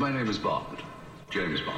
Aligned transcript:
My 0.00 0.12
name 0.12 0.30
is 0.30 0.38
Bond. 0.38 0.62
James 1.28 1.58
Bond. 1.66 1.72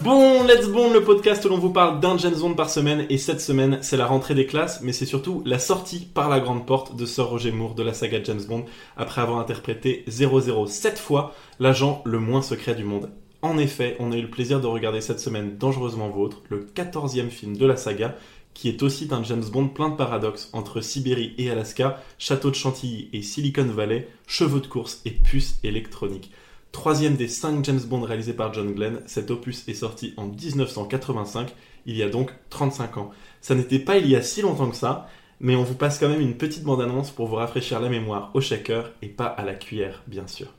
Bon, 0.00 0.42
Let's 0.44 0.68
Bond, 0.68 0.94
le 0.94 1.04
podcast 1.04 1.44
où 1.44 1.50
l'on 1.50 1.58
vous 1.58 1.68
parle 1.68 2.00
d'un 2.00 2.16
James 2.16 2.34
Bond 2.40 2.54
par 2.54 2.70
semaine, 2.70 3.04
et 3.10 3.18
cette 3.18 3.42
semaine, 3.42 3.80
c'est 3.82 3.98
la 3.98 4.06
rentrée 4.06 4.34
des 4.34 4.46
classes, 4.46 4.80
mais 4.80 4.92
c'est 4.94 5.04
surtout 5.04 5.42
la 5.44 5.58
sortie 5.58 6.08
par 6.14 6.30
la 6.30 6.40
grande 6.40 6.64
porte 6.64 6.96
de 6.96 7.04
Sir 7.04 7.28
Roger 7.28 7.52
Moore 7.52 7.74
de 7.74 7.82
la 7.82 7.92
saga 7.92 8.22
James 8.24 8.44
Bond, 8.48 8.64
après 8.96 9.20
avoir 9.20 9.38
interprété 9.38 10.06
007 10.08 10.98
fois 10.98 11.34
l'agent 11.60 12.00
le 12.06 12.18
moins 12.18 12.40
secret 12.40 12.74
du 12.74 12.84
monde. 12.84 13.10
En 13.40 13.56
effet, 13.56 13.96
on 14.00 14.10
a 14.10 14.16
eu 14.16 14.22
le 14.22 14.30
plaisir 14.30 14.60
de 14.60 14.66
regarder 14.66 15.00
cette 15.00 15.20
semaine 15.20 15.58
Dangereusement 15.58 16.08
Vôtre, 16.08 16.42
le 16.48 16.66
14e 16.74 17.30
film 17.30 17.56
de 17.56 17.66
la 17.66 17.76
saga, 17.76 18.16
qui 18.52 18.68
est 18.68 18.82
aussi 18.82 19.06
un 19.12 19.22
James 19.22 19.44
Bond 19.44 19.68
plein 19.68 19.90
de 19.90 19.94
paradoxes 19.94 20.50
entre 20.52 20.80
Sibérie 20.80 21.34
et 21.38 21.48
Alaska, 21.48 22.02
château 22.18 22.50
de 22.50 22.56
Chantilly 22.56 23.08
et 23.12 23.22
Silicon 23.22 23.66
Valley, 23.66 24.08
chevaux 24.26 24.58
de 24.58 24.66
course 24.66 25.00
et 25.04 25.12
puces 25.12 25.60
électroniques. 25.62 26.32
Troisième 26.72 27.14
des 27.14 27.28
cinq 27.28 27.64
James 27.64 27.80
Bond 27.80 28.00
réalisés 28.00 28.32
par 28.32 28.52
John 28.52 28.72
Glenn, 28.74 29.02
cet 29.06 29.30
opus 29.30 29.68
est 29.68 29.74
sorti 29.74 30.14
en 30.16 30.26
1985, 30.26 31.54
il 31.86 31.96
y 31.96 32.02
a 32.02 32.08
donc 32.08 32.32
35 32.50 32.96
ans. 32.96 33.10
Ça 33.40 33.54
n'était 33.54 33.78
pas 33.78 33.98
il 33.98 34.08
y 34.08 34.16
a 34.16 34.22
si 34.22 34.42
longtemps 34.42 34.68
que 34.68 34.76
ça, 34.76 35.08
mais 35.38 35.54
on 35.54 35.62
vous 35.62 35.76
passe 35.76 36.00
quand 36.00 36.08
même 36.08 36.20
une 36.20 36.36
petite 36.36 36.64
bande-annonce 36.64 37.12
pour 37.12 37.28
vous 37.28 37.36
rafraîchir 37.36 37.78
la 37.78 37.88
mémoire 37.88 38.32
au 38.34 38.40
shaker 38.40 38.90
et 39.00 39.08
pas 39.08 39.26
à 39.26 39.44
la 39.44 39.54
cuillère, 39.54 40.02
bien 40.08 40.26
sûr. 40.26 40.57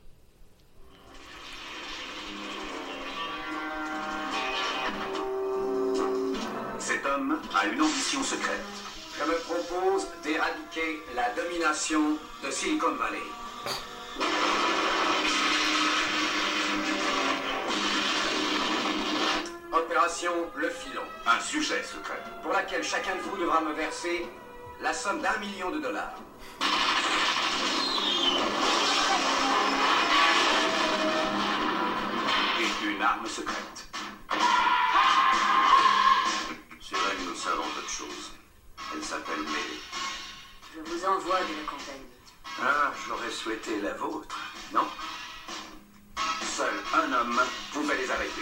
A 7.56 7.66
une 7.68 7.82
ambition 7.82 8.24
secrète. 8.24 8.62
Je 9.18 9.24
me 9.26 9.38
propose 9.40 10.08
d'éradiquer 10.24 11.04
la 11.16 11.30
domination 11.32 12.18
de 12.44 12.52
Silicon 12.52 12.94
Valley. 12.96 13.20
Opération 19.72 20.32
Le 20.56 20.70
Filon, 20.70 21.04
Un 21.26 21.40
sujet 21.40 21.84
secret. 21.84 22.22
pour 22.42 22.52
laquelle 22.52 22.84
chacun 22.84 23.16
de 23.16 23.22
vous 23.22 23.38
devra 23.38 23.62
me 23.62 23.74
verser 23.74 24.26
la 24.82 24.94
somme 24.94 25.22
d'un 25.22 25.38
million 25.40 25.70
de 25.72 25.80
dollars. 25.80 26.16
Et 32.60 32.86
une 32.88 33.02
arme 33.02 33.28
secrète. 33.28 33.89
Elle 38.02 39.04
s'appelle 39.04 39.42
May. 39.44 39.70
Je 40.74 40.80
vous 40.90 41.06
envoie 41.06 41.40
de 41.40 41.54
la 41.60 41.66
compagnie. 41.70 42.06
Ah, 42.62 42.94
j'aurais 43.08 43.30
souhaité 43.30 43.82
la 43.82 43.94
vôtre, 43.94 44.38
non? 44.74 44.88
Seul 46.42 46.74
un 46.94 47.14
homme 47.14 47.40
pouvait 47.74 47.98
les 47.98 48.10
arrêter. 48.10 48.42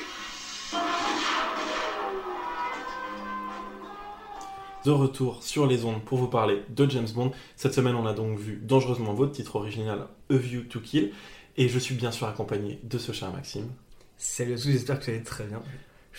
De 4.86 4.92
retour 4.92 5.44
sur 5.44 5.68
les 5.68 5.86
ondes 5.86 6.04
pour 6.04 6.18
vous 6.18 6.28
parler 6.28 6.64
de 6.70 6.90
James 6.90 7.10
Bond. 7.14 7.32
Cette 7.56 7.74
semaine, 7.74 7.96
on 7.96 8.06
a 8.06 8.14
donc 8.14 8.38
vu 8.38 8.58
Dangereusement 8.62 9.14
votre 9.14 9.34
titre 9.34 9.56
original 9.56 10.08
A 10.30 10.36
View 10.36 10.64
to 10.64 10.80
Kill, 10.80 11.14
et 11.58 11.68
je 11.68 11.80
suis 11.80 11.96
bien 11.96 12.12
sûr 12.12 12.28
accompagné 12.28 12.80
de 12.84 12.98
ce 12.98 13.12
cher 13.12 13.32
Maxime. 13.32 13.70
Salut 14.18 14.54
à 14.54 14.58
tous, 14.58 14.70
j'espère 14.70 15.00
que 15.00 15.06
vous 15.06 15.12
allez 15.12 15.24
très 15.24 15.46
bien. 15.46 15.62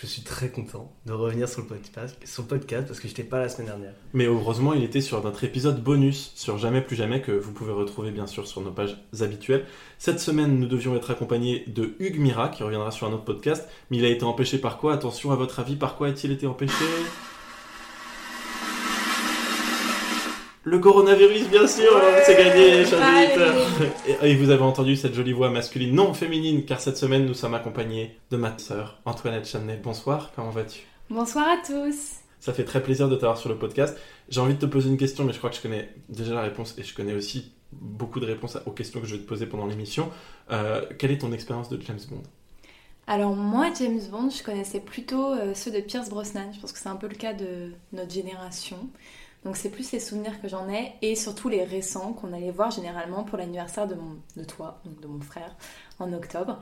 Je 0.01 0.07
suis 0.07 0.21
très 0.21 0.47
content 0.47 0.93
de 1.05 1.11
revenir 1.11 1.49
sur 1.49 1.61
le 1.61 1.67
podcast, 1.67 2.17
sur 2.23 2.43
le 2.43 2.47
podcast 2.47 2.87
parce 2.87 3.01
que 3.01 3.09
j'étais 3.09 3.23
pas 3.23 3.37
la 3.37 3.49
semaine 3.49 3.67
dernière. 3.67 3.91
Mais 4.13 4.27
heureusement, 4.27 4.73
il 4.73 4.81
était 4.81 5.01
sur 5.01 5.21
notre 5.21 5.43
épisode 5.43 5.83
bonus 5.83 6.31
sur 6.35 6.57
Jamais 6.57 6.79
plus 6.79 6.95
jamais 6.95 7.21
que 7.21 7.33
vous 7.33 7.51
pouvez 7.51 7.73
retrouver 7.73 8.11
bien 8.11 8.25
sûr 8.25 8.47
sur 8.47 8.61
nos 8.61 8.71
pages 8.71 8.95
habituelles. 9.19 9.65
Cette 9.97 10.21
semaine, 10.21 10.57
nous 10.57 10.67
devions 10.67 10.95
être 10.95 11.11
accompagnés 11.11 11.65
de 11.67 11.95
Hugues 11.99 12.19
Mira 12.19 12.47
qui 12.47 12.63
reviendra 12.63 12.91
sur 12.91 13.07
un 13.07 13.11
autre 13.11 13.25
podcast, 13.25 13.67
mais 13.91 13.97
il 13.97 14.05
a 14.05 14.09
été 14.09 14.23
empêché 14.23 14.57
par 14.57 14.77
quoi? 14.77 14.93
Attention, 14.93 15.31
à 15.31 15.35
votre 15.35 15.59
avis, 15.59 15.75
par 15.75 15.97
quoi 15.97 16.07
a-t-il 16.07 16.31
été 16.31 16.47
empêché? 16.47 16.85
Le 20.63 20.77
coronavirus, 20.77 21.47
bien 21.49 21.65
sûr, 21.67 21.89
c'est 22.25 22.35
gagné, 22.35 22.85
chers 22.85 22.99
auditeurs. 22.99 23.55
Et, 24.21 24.31
et 24.31 24.35
vous 24.35 24.49
avez 24.49 24.61
entendu 24.61 24.97
cette 24.97 25.13
jolie 25.13 25.31
voix 25.31 25.49
masculine, 25.49 25.95
non 25.95 26.13
féminine, 26.13 26.65
car 26.65 26.81
cette 26.81 26.97
semaine, 26.97 27.25
nous 27.25 27.33
sommes 27.33 27.53
accompagnés 27.53 28.17
de 28.29 28.35
ma 28.37 28.57
sœur, 28.57 28.99
Antoinette 29.05 29.47
Chanet. 29.47 29.81
Bonsoir, 29.81 30.31
comment 30.35 30.49
vas-tu? 30.49 30.81
Bonsoir 31.09 31.47
à 31.47 31.57
tous. 31.65 32.17
ça 32.41 32.53
fait 32.53 32.65
très 32.65 32.83
plaisir 32.83 33.07
de 33.07 33.15
t'avoir 33.15 33.37
sur 33.37 33.49
le 33.49 33.57
podcast. 33.57 33.97
J'ai 34.27 34.41
envie 34.41 34.53
de 34.53 34.59
te 34.59 34.65
poser 34.65 34.89
une 34.89 34.97
question, 34.97 35.23
mais 35.23 35.31
je 35.31 35.37
crois 35.37 35.49
que 35.49 35.55
je 35.55 35.61
connais 35.61 35.89
déjà 36.09 36.33
la 36.33 36.41
réponse 36.41 36.75
et 36.77 36.83
je 36.83 36.93
connais 36.93 37.13
aussi 37.13 37.53
beaucoup 37.71 38.19
de 38.19 38.25
réponses 38.25 38.57
aux 38.65 38.71
questions 38.71 38.99
que 38.99 39.07
je 39.07 39.15
vais 39.15 39.21
te 39.21 39.27
poser 39.27 39.45
pendant 39.45 39.65
l'émission. 39.65 40.09
Euh, 40.51 40.81
quelle 40.97 41.11
est 41.11 41.19
ton 41.19 41.31
expérience 41.31 41.69
de 41.69 41.81
James 41.81 41.99
Bond? 42.09 42.23
Alors 43.07 43.35
moi, 43.35 43.69
James 43.79 44.01
Bond, 44.11 44.29
je 44.29 44.43
connaissais 44.43 44.81
plutôt 44.81 45.33
euh, 45.33 45.53
ceux 45.55 45.71
de 45.71 45.79
Pierce 45.79 46.09
Brosnan. 46.09 46.51
Je 46.53 46.59
pense 46.59 46.73
que 46.73 46.79
c'est 46.79 46.89
un 46.89 46.95
peu 46.95 47.07
le 47.07 47.15
cas 47.15 47.33
de 47.33 47.71
notre 47.91 48.11
génération. 48.11 48.77
Donc 49.45 49.55
c'est 49.55 49.69
plus 49.69 49.91
les 49.91 49.99
souvenirs 49.99 50.41
que 50.41 50.47
j'en 50.47 50.67
ai 50.69 50.93
et 51.01 51.15
surtout 51.15 51.49
les 51.49 51.63
récents 51.63 52.13
qu'on 52.13 52.33
allait 52.33 52.51
voir 52.51 52.71
généralement 52.71 53.23
pour 53.23 53.37
l'anniversaire 53.37 53.87
de, 53.87 53.95
mon, 53.95 54.17
de 54.35 54.43
toi, 54.43 54.81
donc 54.85 54.99
de 54.99 55.07
mon 55.07 55.21
frère, 55.21 55.55
en 55.99 56.11
octobre. 56.11 56.59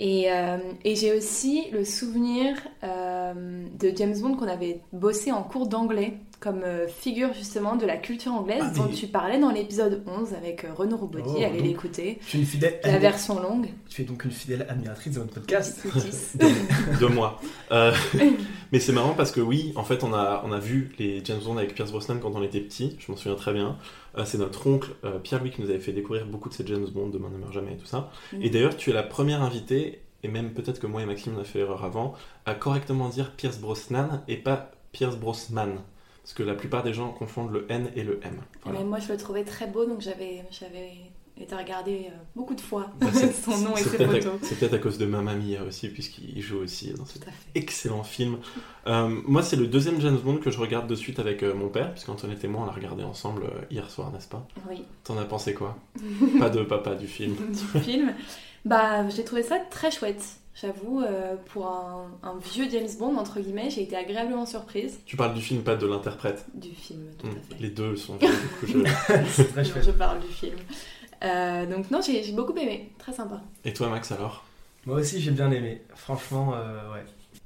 Et, 0.00 0.32
euh, 0.32 0.58
et 0.84 0.96
j'ai 0.96 1.16
aussi 1.16 1.70
le 1.70 1.84
souvenir 1.84 2.56
euh, 2.82 3.66
de 3.78 3.92
James 3.94 4.18
Bond 4.18 4.36
qu'on 4.36 4.48
avait 4.48 4.80
bossé 4.92 5.30
en 5.30 5.42
cours 5.42 5.68
d'anglais 5.68 6.18
comme 6.42 6.62
euh, 6.64 6.88
figure 6.88 7.32
justement 7.34 7.76
de 7.76 7.86
la 7.86 7.96
culture 7.96 8.32
anglaise 8.32 8.62
Ah, 8.62 8.72
dont 8.76 8.88
tu 8.88 9.06
parlais 9.06 9.38
dans 9.38 9.50
l'épisode 9.52 10.02
11 10.06 10.34
avec 10.34 10.64
euh, 10.64 10.74
Renaud 10.74 10.96
Robaudy. 10.96 11.28
Oh, 11.36 11.42
allez 11.42 11.60
l'écouter. 11.62 12.18
Tu 12.28 12.36
es 12.36 12.40
une 12.40 12.46
fidèle, 12.46 12.80
La 12.82 12.94
admi- 12.98 13.00
version 13.00 13.40
longue. 13.40 13.68
tu 13.88 14.02
es 14.02 14.04
donc 14.04 14.24
une 14.24 14.32
fidèle 14.32 14.66
admiratrice 14.68 15.14
de 15.14 15.20
notre 15.20 15.34
podcast. 15.34 15.86
De 17.00 17.06
moi. 17.06 17.40
Euh, 17.70 17.92
mais 18.72 18.80
c'est 18.80 18.92
marrant 18.92 19.14
parce 19.14 19.30
que 19.30 19.40
oui, 19.40 19.72
en 19.76 19.84
fait, 19.84 20.02
on 20.02 20.12
a, 20.12 20.42
on 20.44 20.50
a 20.50 20.58
vu 20.58 20.92
les 20.98 21.24
James 21.24 21.40
Bond 21.44 21.56
avec 21.58 21.74
Pierce 21.74 21.92
Brosnan 21.92 22.18
quand 22.20 22.32
on 22.34 22.42
était 22.42 22.60
petit, 22.60 22.96
je 22.98 23.10
m'en 23.12 23.16
souviens 23.16 23.36
très 23.36 23.52
bien. 23.52 23.76
Euh, 24.18 24.24
c'est 24.24 24.38
notre 24.38 24.66
oncle 24.66 24.90
euh, 25.04 25.18
Pierre-Louis 25.20 25.50
qui 25.52 25.62
nous 25.62 25.70
avait 25.70 25.78
fait 25.78 25.92
découvrir 25.92 26.26
beaucoup 26.26 26.48
de 26.48 26.54
ces 26.54 26.66
James 26.66 26.86
Bond, 26.92 27.08
Demain 27.08 27.30
ne 27.32 27.38
meurt 27.38 27.52
jamais 27.52 27.74
et 27.74 27.76
tout 27.76 27.86
ça. 27.86 28.10
Et 28.40 28.50
d'ailleurs, 28.50 28.76
tu 28.76 28.90
es 28.90 28.92
la 28.92 29.04
première 29.04 29.42
invitée, 29.42 30.02
et 30.24 30.28
même 30.28 30.52
peut-être 30.54 30.80
que 30.80 30.86
moi 30.88 31.02
et 31.02 31.06
Maxime 31.06 31.34
on 31.36 31.40
a 31.40 31.44
fait 31.44 31.60
l'erreur 31.60 31.84
avant, 31.84 32.14
à 32.46 32.54
correctement 32.54 33.08
dire 33.08 33.32
Pierce 33.36 33.58
Brosnan 33.58 34.22
et 34.28 34.36
pas 34.36 34.72
Pierce 34.92 35.16
Brosnan. 35.16 35.76
Parce 36.22 36.34
que 36.34 36.42
la 36.42 36.54
plupart 36.54 36.82
des 36.82 36.94
gens 36.94 37.10
confondent 37.10 37.52
le 37.52 37.66
N 37.68 37.90
et 37.96 38.04
le 38.04 38.20
M. 38.22 38.40
Voilà. 38.62 38.78
Mais 38.78 38.84
moi, 38.84 38.98
je 39.00 39.10
le 39.12 39.18
trouvais 39.18 39.44
très 39.44 39.66
beau, 39.66 39.84
donc 39.86 40.00
j'avais, 40.00 40.44
j'avais 40.50 40.92
été 41.40 41.54
regarder 41.56 42.06
euh, 42.08 42.14
beaucoup 42.36 42.54
de 42.54 42.60
fois 42.60 42.90
Bah, 43.00 43.06
son 43.44 43.56
nom 43.58 43.76
et 43.76 43.80
ses 43.82 44.00
à- 44.02 44.06
photos. 44.08 44.32
c'est 44.42 44.58
peut-être 44.58 44.74
à 44.74 44.78
cause 44.78 44.98
de 44.98 45.06
Mamma 45.06 45.34
Mia 45.34 45.62
aussi, 45.64 45.88
puisqu'il 45.88 46.40
joue 46.42 46.58
aussi 46.58 46.92
dans 46.92 47.04
ce 47.06 47.18
Tout 47.18 47.24
à 47.28 47.32
fait. 47.32 47.48
excellent 47.54 48.02
film. 48.04 48.38
Euh, 48.86 49.08
moi, 49.26 49.42
c'est 49.42 49.56
le 49.56 49.66
deuxième 49.66 50.00
James 50.00 50.18
Bond 50.18 50.36
que 50.38 50.50
je 50.50 50.58
regarde 50.58 50.86
de 50.86 50.94
suite 50.94 51.18
avec 51.18 51.42
euh, 51.42 51.54
mon 51.54 51.68
père, 51.68 51.92
puisqu'Antoinette 51.92 52.44
et 52.44 52.48
moi, 52.48 52.62
on 52.62 52.66
l'a 52.66 52.72
regardé 52.72 53.02
ensemble 53.02 53.44
euh, 53.44 53.60
hier 53.70 53.90
soir, 53.90 54.12
n'est-ce 54.12 54.28
pas? 54.28 54.46
Oui, 54.68 54.82
T'en 55.04 55.16
as 55.18 55.24
pensé 55.24 55.54
quoi? 55.54 55.76
Pas 56.38 56.50
de 56.50 56.62
papa 56.62 56.94
du 56.94 57.06
film. 57.08 57.34
du 57.74 57.80
film. 57.80 58.14
Bah, 58.64 59.08
j'ai 59.08 59.24
trouvé 59.24 59.42
ça 59.42 59.58
très 59.70 59.90
chouette. 59.90 60.22
J'avoue, 60.54 61.00
euh, 61.00 61.34
pour 61.46 61.66
un, 61.66 62.10
un 62.22 62.34
vieux 62.52 62.66
James 62.70 62.86
Bond, 62.98 63.16
entre 63.16 63.40
guillemets, 63.40 63.70
j'ai 63.70 63.82
été 63.84 63.96
agréablement 63.96 64.44
surprise 64.44 65.00
Tu 65.06 65.16
parles 65.16 65.32
du 65.32 65.40
film, 65.40 65.62
pas 65.62 65.76
de 65.76 65.86
l'interprète? 65.86 66.44
du 66.52 66.68
film, 66.74 67.00
tout 67.18 67.26
Hmm, 67.26 67.30
à 67.30 67.54
fait. 67.56 67.62
Les 67.62 67.70
deux 67.70 67.96
sont 67.96 68.16
vieux, 68.18 68.28
du 68.28 68.48
coup, 68.60 68.66
je- 68.66 69.14
C'est 69.32 69.44
très 69.50 69.62
Non, 69.62 69.68
chouette. 69.70 69.84
je 69.86 69.90
parle 69.92 70.20
du 70.20 70.26
film. 70.28 70.56
Euh, 71.24 71.66
donc 71.66 71.90
non, 71.90 72.00
j'ai, 72.00 72.32
beaucoup 72.32 72.56
aimé, 72.56 72.90
très 72.98 73.12
sympa. 73.12 73.40
Et 73.64 73.72
toi, 73.72 73.88
Max, 73.88 74.12
alors? 74.12 74.44
Moi 74.86 74.98
aussi, 74.98 75.20
j'ai 75.20 75.30
bien 75.30 75.50
aimé. 75.50 75.82
Franchement, 75.94 76.54
euh, 76.54 76.92
ouais. 76.92 77.04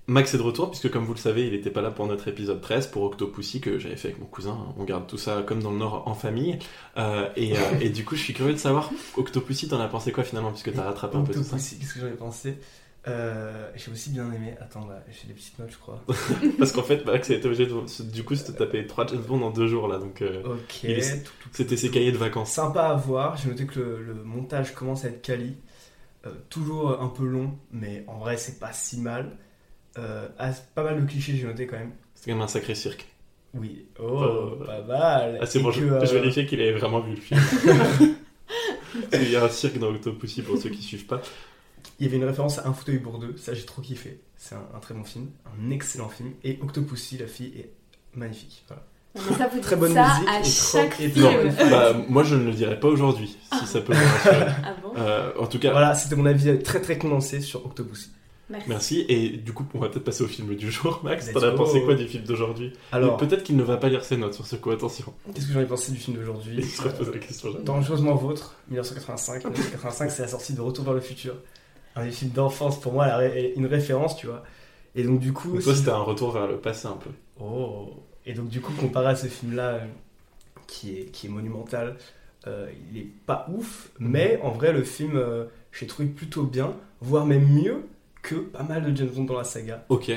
Max 0.08 0.34
est 0.34 0.38
de 0.38 0.42
retour, 0.42 0.70
puisque 0.70 0.90
comme 0.90 1.04
vous 1.04 1.14
le 1.14 1.18
savez, 1.18 1.48
il 1.48 1.52
n'était 1.52 1.70
pas 1.70 1.82
là 1.82 1.90
pour 1.90 2.06
notre 2.06 2.28
épisode 2.28 2.60
13, 2.60 2.86
pour 2.88 3.02
Octopussy, 3.02 3.60
que 3.60 3.78
j'avais 3.78 3.96
fait 3.96 4.08
avec 4.08 4.20
mon 4.20 4.26
cousin. 4.26 4.56
On 4.78 4.84
garde 4.84 5.06
tout 5.08 5.18
ça 5.18 5.42
comme 5.44 5.60
dans 5.60 5.72
le 5.72 5.78
Nord 5.78 6.04
en 6.06 6.14
famille. 6.14 6.58
Euh, 6.96 7.28
et, 7.34 7.56
euh, 7.56 7.60
et 7.80 7.88
du 7.88 8.04
coup, 8.04 8.14
je 8.14 8.22
suis 8.22 8.32
curieux 8.32 8.52
de 8.52 8.58
savoir, 8.58 8.90
Octopussy, 9.16 9.68
t'en 9.68 9.80
as 9.80 9.88
pensé 9.88 10.12
quoi 10.12 10.22
finalement, 10.22 10.52
puisque 10.52 10.72
t'as 10.72 10.84
rattrapé 10.84 11.16
un 11.16 11.22
peu 11.22 11.32
tout 11.32 11.42
ça? 11.42 11.56
Octopussy, 11.56 11.78
qu'est-ce 11.78 11.94
que 11.94 12.00
j'en 12.00 12.06
ai 12.06 12.12
pensé? 12.12 12.56
Euh, 13.08 13.70
J'ai 13.76 13.92
aussi 13.92 14.10
bien 14.10 14.30
aimé. 14.32 14.54
Attends, 14.60 14.82
bah, 14.86 15.00
j'ai 15.10 15.28
des 15.28 15.34
petites 15.34 15.58
notes, 15.58 15.70
je 15.70 15.76
crois. 15.78 16.02
Parce 16.58 16.72
qu'en 16.72 16.82
fait, 16.82 17.04
Max 17.06 17.30
a 17.30 17.34
été 17.34 17.46
obligé 17.46 17.66
de, 17.66 18.02
du 18.10 18.24
coup, 18.24 18.34
te 18.34 18.50
taper 18.52 18.86
3 18.86 19.06
James 19.08 19.20
Bond 19.22 19.42
en 19.42 19.50
2 19.50 19.66
jours, 19.68 19.86
là. 19.88 19.98
Donc, 19.98 20.22
euh, 20.22 20.42
Ok. 20.44 20.82
Il 20.82 20.90
est- 20.90 21.24
c'était 21.52 21.76
ses 21.76 21.90
cahiers 21.90 22.10
de 22.12 22.16
vacances. 22.18 22.50
Sympa 22.52 22.82
à 22.88 22.94
voir. 22.94 23.36
J'ai 23.36 23.48
noté 23.48 23.64
que 23.66 23.78
le, 23.78 24.02
le 24.02 24.14
montage 24.24 24.74
commence 24.74 25.04
à 25.04 25.08
être 25.08 25.22
quali. 25.22 25.56
Euh, 26.26 26.30
toujours 26.50 27.00
un 27.00 27.08
peu 27.08 27.24
long, 27.24 27.56
mais 27.70 28.04
en 28.08 28.18
vrai, 28.18 28.36
c'est 28.36 28.58
pas 28.58 28.72
si 28.72 28.98
mal. 29.00 29.36
Pas 29.94 30.82
mal 30.82 31.00
de 31.00 31.06
clichés, 31.08 31.36
j'ai 31.36 31.46
noté 31.46 31.66
quand 31.66 31.78
même. 31.78 31.92
C'est 32.14 32.26
quand 32.30 32.36
même 32.36 32.42
un 32.44 32.48
sacré 32.48 32.74
cirque. 32.74 33.06
Oui. 33.54 33.86
Oh, 34.00 34.04
Oh. 34.58 34.64
pas 34.64 34.82
mal. 34.82 35.38
Ah, 35.40 35.46
c'est 35.46 35.60
bon, 35.60 35.70
que, 35.70 35.76
je, 35.76 35.80
je 36.06 36.12
vérifiais 36.12 36.44
qu'il 36.44 36.60
avait 36.60 36.72
vraiment 36.72 37.00
vu 37.00 37.12
le 37.14 37.20
film. 37.20 37.40
Qu'il 39.12 39.30
y 39.30 39.36
a 39.36 39.44
un 39.44 39.48
cirque 39.48 39.78
dans 39.78 39.88
Octopussy 39.88 40.42
pour 40.42 40.56
ceux 40.58 40.70
qui 40.70 40.82
suivent 40.82 41.06
pas. 41.06 41.20
Il 41.98 42.06
y 42.06 42.08
avait 42.08 42.18
une 42.18 42.24
référence 42.24 42.58
à 42.58 42.66
Un 42.68 42.72
fauteuil 42.72 42.98
pour 42.98 43.18
deux, 43.18 43.34
ça 43.36 43.54
j'ai 43.54 43.64
trop 43.64 43.80
kiffé. 43.82 44.20
C'est 44.36 44.54
un, 44.54 44.62
un 44.74 44.78
très 44.80 44.94
bon 44.94 45.04
film, 45.04 45.28
un 45.46 45.70
excellent 45.70 46.08
film. 46.08 46.32
Et 46.44 46.58
Octopussy, 46.62 47.18
la 47.18 47.26
fille, 47.26 47.52
est 47.58 47.70
magnifique. 48.14 48.64
Voilà. 48.68 48.82
Mais 49.14 49.36
ça, 49.36 49.48
vous 49.48 49.60
Très 49.60 49.76
bonne 49.76 49.94
ça 49.94 50.06
musique 50.14 50.28
à 50.28 50.42
chaque 50.42 50.94
film. 50.94 51.26
Bah, 51.70 51.94
moi, 52.08 52.22
je 52.22 52.34
ne 52.34 52.44
le 52.44 52.52
dirais 52.52 52.78
pas 52.78 52.88
aujourd'hui, 52.88 53.34
si 53.58 53.66
ça 53.66 53.80
peut 53.80 53.94
vous 53.94 54.04
rassurer. 54.04 54.46
Ah 54.64 54.74
bon 54.82 54.92
Euh, 54.98 55.32
en 55.38 55.46
tout 55.46 55.58
cas, 55.58 55.70
Voilà, 55.70 55.94
c'était 55.94 56.16
mon 56.16 56.26
avis 56.26 56.58
très 56.62 56.82
très 56.82 56.98
condensé 56.98 57.40
sur 57.40 57.64
Octopussy. 57.64 58.10
Merci. 58.48 58.68
merci. 58.68 59.06
Et 59.08 59.30
du 59.30 59.52
coup, 59.52 59.66
on 59.74 59.78
va 59.78 59.88
peut-être 59.88 60.04
passer 60.04 60.22
au 60.22 60.28
film 60.28 60.54
du 60.54 60.70
jour. 60.70 61.00
Max, 61.04 61.32
t'en 61.32 61.42
as 61.42 61.52
pensé 61.52 61.82
quoi 61.82 61.94
du 61.94 62.06
film 62.06 62.24
d'aujourd'hui? 62.24 62.72
Alors, 62.92 63.16
Peut-être 63.16 63.42
qu'il 63.42 63.56
ne 63.56 63.62
va 63.62 63.76
pas 63.78 63.88
lire 63.88 64.04
ses 64.04 64.16
notes 64.18 64.34
sur 64.34 64.46
ce 64.46 64.54
coup, 64.56 64.70
attention. 64.70 65.12
qu'est-ce 65.34 65.46
que 65.46 65.52
j'en 65.54 65.60
ai 65.60 65.66
pensé 65.66 65.92
du 65.92 65.98
film 65.98 66.18
d'aujourd'hui? 66.18 66.62
La 67.12 67.18
question. 67.18 67.48
Dangereusement 67.64 68.14
Vôtre, 68.14 68.54
1985. 68.68 69.44
1985, 69.46 70.10
c'est 70.10 70.22
la 70.22 70.28
sortie 70.28 70.52
de 70.52 70.60
Retour 70.60 70.84
vers 70.84 70.94
le 70.94 71.00
futur. 71.00 71.34
Un 71.96 72.04
des 72.04 72.10
films 72.10 72.32
d'enfance, 72.32 72.78
pour 72.80 72.92
moi, 72.92 73.08
une 73.56 73.66
référence, 73.66 74.16
tu 74.16 74.26
vois. 74.26 74.44
Et 74.94 75.02
donc, 75.02 75.18
du 75.18 75.32
coup. 75.32 75.52
Donc, 75.52 75.62
toi, 75.62 75.74
c'était 75.74 75.90
un 75.90 75.98
retour 75.98 76.30
vers 76.30 76.46
le 76.46 76.58
passé 76.58 76.86
un 76.86 76.96
peu. 76.96 77.10
Oh 77.40 77.88
Et 78.24 78.34
donc, 78.34 78.48
du 78.48 78.60
coup, 78.60 78.72
comparé 78.72 79.08
à 79.08 79.16
ce 79.16 79.26
film-là, 79.26 79.68
euh, 79.74 79.86
qui, 80.66 80.98
est, 80.98 81.04
qui 81.06 81.26
est 81.26 81.30
monumental, 81.30 81.96
euh, 82.46 82.70
il 82.90 82.98
est 82.98 83.08
pas 83.26 83.46
ouf, 83.52 83.90
mais 83.98 84.38
en 84.42 84.50
vrai, 84.50 84.72
le 84.72 84.84
film, 84.84 85.16
euh, 85.16 85.46
j'ai 85.72 85.86
trouvé 85.86 86.08
plutôt 86.08 86.44
bien, 86.44 86.74
voire 87.00 87.26
même 87.26 87.46
mieux 87.46 87.86
que 88.22 88.36
pas 88.36 88.62
mal 88.62 88.84
de 88.84 88.96
James 88.96 89.08
Bond 89.08 89.24
dans 89.24 89.36
la 89.36 89.44
saga. 89.44 89.84
Ok. 89.88 90.12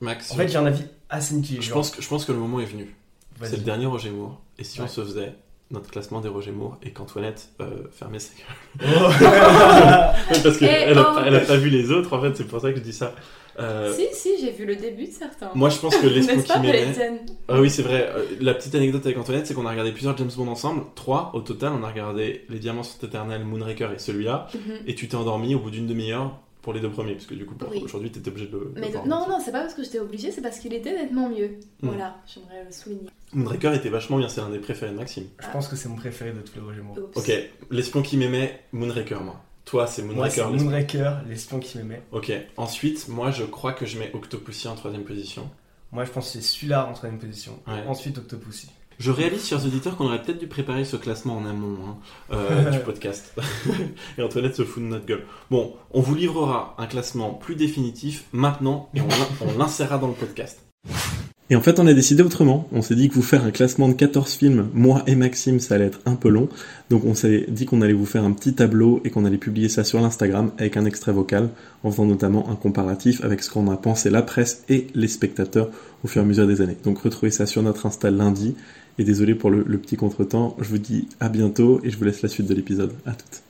Max, 0.00 0.32
En 0.32 0.34
fait, 0.34 0.48
j'ai 0.48 0.58
un 0.58 0.66
avis 0.66 0.84
assez 1.08 1.34
mitigé. 1.34 1.60
je, 1.60 1.72
pense 1.72 1.90
que, 1.90 2.02
je 2.02 2.08
pense 2.08 2.24
que 2.24 2.32
le 2.32 2.38
moment 2.38 2.58
est 2.60 2.66
venu. 2.66 2.94
C'est 3.42 3.56
le 3.56 3.62
dernier 3.62 3.86
Roger 3.86 4.10
Moore. 4.10 4.40
Et 4.58 4.64
si 4.64 4.80
on 4.80 4.88
se 4.88 5.02
faisait 5.02 5.34
notre 5.72 5.90
classement 5.90 6.20
des 6.20 6.28
Roger 6.28 6.52
Moore 6.52 6.78
et 6.82 6.90
qu'Antoinette 6.90 7.48
euh, 7.60 7.84
fermait 7.90 8.18
sa 8.18 8.32
gueule 8.34 8.90
Oh. 8.94 9.08
Parce 10.42 10.58
qu'elle 10.58 10.68
Eh 10.70 10.90
elle 10.90 10.98
a, 10.98 11.12
oh. 11.12 11.46
pas- 11.46 11.56
vu 11.56 11.70
les 11.70 11.90
autres, 11.90 12.12
en 12.16 12.20
fait, 12.20 12.36
c'est 12.36 12.44
pour 12.46 12.60
ça 12.60 12.70
que 12.72 12.78
je 12.78 12.82
dis 12.82 12.92
ça. 12.92 13.14
Euh, 13.58 13.92
Si, 13.94 14.06
si, 14.12 14.30
j'ai 14.40 14.50
vu 14.50 14.64
le 14.64 14.76
début 14.76 15.06
de 15.06 15.10
certains. 15.12 15.50
Moi, 15.54 15.68
je 15.68 15.78
pense 15.78 15.94
que 15.96 16.06
N'est-ce 16.06 16.42
qui 16.42 16.48
pas, 16.48 16.58
m'aimait. 16.58 16.94
Ah 17.48 17.60
oui, 17.60 17.68
c'est 17.68 17.82
vrai. 17.82 18.08
Euh, 18.14 18.24
La 18.40 18.54
petite 18.54 18.74
anecdote 18.74 19.04
avec 19.04 19.18
Antoinette, 19.18 19.46
c'est 19.46 19.52
qu'on 19.54 19.66
a 19.66 19.70
regardé 19.70 19.92
plusieurs 19.92 20.16
James 20.16 20.30
Bond 20.36 20.48
ensemble. 20.48 20.84
Trois 20.94 21.30
au 21.34 21.40
total. 21.40 21.72
On 21.78 21.82
a 21.84 21.88
regardé 21.88 22.44
Les 22.48 22.58
Diamants 22.58 22.82
sont 22.82 23.04
éternels, 23.06 23.44
Moonraker 23.44 23.88
et 23.94 23.98
celui-là. 23.98 24.46
Mhm. 24.54 24.60
Et 24.86 24.94
tu 24.94 25.06
t'es 25.08 25.16
endormi 25.16 25.54
au 25.54 25.58
bout 25.58 25.70
d'une 25.70 25.86
demi-heure 25.86 26.38
pour 26.62 26.72
les 26.72 26.80
deux 26.80 26.90
premiers. 26.90 27.12
Parce 27.14 27.26
que 27.26 27.34
du 27.34 27.44
coup, 27.44 27.54
pour 27.54 27.68
Oui. 27.70 27.80
aujourd'hui, 27.84 28.10
t'étais 28.10 28.30
obligé 28.30 28.46
de 28.46 28.52
le. 28.56 28.72
Mais 28.76 28.90
non, 29.06 29.28
non, 29.28 29.38
c'est 29.44 29.52
pas 29.52 29.60
parce 29.60 29.74
que 29.74 29.82
j'étais 29.82 29.98
obligée, 30.00 30.30
c'est 30.30 30.40
parce 30.40 30.58
qu'il 30.58 30.72
était 30.72 30.92
nettement 30.92 31.28
mieux. 31.28 31.58
Hmm. 31.82 31.88
Voilà, 31.88 32.16
j'aimerais 32.26 32.64
le 32.64 32.72
souligner. 32.72 33.08
Moonraker 33.34 33.74
était 33.74 33.88
vachement 33.88 34.18
bien. 34.18 34.28
C'est 34.28 34.40
l'un 34.40 34.50
des 34.50 34.58
préférés 34.58 34.92
de 34.92 34.96
Maxime. 34.96 35.24
Je 35.40 35.48
pense 35.50 35.68
que 35.68 35.76
c'est 35.76 35.88
mon 35.88 35.96
préféré 35.96 36.32
de 36.32 36.40
tous 36.40 36.54
les 36.54 36.60
Roger 36.62 36.80
Moore. 36.82 36.98
Oups. 36.98 37.16
Ok. 37.18 37.32
L'espion 37.70 38.02
qui 38.02 38.16
m'aimait, 38.16 38.60
Moonraker, 38.72 39.20
moi. 39.22 39.40
Toi, 39.64 39.86
c'est 39.86 40.02
Moi, 40.02 40.14
Moonraker. 40.14 40.50
l'espion. 40.50 40.64
Moonraker, 40.64 41.12
l'espion 41.28 41.58
qui 41.60 41.78
m'aimait. 41.78 42.02
Ok. 42.12 42.32
Ensuite, 42.56 43.08
moi, 43.08 43.30
je 43.30 43.44
crois 43.44 43.72
que 43.72 43.86
je 43.86 43.98
mets 43.98 44.10
Octopussy 44.14 44.68
en 44.68 44.74
troisième 44.74 45.04
position. 45.04 45.48
Moi, 45.92 46.04
je 46.04 46.10
pense 46.10 46.26
que 46.26 46.32
c'est 46.32 46.42
celui-là 46.42 46.86
en 46.88 46.92
troisième 46.94 47.20
position. 47.20 47.58
Ouais. 47.66 47.84
Ensuite, 47.86 48.18
Octopussy. 48.18 48.68
Je 49.02 49.10
réalise, 49.10 49.44
chers 49.48 49.66
auditeurs, 49.66 49.96
qu'on 49.96 50.04
aurait 50.04 50.22
peut-être 50.22 50.38
dû 50.38 50.46
préparer 50.46 50.84
ce 50.84 50.94
classement 50.94 51.36
en 51.36 51.44
amont 51.44 51.74
hein, 51.84 51.96
euh, 52.32 52.70
du 52.70 52.78
podcast. 52.78 53.34
et 54.16 54.22
Antoinette 54.22 54.54
se 54.54 54.62
fout 54.62 54.80
de 54.80 54.88
notre 54.88 55.06
gueule. 55.06 55.24
Bon, 55.50 55.72
on 55.90 56.00
vous 56.00 56.14
livrera 56.14 56.76
un 56.78 56.86
classement 56.86 57.30
plus 57.34 57.56
définitif 57.56 58.26
maintenant 58.30 58.90
et 58.94 59.00
on, 59.00 59.08
l'in- 59.08 59.54
on 59.54 59.58
l'insérera 59.58 59.98
dans 59.98 60.06
le 60.06 60.12
podcast. 60.14 60.60
Et 61.50 61.56
en 61.56 61.60
fait, 61.60 61.80
on 61.80 61.86
a 61.88 61.92
décidé 61.94 62.22
autrement. 62.22 62.68
On 62.70 62.80
s'est 62.80 62.94
dit 62.94 63.08
que 63.08 63.14
vous 63.14 63.22
faire 63.22 63.44
un 63.44 63.50
classement 63.50 63.88
de 63.88 63.94
14 63.94 64.34
films, 64.34 64.68
moi 64.72 65.02
et 65.08 65.16
Maxime, 65.16 65.58
ça 65.58 65.74
allait 65.74 65.86
être 65.86 65.98
un 66.06 66.14
peu 66.14 66.28
long. 66.28 66.48
Donc 66.88 67.04
on 67.04 67.14
s'est 67.16 67.46
dit 67.48 67.66
qu'on 67.66 67.82
allait 67.82 67.92
vous 67.94 68.06
faire 68.06 68.22
un 68.22 68.30
petit 68.32 68.54
tableau 68.54 69.00
et 69.04 69.10
qu'on 69.10 69.24
allait 69.24 69.36
publier 69.36 69.68
ça 69.68 69.82
sur 69.82 70.00
l'Instagram 70.00 70.52
avec 70.58 70.76
un 70.76 70.84
extrait 70.84 71.12
vocal, 71.12 71.50
en 71.82 71.90
faisant 71.90 72.06
notamment 72.06 72.48
un 72.48 72.54
comparatif 72.54 73.22
avec 73.24 73.42
ce 73.42 73.50
qu'on 73.50 73.68
a 73.68 73.76
pensé 73.76 74.10
la 74.10 74.22
presse 74.22 74.62
et 74.68 74.86
les 74.94 75.08
spectateurs 75.08 75.70
au 76.04 76.06
fur 76.08 76.22
et 76.22 76.24
à 76.24 76.28
mesure 76.28 76.46
des 76.46 76.60
années. 76.60 76.76
Donc 76.84 77.00
retrouvez 77.00 77.32
ça 77.32 77.46
sur 77.46 77.64
notre 77.64 77.84
Insta 77.84 78.12
lundi. 78.12 78.54
Et 78.98 79.04
désolé 79.04 79.34
pour 79.34 79.50
le, 79.50 79.64
le 79.66 79.78
petit 79.78 79.96
contretemps, 79.96 80.56
je 80.60 80.68
vous 80.68 80.78
dis 80.78 81.08
à 81.20 81.28
bientôt 81.28 81.80
et 81.82 81.90
je 81.90 81.96
vous 81.96 82.04
laisse 82.04 82.22
la 82.22 82.28
suite 82.28 82.46
de 82.46 82.54
l'épisode. 82.54 82.94
À 83.06 83.12
toutes. 83.12 83.42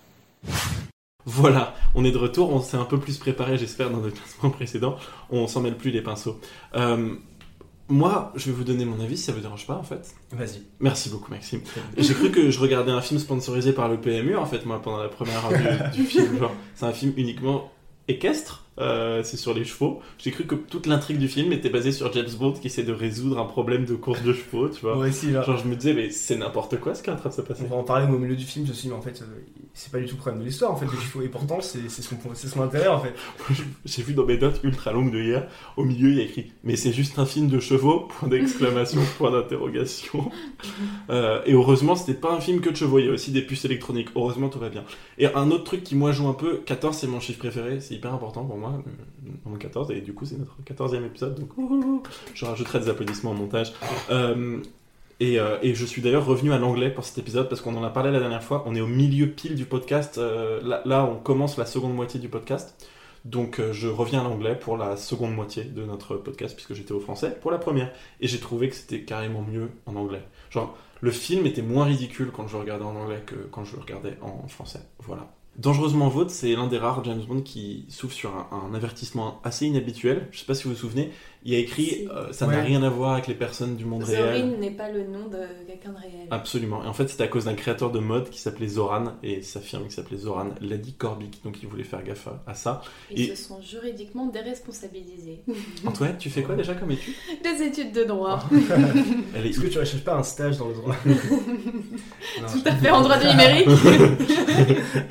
Voilà, 1.25 1.75
on 1.94 2.05
est 2.05 2.11
de 2.11 2.19
retour, 2.19 2.53
on 2.53 2.61
s'est 2.61 2.77
un 2.77 2.85
peu 2.85 2.99
plus 2.99 3.19
préparé, 3.19 3.56
j'espère, 3.56 3.91
dans 3.91 3.99
notre 3.99 4.17
classement 4.17 4.50
précédent. 4.50 4.97
On 5.31 5.47
s'en 5.47 5.61
mêle 5.61 5.77
plus 5.77 5.91
les 5.91 6.03
pinceaux. 6.03 6.41
Euh, 6.75 7.15
moi, 7.89 8.33
je 8.35 8.47
vais 8.47 8.53
vous 8.53 8.65
donner 8.65 8.85
mon 8.85 9.00
avis, 9.00 9.17
si 9.17 9.25
ça 9.25 9.33
vous 9.33 9.41
dérange 9.41 9.67
pas, 9.67 9.77
en 9.77 9.83
fait. 9.83 10.15
Vas-y. 10.33 10.62
Merci 10.81 11.11
beaucoup, 11.11 11.31
Maxime. 11.31 11.61
J'ai 11.97 12.15
cru 12.15 12.31
que 12.31 12.50
je 12.50 12.59
regardais 12.59 12.91
un 12.91 13.00
film 13.00 13.21
sponsorisé 13.21 13.73
par 13.73 13.89
le 13.89 13.99
PMU, 13.99 14.37
en 14.37 14.47
fait, 14.47 14.67
moi, 14.67 14.83
pendant 14.83 15.00
la 15.00 15.09
première 15.09 15.44
heure 15.44 15.91
du, 15.93 16.03
du 16.03 16.05
film. 16.05 16.39
Genre, 16.41 16.55
c'est 16.75 16.87
un 16.87 16.93
film 16.93 17.12
uniquement 17.17 17.71
équestre, 18.09 18.65
euh, 18.79 19.23
c'est 19.23 19.37
sur 19.37 19.53
les 19.53 19.65
chevaux. 19.65 20.01
J'ai 20.19 20.31
cru 20.31 20.45
que 20.45 20.55
toute 20.55 20.87
l'intrigue 20.87 21.19
du 21.19 21.29
film 21.29 21.53
était 21.53 21.69
basée 21.69 21.93
sur 21.93 22.13
James 22.13 22.31
Bond 22.39 22.53
qui 22.53 22.69
essaie 22.69 22.83
de 22.83 22.93
résoudre 22.93 23.39
un 23.39 23.45
problème 23.45 23.85
de 23.85 23.95
course 23.95 24.23
de 24.23 24.33
chevaux, 24.33 24.69
tu 24.69 24.81
vois. 24.81 24.97
Là. 24.97 25.43
Genre, 25.43 25.57
je 25.59 25.69
me 25.69 25.77
disais, 25.77 25.93
mais 25.93 26.11
c'est 26.11 26.37
n'importe 26.37 26.81
quoi 26.81 26.95
ce 26.95 27.03
qui 27.03 27.11
est 27.11 27.13
en 27.13 27.17
train 27.17 27.29
de 27.29 27.35
se 27.35 27.43
passer. 27.43 27.65
On 27.67 27.69
va 27.69 27.77
en 27.77 27.85
parler 27.85 28.07
au 28.11 28.19
milieu 28.19 28.37
du 28.37 28.45
film, 28.45 28.67
je 28.67 28.73
suis, 28.73 28.89
mais 28.89 28.95
en 28.95 29.03
fait, 29.03 29.21
euh, 29.23 29.27
c'est 29.75 29.93
pas 29.93 29.99
du 29.99 30.07
tout 30.07 30.15
le 30.15 30.21
problème 30.21 30.41
de 30.41 30.47
l'histoire, 30.47 30.73
en 30.73 30.77
fait, 30.77 30.87
les 30.87 31.01
chevaux. 31.03 31.23
Et 31.23 31.29
pourtant, 31.29 31.61
c'est 31.61 31.89
son, 31.89 32.17
son 32.35 32.63
intérêt, 32.63 32.89
en 32.89 33.01
fait. 33.01 33.15
J'ai 33.85 34.03
vu 34.03 34.15
dans 34.15 34.25
mes 34.25 34.39
notes 34.39 34.61
ultra 34.63 34.93
longues 34.93 35.13
de 35.13 35.21
hier, 35.21 35.49
au 35.77 35.85
milieu 35.85 36.11
il 36.11 36.17
y 36.17 36.21
a 36.21 36.25
écrit 36.25 36.53
Mais 36.65 36.77
c'est 36.77 36.93
juste 36.93 37.19
un 37.19 37.27
film 37.27 37.49
de 37.49 37.61
chevaux? 37.61 38.09
Point 38.19 38.29
d'exclamation, 38.29 39.01
point 39.19 39.31
d'interrogation. 39.31 40.31
Euh, 41.11 41.43
et 41.45 41.53
heureusement, 41.53 41.95
c'était 41.95 42.19
pas 42.19 42.33
un 42.33 42.41
film 42.41 42.61
que 42.61 42.71
de 42.71 42.77
chevaux, 42.77 42.99
il 42.99 43.07
y 43.07 43.09
a 43.09 43.13
aussi 43.13 43.33
des 43.33 43.43
puces 43.43 43.65
électroniques. 43.65 44.09
Heureusement, 44.17 44.49
tout 44.49 44.59
va 44.59 44.69
bien. 44.69 44.85
Et 45.19 45.27
un 45.27 45.51
autre 45.51 45.65
truc 45.65 45.83
qui, 45.85 45.95
moi, 45.95 46.13
joue 46.13 46.29
un 46.29 46.35
peu 46.35 46.63
14, 46.65 46.97
c'est 46.97 47.07
mon 47.07 47.21
chiffre 47.21 47.39
préféré, 47.39 47.81
c'est 47.81 47.95
hyper 47.95 48.15
important 48.15 48.45
pour 48.45 48.57
moi, 48.57 48.62
euh, 48.70 49.31
mon 49.44 49.56
14, 49.56 49.91
et 49.91 50.00
du 50.00 50.14
coup, 50.14 50.25
c'est 50.25 50.38
notre 50.38 50.56
14e 50.64 51.05
épisode, 51.06 51.38
donc 51.38 51.50
je 52.35 52.44
rajouterai 52.44 52.81
des 52.81 52.88
applaudissements 52.88 53.32
au 53.32 53.35
montage. 53.35 53.73
Euh, 54.11 54.61
et, 55.20 55.38
euh, 55.38 55.59
et 55.62 55.75
je 55.75 55.85
suis 55.85 56.03
d'ailleurs 56.03 56.26
revenu 56.26 56.53
à 56.53 56.59
l'anglais 56.59 56.91
pour 56.91 57.05
cet 57.05 57.19
épisode 57.19 57.49
parce 57.49 57.61
qu'on 57.61 57.76
en 57.76 57.85
a 57.85 57.91
parlé 57.91 58.11
la 58.11 58.19
dernière 58.19 58.43
fois. 58.43 58.64
On 58.67 58.75
est 58.75 58.81
au 58.81 58.87
milieu 58.88 59.29
pile 59.29 59.55
du 59.55 59.64
podcast. 59.64 60.19
euh, 60.19 60.61
là, 60.62 60.82
là, 60.85 61.05
on 61.05 61.17
commence 61.17 61.56
la 61.59 61.67
seconde 61.67 61.94
moitié 61.94 62.19
du 62.19 62.29
podcast. 62.29 62.75
Donc 63.25 63.61
je 63.70 63.87
reviens 63.87 64.20
à 64.20 64.25
l'anglais 64.25 64.59
pour 64.59 64.76
la 64.76 64.97
seconde 64.97 65.32
moitié 65.32 65.62
de 65.62 65.85
notre 65.85 66.17
podcast 66.17 66.56
puisque 66.56 66.75
j'étais 66.75 66.91
au 66.91 66.99
français 66.99 67.38
pour 67.41 67.53
la 67.53 67.58
première. 67.58 67.93
Et 68.20 68.26
j'ai 68.26 68.41
trouvé 68.41 68.69
que 68.69 68.75
c'était 68.75 69.03
carrément 69.03 69.43
mieux 69.43 69.70
en 69.87 69.94
anglais. 69.94 70.25
Genre, 70.50 70.76
le 71.00 71.12
film 71.12 71.47
était 71.47 71.62
moins 71.62 71.85
ridicule 71.85 72.32
quand 72.32 72.49
je 72.49 72.55
le 72.55 72.61
regardais 72.61 72.85
en 72.85 72.97
anglais 72.97 73.23
que 73.25 73.37
quand 73.53 73.65
je 73.65 73.76
le 73.76 73.82
regardais 73.82 74.17
en 74.23 74.49
français. 74.49 74.81
Voilà. 74.99 75.29
Dangereusement 75.59 76.09
Vôtre, 76.09 76.31
c'est 76.31 76.55
l'un 76.55 76.67
des 76.67 76.79
rares 76.79 77.05
James 77.05 77.23
Bond 77.29 77.43
qui 77.43 77.85
souffre 77.89 78.15
sur 78.15 78.31
un, 78.31 78.73
avertissement 78.75 79.39
assez 79.45 79.67
inhabituel. 79.67 80.29
Je 80.31 80.39
sais 80.39 80.47
pas 80.47 80.55
si 80.55 80.65
vous 80.65 80.71
vous 80.71 80.77
souvenez, 80.77 81.11
il 81.44 81.53
y 81.53 81.56
a 81.56 81.59
écrit 81.59 81.85
Si. 81.85 82.09
euh, 82.11 82.33
ça 82.33 82.47
Ouais. 82.47 82.55
n'a 82.56 82.62
rien 82.62 82.83
à 82.83 82.89
voir 82.91 83.12
avec 83.15 83.27
les 83.27 83.35
personnes 83.35 83.77
du 83.77 83.84
monde 83.84 84.05
réel. 84.05 84.41
Zorin 84.43 84.58
n'est 84.61 84.70
pas 84.70 84.91
le 84.91 85.05
nom 85.06 85.27
de 85.29 85.39
quelqu'un 85.67 85.91
de 85.91 85.96
réel. 85.99 86.27
Absolument. 86.31 86.84
Et 86.84 86.87
en 86.87 86.93
fait, 86.93 87.08
c'était 87.08 87.25
à 87.25 87.29
cause 87.29 87.44
d'un 87.46 87.55
créateur 87.55 87.91
de 87.91 87.99
mode 87.99 88.31
qui 88.31 88.39
s'appelait 88.41 88.69
Zoran 88.69 89.15
et 89.22 89.43
sa 89.43 89.61
firme 89.61 89.87
qui 89.89 89.94
s'appelait 89.94 90.19
Zoran 90.19 90.51
l'a 90.61 90.77
dit 90.77 90.93
Corbic. 90.94 91.41
Donc, 91.44 91.63
il 91.63 91.69
voulait 91.69 91.84
faire 91.84 92.03
gaffe 92.05 92.29
à, 92.29 92.43
à 92.51 92.55
ça. 92.55 92.82
Ils 93.11 93.20
et- 93.31 93.34
se 93.37 93.44
sont 93.44 93.61
juridiquement 93.61 94.27
déresponsabilisés. 94.27 95.41
Antoine, 95.87 96.17
tu 96.19 96.31
fais 96.31 96.43
quoi 96.43 96.55
déjà 96.55 96.75
comme 96.75 96.91
étude? 96.91 97.15
Des 97.43 97.65
études 97.65 97.93
de 97.93 98.05
droit. 98.05 98.43
Est 99.34 99.49
Est-ce 99.49 99.61
que 99.61 99.67
tu 99.67 99.79
recherches 99.79 100.05
pas 100.05 100.15
un 100.17 100.22
stage 100.22 100.58
dans 100.58 100.69
le 100.69 100.75
droit? 100.75 100.96
Non, 102.41 102.46
Tout 102.51 102.63
à 102.67 102.72
fait 102.77 102.91
en 102.91 103.03
droit 103.03 103.19
du 103.19 103.27
numérique. 103.27 103.69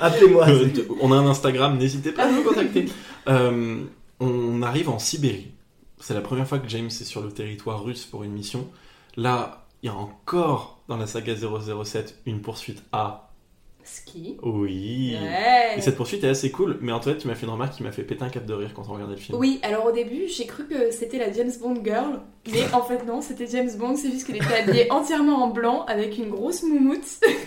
Appelez-moi. 0.00 0.48
Euh, 0.48 0.68
on 1.00 1.12
a 1.12 1.16
un 1.16 1.26
Instagram, 1.26 1.78
n'hésitez 1.78 2.12
pas 2.12 2.24
à 2.24 2.30
nous 2.32 2.42
contacter. 2.42 2.86
Euh, 3.28 3.82
on 4.20 4.62
arrive 4.62 4.88
en 4.88 4.98
Sibérie. 4.98 5.48
C'est 6.02 6.14
la 6.14 6.20
première 6.20 6.48
fois 6.48 6.58
que 6.58 6.68
James 6.68 6.86
est 6.86 7.04
sur 7.04 7.22
le 7.22 7.30
territoire 7.30 7.84
russe 7.84 8.06
pour 8.06 8.24
une 8.24 8.32
mission. 8.32 8.68
Là, 9.16 9.68
il 9.82 9.86
y 9.86 9.88
a 9.88 9.94
encore 9.94 10.80
dans 10.88 10.96
la 10.96 11.06
saga 11.06 11.36
007 11.36 12.22
une 12.26 12.42
poursuite 12.42 12.82
à. 12.90 13.31
Ski. 13.84 14.36
Oui. 14.42 15.16
Ouais. 15.20 15.76
Et 15.78 15.80
cette 15.80 15.96
poursuite 15.96 16.22
est 16.24 16.28
assez 16.28 16.50
cool, 16.50 16.78
mais 16.80 16.92
Antoine, 16.92 17.16
tu 17.18 17.26
m'as 17.28 17.34
fait 17.34 17.46
une 17.46 17.52
remarque 17.52 17.74
qui 17.76 17.82
m'a 17.82 17.92
fait 17.92 18.02
péter 18.02 18.22
un 18.24 18.28
cap 18.28 18.46
de 18.46 18.54
rire 18.54 18.72
quand 18.74 18.84
on 18.88 18.92
regardait 18.92 19.14
le 19.14 19.20
film. 19.20 19.38
Oui, 19.38 19.58
alors 19.62 19.86
au 19.86 19.92
début, 19.92 20.28
j'ai 20.28 20.46
cru 20.46 20.66
que 20.66 20.90
c'était 20.90 21.18
la 21.18 21.32
James 21.32 21.50
Bond 21.60 21.82
girl, 21.84 22.20
mais 22.52 22.62
en 22.72 22.82
fait 22.82 23.04
non, 23.06 23.20
c'était 23.20 23.46
James 23.46 23.70
Bond, 23.78 23.96
c'est 23.96 24.10
juste 24.10 24.26
qu'il 24.26 24.36
était 24.36 24.54
habillé 24.54 24.86
entièrement 24.92 25.44
en 25.44 25.48
blanc 25.48 25.84
avec 25.86 26.16
une 26.18 26.30
grosse 26.30 26.62
moumoute. 26.62 27.04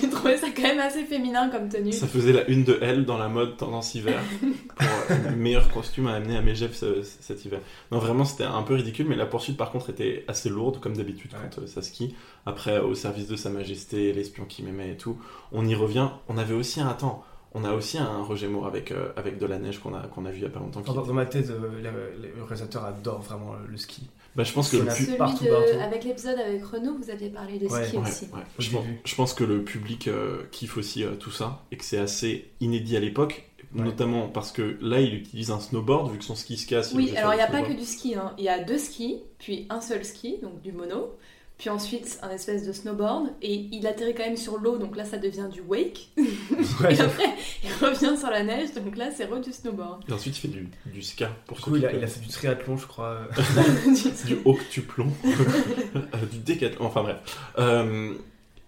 j'ai 0.00 0.08
trouvé 0.10 0.36
ça 0.36 0.48
quand 0.54 0.62
même 0.62 0.80
assez 0.80 1.04
féminin 1.04 1.48
comme 1.50 1.68
tenue. 1.68 1.92
Ça 1.92 2.06
faisait 2.06 2.32
la 2.32 2.46
une 2.48 2.64
de 2.64 2.78
elle 2.82 3.04
dans 3.04 3.18
la 3.18 3.28
mode 3.28 3.56
tendance 3.56 3.94
hiver 3.94 4.20
pour 4.40 5.16
le 5.30 5.36
meilleur 5.36 5.70
costume 5.72 6.06
à 6.08 6.14
amener 6.14 6.36
à 6.36 6.42
ce- 6.72 7.02
cet 7.02 7.44
hiver. 7.44 7.60
Non, 7.92 7.98
vraiment, 7.98 8.24
c'était 8.24 8.44
un 8.44 8.62
peu 8.62 8.74
ridicule, 8.74 9.06
mais 9.08 9.16
la 9.16 9.26
poursuite 9.26 9.56
par 9.56 9.70
contre 9.72 9.90
était 9.90 10.24
assez 10.28 10.48
lourde, 10.48 10.80
comme 10.80 10.96
d'habitude 10.96 11.32
Ouais. 11.32 11.40
quand 11.54 11.62
euh, 11.62 11.66
ça 11.66 11.82
skie. 11.82 12.14
Après, 12.46 12.78
au 12.78 12.94
service 12.94 13.28
de 13.28 13.36
Sa 13.36 13.50
Majesté, 13.50 14.12
l'espion 14.12 14.44
qui 14.46 14.62
m'aimait 14.62 14.92
et 14.92 14.96
tout, 14.96 15.18
on 15.52 15.66
y 15.66 15.74
revient. 15.74 16.08
On 16.28 16.38
avait 16.38 16.54
aussi 16.54 16.80
un 16.80 16.88
attends, 16.88 17.24
on 17.54 17.64
a 17.64 17.72
aussi 17.72 17.98
un 17.98 18.22
Roger 18.22 18.48
Moore 18.48 18.66
avec, 18.66 18.92
euh, 18.92 19.08
avec 19.16 19.38
de 19.38 19.46
la 19.46 19.58
neige 19.58 19.78
qu'on 19.80 19.94
a, 19.94 20.06
qu'on 20.06 20.26
a 20.26 20.30
vu 20.30 20.38
il 20.38 20.42
y 20.42 20.46
a 20.46 20.50
pas 20.50 20.60
longtemps. 20.60 20.80
Dans, 20.80 20.92
était- 20.94 21.08
dans 21.08 21.14
ma 21.14 21.26
tête, 21.26 21.48
euh, 21.50 21.58
le, 21.82 22.32
le 22.36 22.42
réalisateur 22.44 22.84
adore 22.84 23.20
vraiment 23.22 23.54
le, 23.54 23.70
le 23.70 23.76
ski. 23.76 24.08
Bah, 24.36 24.44
je 24.44 24.52
pense 24.52 24.70
que 24.70 24.76
C'est 24.76 24.82
le 24.84 24.92
pu- 24.94 25.04
Celui 25.06 25.16
partout, 25.18 25.44
de... 25.44 25.50
partout. 25.50 25.80
avec 25.82 26.04
l'épisode 26.04 26.38
avec 26.38 26.64
Renault, 26.64 26.96
vous 27.02 27.10
aviez 27.10 27.30
parlé 27.30 27.58
de 27.58 27.66
Ouais, 27.66 27.84
ski 27.86 27.96
Ouais, 27.96 28.02
aussi. 28.08 28.24
ouais. 28.26 28.40
Je, 28.58 28.70
pense, 28.70 28.82
début. 28.84 29.00
je 29.04 29.14
pense 29.14 29.34
que 29.34 29.44
le 29.44 29.64
public 29.64 30.06
euh, 30.08 30.42
kiffe 30.52 30.76
aussi 30.76 31.02
euh, 31.02 31.12
tout 31.16 31.30
ça 31.32 31.62
et 31.72 31.76
que 31.76 31.84
c'est 31.84 31.98
assez 31.98 32.50
inédit 32.60 32.96
à 32.96 33.00
l'époque. 33.00 33.44
Ouais. 33.74 33.82
notamment 33.84 34.28
parce 34.28 34.50
que 34.50 34.78
là, 34.80 34.98
il 35.00 35.12
utilise 35.12 35.50
un 35.50 35.60
snowboard 35.60 36.10
vu 36.10 36.16
que 36.16 36.24
son 36.24 36.34
ski 36.34 36.56
se 36.56 36.66
casse. 36.66 36.94
Oui, 36.94 37.14
alors 37.18 37.34
il 37.34 37.36
n'y 37.36 37.42
a 37.42 37.46
pas 37.48 37.60
que 37.60 37.74
du 37.74 37.84
ski. 37.84 38.14
hein. 38.14 38.32
Il 38.38 38.44
y 38.44 38.48
a 38.48 38.64
deux 38.64 38.78
skis, 38.78 39.18
puis 39.38 39.66
un 39.68 39.82
seul 39.82 40.06
ski, 40.06 40.38
donc 40.42 40.62
du 40.62 40.72
mono. 40.72 41.14
Puis 41.58 41.70
ensuite 41.70 42.18
un 42.22 42.30
espèce 42.30 42.66
de 42.66 42.72
snowboard. 42.72 43.30
Et 43.42 43.68
il 43.72 43.86
atterrit 43.86 44.14
quand 44.14 44.24
même 44.24 44.36
sur 44.36 44.58
l'eau, 44.58 44.78
donc 44.78 44.96
là 44.96 45.04
ça 45.04 45.18
devient 45.18 45.48
du 45.52 45.60
wake. 45.60 46.10
Ouais. 46.80 46.94
Et 46.94 47.00
après 47.00 47.34
il 47.64 47.72
revient 47.84 48.16
sur 48.16 48.30
la 48.30 48.42
neige, 48.42 48.72
donc 48.74 48.96
là 48.96 49.10
c'est 49.14 49.24
re 49.24 49.40
du 49.40 49.52
snowboard. 49.52 50.04
Et 50.08 50.12
ensuite, 50.12 50.36
il 50.36 50.40
fait 50.40 50.48
du, 50.48 50.68
du 50.86 51.02
ska 51.02 51.30
pour 51.46 51.60
coup, 51.60 51.72
qui 51.72 51.78
il 51.78 51.86
a, 51.86 51.92
il 51.92 52.02
a 52.02 52.06
fait 52.06 52.20
du 52.20 52.28
triathlon, 52.28 52.76
je 52.76 52.86
crois. 52.86 53.22
du 54.26 54.38
octuplon, 54.44 55.12
euh, 55.24 56.26
du 56.30 56.38
décathlon, 56.38 56.86
enfin 56.86 57.02
bref. 57.02 57.16
Euh, 57.58 58.14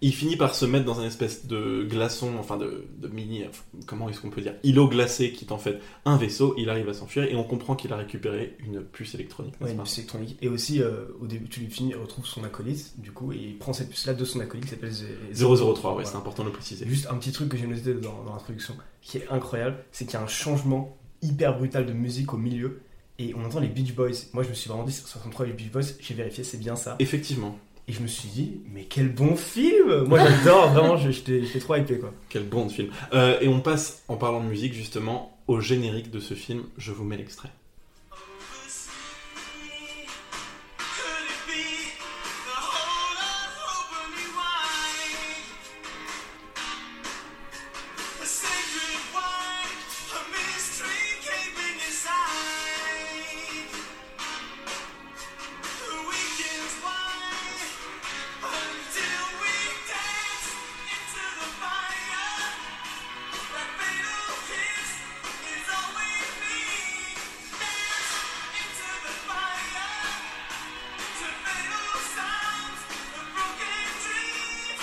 il 0.03 0.13
finit 0.13 0.35
par 0.35 0.55
se 0.55 0.65
mettre 0.65 0.85
dans 0.85 0.99
un 0.99 1.05
espèce 1.05 1.45
de 1.45 1.83
glaçon, 1.87 2.31
enfin 2.39 2.57
de, 2.57 2.85
de 2.97 3.07
mini, 3.07 3.43
comment 3.85 4.09
est-ce 4.09 4.19
qu'on 4.19 4.29
peut 4.31 4.41
dire, 4.41 4.55
îlot 4.63 4.87
glacé 4.87 5.31
qui 5.31 5.45
est 5.45 5.51
en 5.51 5.57
fait 5.59 5.79
un 6.05 6.17
vaisseau, 6.17 6.55
il 6.57 6.69
arrive 6.69 6.89
à 6.89 6.93
s'enfuir 6.93 7.23
et 7.25 7.35
on 7.35 7.43
comprend 7.43 7.75
qu'il 7.75 7.93
a 7.93 7.97
récupéré 7.97 8.57
une 8.65 8.81
puce 8.81 9.13
électronique. 9.13 9.53
Ouais, 9.61 9.71
une 9.71 9.77
puce 9.83 9.97
électronique. 9.99 10.37
Et 10.41 10.47
aussi, 10.47 10.81
euh, 10.81 11.05
au 11.21 11.27
début, 11.27 11.47
tu 11.49 11.59
lui 11.59 11.67
finis, 11.69 11.91
il 11.91 11.97
retrouve 11.97 12.25
son 12.25 12.43
acolyte, 12.43 12.93
du 12.99 13.11
coup, 13.11 13.31
et 13.31 13.37
il 13.37 13.57
prend 13.57 13.73
cette 13.73 13.89
puce-là 13.89 14.13
de 14.15 14.25
son 14.25 14.39
acolyte 14.39 14.65
qui 14.65 14.71
s'appelle 14.71 14.91
Z- 14.91 15.05
003, 15.35 15.55
ouais, 15.65 15.77
Voilà. 15.95 16.09
c'est 16.09 16.15
important 16.17 16.43
de 16.43 16.47
le 16.47 16.53
préciser. 16.53 16.85
Juste 16.87 17.07
un 17.11 17.15
petit 17.17 17.31
truc 17.31 17.49
que 17.49 17.57
j'ai 17.57 17.67
noté 17.67 17.93
dans, 17.93 18.23
dans 18.23 18.33
l'introduction 18.33 18.75
qui 19.01 19.17
est 19.19 19.27
incroyable, 19.29 19.77
c'est 19.91 20.05
qu'il 20.05 20.15
y 20.15 20.17
a 20.17 20.21
un 20.23 20.27
changement 20.27 20.97
hyper 21.21 21.55
brutal 21.57 21.85
de 21.85 21.93
musique 21.93 22.33
au 22.33 22.37
milieu 22.37 22.81
et 23.19 23.35
on 23.35 23.45
entend 23.45 23.59
les 23.59 23.67
Beach 23.67 23.93
Boys. 23.93 24.09
Moi 24.33 24.41
je 24.43 24.49
me 24.49 24.53
suis 24.55 24.67
vraiment 24.67 24.83
dit, 24.83 24.91
sur 24.93 25.07
63 25.07 25.45
les 25.45 25.53
Beach 25.53 25.69
Boys, 25.71 25.81
j'ai 25.99 26.15
vérifié, 26.15 26.43
c'est 26.43 26.57
bien 26.57 26.75
ça. 26.75 26.95
Effectivement, 26.97 27.55
Et 27.91 27.93
je 27.93 28.01
me 28.01 28.07
suis 28.07 28.29
dit, 28.29 28.61
mais 28.73 28.85
quel 28.85 29.09
bon 29.09 29.35
film 29.35 30.05
Moi 30.05 30.17
j'adore, 30.19 30.69
vraiment, 30.73 30.95
j'étais 30.95 31.41
trop 31.59 31.75
hypé 31.75 31.99
quoi. 31.99 32.13
quel 32.29 32.43
bon 32.43 32.69
film. 32.69 32.87
Euh, 33.11 33.37
et 33.41 33.49
on 33.49 33.59
passe, 33.59 34.03
en 34.07 34.15
parlant 34.15 34.41
de 34.41 34.47
musique 34.47 34.73
justement, 34.73 35.37
au 35.47 35.59
générique 35.59 36.09
de 36.09 36.21
ce 36.21 36.33
film, 36.33 36.63
je 36.77 36.93
vous 36.93 37.03
mets 37.03 37.17
l'extrait. 37.17 37.49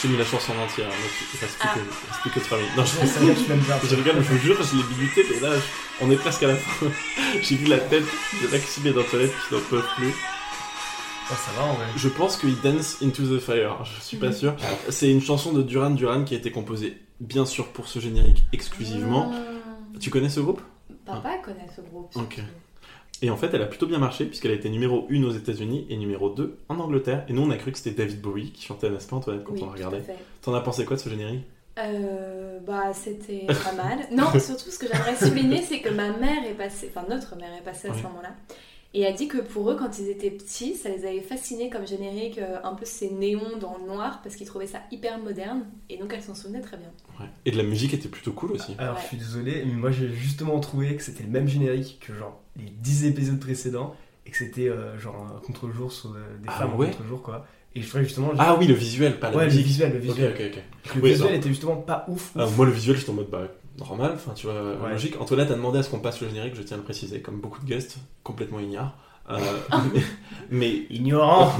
J'ai 0.00 0.08
mis 0.08 0.16
la 0.16 0.24
chanson 0.24 0.52
en 0.52 0.62
entière, 0.64 0.86
donc 0.86 0.96
il 1.34 1.40
reste 1.40 1.58
plus, 1.58 1.68
Ah. 1.70 1.74
que, 1.74 1.80
il 1.80 2.08
reste 2.08 2.20
plus 2.22 2.30
que 2.30 2.38
3 2.40 2.58
minutes. 2.58 2.76
Non, 2.76 2.84
je 2.84 3.24
bien. 3.24 3.78
Je 3.82 3.94
rigole, 3.96 4.14
je 4.22 4.28
vous 4.32 4.38
jure, 4.38 4.56
je 4.62 4.76
l'ai 4.76 4.82
buté, 4.94 5.26
mais 5.28 5.40
là, 5.40 5.56
je- 5.56 6.04
on 6.04 6.10
est 6.10 6.16
presque 6.16 6.42
à 6.44 6.48
la 6.48 6.56
fin. 6.56 6.86
J'ai 7.42 7.56
vu 7.56 7.66
la 7.66 7.78
tête 7.78 8.04
de 8.40 8.46
Maxime 8.48 8.86
et 8.86 8.92
d'Antoinette 8.92 9.32
qui 9.48 9.54
n'en 9.54 9.60
peuvent 9.60 9.88
plus. 9.96 10.14
Ah, 11.30 11.34
ça 11.34 11.50
va 11.60 11.64
en 11.66 11.74
vrai. 11.74 11.86
Je 11.96 12.08
pense 12.08 12.36
qu'il 12.36 12.58
Dance 12.60 12.98
Into 13.02 13.22
the 13.24 13.40
Fire, 13.40 13.84
je 13.84 14.00
suis 14.00 14.16
pas 14.16 14.32
sûr. 14.32 14.54
C'est 14.88 15.10
une 15.10 15.20
chanson 15.20 15.52
de 15.52 15.62
Duran 15.62 15.90
Duran 15.90 16.22
qui 16.24 16.34
a 16.34 16.38
été 16.38 16.50
composée, 16.52 16.96
bien 17.20 17.44
sûr, 17.44 17.68
pour 17.68 17.88
ce 17.88 17.98
générique 17.98 18.44
exclusivement. 18.52 19.32
Ah. 19.34 19.98
Tu 20.00 20.10
connais 20.10 20.28
ce 20.30 20.40
groupe? 20.40 20.62
Papa 21.04 21.38
connaît 21.44 21.66
ce 21.74 21.80
groupe. 21.82 22.10
Ok. 22.14 22.34
surtout. 22.34 22.50
Et 23.22 23.30
en 23.30 23.36
fait, 23.36 23.52
elle 23.52 23.62
a 23.62 23.66
plutôt 23.66 23.86
bien 23.86 23.98
marché, 23.98 24.24
puisqu'elle 24.26 24.52
a 24.52 24.54
été 24.54 24.68
numéro 24.70 25.06
1 25.10 25.22
aux 25.24 25.32
États-Unis 25.32 25.86
et 25.90 25.96
numéro 25.96 26.30
2 26.30 26.58
en 26.68 26.78
Angleterre. 26.78 27.24
Et 27.28 27.32
nous, 27.32 27.42
on 27.42 27.50
a 27.50 27.56
cru 27.56 27.72
que 27.72 27.78
c'était 27.78 27.90
David 28.02 28.20
Bowie 28.20 28.52
qui 28.52 28.64
chantait, 28.64 28.90
n'est-ce 28.90 29.08
pas, 29.08 29.16
Antoinette, 29.16 29.44
quand 29.44 29.54
Oui, 29.54 29.62
on 29.64 29.90
fait. 29.90 30.16
T'en 30.42 30.54
as 30.54 30.60
pensé 30.60 30.84
quoi 30.84 30.96
de 30.96 31.00
ce 31.00 31.08
générique? 31.08 31.44
Euh, 31.78 32.58
bah, 32.66 32.92
c'était 32.92 33.46
pas 33.64 33.72
mal. 33.72 33.98
Non, 34.12 34.26
surtout 34.38 34.70
ce 34.70 34.78
que 34.78 34.86
j'aimerais 34.86 35.16
souligner, 35.16 35.62
c'est 35.62 35.80
que 35.80 35.90
ma 35.90 36.10
mère 36.16 36.44
est 36.48 36.54
passée, 36.54 36.90
enfin 36.94 37.06
notre 37.08 37.36
mère 37.36 37.50
est 37.58 37.62
passée 37.64 37.88
à 37.88 37.94
ce 37.94 38.02
moment-là, 38.02 38.34
et 38.94 39.06
a 39.06 39.12
dit 39.12 39.28
que 39.28 39.38
pour 39.38 39.70
eux, 39.70 39.76
quand 39.76 39.98
ils 39.98 40.08
étaient 40.08 40.30
petits, 40.30 40.74
ça 40.74 40.88
les 40.88 41.04
avait 41.04 41.20
fascinés 41.20 41.70
comme 41.70 41.86
générique, 41.86 42.38
euh, 42.38 42.56
un 42.64 42.74
peu 42.74 42.84
ces 42.84 43.10
néons 43.10 43.58
dans 43.60 43.76
le 43.78 43.86
noir, 43.86 44.20
parce 44.24 44.34
qu'ils 44.34 44.46
trouvaient 44.46 44.66
ça 44.66 44.80
hyper 44.90 45.18
moderne, 45.18 45.66
et 45.88 45.98
donc 45.98 46.12
elle 46.14 46.22
s'en 46.22 46.34
souvenait 46.34 46.62
très 46.62 46.78
bien. 46.78 46.90
Ouais. 47.20 47.26
Et 47.44 47.50
de 47.52 47.56
la 47.56 47.62
musique 47.64 47.94
était 47.94 48.08
plutôt 48.08 48.32
cool 48.32 48.52
aussi. 48.52 48.74
Alors 48.78 48.94
Ouais. 48.96 49.00
je 49.02 49.06
suis 49.08 49.16
désolé, 49.16 49.62
mais 49.66 49.74
moi 49.74 49.90
j'ai 49.92 50.08
justement 50.08 50.58
trouvé 50.60 50.96
que 50.96 51.02
c'était 51.02 51.22
le 51.22 51.28
même 51.30 51.46
générique 51.48 52.02
que 52.04 52.12
genre 52.14 52.40
les 52.58 52.70
10 52.70 53.06
épisodes 53.06 53.38
précédents 53.40 53.94
et 54.26 54.30
que 54.30 54.36
c'était 54.36 54.68
euh, 54.68 54.98
genre 54.98 55.16
un 55.36 55.40
contre-jour 55.46 55.90
sur 55.92 56.10
euh, 56.10 56.18
des 56.42 56.48
Ah 56.48 56.52
femmes 56.60 56.74
ouais 56.76 56.88
en 56.88 56.90
contre-jour 56.90 57.22
quoi. 57.22 57.46
Et 57.74 57.82
je 57.82 57.88
trouvais 57.88 58.04
justement. 58.04 58.30
Ah 58.38 58.56
oui, 58.58 58.66
le 58.66 58.74
visuel, 58.74 59.18
pas 59.20 59.30
la 59.30 59.36
ouais, 59.36 59.42
le 59.44 59.50
musique. 59.50 59.66
visuel, 59.66 59.92
le 59.92 59.98
visuel. 59.98 60.32
ok, 60.34 60.42
ok. 60.56 60.94
Le 60.96 61.02
Oui, 61.02 61.10
visuel 61.12 61.34
était 61.34 61.48
justement 61.48 61.76
pas 61.76 62.04
ouf. 62.08 62.32
Ah, 62.36 62.46
moi, 62.56 62.66
le 62.66 62.72
visuel, 62.72 62.96
j'étais 62.96 63.10
en 63.10 63.14
mode 63.14 63.28
bah, 63.30 63.46
normal, 63.78 64.12
enfin, 64.14 64.32
tu 64.34 64.46
vois, 64.46 64.54
Ouais. 64.82 64.90
logique. 64.92 65.20
Antoinette 65.20 65.50
a 65.50 65.54
demandé 65.54 65.78
à 65.78 65.82
ce 65.82 65.90
qu'on 65.90 66.00
passe 66.00 66.20
le 66.20 66.28
générique, 66.28 66.54
je 66.56 66.62
tiens 66.62 66.76
à 66.76 66.78
le 66.78 66.84
préciser, 66.84 67.20
comme 67.20 67.40
beaucoup 67.40 67.60
de 67.60 67.66
guests, 67.66 67.98
complètement 68.24 68.58
ignares. 68.58 68.96
Euh, 69.30 69.38
mais, 69.94 70.00
mais, 70.50 70.82
Ignorant 70.90 71.52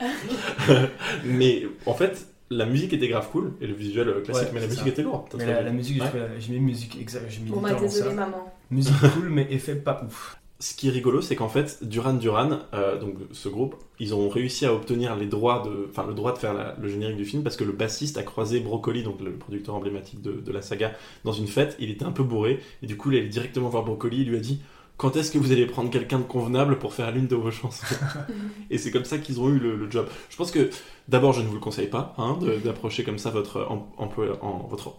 mais 1.24 1.66
en 1.86 1.94
fait, 1.94 2.26
la 2.50 2.66
musique 2.66 2.92
était 2.92 3.08
grave 3.08 3.28
cool, 3.30 3.52
et 3.60 3.66
le 3.66 3.74
visuel 3.74 4.08
euh, 4.08 4.20
classique, 4.22 4.44
Ouais, 4.46 4.50
mais 4.54 4.60
la 4.60 4.66
c'est 4.66 4.70
musique 4.70 4.84
ça. 4.84 4.88
était 4.90 5.02
lourde. 5.02 5.26
T'as 5.30 5.36
Mais 5.38 5.44
trouvé 5.44 5.58
la, 5.58 5.62
la 5.62 5.72
musique, 5.72 5.96
j'ai 5.96 6.00
Ouais. 6.02 6.08
trouvé 6.08 6.22
la- 6.24 6.38
j'ai 6.38 6.52
mis 6.52 6.60
musique 6.60 6.98
exact, 7.00 7.24
j'ai 7.28 7.40
mis 7.40 7.50
Bon, 7.50 7.60
bah, 7.60 7.68
littéralement 7.70 7.90
ça. 7.90 8.10
maman. 8.12 8.53
Musique 8.74 8.94
cool, 9.14 9.28
mais 9.30 9.46
effet 9.50 9.74
pas 9.76 10.02
ouf. 10.04 10.36
Ce 10.60 10.74
qui 10.74 10.88
est 10.88 10.90
rigolo, 10.92 11.20
c'est 11.20 11.36
qu'en 11.36 11.48
fait, 11.48 11.78
Duran 11.82 12.14
Duran, 12.14 12.60
euh, 12.72 12.98
donc 12.98 13.16
ce 13.32 13.48
groupe, 13.48 13.74
ils 13.98 14.14
ont 14.14 14.28
réussi 14.28 14.64
à 14.64 14.72
obtenir 14.72 15.14
les 15.16 15.26
droits 15.26 15.62
de, 15.66 15.88
enfin 15.90 16.06
le 16.06 16.14
droit 16.14 16.32
de 16.32 16.38
faire 16.38 16.54
la- 16.54 16.74
le 16.80 16.88
générique 16.88 17.16
du 17.16 17.24
film 17.24 17.42
parce 17.42 17.56
que 17.56 17.64
le 17.64 17.72
bassiste 17.72 18.16
a 18.18 18.22
croisé 18.22 18.60
Broccoli, 18.60 19.02
donc 19.02 19.20
le 19.20 19.32
producteur 19.32 19.74
emblématique 19.74 20.22
de, 20.22 20.32
de 20.32 20.52
la 20.52 20.62
saga, 20.62 20.92
dans 21.24 21.32
une 21.32 21.48
fête. 21.48 21.76
Il 21.80 21.90
était 21.90 22.04
un 22.04 22.12
peu 22.12 22.22
bourré 22.22 22.60
et 22.82 22.86
du 22.86 22.96
coup, 22.96 23.10
il 23.10 23.16
est 23.16 23.20
allé 23.20 23.28
directement 23.28 23.68
voir 23.68 23.84
Broccoli. 23.84 24.22
Il 24.22 24.28
lui 24.30 24.36
a 24.36 24.40
dit 24.40 24.60
quand 24.96 25.16
est-ce 25.16 25.32
que 25.32 25.38
vous 25.38 25.50
allez 25.52 25.66
prendre 25.66 25.90
quelqu'un 25.90 26.18
de 26.20 26.24
convenable 26.24 26.78
pour 26.78 26.94
faire 26.94 27.10
l'une 27.10 27.26
de 27.26 27.34
vos 27.36 27.50
chansons? 27.50 27.84
Et 28.70 28.78
c'est 28.78 28.92
comme 28.92 29.04
ça 29.04 29.18
qu'ils 29.18 29.40
ont 29.40 29.48
eu 29.50 29.58
le, 29.58 29.76
le 29.76 29.90
job. 29.90 30.06
Je 30.30 30.36
pense 30.36 30.52
que 30.52 30.70
d'abord, 31.08 31.32
je 31.32 31.42
ne 31.42 31.46
vous 31.48 31.54
le 31.54 31.60
conseille 31.60 31.88
pas 31.88 32.14
hein, 32.16 32.38
de- 32.40 32.56
d'approcher 32.58 33.02
comme 33.04 33.18
ça 33.18 33.30
votre 33.30 33.66
em- 33.70 33.82
employeur, 33.98 34.42
en, 34.44 34.66
votre 34.68 34.94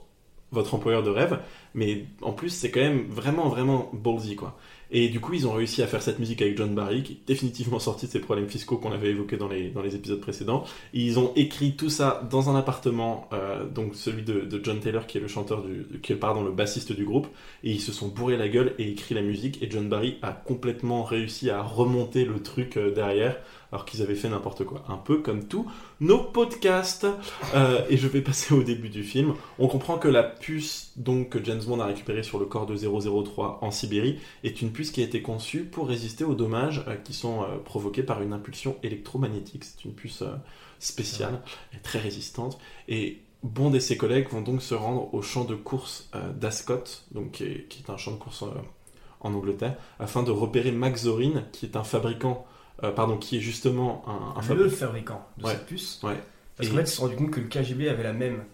votre 0.51 0.73
employeur 0.75 1.03
de 1.03 1.09
rêve, 1.09 1.39
mais 1.75 2.05
en 2.21 2.31
plus 2.31 2.49
c'est 2.49 2.71
quand 2.71 2.79
même 2.79 3.05
vraiment 3.09 3.49
vraiment 3.49 3.91
ballsy 3.93 4.35
quoi. 4.35 4.57
Et 4.91 5.09
du 5.09 5.19
coup 5.19 5.33
ils 5.33 5.47
ont 5.47 5.51
réussi 5.51 5.81
à 5.81 5.87
faire 5.87 6.01
cette 6.01 6.19
musique 6.19 6.41
avec 6.41 6.57
John 6.57 6.73
Barry 6.73 7.03
qui 7.03 7.13
est 7.13 7.27
définitivement 7.27 7.79
sorti 7.79 8.05
de 8.05 8.11
ces 8.11 8.19
problèmes 8.19 8.47
fiscaux 8.47 8.77
qu'on 8.77 8.91
avait 8.91 9.09
évoqués 9.09 9.35
dans 9.35 9.47
les, 9.47 9.69
dans 9.69 9.81
les 9.81 9.95
épisodes 9.95 10.21
précédents. 10.21 10.63
Et 10.93 11.01
ils 11.01 11.19
ont 11.19 11.33
écrit 11.35 11.75
tout 11.75 11.89
ça 11.89 12.21
dans 12.29 12.49
un 12.49 12.55
appartement, 12.55 13.27
euh, 13.33 13.67
donc 13.67 13.95
celui 13.95 14.23
de, 14.23 14.41
de 14.41 14.61
John 14.63 14.79
Taylor 14.79 15.05
qui 15.07 15.17
est 15.17 15.21
le 15.21 15.27
chanteur 15.27 15.63
du, 15.63 15.99
qui 15.99 16.13
est 16.13 16.15
pardon 16.15 16.43
le 16.43 16.51
bassiste 16.51 16.93
du 16.93 17.03
groupe, 17.03 17.27
et 17.63 17.71
ils 17.71 17.81
se 17.81 17.91
sont 17.91 18.07
bourrés 18.07 18.37
la 18.37 18.47
gueule 18.47 18.73
et 18.77 18.89
écrit 18.89 19.15
la 19.15 19.21
musique. 19.21 19.61
Et 19.61 19.69
John 19.69 19.89
Barry 19.89 20.17
a 20.21 20.31
complètement 20.31 21.03
réussi 21.03 21.49
à 21.49 21.61
remonter 21.61 22.23
le 22.23 22.41
truc 22.41 22.77
euh, 22.77 22.93
derrière 22.93 23.37
alors 23.71 23.83
qu'ils 23.83 24.01
avaient 24.01 24.15
fait 24.15 24.29
n'importe 24.29 24.63
quoi. 24.63 24.85
Un 24.87 24.95
peu 24.95 25.17
comme 25.17 25.47
tous 25.47 25.69
nos 25.99 26.19
podcasts. 26.19 27.07
Euh, 27.55 27.81
et 27.89 27.97
je 27.97 28.07
vais 28.07 28.21
passer 28.21 28.53
au 28.53 28.63
début 28.63 28.87
du 28.87 29.03
film. 29.03 29.33
On 29.59 29.67
comprend 29.67 29.97
que 29.97 30.07
la 30.07 30.23
puce 30.23 30.93
donc, 30.95 31.29
que 31.29 31.43
James 31.43 31.61
A 31.79 31.85
récupérée 31.85 32.23
sur 32.23 32.39
le 32.39 32.45
corps 32.45 32.65
de 32.65 32.75
003 32.77 33.59
en 33.61 33.71
Sibérie 33.71 34.19
est 34.43 34.61
une 34.61 34.71
puce 34.71 34.91
qui 34.91 35.01
a 35.01 35.03
été 35.03 35.21
conçue 35.21 35.65
pour 35.65 35.87
résister 35.87 36.23
aux 36.23 36.35
dommages 36.35 36.83
euh, 36.87 36.95
qui 36.95 37.13
sont 37.13 37.43
euh, 37.43 37.57
provoqués 37.63 38.03
par 38.03 38.21
une 38.21 38.33
impulsion 38.33 38.77
électromagnétique. 38.83 39.63
C'est 39.63 39.83
une 39.85 39.93
puce 39.93 40.21
euh, 40.21 40.35
spéciale 40.79 41.41
et 41.73 41.77
très 41.79 41.99
résistante. 41.99 42.57
Et 42.87 43.21
Bond 43.43 43.73
et 43.73 43.79
ses 43.79 43.97
collègues 43.97 44.29
vont 44.29 44.41
donc 44.41 44.61
se 44.61 44.73
rendre 44.75 45.13
au 45.13 45.21
champ 45.21 45.43
de 45.45 45.55
course 45.55 46.09
d'Ascot, 46.39 46.83
donc 47.11 47.31
qui 47.33 47.43
est, 47.43 47.67
qui 47.67 47.83
est 47.83 47.91
un 47.91 47.97
champ 47.97 48.11
de 48.11 48.17
course 48.17 48.43
en 49.21 49.33
Angleterre, 49.33 49.75
afin 49.99 50.23
de 50.23 50.31
repérer 50.31 50.71
Max 50.71 51.03
Zorin, 51.03 51.43
qui 51.51 51.65
est 51.67 51.75
un 51.75 51.83
fabricant, 51.83 52.45
euh, 52.83 52.91
pardon, 52.91 53.17
qui 53.17 53.37
est 53.37 53.41
justement 53.41 54.03
un, 54.07 54.39
un 54.39 54.41
Le 54.55 54.67
fabricant. 54.69 54.75
fabricant 54.75 55.25
de 55.37 55.43
Ouais. 55.45 55.51
cette 55.51 55.65
puce. 55.67 55.99
Ouais. 56.03 56.15
Parce 56.57 56.69
qu'en 56.69 56.75
fait, 56.77 56.81
ils 56.81 56.87
se 56.87 56.95
sont 56.95 57.03
rendu 57.03 57.15
compte 57.17 57.31
que 57.31 57.39
le 57.39 57.47
KGB 57.47 57.87
avait 57.89 58.03
la 58.03 58.13
même. 58.13 58.45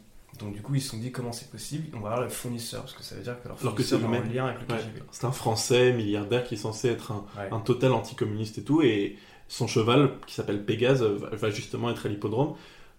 Donc 0.41 0.53
du 0.53 0.61
coup, 0.61 0.75
ils 0.75 0.81
se 0.81 0.89
sont 0.89 0.97
dit 0.97 1.11
comment 1.11 1.31
c'est 1.31 1.49
possible? 1.49 1.85
On 1.93 1.99
va 1.99 2.09
voir 2.09 2.21
le 2.21 2.29
fournisseur, 2.29 2.81
parce 2.81 2.93
que 2.93 3.03
ça 3.03 3.15
veut 3.15 3.21
dire 3.23 3.35
que 3.41 3.47
leur 3.47 3.57
Alors 3.61 3.75
que 3.75 3.83
c'est 3.83 3.97
le 3.97 4.07
même. 4.07 4.31
lien 4.33 4.45
avec 4.47 4.67
le 4.67 4.73
Ouais. 4.75 4.81
KGB. 4.81 5.01
C'est 5.11 5.25
un 5.25 5.31
Français 5.31 5.93
milliardaire 5.93 6.43
qui 6.43 6.55
est 6.55 6.57
censé 6.57 6.89
être 6.89 7.11
un, 7.11 7.25
Ouais. 7.39 7.49
un 7.51 7.59
total 7.59 7.91
anticommuniste 7.93 8.57
et 8.57 8.63
tout, 8.63 8.81
et 8.81 9.17
son 9.47 9.67
cheval, 9.67 10.11
qui 10.27 10.33
s'appelle 10.35 10.63
Pégase, 10.63 11.03
va, 11.03 11.49
justement 11.49 11.89
être 11.91 12.05
à 12.05 12.09
l'hippodrome. 12.09 12.53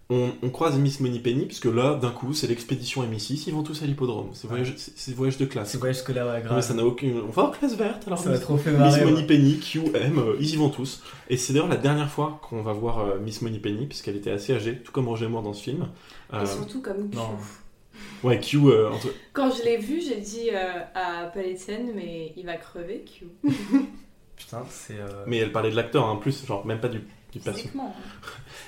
On, 0.09 0.31
on 0.43 0.49
croise 0.49 0.77
Miss 0.77 0.99
Moneypenny, 0.99 1.45
puisque 1.45 1.65
là, 1.65 1.95
d'un 1.95 2.11
coup, 2.11 2.33
c'est 2.33 2.45
l'expédition 2.45 3.03
M6, 3.03 3.45
ils 3.47 3.53
vont 3.53 3.63
tous 3.63 3.81
à 3.81 3.85
l'hippodrome. 3.85 4.27
C'est 4.33 4.43
Ouais. 4.47 4.57
voyage, 4.59 4.73
c'est 4.77 5.15
voyage 5.15 5.37
de 5.37 5.45
classe. 5.45 5.71
C'est 5.71 5.77
voyage 5.77 5.95
scolaire 5.95 6.27
ouais, 6.27 6.39
Non, 6.39 6.43
grave. 6.43 6.55
mais 6.57 6.61
ça 6.61 6.73
n'a 6.73 6.85
aucune. 6.85 7.21
On 7.21 7.31
va 7.31 7.43
en 7.45 7.51
classe 7.51 7.75
verte, 7.75 8.03
alors 8.05 8.19
Ça 8.19 8.29
Miss, 8.29 8.41
trop 8.41 8.57
fait 8.57 8.71
Miss 8.71 8.79
marrer. 8.79 9.05
ouais. 9.05 9.11
Moneypenny, 9.11 9.59
QM, 9.59 10.19
euh, 10.19 10.35
ils 10.41 10.53
y 10.53 10.55
vont 10.57 10.69
tous. 10.69 11.01
Et 11.29 11.37
c'est 11.37 11.53
d'ailleurs 11.53 11.69
la 11.69 11.77
dernière 11.77 12.09
fois 12.09 12.39
qu'on 12.47 12.61
va 12.61 12.73
voir 12.73 12.99
euh, 12.99 13.17
Miss 13.19 13.41
Moneypenny, 13.41 13.87
puisqu'elle 13.87 14.17
était 14.17 14.29
assez 14.31 14.53
âgée, 14.53 14.77
tout 14.83 14.91
comme 14.91 15.07
Roger 15.07 15.29
Moore 15.29 15.41
dans 15.41 15.53
ce 15.53 15.63
film. 15.63 15.87
Euh, 16.33 16.43
Et 16.43 16.47
surtout 16.47 16.81
comme 16.81 17.09
Q. 17.09 17.15
non. 17.17 17.37
Ouais, 18.23 18.39
Q, 18.39 18.57
euh, 18.65 18.89
entre- 18.89 19.13
Quand 19.33 19.51
je 19.51 19.63
l'ai 19.63 19.77
vu, 19.77 20.01
j'ai 20.01 20.15
dit 20.19 20.49
euh, 20.51 20.79
à 20.95 21.25
Paul 21.33 21.43
Etienne, 21.43 21.91
mais 21.93 22.33
il 22.35 22.45
va 22.45 22.55
crever, 22.57 23.03
Q. 23.05 23.27
Putain, 24.35 24.63
c'est. 24.69 24.99
euh, 24.99 25.23
mais 25.27 25.37
elle 25.37 25.51
parlait 25.51 25.69
de 25.69 25.75
l'acteur 25.75 26.05
en 26.05 26.17
plus, 26.17 26.45
genre 26.45 26.65
même 26.65 26.79
pas 26.79 26.87
du, 26.89 27.01
du 27.31 27.39
perso. 27.39 27.59
Physiquement. 27.59 27.95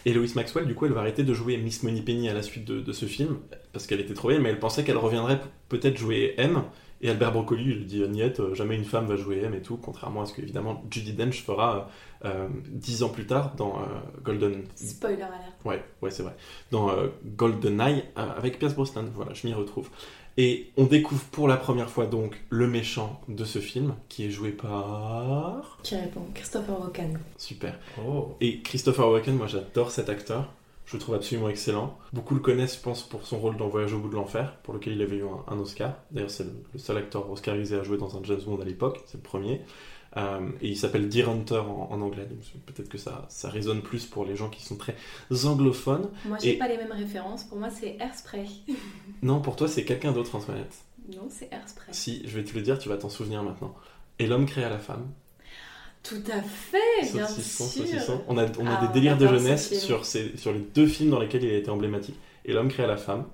Et 0.06 0.14
Lois 0.14 0.28
Maxwell, 0.36 0.66
du 0.68 0.76
coup, 0.76 0.86
elle 0.86 0.92
va 0.94 1.02
arrêter 1.02 1.24
de 1.24 1.34
jouer 1.34 1.58
Miss 1.58 1.82
Moneypenny 1.84 2.30
à 2.30 2.34
la 2.34 2.44
suite 2.44 2.66
de, 2.66 2.80
de 2.82 2.92
ce 2.94 3.06
film, 3.06 3.40
parce 3.74 3.88
qu'elle 3.88 4.00
était 4.00 4.14
trop 4.14 4.30
vieille, 4.30 4.42
mais 4.42 4.50
elle 4.50 4.60
pensait 4.60 4.84
qu'elle 4.84 4.98
reviendrait 4.98 5.42
peut-être 5.70 5.98
jouer 5.98 6.36
M. 6.38 6.62
Et 7.06 7.10
Albert 7.12 7.34
Broccoli 7.34 7.64
lui 7.66 7.86
dit 7.86 8.02
Niette, 8.08 8.40
euh, 8.40 8.56
jamais 8.56 8.76
une 8.76 8.84
femme 8.84 9.06
va 9.06 9.16
jouer 9.16 9.44
M 9.44 9.54
et 9.54 9.62
tout, 9.62 9.78
contrairement 9.78 10.24
à 10.24 10.26
ce 10.26 10.34
que, 10.34 10.42
évidemment, 10.42 10.84
Judy 10.90 11.14
Dench 11.14 11.44
fera 11.44 11.88
euh, 12.26 12.48
dix 12.68 13.04
ans 13.04 13.10
plus 13.10 13.28
tard 13.28 13.54
dans 13.56 13.78
euh, 13.78 13.84
Golden. 14.24 14.64
Spoiler 14.74 15.22
alert. 15.22 15.54
Ouais, 15.66 15.84
ouais, 16.02 16.10
c'est 16.10 16.24
vrai. 16.24 16.36
Dans 16.72 16.90
euh, 16.90 17.10
GoldenEye 17.38 18.06
euh, 18.18 18.28
avec 18.36 18.58
Pierce 18.58 18.74
Brosnan. 18.74 19.06
Voilà, 19.14 19.36
je 19.36 19.46
m'y 19.46 19.54
retrouve. 19.54 19.88
Et 20.38 20.72
on 20.78 20.86
découvre 20.86 21.24
pour 21.26 21.48
la 21.48 21.58
première 21.58 21.92
fois 21.92 22.08
donc 22.08 22.42
le 22.50 22.68
méchant 22.68 23.22
de 23.28 23.46
ce 23.46 23.60
film, 23.60 23.94
qui 24.10 24.26
est 24.26 24.32
joué 24.32 24.50
par. 24.50 25.78
Qui 25.84 25.98
répond 25.98 26.26
Christopher 26.34 26.80
Walken. 26.80 27.20
Super. 27.38 27.78
Oh. 28.04 28.36
Et 28.42 28.62
Christopher 28.62 29.08
Walken, 29.12 29.36
moi 29.36 29.46
j'adore 29.46 29.92
cet 29.92 30.10
acteur. 30.10 30.52
Je 30.86 30.96
le 30.98 31.00
trouve 31.02 31.16
absolument 31.16 31.50
excellent. 31.50 31.98
Beaucoup 32.14 32.36
le 32.36 32.40
connaissent, 32.42 32.76
je 32.78 32.82
pense, 32.82 33.02
pour 33.04 33.26
son 33.26 33.40
rôle 33.40 33.58
dans 33.58 33.68
Voyage 33.68 33.94
au 33.94 34.00
bout 34.00 34.10
de 34.10 34.16
l'enfer, 34.16 34.58
pour 34.64 34.74
lequel 34.74 34.94
il 34.94 35.02
avait 35.02 35.18
eu 35.18 35.24
un, 35.24 35.44
un 35.54 35.58
Oscar. 35.60 35.96
D'ailleurs, 36.12 36.30
c'est 36.30 36.44
le, 36.44 36.54
le 36.74 36.80
seul 36.80 36.98
acteur 36.98 37.30
oscarisé 37.32 37.76
à 37.78 37.84
jouer 37.84 37.98
dans 37.98 38.16
un 38.18 38.24
James 38.24 38.42
Bond 38.46 38.62
à 38.62 38.66
l'époque, 38.66 39.02
c'est 39.08 39.18
le 39.18 39.24
premier. 39.24 39.62
Euh, 40.18 40.48
et 40.62 40.70
il 40.70 40.78
s'appelle 40.78 41.10
Deer 41.10 41.28
Hunter 41.28 41.58
en, 41.58 41.90
en 41.92 42.02
anglais, 42.02 42.26
donc 42.26 42.40
peut-être 42.68 42.88
que 42.88 42.98
ça, 42.98 43.26
ça 43.30 43.50
résonne 43.50 43.82
plus 43.82 44.06
pour 44.06 44.24
les 44.24 44.36
gens 44.38 44.50
qui 44.50 44.64
sont 44.64 44.78
très 44.78 44.96
anglophones. 45.44 46.10
Moi, 46.26 46.38
j'ai 46.42 46.54
Et- 46.54 46.58
pas 46.58 46.68
les 46.70 46.78
mêmes 46.78 46.92
références. 46.94 47.44
Pour 47.44 47.58
moi, 47.58 47.70
c'est 47.70 47.98
Airspray. 48.00 48.48
Non, 49.24 49.42
pour 49.42 49.56
toi, 49.56 49.68
c'est 49.68 49.84
quelqu'un 49.86 50.12
d'autre, 50.14 50.36
Antoinette. 50.36 50.74
non, 51.14 51.28
c'est 51.30 51.52
Airspray. 51.52 51.88
Si, 51.92 52.22
je 52.28 52.38
vais 52.38 52.44
te 52.46 52.54
le 52.56 52.62
dire, 52.62 52.78
tu 52.80 52.90
vas 52.90 52.98
t'en 52.98 53.10
souvenir 53.10 53.44
maintenant. 53.44 53.76
Et 54.20 54.28
l'homme 54.28 54.46
créa 54.46 54.70
la 54.70 54.80
femme. 54.80 55.06
Tout 56.08 56.22
à 56.32 56.42
fait, 56.42 57.12
bien 57.14 57.28
Saucisson, 57.28 57.64
sûr. 57.68 57.84
saucisson. 57.88 58.22
On 58.28 58.38
a, 58.38 58.46
on 58.60 58.68
a 58.68 58.78
Ah, 58.80 58.86
des 58.88 58.94
délires 58.94 59.18
de 59.18 59.26
ce 59.28 59.34
jeunesse 59.34 59.80
sur, 59.80 60.06
ces, 60.06 60.38
sur 60.38 60.54
les 60.54 60.60
deux 60.60 60.88
films 60.88 61.10
dans 61.10 61.20
lesquels 61.20 61.44
il 61.44 61.52
a 61.52 61.58
été 61.58 61.70
emblématique. 61.72 62.16
Et 62.46 62.54
l'homme 62.54 62.68
créa 62.70 62.86
la 62.88 62.98
femme 62.98 63.26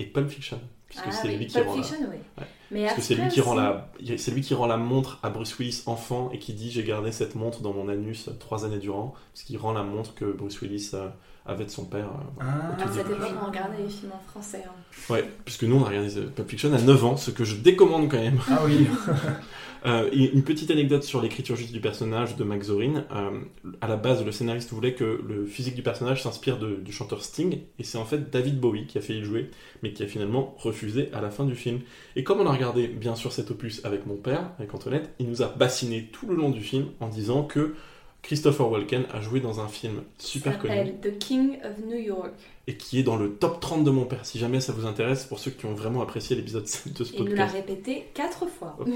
et 0.00 0.04
Pulp 0.04 0.28
Fiction. 0.28 0.60
Puisque 0.88 1.04
Ah 1.06 1.12
c'est 1.12 1.28
oui, 1.28 1.36
lui 1.36 1.46
qui 1.46 1.54
Pulp 1.58 1.68
rend 1.68 1.76
la... 1.76 1.82
Fiction, 1.82 1.98
oui. 2.10 2.16
Ouais. 2.38 2.44
Mais 2.70 2.82
Parce 2.84 2.94
que 2.96 3.02
c'est 3.02 3.14
lui 3.14 3.28
qui 3.28 3.40
rend 3.40 3.54
la, 3.54 3.90
c'est 4.16 4.30
lui 4.32 4.40
qui 4.40 4.54
rend 4.54 4.66
la 4.66 4.76
montre 4.76 5.20
à 5.22 5.30
Bruce 5.30 5.56
Willis 5.58 5.82
enfant 5.86 6.30
et 6.32 6.38
qui 6.38 6.52
dit 6.54 6.70
j'ai 6.70 6.82
gardé 6.82 7.12
cette 7.12 7.34
montre 7.34 7.60
dans 7.62 7.72
mon 7.72 7.88
anus 7.88 8.28
trois 8.40 8.64
années 8.64 8.78
durant, 8.78 9.14
parce 9.32 9.44
qu'il 9.44 9.56
rend 9.58 9.72
la 9.72 9.82
montre 9.82 10.14
que 10.14 10.24
Bruce 10.26 10.60
Willis 10.60 10.90
euh, 10.94 11.08
avait 11.46 11.64
de 11.66 11.70
son 11.70 11.84
père. 11.86 12.06
euh. 12.06 12.42
Ah, 12.42 12.82
À 12.82 12.92
cette 12.92 13.06
époque, 13.08 13.32
on 13.42 13.46
regardait 13.46 13.82
les 13.82 13.88
films 13.88 14.12
en 14.12 14.30
français. 14.30 14.64
hein. 14.66 14.72
Ouais, 15.08 15.24
puisque 15.44 15.64
nous 15.64 15.76
on 15.76 15.84
a 15.84 15.88
regardé 15.88 16.10
Pulp 16.34 16.48
Fiction 16.50 16.72
à 16.74 16.78
9 16.80 17.04
ans, 17.04 17.16
ce 17.16 17.30
que 17.30 17.44
je 17.44 17.54
décommande 17.56 18.10
quand 18.10 18.18
même. 18.20 18.38
Ah 18.50 18.60
oui. 18.64 18.86
Euh, 19.86 20.10
une 20.12 20.42
petite 20.42 20.70
anecdote 20.70 21.02
sur 21.02 21.22
l'écriture 21.22 21.56
juste 21.56 21.72
du 21.72 21.80
personnage 21.80 22.36
de 22.36 22.44
Max 22.44 22.66
Zorin. 22.66 23.04
Euh, 23.12 23.40
à 23.80 23.88
la 23.88 23.96
base, 23.96 24.24
le 24.24 24.32
scénariste 24.32 24.70
voulait 24.72 24.94
que 24.94 25.22
le 25.26 25.46
physique 25.46 25.74
du 25.74 25.82
personnage 25.82 26.22
s'inspire 26.22 26.58
du 26.58 26.92
chanteur 26.92 27.22
Sting, 27.22 27.60
et 27.78 27.84
c'est 27.84 27.98
en 27.98 28.04
fait 28.04 28.30
David 28.30 28.58
Bowie 28.58 28.86
qui 28.86 28.98
a 28.98 29.00
fait 29.00 29.14
y 29.14 29.22
jouer, 29.22 29.50
mais 29.82 29.92
qui 29.92 30.02
a 30.02 30.06
finalement 30.06 30.54
refusé 30.58 31.10
à 31.12 31.20
la 31.20 31.30
fin 31.30 31.44
du 31.44 31.54
film. 31.54 31.80
Et 32.16 32.24
comme 32.24 32.40
on 32.40 32.46
a 32.46 32.52
regardé 32.52 32.88
bien 32.88 33.14
sûr 33.14 33.32
cet 33.32 33.50
opus 33.50 33.84
avec 33.84 34.06
mon 34.06 34.16
père, 34.16 34.50
avec 34.58 34.74
Antoinette, 34.74 35.10
il 35.18 35.28
nous 35.28 35.42
a 35.42 35.48
bassiné 35.48 36.08
tout 36.12 36.26
le 36.26 36.34
long 36.34 36.50
du 36.50 36.60
film 36.60 36.86
en 37.00 37.08
disant 37.08 37.44
que 37.44 37.74
Christopher 38.22 38.70
Walken 38.70 39.04
a 39.12 39.20
joué 39.20 39.40
dans 39.40 39.60
un 39.60 39.68
film 39.68 40.02
super 40.18 40.58
connu 40.58 40.74
s'appelle 40.74 41.00
The 41.00 41.18
King 41.18 41.58
of 41.64 41.78
New 41.86 41.98
York. 41.98 42.34
Et 42.68 42.76
qui 42.76 42.98
est 43.00 43.02
dans 43.02 43.16
le 43.16 43.32
top 43.34 43.60
30 43.60 43.82
de 43.82 43.90
mon 43.90 44.04
père. 44.04 44.26
Si 44.26 44.38
jamais 44.38 44.60
ça 44.60 44.72
vous 44.74 44.84
intéresse, 44.86 45.24
pour 45.24 45.38
ceux 45.38 45.50
qui 45.50 45.64
ont 45.64 45.72
vraiment 45.74 46.02
apprécié 46.02 46.36
l'épisode 46.36 46.66
7 46.68 46.92
de 46.98 47.02
ce 47.04 47.12
Il 47.14 47.20
nous 47.20 47.24
l'a 47.34 47.46
podcast. 47.46 47.54
répété 47.54 48.08
quatre 48.12 48.46
fois. 48.46 48.76
Ok. 48.78 48.88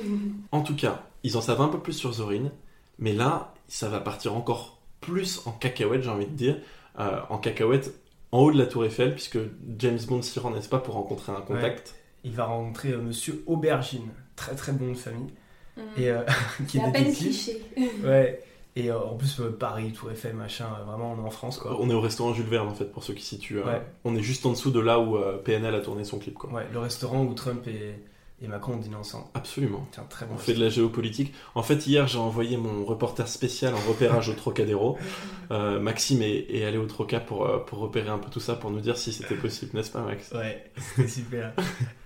En 0.53 0.61
tout 0.63 0.77
cas, 0.77 1.03
ils 1.23 1.37
en 1.37 1.41
savent 1.41 1.63
un 1.63 1.69
peu 1.69 1.79
plus 1.81 1.95
sur 1.95 2.13
Zorin, 2.13 2.51
mais 2.99 3.13
là, 3.15 3.55
ça 3.69 3.89
va 3.89 3.99
partir 4.01 4.37
encore 4.37 4.79
plus 5.01 5.41
en 5.47 5.53
cacahuète, 5.53 6.03
j'ai 6.03 6.11
envie 6.11 6.27
de 6.27 6.33
dire, 6.37 6.59
euh, 7.01 7.19
en 7.31 7.39
cacahuète 7.39 7.95
en 8.31 8.41
haut 8.41 8.53
de 8.53 8.59
la 8.59 8.67
tour 8.67 8.85
Eiffel, 8.85 9.15
puisque 9.15 9.39
James 9.79 9.99
Bond 10.07 10.23
s'y 10.23 10.39
rend, 10.39 10.51
n'est-ce 10.51 10.69
pas, 10.69 10.79
pour 10.79 10.95
rencontrer 10.95 11.33
un 11.33 11.41
contact. 11.41 11.95
Il 12.25 12.33
va 12.33 12.45
rencontrer 12.45 12.91
euh, 12.93 12.99
Monsieur 13.03 13.43
Aubergine, 13.47 14.09
très 14.37 14.55
très 14.55 14.73
bon 14.73 14.89
de 14.93 14.97
famille, 14.99 15.33
Mm. 15.75 15.81
et 16.03 16.11
euh, 16.11 16.21
qui 16.69 16.77
est 16.77 16.83
à 16.85 16.91
peine 16.91 17.11
cliché. 17.15 17.63
Ouais. 18.05 18.43
Et 18.75 18.91
euh, 18.91 18.99
en 18.99 19.17
plus, 19.17 19.41
euh, 19.41 19.51
Paris, 19.51 19.93
Tour 19.93 20.11
Eiffel, 20.13 20.35
machin, 20.35 20.67
euh, 20.81 20.85
vraiment, 20.85 21.13
on 21.13 21.23
est 21.23 21.27
en 21.27 21.31
France, 21.31 21.59
quoi. 21.59 21.77
On 21.79 21.91
est 21.91 21.95
au 21.95 22.01
restaurant 22.01 22.33
Jules 22.33 22.47
Verne, 22.47 22.69
en 22.69 22.75
fait, 22.75 22.87
pour 22.87 23.05
ceux 23.05 23.13
qui 23.15 23.25
situent. 23.25 23.59
euh, 23.59 23.65
Ouais. 23.65 23.83
On 24.05 24.17
est 24.17 24.23
juste 24.23 24.47
en 24.47 24.51
dessous 24.53 24.71
de 24.71 24.81
là 24.81 24.99
où 24.99 25.19
PNL 25.45 25.75
a 25.75 25.81
tourné 25.81 26.05
son 26.05 26.19
clip, 26.19 26.35
quoi. 26.35 26.51
Ouais, 26.51 26.67
le 26.73 26.79
restaurant 26.79 27.23
où 27.23 27.35
Trump 27.35 27.67
et, 27.69 27.95
et 28.43 28.49
Macron 28.49 28.73
ont 28.73 28.77
dîné 28.79 28.97
ensemble. 28.97 29.27
Absolument. 29.35 29.87
C'est 29.93 30.01
un 30.01 30.05
très 30.05 30.25
bon 30.25 30.33
On 30.35 30.39
fait 30.39 30.55
de 30.55 30.61
la 30.65 30.71
géopolitique. 30.71 31.35
En 31.55 31.63
fait, 31.63 31.87
hier, 31.87 32.09
j'ai 32.09 32.19
envoyé 32.19 32.57
mon 32.57 32.85
reporter 32.87 33.29
spécial 33.29 33.75
en 33.75 33.89
repérage 33.91 34.31
au 34.31 34.33
Trocadéro. 34.33 34.97
Maxime 35.51 36.23
est, 36.23 36.47
est 36.49 36.65
allé 36.65 36.79
au 36.79 36.87
Troca 36.87 37.21
pour, 37.21 37.47
pour 37.67 37.79
repérer 37.79 38.09
un 38.09 38.17
peu 38.19 38.31
tout 38.31 38.41
ça, 38.41 38.55
pour 38.55 38.71
nous 38.71 38.81
dire 38.81 38.97
si 38.97 39.13
c'était 39.13 39.35
possible, 39.35 39.73
n'est-ce 39.75 39.91
pas, 39.91 40.01
Max? 40.01 40.33
Ouais, 40.33 40.65
c'était 40.79 41.09
super. 41.09 41.53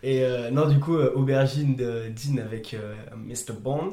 et 0.02 0.24
non, 0.50 0.66
du 0.68 0.80
coup, 0.80 0.96
Aubergine 0.96 1.76
dîne 2.10 2.40
avec 2.40 2.76
Mr. 3.16 3.52
Bond 3.60 3.90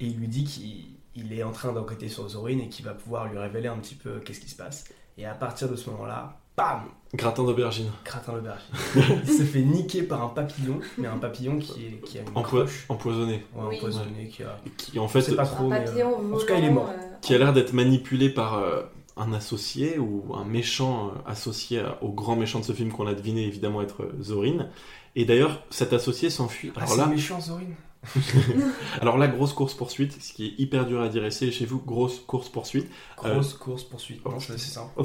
et 0.00 0.06
il 0.06 0.16
lui 0.16 0.28
dit 0.28 0.44
qu'il 0.44 0.86
il 1.16 1.32
est 1.32 1.42
en 1.42 1.52
train 1.52 1.72
d'enquêter 1.72 2.08
sur 2.08 2.28
Zorin 2.28 2.58
et 2.58 2.68
qu'il 2.68 2.84
va 2.84 2.92
pouvoir 2.94 3.28
lui 3.30 3.38
révéler 3.38 3.68
un 3.68 3.76
petit 3.78 3.94
peu 3.94 4.20
qu'est-ce 4.20 4.40
qui 4.40 4.48
se 4.50 4.56
passe. 4.56 4.84
Et 5.16 5.26
à 5.26 5.34
partir 5.34 5.68
de 5.68 5.76
ce 5.76 5.88
moment-là, 5.90 6.38
bam 6.56 6.82
Gratin 7.14 7.44
d'aubergine. 7.44 7.90
Gratin 8.04 8.32
l'aubergine. 8.32 8.74
il 9.24 9.32
se 9.32 9.42
fait 9.44 9.62
niquer 9.62 10.02
par 10.02 10.22
un 10.24 10.28
papillon, 10.28 10.80
mais 10.98 11.06
un 11.06 11.18
papillon 11.18 11.58
qui, 11.58 11.86
est, 11.86 12.00
qui 12.04 12.18
a 12.18 12.22
une 12.22 12.28
Empo- 12.30 12.42
croche. 12.42 12.86
empoisonné. 12.88 13.44
Ouais, 13.54 13.62
Oui. 13.68 13.76
empoisonné, 13.76 14.28
qui 14.28 14.42
a... 14.42 14.56
Qui, 14.76 14.98
en 14.98 15.06
fait, 15.06 15.20
Je 15.20 15.26
sais 15.26 15.36
pas 15.36 15.46
trop, 15.46 15.68
mais... 15.68 15.84
euh, 15.88 16.04
en 16.04 16.36
tout 16.38 16.46
cas, 16.46 16.56
il 16.58 16.64
est 16.64 16.70
mort. 16.70 16.88
euh, 16.90 16.96
qui 17.20 17.32
a 17.34 17.38
l'air 17.38 17.52
d'être 17.52 17.72
manipulé 17.72 18.28
par 18.30 18.54
euh, 18.58 18.82
un 19.16 19.32
associé 19.32 19.98
ou 20.00 20.34
un 20.34 20.44
méchant 20.44 21.08
euh, 21.08 21.30
associé 21.30 21.80
au 22.02 22.08
grand 22.10 22.34
méchant 22.34 22.58
de 22.58 22.64
ce 22.64 22.72
film 22.72 22.90
qu'on 22.90 23.06
a 23.06 23.14
deviné 23.14 23.46
évidemment 23.46 23.80
être 23.82 24.08
Zorin. 24.20 24.66
Et 25.14 25.24
d'ailleurs, 25.24 25.62
cet 25.70 25.92
associé 25.92 26.28
s'enfuit. 26.28 26.72
Ah, 26.74 26.86
c'est 26.88 26.96
là, 26.96 27.06
méchant, 27.06 27.40
Zorin 27.40 27.60
alors 29.00 29.18
là, 29.18 29.28
grosse 29.28 29.52
course 29.52 29.74
poursuite, 29.74 30.20
ce 30.22 30.32
qui 30.32 30.46
est 30.46 30.54
hyper 30.58 30.86
dur 30.86 31.00
à 31.00 31.08
dire 31.08 31.26
ici 31.26 31.50
chez 31.52 31.66
vous, 31.66 31.78
grosse 31.80 32.20
course 32.20 32.48
poursuite. 32.48 32.86
Grosse 33.16 33.54
course 33.54 33.84
poursuite. 33.84 34.20
oh, 34.24 34.30
Non, 34.30 34.40
c'est 34.40 34.58
simple. 34.58 35.02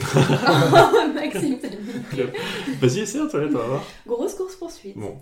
Maxime. 1.13 1.59
Vas-y, 2.79 2.99
essaie, 2.99 3.21
Antoinette, 3.21 3.51
on 3.53 3.57
va 3.57 3.65
voir. 3.65 3.83
Grosse 4.07 4.35
course 4.35 4.55
poursuite. 4.55 4.97
Bon, 4.97 5.17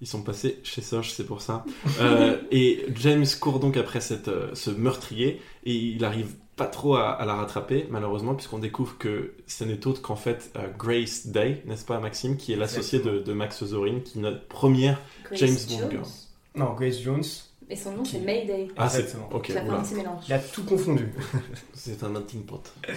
ils 0.00 0.06
sont 0.06 0.22
passés 0.22 0.60
chez 0.62 0.80
Soch, 0.82 1.10
c'est 1.10 1.26
pour 1.26 1.42
ça. 1.42 1.64
Euh, 2.00 2.38
et 2.50 2.86
James 2.96 3.26
court 3.40 3.60
donc 3.60 3.76
après 3.76 4.00
cette, 4.00 4.28
euh, 4.28 4.50
ce 4.54 4.70
meurtrier 4.70 5.42
et 5.64 5.74
il 5.74 6.04
arrive 6.04 6.34
pas 6.56 6.66
trop 6.66 6.96
à, 6.96 7.10
à 7.10 7.24
la 7.24 7.34
rattraper, 7.34 7.86
malheureusement, 7.90 8.34
puisqu'on 8.34 8.58
découvre 8.58 8.98
que 8.98 9.32
ce 9.46 9.64
n'est 9.64 9.86
autre 9.86 10.02
qu'en 10.02 10.16
fait 10.16 10.50
euh, 10.56 10.68
Grace 10.78 11.26
Day, 11.28 11.62
n'est-ce 11.66 11.84
pas, 11.84 11.98
Maxime, 12.00 12.36
qui 12.36 12.52
est 12.52 12.56
l'associé 12.56 12.98
de, 12.98 13.18
de 13.18 13.32
Max 13.32 13.64
Zorin, 13.64 14.00
qui 14.00 14.18
est 14.18 14.22
notre 14.22 14.46
première. 14.46 15.00
Grace 15.24 15.38
James 15.40 15.56
Bond 15.68 15.90
girl. 15.90 16.04
Non, 16.54 16.74
Grace 16.74 17.00
Jones, 17.00 17.22
Et 17.68 17.76
son 17.76 17.92
nom, 17.92 18.02
Qui- 18.02 18.12
c'est 18.12 18.20
Mayday. 18.20 18.68
Ah, 18.76 18.88
c'est. 18.88 19.00
Exactement. 19.00 19.28
Ok, 19.32 19.46
Ça 19.48 19.62
fait 19.62 19.68
un 19.68 19.80
petit 19.82 19.94
mélange. 19.94 20.24
il 20.26 20.32
a 20.32 20.38
tout 20.40 20.64
confondu. 20.64 21.08
C'est 21.74 22.02
un 22.02 22.08
melting 22.08 22.44
pot. 22.44 22.62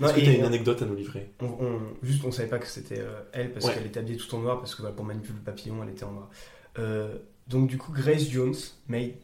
Non, 0.00 0.08
Est-ce 0.08 0.14
que 0.14 0.20
et- 0.20 0.24
tu 0.24 0.30
as 0.30 0.34
une 0.34 0.44
anecdote 0.44 0.80
à 0.80 0.86
nous 0.86 0.94
livrer? 0.94 1.30
On, 1.40 1.46
on- 1.46 1.80
juste, 2.02 2.24
on 2.24 2.30
savait 2.32 2.48
pas 2.48 2.58
que 2.58 2.66
c'était 2.66 3.00
euh, 3.00 3.20
elle 3.32 3.52
parce 3.52 3.66
Ouais. 3.66 3.74
qu'elle 3.74 3.86
était 3.86 4.00
habillée 4.00 4.16
tout 4.16 4.32
en 4.34 4.38
noir 4.38 4.58
parce 4.60 4.74
que 4.74 4.82
bah, 4.82 4.92
pour 4.96 5.04
manipuler 5.04 5.34
le 5.38 5.44
papillon, 5.44 5.82
elle 5.82 5.90
était 5.90 6.04
en 6.04 6.12
noir. 6.12 6.30
Euh, 6.78 7.18
donc 7.48 7.68
du 7.68 7.76
coup, 7.76 7.92
Grace 7.92 8.28
Jones, 8.30 8.54
May- 8.88 9.18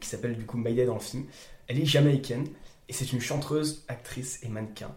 qui 0.00 0.08
s'appelle 0.08 0.36
du 0.36 0.44
coup 0.44 0.58
Mayday 0.58 0.84
dans 0.84 0.94
le 0.94 1.00
film, 1.00 1.24
elle 1.68 1.80
est 1.80 1.86
jamaïcaine 1.86 2.46
et 2.88 2.92
c'est 2.92 3.12
une 3.12 3.20
chanteuse, 3.20 3.84
actrice 3.88 4.40
et 4.42 4.48
mannequin. 4.48 4.94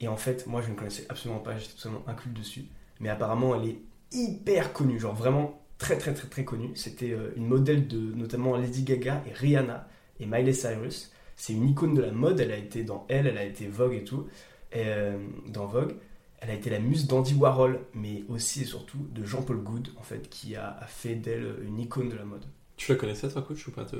Et 0.00 0.08
en 0.08 0.16
fait, 0.16 0.46
moi, 0.46 0.62
je 0.62 0.70
ne 0.70 0.74
connaissais 0.74 1.04
absolument 1.10 1.40
pas, 1.40 1.56
j'étais 1.58 1.74
totalement 1.74 2.02
inculte 2.08 2.34
dessus. 2.36 2.64
Mais 3.00 3.08
apparemment, 3.10 3.54
elle 3.54 3.68
est 3.68 3.78
hyper 4.12 4.72
connue, 4.72 4.98
genre 4.98 5.14
vraiment 5.14 5.59
très 5.80 5.98
très 5.98 6.14
très 6.14 6.28
très 6.28 6.44
connue. 6.44 6.70
C'était 6.76 7.10
euh, 7.10 7.32
une 7.36 7.46
modèle 7.48 7.88
de 7.88 7.98
notamment 7.98 8.56
Lady 8.56 8.84
Gaga 8.84 9.24
et 9.28 9.32
Rihanna 9.32 9.88
et 10.20 10.26
Miley 10.26 10.52
Cyrus. 10.52 11.10
C'est 11.34 11.54
une 11.54 11.68
icône 11.70 11.94
de 11.94 12.02
la 12.02 12.12
mode, 12.12 12.38
elle 12.38 12.52
a 12.52 12.56
été 12.56 12.84
dans 12.84 13.04
Elle, 13.08 13.26
elle 13.26 13.38
a 13.38 13.44
été 13.44 13.66
Vogue 13.66 13.94
et 13.94 14.04
tout. 14.04 14.26
Et, 14.72 14.84
euh, 14.86 15.18
dans 15.48 15.66
Vogue, 15.66 15.94
elle 16.40 16.50
a 16.50 16.54
été 16.54 16.70
la 16.70 16.78
muse 16.78 17.06
d'Andy 17.06 17.34
Warhol, 17.34 17.80
mais 17.94 18.24
aussi 18.28 18.62
et 18.62 18.64
surtout 18.64 18.98
de 19.14 19.24
Jean-Paul 19.24 19.56
Goud, 19.62 19.88
en 19.98 20.02
fait, 20.02 20.28
qui 20.30 20.54
a, 20.54 20.76
a 20.80 20.86
fait 20.86 21.14
d'elle 21.16 21.56
une 21.66 21.80
icône 21.80 22.08
de 22.10 22.16
la 22.16 22.24
mode. 22.24 22.44
Tu 22.76 22.92
la 22.92 22.96
connaissais, 22.98 23.28
toi, 23.28 23.42
coach, 23.42 23.66
ou 23.68 23.72
pas 23.72 23.84
te- 23.84 23.96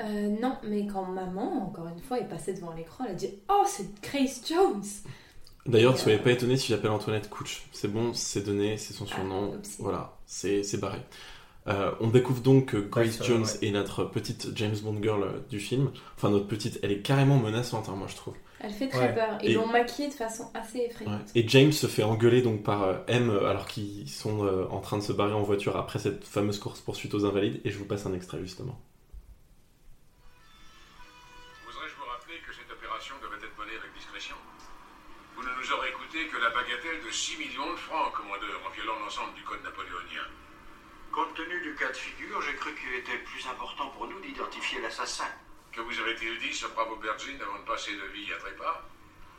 Euh, 0.00 0.36
non, 0.40 0.56
mais 0.68 0.86
quand 0.86 1.04
maman, 1.06 1.64
encore 1.66 1.88
une 1.88 1.98
fois, 2.00 2.20
est 2.20 2.28
passée 2.28 2.54
devant 2.54 2.72
l'écran, 2.74 3.04
elle 3.06 3.12
a 3.12 3.14
dit 3.14 3.30
Oh, 3.48 3.62
c'est 3.66 3.88
Grace 4.02 4.42
Jones 4.48 4.82
D'ailleurs, 5.66 5.92
ne 5.92 5.98
soyez 5.98 6.18
euh, 6.18 6.22
pas 6.22 6.30
étonnés 6.32 6.56
si 6.56 6.68
j'appelle 6.68 6.90
Antoinette 6.90 7.28
Couch. 7.28 7.62
C'est 7.72 7.88
bon, 7.92 8.12
c'est 8.14 8.40
donné, 8.42 8.76
c'est 8.78 8.94
son 8.94 9.06
surnom. 9.06 9.50
Ah, 9.52 9.56
oupsie. 9.56 9.76
voilà, 9.78 10.16
c'est 10.26 10.62
c'est 10.62 10.78
barré. 10.78 10.98
Euh, 11.68 11.92
on 12.00 12.08
découvre 12.08 12.40
donc 12.40 12.66
que 12.70 12.78
Grace 12.78 13.18
ça, 13.18 13.24
Jones 13.24 13.42
ouais. 13.44 13.68
est 13.68 13.70
notre 13.70 14.04
petite 14.04 14.48
James 14.56 14.76
Bond 14.82 14.98
girl 15.02 15.22
euh, 15.22 15.38
du 15.50 15.60
film. 15.60 15.90
Enfin, 16.16 16.30
notre 16.30 16.46
petite, 16.46 16.78
elle 16.82 16.90
est 16.90 17.02
carrément 17.02 17.36
menaçante, 17.36 17.88
hein, 17.90 17.94
moi 17.96 18.06
je 18.08 18.16
trouve. 18.16 18.34
Elle 18.62 18.72
fait 18.72 18.88
très 18.88 19.08
Ouais. 19.08 19.14
peur. 19.14 19.38
Ils 19.42 19.50
Et- 19.50 19.54
l'ont 19.54 19.66
maquillée 19.66 20.08
de 20.08 20.14
façon 20.14 20.50
assez 20.54 20.78
Ouais. 20.78 20.86
effrayante. 20.86 21.28
Et 21.34 21.46
James 21.46 21.72
se 21.72 21.86
fait 21.86 22.02
engueuler 22.02 22.40
donc 22.42 22.62
par 22.62 22.82
euh, 22.82 22.94
M 23.08 23.28
euh, 23.30 23.46
alors 23.48 23.66
qu'ils 23.66 24.08
sont 24.08 24.44
euh, 24.44 24.66
en 24.70 24.80
train 24.80 24.96
de 24.96 25.02
se 25.02 25.12
barrer 25.12 25.34
en 25.34 25.42
voiture 25.42 25.76
après 25.76 25.98
cette 25.98 26.24
fameuse 26.24 26.58
course 26.58 26.80
poursuite 26.80 27.14
aux 27.14 27.26
Invalides. 27.26 27.60
Et 27.64 27.70
je 27.70 27.78
vous 27.78 27.84
passe 27.86 28.06
un 28.06 28.14
extrait 28.14 28.38
justement. 28.40 28.78
Oserais-je 31.68 31.94
vous 31.94 32.08
rappeler 32.10 32.36
que 32.46 32.54
cette 32.54 32.70
opération 32.72 33.14
devait 33.22 33.36
être 33.46 33.58
menée 33.58 33.76
avec 33.78 33.92
discrétion? 33.96 34.36
Vous 35.40 35.48
ne 35.48 35.54
nous 35.54 35.72
aurez 35.72 35.90
coûté 35.92 36.26
que 36.26 36.36
la 36.36 36.50
bagatelle 36.50 37.02
de 37.02 37.10
6 37.10 37.38
millions 37.38 37.72
de 37.72 37.76
francs, 37.76 38.12
commandeur, 38.12 38.60
en 38.66 38.68
violant 38.68 38.98
l'ensemble 38.98 39.32
du 39.32 39.42
code 39.42 39.62
napoléonien. 39.62 40.26
Compte 41.12 41.32
tenu 41.32 41.62
du 41.62 41.74
cas 41.76 41.88
de 41.88 41.96
figure, 41.96 42.42
j'ai 42.42 42.54
cru 42.56 42.74
qu'il 42.74 42.92
était 42.92 43.16
plus 43.16 43.46
important 43.46 43.88
pour 43.88 44.06
nous 44.06 44.20
d'identifier 44.20 44.82
l'assassin. 44.82 45.32
Que 45.72 45.80
vous 45.80 45.98
avait-il 45.98 46.38
dit, 46.40 46.52
ce 46.52 46.66
brave 46.66 46.92
aubergine, 46.92 47.40
avant 47.40 47.58
de 47.58 47.64
passer 47.64 47.96
de 47.96 48.04
vie 48.08 48.30
à 48.34 48.36
trépas? 48.36 48.84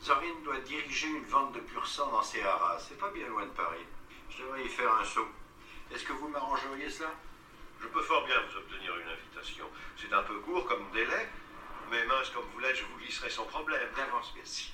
Zorin 0.02 0.40
doit 0.42 0.58
diriger 0.58 1.06
une 1.06 1.24
vente 1.26 1.52
de 1.52 1.60
pur 1.60 1.86
sang 1.86 2.10
dans 2.10 2.22
ses 2.22 2.42
haras. 2.42 2.80
C'est 2.80 2.98
pas 2.98 3.10
bien 3.10 3.28
loin 3.28 3.46
de 3.46 3.52
Paris. 3.52 3.86
Je 4.28 4.42
devrais 4.42 4.64
y 4.64 4.68
faire 4.68 4.92
un 4.92 5.04
saut. 5.04 5.28
Est-ce 5.92 6.02
que 6.02 6.14
vous 6.14 6.26
m'arrangeriez 6.26 6.90
cela? 6.90 7.14
Je 7.80 7.86
peux 7.86 8.02
fort 8.02 8.26
bien 8.26 8.40
vous 8.40 8.56
obtenir 8.58 8.92
une 8.98 9.08
invitation. 9.08 9.70
C'est 9.96 10.12
un 10.12 10.24
peu 10.24 10.40
court 10.40 10.66
comme 10.66 10.90
délai, 10.90 11.28
mais 11.92 12.04
mince 12.06 12.30
comme 12.30 12.46
vous 12.52 12.58
l'êtes, 12.58 12.74
je 12.74 12.86
vous 12.86 12.98
glisserai 12.98 13.30
sans 13.30 13.44
problème. 13.44 13.88
D'avance, 13.94 14.32
merci. 14.34 14.72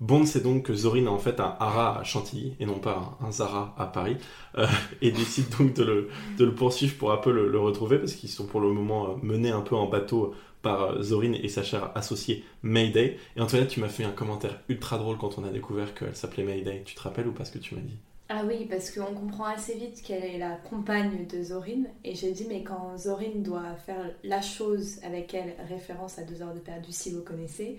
Bond 0.00 0.26
sait 0.26 0.40
donc 0.40 0.64
que 0.64 0.74
Zorin 0.74 1.06
a 1.06 1.10
en 1.10 1.18
fait 1.18 1.40
un 1.40 1.56
Hara 1.58 1.98
à 1.98 2.04
Chantilly 2.04 2.54
et 2.60 2.66
non 2.66 2.78
pas 2.78 3.18
un, 3.20 3.32
Zara 3.32 3.74
à 3.78 3.86
Paris 3.86 4.18
euh, 4.58 4.66
et 5.00 5.10
décide 5.10 5.48
donc 5.58 5.74
de 5.74 6.08
le, 6.38 6.54
poursuivre 6.54 6.96
pour 6.96 7.12
un 7.12 7.16
peu 7.16 7.32
le, 7.32 7.48
le 7.48 7.58
retrouver 7.58 7.98
parce 7.98 8.12
qu'ils 8.12 8.28
sont 8.28 8.46
pour 8.46 8.60
le 8.60 8.68
moment 8.68 9.08
euh, 9.10 9.14
menés 9.22 9.50
un 9.50 9.62
peu 9.62 9.74
en 9.74 9.86
bateau 9.86 10.34
par 10.62 10.82
euh, 10.82 11.02
Zorin 11.02 11.32
et 11.32 11.48
sa 11.48 11.62
chère 11.62 11.90
associée 11.94 12.44
Mayday. 12.62 13.18
Et 13.36 13.40
Antoinette, 13.40 13.68
tu 13.68 13.80
m'as 13.80 13.88
fait 13.88 14.04
un 14.04 14.10
commentaire 14.10 14.60
ultra 14.68 14.98
drôle 14.98 15.16
quand 15.16 15.38
on 15.38 15.44
a 15.44 15.50
découvert 15.50 15.94
qu'elle 15.94 16.14
s'appelait 16.14 16.44
Mayday. 16.44 16.82
Tu 16.84 16.94
te 16.94 17.00
rappelles 17.00 17.28
ou 17.28 17.32
pas 17.32 17.44
ce 17.44 17.52
que 17.52 17.58
tu 17.58 17.74
m'as 17.74 17.80
dit? 17.80 17.98
Ah 18.28 18.42
oui, 18.44 18.66
parce 18.68 18.90
qu'on 18.90 19.14
comprend 19.14 19.44
assez 19.44 19.74
vite 19.74 20.02
qu'elle 20.02 20.24
est 20.24 20.38
la 20.38 20.56
compagne 20.56 21.26
de 21.26 21.42
Zorin. 21.44 21.84
Et 22.02 22.14
j'ai 22.14 22.32
dit, 22.32 22.46
mais 22.48 22.64
quand 22.64 22.98
Zorin 22.98 23.36
doit 23.36 23.76
faire 23.86 24.10
la 24.24 24.42
chose 24.42 24.98
avec 25.04 25.32
elle, 25.32 25.54
référence 25.68 26.18
à 26.18 26.22
deux 26.22 26.42
heures 26.42 26.54
de 26.54 26.58
perdu 26.58 26.90
si 26.90 27.12
vous 27.12 27.22
connaissez, 27.22 27.78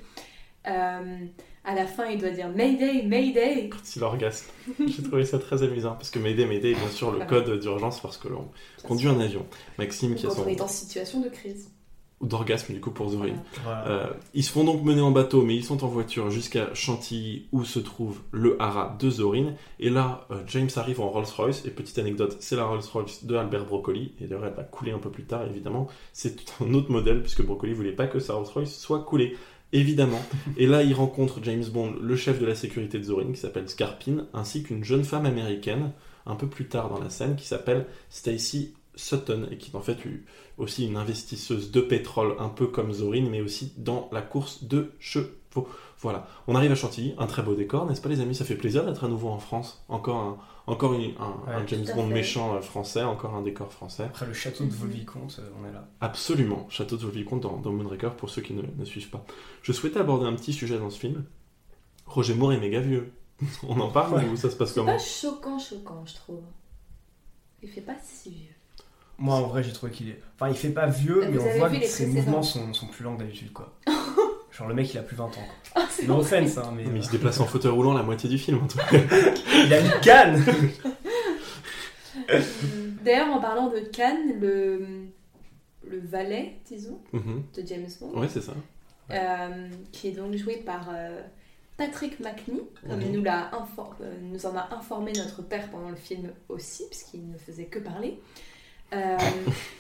euh, 0.67 1.25
à 1.65 1.75
la 1.75 1.85
fin 1.85 2.05
il 2.07 2.17
doit 2.17 2.29
dire 2.29 2.49
Mayday, 2.49 3.03
Mayday. 3.03 3.69
Quand 3.69 3.95
il 3.95 4.03
orgasme. 4.03 4.47
J'ai 4.87 5.03
trouvé 5.03 5.25
ça 5.25 5.37
très 5.37 5.63
amusant 5.63 5.95
parce 5.95 6.09
que 6.09 6.19
Mayday, 6.19 6.45
Mayday 6.45 6.71
est 6.71 6.75
bien 6.75 6.89
sûr 6.89 7.11
le 7.11 7.25
code 7.25 7.59
d'urgence 7.59 7.99
parce 7.99 8.17
que 8.17 8.29
l'on 8.29 8.49
conduit 8.83 9.09
un 9.09 9.19
avion. 9.19 9.45
Maxime 9.77 10.15
qui 10.15 10.27
a 10.27 10.29
son... 10.29 10.43
on 10.43 10.47
est 10.47 10.61
en 10.61 10.67
situation 10.67 11.19
de 11.19 11.29
crise. 11.29 11.69
D'orgasme 12.21 12.73
du 12.73 12.79
coup 12.79 12.91
pour 12.91 13.09
Zorin. 13.09 13.35
Voilà. 13.63 13.87
Euh, 13.87 14.07
ils 14.33 14.43
se 14.43 14.51
font 14.51 14.63
donc 14.63 14.83
mener 14.83 15.01
en 15.01 15.11
bateau, 15.11 15.43
mais 15.43 15.55
ils 15.55 15.63
sont 15.63 15.83
en 15.83 15.87
voiture 15.87 16.31
jusqu'à 16.31 16.73
Chantilly 16.73 17.47
où 17.51 17.63
se 17.63 17.79
trouve 17.79 18.19
le 18.31 18.59
haras 18.61 18.95
de 18.97 19.09
Zorin. 19.09 19.53
Et 19.79 19.89
là, 19.89 20.25
euh, 20.31 20.41
James 20.47 20.69
arrive 20.75 20.99
en 20.99 21.09
Rolls-Royce. 21.09 21.65
Et 21.65 21.69
petite 21.69 21.99
anecdote, 21.99 22.37
c'est 22.39 22.55
la 22.55 22.65
Rolls-Royce 22.65 23.25
de 23.25 23.35
Albert 23.35 23.65
Broccoli. 23.65 24.13
Et 24.19 24.25
d'ailleurs, 24.25 24.45
elle 24.45 24.53
va 24.53 24.63
couler 24.63 24.91
un 24.91 24.99
peu 24.99 25.11
plus 25.11 25.25
tard, 25.25 25.45
évidemment. 25.45 25.87
C'est 26.11 26.37
un 26.61 26.73
autre 26.73 26.91
modèle, 26.91 27.21
puisque 27.21 27.45
Broccoli 27.45 27.73
voulait 27.73 27.91
pas 27.91 28.07
que 28.07 28.19
sa 28.19 28.33
Rolls-Royce 28.33 28.75
soit 28.75 29.03
coulée. 29.03 29.37
Évidemment. 29.71 30.21
Et 30.57 30.65
là, 30.65 30.81
il 30.81 30.93
rencontre 30.95 31.39
James 31.43 31.65
Bond, 31.65 31.95
le 32.01 32.15
chef 32.15 32.39
de 32.39 32.45
la 32.47 32.55
sécurité 32.55 32.97
de 32.97 33.03
Zorin, 33.03 33.31
qui 33.31 33.39
s'appelle 33.39 33.69
Scarpine, 33.69 34.25
ainsi 34.33 34.63
qu'une 34.63 34.83
jeune 34.83 35.03
femme 35.03 35.27
américaine, 35.27 35.91
un 36.25 36.35
peu 36.35 36.47
plus 36.47 36.67
tard 36.67 36.89
dans 36.89 36.99
la 36.99 37.11
scène, 37.11 37.35
qui 37.35 37.45
s'appelle 37.45 37.85
Stacy 38.09 38.73
Sutton, 38.95 39.47
et 39.51 39.57
qui 39.57 39.71
est 39.71 39.75
en 39.75 39.81
fait 39.81 40.03
aussi 40.57 40.87
une 40.87 40.97
investisseuse 40.97 41.71
de 41.71 41.81
pétrole, 41.81 42.35
un 42.39 42.49
peu 42.49 42.67
comme 42.67 42.91
Zorin, 42.91 43.27
mais 43.29 43.41
aussi 43.41 43.73
dans 43.77 44.09
la 44.11 44.21
course 44.21 44.63
de 44.63 44.91
chevaux. 44.99 45.27
Voilà. 45.99 46.27
On 46.47 46.55
arrive 46.55 46.71
à 46.71 46.75
Chantilly, 46.75 47.15
un 47.17 47.25
très 47.25 47.41
beau 47.41 47.55
décor, 47.55 47.85
n'est-ce 47.87 48.01
pas 48.01 48.09
les 48.09 48.19
amis? 48.21 48.35
Ça 48.35 48.45
fait 48.45 48.55
plaisir 48.55 48.85
d'être 48.85 49.03
à 49.03 49.07
nouveau 49.07 49.29
en 49.29 49.39
France. 49.39 49.83
Encore 49.89 50.17
un, 50.17 50.37
encore 50.67 50.93
une- 50.93 51.13
un, 51.19 51.51
un 51.51 51.59
Ouais, 51.61 51.67
James 51.67 51.85
Bond 51.95 52.07
méchant 52.07 52.55
euh, 52.55 52.61
français, 52.61 53.01
encore 53.03 53.33
un 53.33 53.41
décor 53.41 53.71
français. 53.73 54.03
Après 54.03 54.27
le 54.27 54.33
château 54.33 54.65
de 54.65 54.69
Volvicomte, 54.71 55.37
euh, 55.39 55.49
on 55.59 55.67
est 55.67 55.71
là. 55.71 55.87
Absolument, 56.01 56.67
Château 56.69 56.97
de 56.97 57.01
Volvicomte 57.03 57.41
dans, 57.41 57.57
dans 57.57 57.71
Moonraker 57.71 58.15
pour 58.15 58.29
ceux 58.29 58.41
qui 58.43 58.53
ne, 58.53 58.61
ne 58.77 58.85
suivent 58.85 59.09
pas. 59.09 59.25
Je 59.63 59.71
souhaitais 59.71 59.99
aborder 59.99 60.25
un 60.27 60.33
petit 60.33 60.53
sujet 60.53 60.77
dans 60.77 60.91
ce 60.91 60.99
film. 60.99 61.23
Roger 62.05 62.35
Moore 62.35 62.53
est 62.53 62.59
méga 62.59 62.79
vieux. 62.79 63.11
On 63.67 63.79
en 63.79 63.89
parle 63.89 64.23
ou 64.25 64.35
ça 64.35 64.49
se 64.51 64.55
passe 64.55 64.69
C'est 64.73 64.79
comment? 64.79 64.93
pas 64.93 64.99
choquant, 64.99 65.57
choquant, 65.59 66.03
je 66.05 66.13
trouve. 66.15 66.41
Il 67.63 67.69
fait 67.69 67.81
pas 67.81 67.95
si 68.03 68.29
vieux. 68.29 68.53
Moi 69.19 69.35
en 69.35 69.47
vrai 69.47 69.63
j'ai 69.63 69.73
trouvé 69.73 69.91
qu'il 69.91 70.09
est. 70.09 70.19
Enfin 70.35 70.49
il 70.49 70.55
fait 70.55 70.69
pas 70.69 70.85
vieux, 70.87 71.25
Vous 71.25 71.31
mais 71.31 71.39
on 71.39 71.57
voit 71.57 71.69
que 71.69 71.85
ses 71.85 72.05
mouvements 72.07 72.43
sont, 72.43 72.73
sont 72.73 72.87
plus 72.87 73.03
lents 73.03 73.15
que 73.15 73.19
d'habitude 73.23 73.51
quoi. 73.53 73.73
Genre 74.51 74.67
le 74.67 74.73
mec 74.75 74.93
il 74.93 74.97
a 74.97 75.03
plus 75.03 75.15
20 75.15 75.25
ans 75.25 75.29
quoi. 75.31 75.43
Ah, 75.75 75.87
No 76.07 76.19
vrai. 76.21 76.41
offense 76.43 76.57
hein, 76.57 76.71
mais. 76.75 76.83
Mais 76.85 76.99
il 76.99 77.01
euh, 77.01 77.05
se 77.05 77.11
déplace 77.11 77.39
en 77.39 77.45
fauteuil 77.45 77.71
roulant 77.71 77.93
la 77.93 78.03
moitié 78.03 78.29
du 78.29 78.37
film 78.37 78.63
en 78.63 78.67
tout 78.67 78.77
cas. 78.77 78.85
il 79.65 79.73
a 79.73 79.79
une 79.79 80.01
canne 80.01 80.43
D'ailleurs, 83.03 83.29
en 83.29 83.39
parlant 83.39 83.69
de 83.69 83.79
Cannes, 83.79 84.39
le, 84.39 84.85
le 85.87 85.99
valet, 85.99 86.55
disons, 86.67 86.99
Mhm. 87.13 87.43
de 87.55 87.63
James 87.67 87.87
Bond, 88.01 88.19
Ouais, 88.19 88.27
c'est 88.27 88.41
ça. 88.41 88.53
euh, 89.11 89.69
qui 89.91 90.09
est 90.09 90.11
donc 90.11 90.35
joué 90.35 90.57
par 90.57 90.89
euh, 90.93 91.21
Patrick 91.77 92.19
McNee, 92.19 92.63
comme 92.89 92.99
Mhm. 92.99 93.11
nous, 93.13 93.23
l'a 93.23 93.51
euh, 94.01 94.13
nous 94.23 94.45
en 94.45 94.55
a 94.57 94.67
informé 94.75 95.13
notre 95.13 95.41
père 95.43 95.69
pendant 95.69 95.89
le 95.89 95.95
film 95.95 96.31
aussi, 96.49 96.83
puisqu'il 96.89 97.29
ne 97.31 97.37
faisait 97.37 97.65
que 97.65 97.79
parler. 97.79 98.19
Euh, 98.93 99.17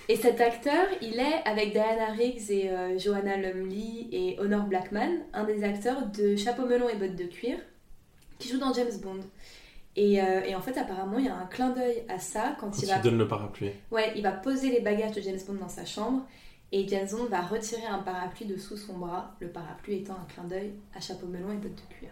et 0.09 0.15
cet 0.17 0.41
acteur, 0.41 0.85
il 1.01 1.19
est 1.19 1.41
avec 1.45 1.71
Diana 1.71 2.11
Riggs 2.11 2.49
et 2.51 2.69
euh, 2.69 2.97
Joanna 2.99 3.37
Lumley 3.37 4.07
et 4.11 4.37
Honor 4.39 4.65
Blackman, 4.65 5.09
un 5.33 5.45
des 5.45 5.63
acteurs 5.63 6.07
de 6.07 6.35
Chapeau 6.35 6.65
melon 6.65 6.89
et 6.89 6.95
bottes 6.95 7.15
de 7.15 7.23
cuir, 7.25 7.57
qui 8.37 8.49
joue 8.49 8.57
dans 8.59 8.73
James 8.73 8.91
Bond. 9.01 9.21
Et, 9.95 10.21
euh, 10.21 10.41
et 10.45 10.53
en 10.55 10.61
fait, 10.61 10.77
apparemment, 10.77 11.17
il 11.17 11.25
y 11.25 11.29
a 11.29 11.35
un 11.35 11.45
clin 11.45 11.69
d'œil 11.69 12.03
à 12.09 12.19
ça 12.19 12.55
quand, 12.59 12.67
Quand 12.69 12.77
il 12.79 12.83
il 12.83 12.89
va 12.89 12.99
donne 12.99 13.17
le 13.17 13.27
parapluie. 13.27 13.71
Ouais, 13.91 14.11
il 14.15 14.21
va 14.23 14.31
poser 14.31 14.69
les 14.69 14.81
bagages 14.81 15.13
de 15.13 15.21
James 15.21 15.39
Bond 15.47 15.55
dans 15.55 15.69
sa 15.69 15.85
chambre 15.85 16.23
et 16.71 16.85
James 16.87 17.07
Bond 17.09 17.25
va 17.31 17.41
retirer 17.41 17.85
un 17.85 17.99
parapluie 17.99 18.45
de 18.45 18.57
sous 18.57 18.77
son 18.77 18.97
bras, 18.97 19.35
le 19.39 19.47
parapluie 19.47 19.95
étant 19.99 20.13
un 20.15 20.25
clin 20.33 20.43
d'œil 20.43 20.73
à 20.95 20.99
chapeau 20.99 21.25
melon 21.27 21.49
et 21.51 21.55
bottes 21.55 21.75
de 21.75 21.93
cuir. 21.95 22.09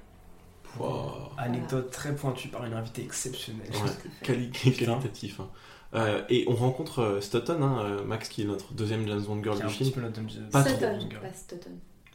Wow. 0.79 1.29
Anecdote 1.38 1.91
très 1.91 2.15
pointue 2.15 2.47
par 2.47 2.65
une 2.65 2.73
invitée 2.73 3.03
exceptionnelle. 3.03 3.67
Ouais. 3.69 3.91
Quali- 4.23 4.49
qualitatif. 4.51 5.39
hein. 5.41 5.49
Euh, 5.95 6.21
et 6.29 6.45
on 6.47 6.55
rencontre 6.55 6.99
euh, 6.99 7.21
Stoughton, 7.21 7.62
hein, 7.62 7.79
euh, 7.86 8.03
Max 8.03 8.29
qui 8.29 8.41
est 8.41 8.45
notre 8.45 8.73
deuxième 8.73 9.08
James 9.08 9.21
Bond 9.21 9.41
girl 9.43 9.58
du 9.58 9.63
un 9.63 9.67
petit 9.67 9.77
film. 9.86 9.91
peu 9.91 10.01
notre 10.01 10.15
James- 10.15 10.49
Pas 10.51 10.63
trop. 10.63 10.73
Sutton, 10.73 10.99
pas 11.21 11.34
Stoughton. 11.34 11.71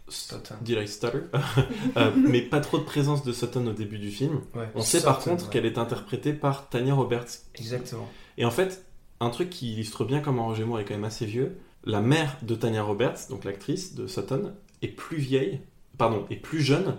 Stoughton. 0.09 0.55
Did 0.63 0.79
I 0.83 0.89
stutter? 0.89 1.21
Euh, 1.97 2.11
Mais 2.17 2.43
pas 2.43 2.61
trop 2.61 2.79
de 2.79 2.85
présence 2.85 3.25
de 3.25 3.33
Sutton 3.33 3.67
au 3.67 3.73
début 3.73 3.99
du 3.99 4.11
film. 4.11 4.41
Ouais. 4.55 4.69
On 4.75 4.81
sait 4.83 5.03
par 5.03 5.19
contre 5.21 5.45
ouais. 5.45 5.51
qu'elle 5.51 5.67
est 5.67 5.79
interprétée 5.79 6.33
par 6.33 6.69
Tanya 6.69 6.95
Roberts. 6.95 7.27
Exactement. 7.55 8.09
Et 8.37 8.45
en 8.45 8.51
fait, 8.51 8.85
un 9.21 9.31
truc 9.31 9.51
qui 9.51 9.73
illustre 9.73 10.05
bien 10.05 10.21
comment 10.21 10.47
Roger 10.47 10.65
Moore 10.65 10.81
est 10.81 10.85
quand 10.85 10.95
même 10.95 11.05
assez 11.05 11.27
vieux, 11.27 11.59
la 11.85 12.01
mère 12.01 12.37
de 12.43 12.55
Tanya 12.55 12.83
Roberts, 12.83 13.29
donc 13.31 13.45
l'actrice 13.45 13.95
de 13.95 14.07
Sutton, 14.07 14.53
est 14.83 14.89
plus 14.89 15.17
vieille, 15.19 15.61
pardon, 15.97 16.27
est 16.31 16.37
plus 16.37 16.61
jeune 16.61 16.97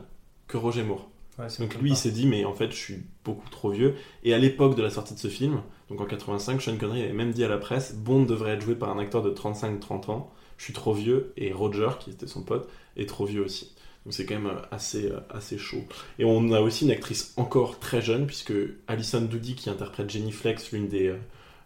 que 0.47 0.57
Roger 0.57 0.83
Moore. 0.83 1.10
Ouais, 1.39 1.47
Donc 1.59 1.75
lui, 1.75 1.91
il 1.91 1.95
s'est 1.97 2.11
dit, 2.11 2.27
mais 2.27 2.45
en 2.45 2.53
fait, 2.53 2.71
je 2.71 2.75
suis 2.75 3.03
beaucoup 3.23 3.49
trop 3.49 3.69
vieux. 3.71 3.95
Et 4.23 4.33
à 4.33 4.37
l'époque 4.37 4.75
de 4.75 4.81
la 4.83 4.89
sortie 4.89 5.13
de 5.13 5.19
ce 5.19 5.27
film, 5.29 5.61
donc 5.89 6.01
en 6.01 6.05
85, 6.05 6.61
Sean 6.61 6.77
Connery 6.77 7.03
avait 7.03 7.13
même 7.13 7.31
dit 7.31 7.43
à 7.43 7.47
la 7.47 7.57
presse, 7.57 7.95
Bond 7.95 8.23
devrait 8.23 8.51
être 8.51 8.61
joué 8.61 8.75
par 8.75 8.89
un 8.89 8.99
acteur 8.99 9.21
de 9.23 9.31
35-30 9.31 10.11
ans. 10.11 10.31
Je 10.57 10.65
suis 10.65 10.73
trop 10.73 10.93
vieux. 10.93 11.33
Et 11.37 11.51
Roger, 11.51 11.89
qui 11.99 12.11
était 12.11 12.27
son 12.27 12.43
pote, 12.43 12.69
est 12.97 13.07
trop 13.09 13.25
vieux 13.25 13.43
aussi. 13.43 13.73
Donc 14.05 14.13
c'est 14.13 14.25
quand 14.25 14.35
même 14.35 14.47
euh, 14.47 14.61
assez, 14.71 15.11
euh, 15.11 15.19
assez 15.29 15.57
chaud. 15.57 15.83
Et 16.19 16.25
on 16.25 16.51
a 16.51 16.59
aussi 16.61 16.85
une 16.85 16.91
actrice 16.91 17.33
encore 17.37 17.79
très 17.79 18.01
jeune, 18.01 18.25
puisque 18.27 18.53
Alison 18.87 19.21
Doody, 19.21 19.55
qui 19.55 19.69
interprète 19.69 20.09
Jenny 20.09 20.31
Flex, 20.31 20.71
l'une 20.71 20.87
des 20.87 21.07
euh, 21.07 21.17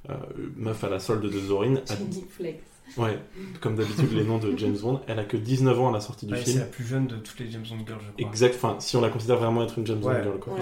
euh, 0.10 0.14
meufs 0.56 0.84
à 0.84 0.90
la 0.90 1.00
solde 1.00 1.24
de 1.26 1.40
Zorin, 1.40 1.78
a- 1.90 1.96
Jenny 1.96 2.24
Flex. 2.30 2.60
Ouais, 2.98 3.20
comme 3.62 3.76
d'habitude 3.76 4.12
les 4.14 4.24
noms 4.24 4.38
de 4.38 4.58
James 4.58 4.78
Bond, 4.82 5.02
elle 5.08 5.20
a 5.20 5.24
que 5.24 5.38
19 5.38 5.80
ans 5.80 5.90
à 5.90 5.94
la 5.94 6.00
sortie 6.02 6.26
du 6.26 6.34
Ouais, 6.34 6.40
c'est 6.40 6.52
film. 6.52 6.60
la 6.62 6.66
plus 6.68 6.86
jeune 6.86 7.08
de 7.08 7.16
toutes 7.18 7.40
les 7.40 7.50
James 7.52 7.64
Bond 7.70 7.86
girls, 7.86 8.00
je 8.06 8.12
crois. 8.12 8.30
Exact, 8.30 8.56
enfin, 8.56 8.76
si 8.80 8.96
on 8.98 9.02
la 9.02 9.10
considère 9.10 9.38
vraiment 9.38 9.64
être 9.64 9.78
une 9.78 9.86
James 9.88 10.00
Bond 10.00 10.10
Ouais. 10.10 10.24
girl, 10.24 10.40
quoi. 10.40 10.54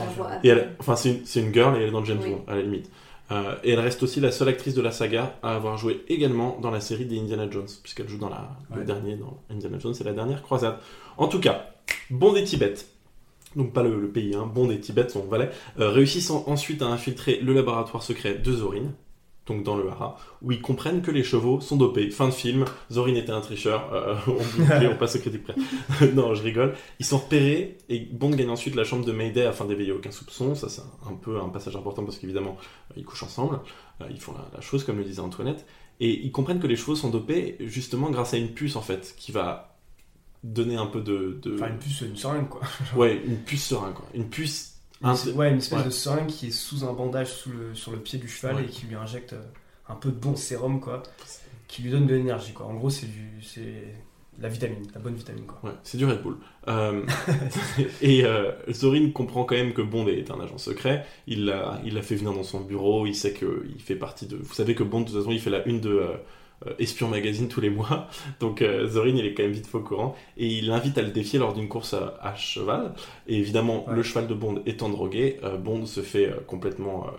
Et 0.44 0.48
elle, 0.50 0.76
enfin, 0.80 0.96
c'est 0.96 1.10
une, 1.16 1.26
c'est 1.26 1.42
une 1.42 1.54
girl 1.54 1.76
et 1.76 1.82
elle 1.82 1.90
est 1.90 1.92
dans 1.92 2.04
James 2.06 2.20
Oui. 2.24 2.32
Bond, 2.32 2.44
à 2.48 2.56
la 2.56 2.62
limite. 2.62 2.90
Euh, 3.32 3.56
et 3.64 3.72
elle 3.72 3.80
reste 3.80 4.04
aussi 4.04 4.20
la 4.20 4.32
seule 4.32 4.50
actrice 4.50 4.74
de 4.76 4.82
la 4.82 4.92
saga 4.92 5.38
à 5.44 5.56
avoir 5.56 5.78
joué 5.78 6.04
également 6.10 6.60
dans 6.62 6.72
la 6.72 6.82
série 6.82 7.06
des 7.06 7.18
Indiana 7.20 7.48
Jones, 7.50 7.68
puisqu'elle 7.82 8.10
joue 8.10 8.18
dans 8.18 8.30
la, 8.30 8.50
le 8.74 8.80
Ouais. 8.80 8.86
dernier, 8.86 9.16
dans 9.16 9.40
Indiana 9.50 9.80
Jones, 9.80 9.94
c'est 9.94 10.04
la 10.04 10.12
dernière 10.14 10.42
croisade. 10.44 10.78
En 11.18 11.28
tout 11.28 11.40
cas, 11.40 11.70
Bond 12.10 12.36
et 12.36 12.44
Tibet, 12.44 12.74
donc 13.56 13.72
pas 13.72 13.82
le, 13.82 14.00
le 14.00 14.10
pays, 14.10 14.36
hein, 14.36 14.46
Bond 14.54 14.70
et 14.72 14.80
Tibet, 14.80 15.08
son 15.10 15.22
valet, 15.26 15.50
euh, 15.80 15.90
réussissent 15.90 16.32
en- 16.32 16.44
ensuite 16.48 16.82
à 16.82 16.88
infiltrer 16.88 17.40
le 17.42 17.54
laboratoire 17.54 18.04
secret 18.04 18.36
de 18.36 18.52
Zorin. 18.52 18.92
Donc 19.46 19.64
dans 19.64 19.76
le 19.76 19.90
Hara, 19.90 20.18
où 20.42 20.52
ils 20.54 20.62
comprennent 20.62 21.02
que 21.02 21.12
les 21.12 21.24
chevaux 21.24 21.60
sont 21.60 21.76
dopés. 21.76 22.10
Fin 22.12 22.28
de 22.28 22.34
film, 22.34 22.64
Zorin 22.92 23.16
était 23.16 23.32
un 23.32 23.42
tricheur, 23.42 23.92
euh, 23.94 24.16
on 24.92 24.96
passe 24.96 25.16
aux 25.18 25.20
critiques 25.20 25.44
près. 25.44 25.56
non, 26.14 26.34
je 26.34 26.44
rigole. 26.44 26.76
Ils 27.00 27.06
sont 27.06 27.18
repérés 27.18 27.78
et 27.90 28.00
Bond 28.00 28.30
gagne 28.32 28.50
ensuite 28.50 28.76
la 28.76 28.84
chambre 28.86 29.04
de 29.06 29.12
Mayday 29.12 29.46
afin 29.46 29.66
d'éveiller 29.66 29.92
aucun 29.92 30.12
soupçon. 30.12 30.56
Ça, 30.56 30.70
c'est 30.70 30.82
un 31.06 31.14
peu 31.16 31.40
un 31.42 31.50
passage 31.50 31.76
important 31.76 32.04
parce 32.06 32.18
qu'évidemment, 32.20 32.58
euh, 32.92 32.94
ils 32.98 33.04
couchent 33.06 33.24
ensemble, 33.24 33.60
Euh, 34.02 34.06
ils 34.10 34.20
font 34.20 34.34
la, 34.34 34.48
la 34.56 34.62
chose 34.62 34.84
comme 34.86 34.98
le 34.98 35.04
disait 35.04 35.20
Antoinette, 35.22 35.66
et 36.00 36.10
ils 36.26 36.32
comprennent 36.32 36.60
que 36.60 36.68
les 36.68 36.76
chevaux 36.76 36.96
sont 36.96 37.10
dopés 37.10 37.58
justement 37.60 38.10
grâce 38.10 38.34
à 38.34 38.38
une 38.38 38.54
puce 38.54 38.76
en 38.76 38.82
fait, 38.82 39.14
qui 39.18 39.32
va 39.32 39.78
donner 40.44 40.76
un 40.78 40.88
peu 40.88 41.02
de. 41.02 41.40
de- 41.42 41.56
Enfin, 41.56 41.68
une 41.70 41.78
puce, 41.80 42.02
une 42.02 42.16
seringue, 42.18 42.50
quoi. 42.50 42.62
Ouais, 42.96 43.22
une 43.26 43.38
puce 43.38 43.66
seringue, 43.66 43.94
quoi. 43.94 44.06
Une 44.14 44.30
puce. 44.30 44.73
Un- 45.04 45.16
Une- 45.16 45.32
ouais, 45.36 45.52
une 45.52 45.58
espèce 45.58 45.80
ouais. 45.80 45.86
de 45.86 45.90
seringue 45.90 46.28
qui 46.28 46.48
est 46.48 46.52
sous 46.52 46.84
un 46.86 46.94
bandage 46.94 47.32
sous 47.32 47.52
le, 47.52 47.76
sur 47.76 47.92
le 47.92 47.98
pied 48.00 48.18
du 48.20 48.28
cheval 48.28 48.56
Ouais. 48.56 48.64
et 48.64 48.68
qui 48.68 48.86
lui 48.88 48.96
injecte 48.96 49.34
euh, 49.34 49.42
un 49.90 49.96
peu 49.96 50.10
de 50.10 50.16
bon 50.16 50.36
sérum, 50.36 50.80
quoi. 50.80 51.04
Qui 51.68 51.82
lui 51.84 51.92
donne 51.92 52.08
de 52.08 52.16
l'énergie, 52.16 52.54
quoi. 52.54 52.66
En 52.68 52.74
gros, 52.76 52.90
c'est 52.90 53.08
du, 53.08 53.42
c'est 53.44 53.84
la 54.40 54.48
vitamine, 54.50 54.84
la 54.94 55.00
bonne 55.00 55.16
vitamine, 55.16 55.46
quoi. 55.46 55.60
Ouais, 55.70 55.76
c'est 55.84 55.98
du 55.98 56.06
Red 56.06 56.22
Bull. 56.22 56.38
Euh, 56.68 57.06
et 58.02 58.26
euh, 58.26 58.52
Zorin 58.72 59.10
comprend 59.12 59.44
quand 59.44 59.56
même 59.56 59.74
que 59.74 59.82
Bond 59.82 60.08
est 60.08 60.32
un 60.32 60.40
agent 60.40 60.58
secret. 60.58 61.06
Il 61.28 61.46
l'a, 61.46 61.80
il 61.86 61.94
l'a 61.96 62.02
fait 62.02 62.16
venir 62.16 62.34
dans 62.34 62.44
son 62.44 62.62
bureau. 62.62 63.06
Il 63.06 63.16
sait 63.16 63.34
qu'il 63.34 63.80
fait 63.80 63.96
partie 63.96 64.26
de. 64.28 64.38
Vous 64.38 64.54
savez 64.54 64.74
que 64.76 64.84
Bond, 64.84 65.02
de 65.02 65.06
toute 65.08 65.16
façon, 65.18 65.32
il 65.32 65.40
fait 65.40 65.50
la 65.50 65.66
une 65.68 65.80
de 65.82 65.90
euh, 65.90 66.14
Espion 66.80 67.08
Magazine 67.10 67.48
tous 67.48 67.62
les 67.62 67.70
mois. 67.70 68.08
Donc 68.40 68.62
euh, 68.62 68.88
Zorin, 68.88 69.16
il 69.16 69.26
est 69.26 69.34
quand 69.34 69.44
même 69.44 69.52
vite 69.52 69.68
au 69.74 69.80
courant. 69.82 70.16
Et 70.38 70.48
il 70.48 70.68
l'invite 70.68 70.98
à 70.98 71.02
le 71.02 71.12
défier 71.12 71.40
lors 71.40 71.54
d'une 71.54 71.68
course 71.68 71.94
à, 71.94 72.18
à 72.22 72.36
cheval. 72.36 72.94
Et 73.28 73.38
évidemment, 73.38 73.86
Ouais. 73.88 73.96
le 73.96 74.04
cheval 74.04 74.28
de 74.28 74.34
Bond 74.34 74.62
étant 74.66 74.90
drogué, 74.90 75.38
euh, 75.44 75.58
Bond 75.58 75.86
se 75.86 76.02
fait 76.02 76.28
euh, 76.30 76.36
complètement 76.48 77.08
euh, 77.08 77.12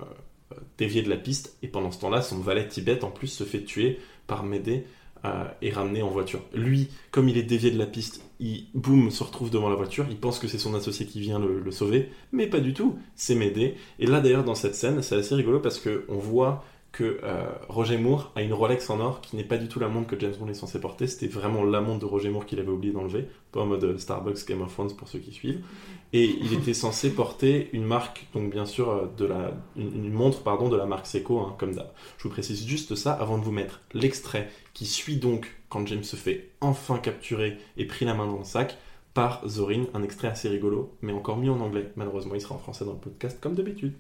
euh, 0.55 0.61
dévier 0.79 1.03
de 1.03 1.11
la 1.11 1.16
piste. 1.16 1.57
Et 1.62 1.68
pendant 1.68 1.90
ce 1.90 2.01
temps-là, 2.01 2.23
son 2.23 2.38
valet 2.38 2.66
Tibet, 2.68 3.05
en 3.05 3.11
plus, 3.11 3.29
se 3.29 3.44
fait 3.44 3.62
tuer 3.64 3.99
par 4.27 4.44
Médée 4.44 4.85
euh, 5.27 5.44
et 5.62 5.70
ramené 5.70 6.03
en 6.03 6.09
voiture. 6.09 6.40
Lui, 6.55 6.88
comme 7.11 7.29
il 7.29 7.37
est 7.38 7.42
dévié 7.42 7.70
de 7.70 7.79
la 7.79 7.87
piste, 7.87 8.23
il 8.40 8.66
boum 8.75 9.11
se 9.11 9.23
retrouve 9.23 9.51
devant 9.51 9.68
la 9.68 9.77
voiture. 9.77 10.07
Il 10.11 10.16
pense 10.16 10.38
que 10.38 10.49
c'est 10.49 10.59
son 10.59 10.75
associé 10.75 11.07
qui 11.07 11.20
vient 11.20 11.38
le, 11.38 11.61
le 11.61 11.70
sauver, 11.70 12.11
mais 12.33 12.47
pas 12.47 12.61
du 12.61 12.75
tout. 12.75 12.99
C'est 13.14 13.35
Médée. 13.35 13.75
Et 13.99 14.07
là, 14.07 14.20
d'ailleurs, 14.20 14.44
dans 14.44 14.55
cette 14.55 14.75
scène, 14.75 15.03
c'est 15.03 15.16
assez 15.16 15.35
rigolo 15.35 15.61
parce 15.61 15.79
que 15.79 16.05
on 16.09 16.16
voit 16.16 16.64
que 16.95 17.19
euh, 17.25 17.45
Roger 17.69 17.99
Moore 17.99 18.31
a 18.37 18.43
une 18.43 18.53
Rolex 18.53 18.89
en 18.89 19.01
or 19.01 19.21
qui 19.21 19.35
n'est 19.35 19.45
pas 19.45 19.59
du 19.59 19.67
tout 19.67 19.81
la 19.81 19.89
montre 19.89 20.07
que 20.07 20.19
James 20.19 20.35
Bond 20.39 20.47
est 20.47 20.55
censé 20.55 20.81
porter. 20.81 21.09
C'était 21.09 21.27
vraiment 21.27 21.65
la 21.65 21.81
montre 21.81 21.99
de 21.99 22.05
Roger 22.05 22.31
Moore 22.31 22.47
qu'il 22.47 22.61
avait 22.61 22.71
oublié 22.71 22.95
d'enlever, 22.95 23.27
pas 23.51 23.61
en 23.61 23.67
mode 23.67 23.99
Starbucks 23.99 24.47
Game 24.47 24.63
of 24.63 24.73
Thrones 24.73 24.95
pour 24.95 25.09
ceux 25.09 25.19
qui 25.19 25.33
suivent. 25.33 25.65
Et 26.13 26.25
il 26.25 26.53
était 26.59 26.73
censé 26.73 27.11
porter 27.11 27.69
une 27.73 27.85
marque, 27.85 28.29
donc 28.33 28.51
bien 28.51 28.65
sûr 28.65 28.91
euh, 28.91 29.07
de 29.19 29.25
la, 29.25 29.55
une, 29.77 30.05
une 30.05 30.13
montre 30.13 30.43
pardon 30.43 30.69
de 30.69 30.77
la 30.77 30.87
marque 30.87 31.07
Seiko, 31.07 31.41
hein, 31.41 31.57
comme 31.59 31.75
d'hab. 31.75 31.91
Je 32.17 32.23
vous 32.23 32.31
précise 32.31 32.65
juste 32.65 32.95
ça 32.95 33.13
avant 33.13 33.39
de 33.39 33.45
vous 33.45 33.53
mettre 33.53 33.81
l'extrait 33.93 34.49
qui 34.73 34.87
suit 34.87 35.17
donc 35.17 35.53
quand 35.69 35.85
James 35.89 36.05
se 36.05 36.15
fait 36.15 36.53
enfin 36.61 36.99
capturer 36.99 37.59
et 37.77 37.87
pris 37.87 38.05
la 38.05 38.15
main 38.15 38.29
dans 38.29 38.39
le 38.39 38.45
sac 38.45 38.79
par 39.15 39.49
Zorin, 39.49 39.87
un 39.95 40.03
extrait 40.05 40.29
assez 40.29 40.49
rigolo, 40.49 40.93
mais 41.03 41.13
encore 41.13 41.39
mieux 41.39 41.51
en 41.51 41.61
anglais. 41.61 41.93
Malheureusement, 41.97 42.35
il 42.35 42.41
sera 42.41 42.55
en 42.55 42.59
français 42.59 42.85
dans 42.85 42.93
le 42.93 42.99
podcast 42.99 43.39
comme 43.41 43.55
d'habitude. 43.55 43.95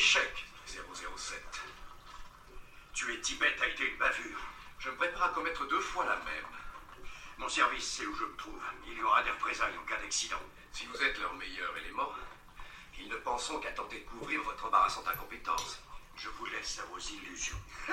Échec 0.00 0.46
007. 0.66 1.38
Tuer 2.94 3.20
Tibet 3.20 3.54
a 3.60 3.66
été 3.66 3.86
une 3.86 3.98
bavure. 3.98 4.40
Je 4.78 4.88
me 4.88 4.96
prépare 4.96 5.24
à 5.24 5.28
commettre 5.28 5.68
deux 5.68 5.80
fois 5.80 6.06
la 6.06 6.16
même. 6.16 6.50
Mon 7.36 7.50
service, 7.50 7.84
c'est 7.84 8.06
où 8.06 8.14
je 8.14 8.24
me 8.24 8.34
trouve. 8.36 8.62
Il 8.86 8.96
y 8.96 9.02
aura 9.02 9.22
des 9.22 9.30
représailles 9.30 9.76
en 9.76 9.84
cas 9.86 10.00
d'accident. 10.00 10.40
Si 10.72 10.86
vous 10.86 11.02
êtes 11.02 11.20
leur 11.20 11.34
meilleur 11.34 11.76
élément, 11.76 12.08
ils 12.98 13.10
ne 13.10 13.16
penseront 13.16 13.60
qu'à 13.60 13.72
tenter 13.72 14.00
de 14.00 14.04
couvrir 14.06 14.42
votre 14.42 14.64
embarrassante 14.64 15.06
incompétence. 15.06 15.82
Je 16.16 16.30
vous 16.30 16.46
laisse 16.46 16.78
à 16.78 16.86
vos 16.86 16.98
illusions. 16.98 17.60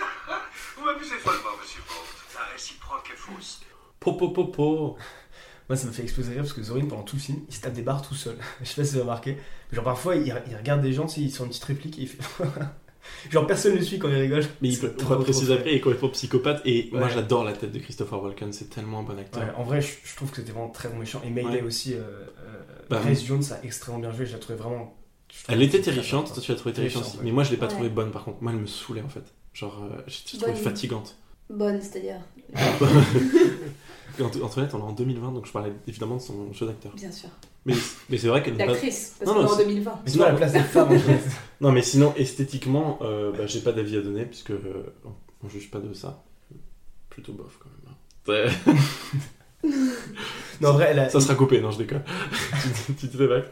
Vous 0.77 0.85
m'abusez 0.85 1.19
follement, 1.19 1.57
monsieur 1.57 1.81
Bond. 1.89 2.05
La 2.35 2.45
réciproque 2.45 3.09
est 3.09 3.17
fausse. 3.17 3.63
Popo 3.99 4.97
Moi, 5.69 5.75
ça 5.75 5.87
me 5.87 5.91
fait 5.91 6.03
exploser 6.03 6.29
rire 6.31 6.41
parce 6.43 6.53
que 6.53 6.63
Zorin, 6.63 6.85
pendant 6.85 7.03
tout 7.03 7.17
le 7.17 7.21
film, 7.21 7.39
il 7.49 7.53
se 7.53 7.61
tape 7.61 7.73
des 7.73 7.81
barres 7.81 8.01
tout 8.01 8.15
seul. 8.15 8.37
Je 8.61 8.65
sais 8.67 8.75
pas 8.81 8.85
si 8.85 8.91
vous 8.91 8.97
avez 8.97 9.01
remarqué. 9.09 9.37
Genre, 9.71 9.83
parfois, 9.83 10.15
il, 10.15 10.25
il 10.49 10.55
regarde 10.55 10.81
des 10.81 10.93
gens, 10.93 11.05
tu 11.07 11.15
sais, 11.15 11.21
ils 11.21 11.31
sont 11.31 11.43
une 11.43 11.49
petite 11.49 11.63
réplique 11.65 11.99
et 11.99 12.03
il 12.03 12.07
fait. 12.07 12.19
genre, 13.31 13.45
personne 13.47 13.73
ne 13.73 13.77
le 13.79 13.83
suit 13.83 13.99
quand 13.99 14.07
il 14.07 14.15
rigole. 14.15 14.43
Mais 14.61 14.69
il 14.69 14.79
peut, 14.79 14.93
trop, 14.95 15.15
trop 15.15 15.23
préciser 15.23 15.53
après, 15.53 15.71
il 15.73 15.75
est 15.77 15.81
complètement 15.81 16.09
psychopathe. 16.09 16.61
Et 16.65 16.89
moi, 16.93 17.09
j'adore 17.09 17.43
la 17.43 17.53
tête 17.53 17.71
de 17.73 17.79
Christopher 17.79 18.21
Walken, 18.23 18.53
c'est 18.53 18.69
tellement 18.69 18.99
un 18.99 19.03
bon 19.03 19.17
acteur. 19.19 19.43
Ouais, 19.43 19.49
en 19.57 19.63
vrai, 19.63 19.81
je, 19.81 19.91
je 20.03 20.15
trouve 20.15 20.29
que 20.29 20.37
c'était 20.37 20.51
vraiment 20.53 20.69
très 20.69 20.87
bon 20.89 20.97
méchant. 20.99 21.21
Et 21.25 21.29
Mayday 21.29 21.57
Ouais. 21.57 21.61
aussi, 21.63 21.93
euh, 21.93 21.97
euh, 21.99 22.63
Bah, 22.89 23.01
Grace 23.03 23.25
Jones 23.25 23.43
a 23.51 23.63
extrêmement 23.65 23.99
bien 23.99 24.11
joué. 24.13 24.25
Je 24.25 24.33
la 24.33 24.39
trouvais 24.39 24.57
vraiment. 24.57 24.95
je 25.29 25.51
Elle 25.51 25.61
était 25.63 25.81
terrifiante, 25.81 26.33
toi 26.33 26.41
tu 26.41 26.51
l'as 26.51 26.57
trouvée 26.57 26.73
terrifiante. 26.73 27.17
Mais 27.23 27.31
moi, 27.31 27.43
je 27.43 27.51
l'ai 27.51 27.57
pas 27.57 27.65
Ouais. 27.65 27.73
trouvée 27.73 27.89
bonne 27.89 28.11
par 28.11 28.23
contre. 28.23 28.41
Moi, 28.41 28.53
elle 28.53 28.59
me 28.59 28.67
saoulait 28.67 29.01
en 29.01 29.09
fait. 29.09 29.33
Genre, 29.53 29.83
euh, 29.83 30.01
j'ai 30.07 30.37
trouvé 30.37 30.53
Bonne. 30.53 30.61
fatigante. 30.63 31.17
Bonne, 31.49 31.81
c'est-à-dire. 31.81 32.19
Ant- 34.19 34.41
Antoinette, 34.43 34.73
on 34.73 34.79
est 34.79 34.81
en 34.81 34.91
2020, 34.93 35.31
donc 35.31 35.45
je 35.45 35.51
parlais 35.51 35.71
évidemment 35.87 36.15
de 36.15 36.21
son 36.21 36.51
jeu 36.51 36.65
d'acteur. 36.65 36.91
Bien 36.95 37.11
sûr. 37.11 37.29
Mais, 37.65 37.75
mais 38.09 38.17
c'est 38.17 38.27
vrai 38.27 38.41
qu'elle 38.41 38.55
n'est 38.55 38.65
pas. 38.65 38.71
L'actrice, 38.71 39.15
parce 39.19 39.29
Non, 39.29 39.35
qu'on 39.35 39.41
est 39.41 39.45
non, 39.45 39.51
en 39.51 39.57
c'est- 39.57 39.65
2020. 39.65 39.99
Mais 40.05 40.21
à 40.21 40.29
la 40.29 40.35
place 40.35 40.53
des 40.53 40.59
femmes, 40.61 40.91
en 40.93 40.99
fait. 40.99 41.19
Non, 41.61 41.71
mais 41.71 41.81
sinon, 41.81 42.13
esthétiquement, 42.15 42.97
euh, 43.01 43.31
bah, 43.31 43.45
j'ai 43.45 43.61
pas 43.61 43.71
d'avis 43.73 43.97
à 43.97 44.01
donner, 44.01 44.25
puisque 44.25 44.51
euh, 44.51 44.93
on- 45.43 45.49
juge 45.49 45.69
pas 45.71 45.79
de 45.79 45.93
ça. 45.93 46.23
Plutôt 47.09 47.33
bof 47.33 47.57
quand 47.59 47.69
même. 47.69 47.93
hein. 47.93 47.95
Ouais. 49.63 49.69
Non, 50.61 50.69
en 50.69 50.73
vrai, 50.73 50.87
elle 50.91 50.99
a. 50.99 51.09
Ça 51.09 51.19
sera 51.21 51.35
coupé, 51.35 51.61
non, 51.61 51.71
je 51.71 51.77
déconne. 51.79 52.03
tu 52.87 52.93
tu 52.99 53.07
te 53.09 53.17
vague 53.23 53.45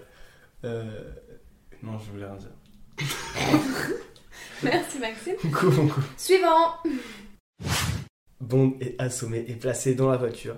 Euh, 0.63 0.83
Non, 1.83 1.97
je 1.99 2.11
voulais 2.11 2.25
rien 2.25 2.35
dire. 2.37 2.49
Merci 4.63 4.99
Maxime. 4.99 5.35
Coucou, 5.41 5.69
mon 5.71 5.87
coup. 5.87 6.01
Suivant. 6.17 6.75
Bond 8.41 8.75
est 8.81 8.99
assommé 9.01 9.43
et 9.47 9.53
placé 9.55 9.95
dans 9.95 10.09
la 10.09 10.17
voiture, 10.17 10.55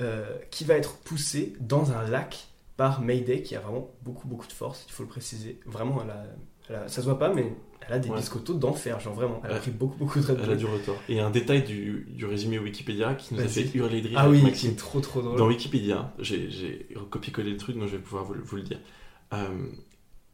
euh, 0.00 0.24
qui 0.50 0.64
va 0.64 0.74
être 0.74 0.96
poussé 0.98 1.54
dans 1.60 1.92
un 1.92 2.08
lac 2.08 2.46
par 2.76 3.00
Mayday, 3.02 3.42
qui 3.42 3.54
a 3.56 3.60
vraiment 3.60 3.90
beaucoup, 4.02 4.28
beaucoup 4.28 4.46
de 4.46 4.52
force, 4.52 4.84
il 4.88 4.92
faut 4.92 5.02
le 5.02 5.08
préciser. 5.08 5.60
Vraiment, 5.66 6.00
elle 6.02 6.10
a, 6.10 6.24
elle 6.68 6.74
a- 6.76 6.88
ça 6.88 7.00
se 7.02 7.06
voit 7.06 7.18
pas, 7.18 7.32
mais 7.32 7.52
elle 7.86 7.92
a 7.94 7.98
des 7.98 8.08
Ouais. 8.08 8.16
biscottos 8.16 8.54
d'enfer, 8.54 9.00
genre 9.00 9.14
vraiment. 9.14 9.40
Elle 9.44 9.52
a 9.52 9.58
pris 9.58 9.70
beaucoup, 9.72 9.96
beaucoup 9.98 10.20
de 10.20 10.26
Red 10.26 10.40
Elle 10.44 10.50
a 10.52 10.56
du 10.56 10.64
retard. 10.66 10.94
Et 11.08 11.20
un 11.20 11.30
détail 11.30 11.64
du, 11.64 12.06
du 12.10 12.24
résumé 12.24 12.58
Wikipédia 12.58 13.14
qui 13.14 13.34
nous 13.34 13.40
a 13.40 13.48
fait 13.48 13.68
hurler 13.74 14.00
de 14.00 14.08
rire. 14.08 14.18
Ah 14.20 14.28
oui, 14.30 14.50
qui 14.52 14.68
est 14.68 14.78
trop, 14.78 15.00
trop 15.00 15.20
drôle. 15.22 15.36
Dans 15.38 15.48
Wikipédia, 15.48 16.12
j'ai 16.20 16.88
copié-collé 17.10 17.50
le 17.50 17.56
truc, 17.56 17.76
donc 17.76 17.88
je 17.88 17.96
vais 17.96 18.02
pouvoir 18.02 18.24
vous, 18.24 18.34
le- 18.34 18.42
vous 18.42 18.56
le 18.56 18.62
dire. 18.62 18.80
Euh, 19.32 19.66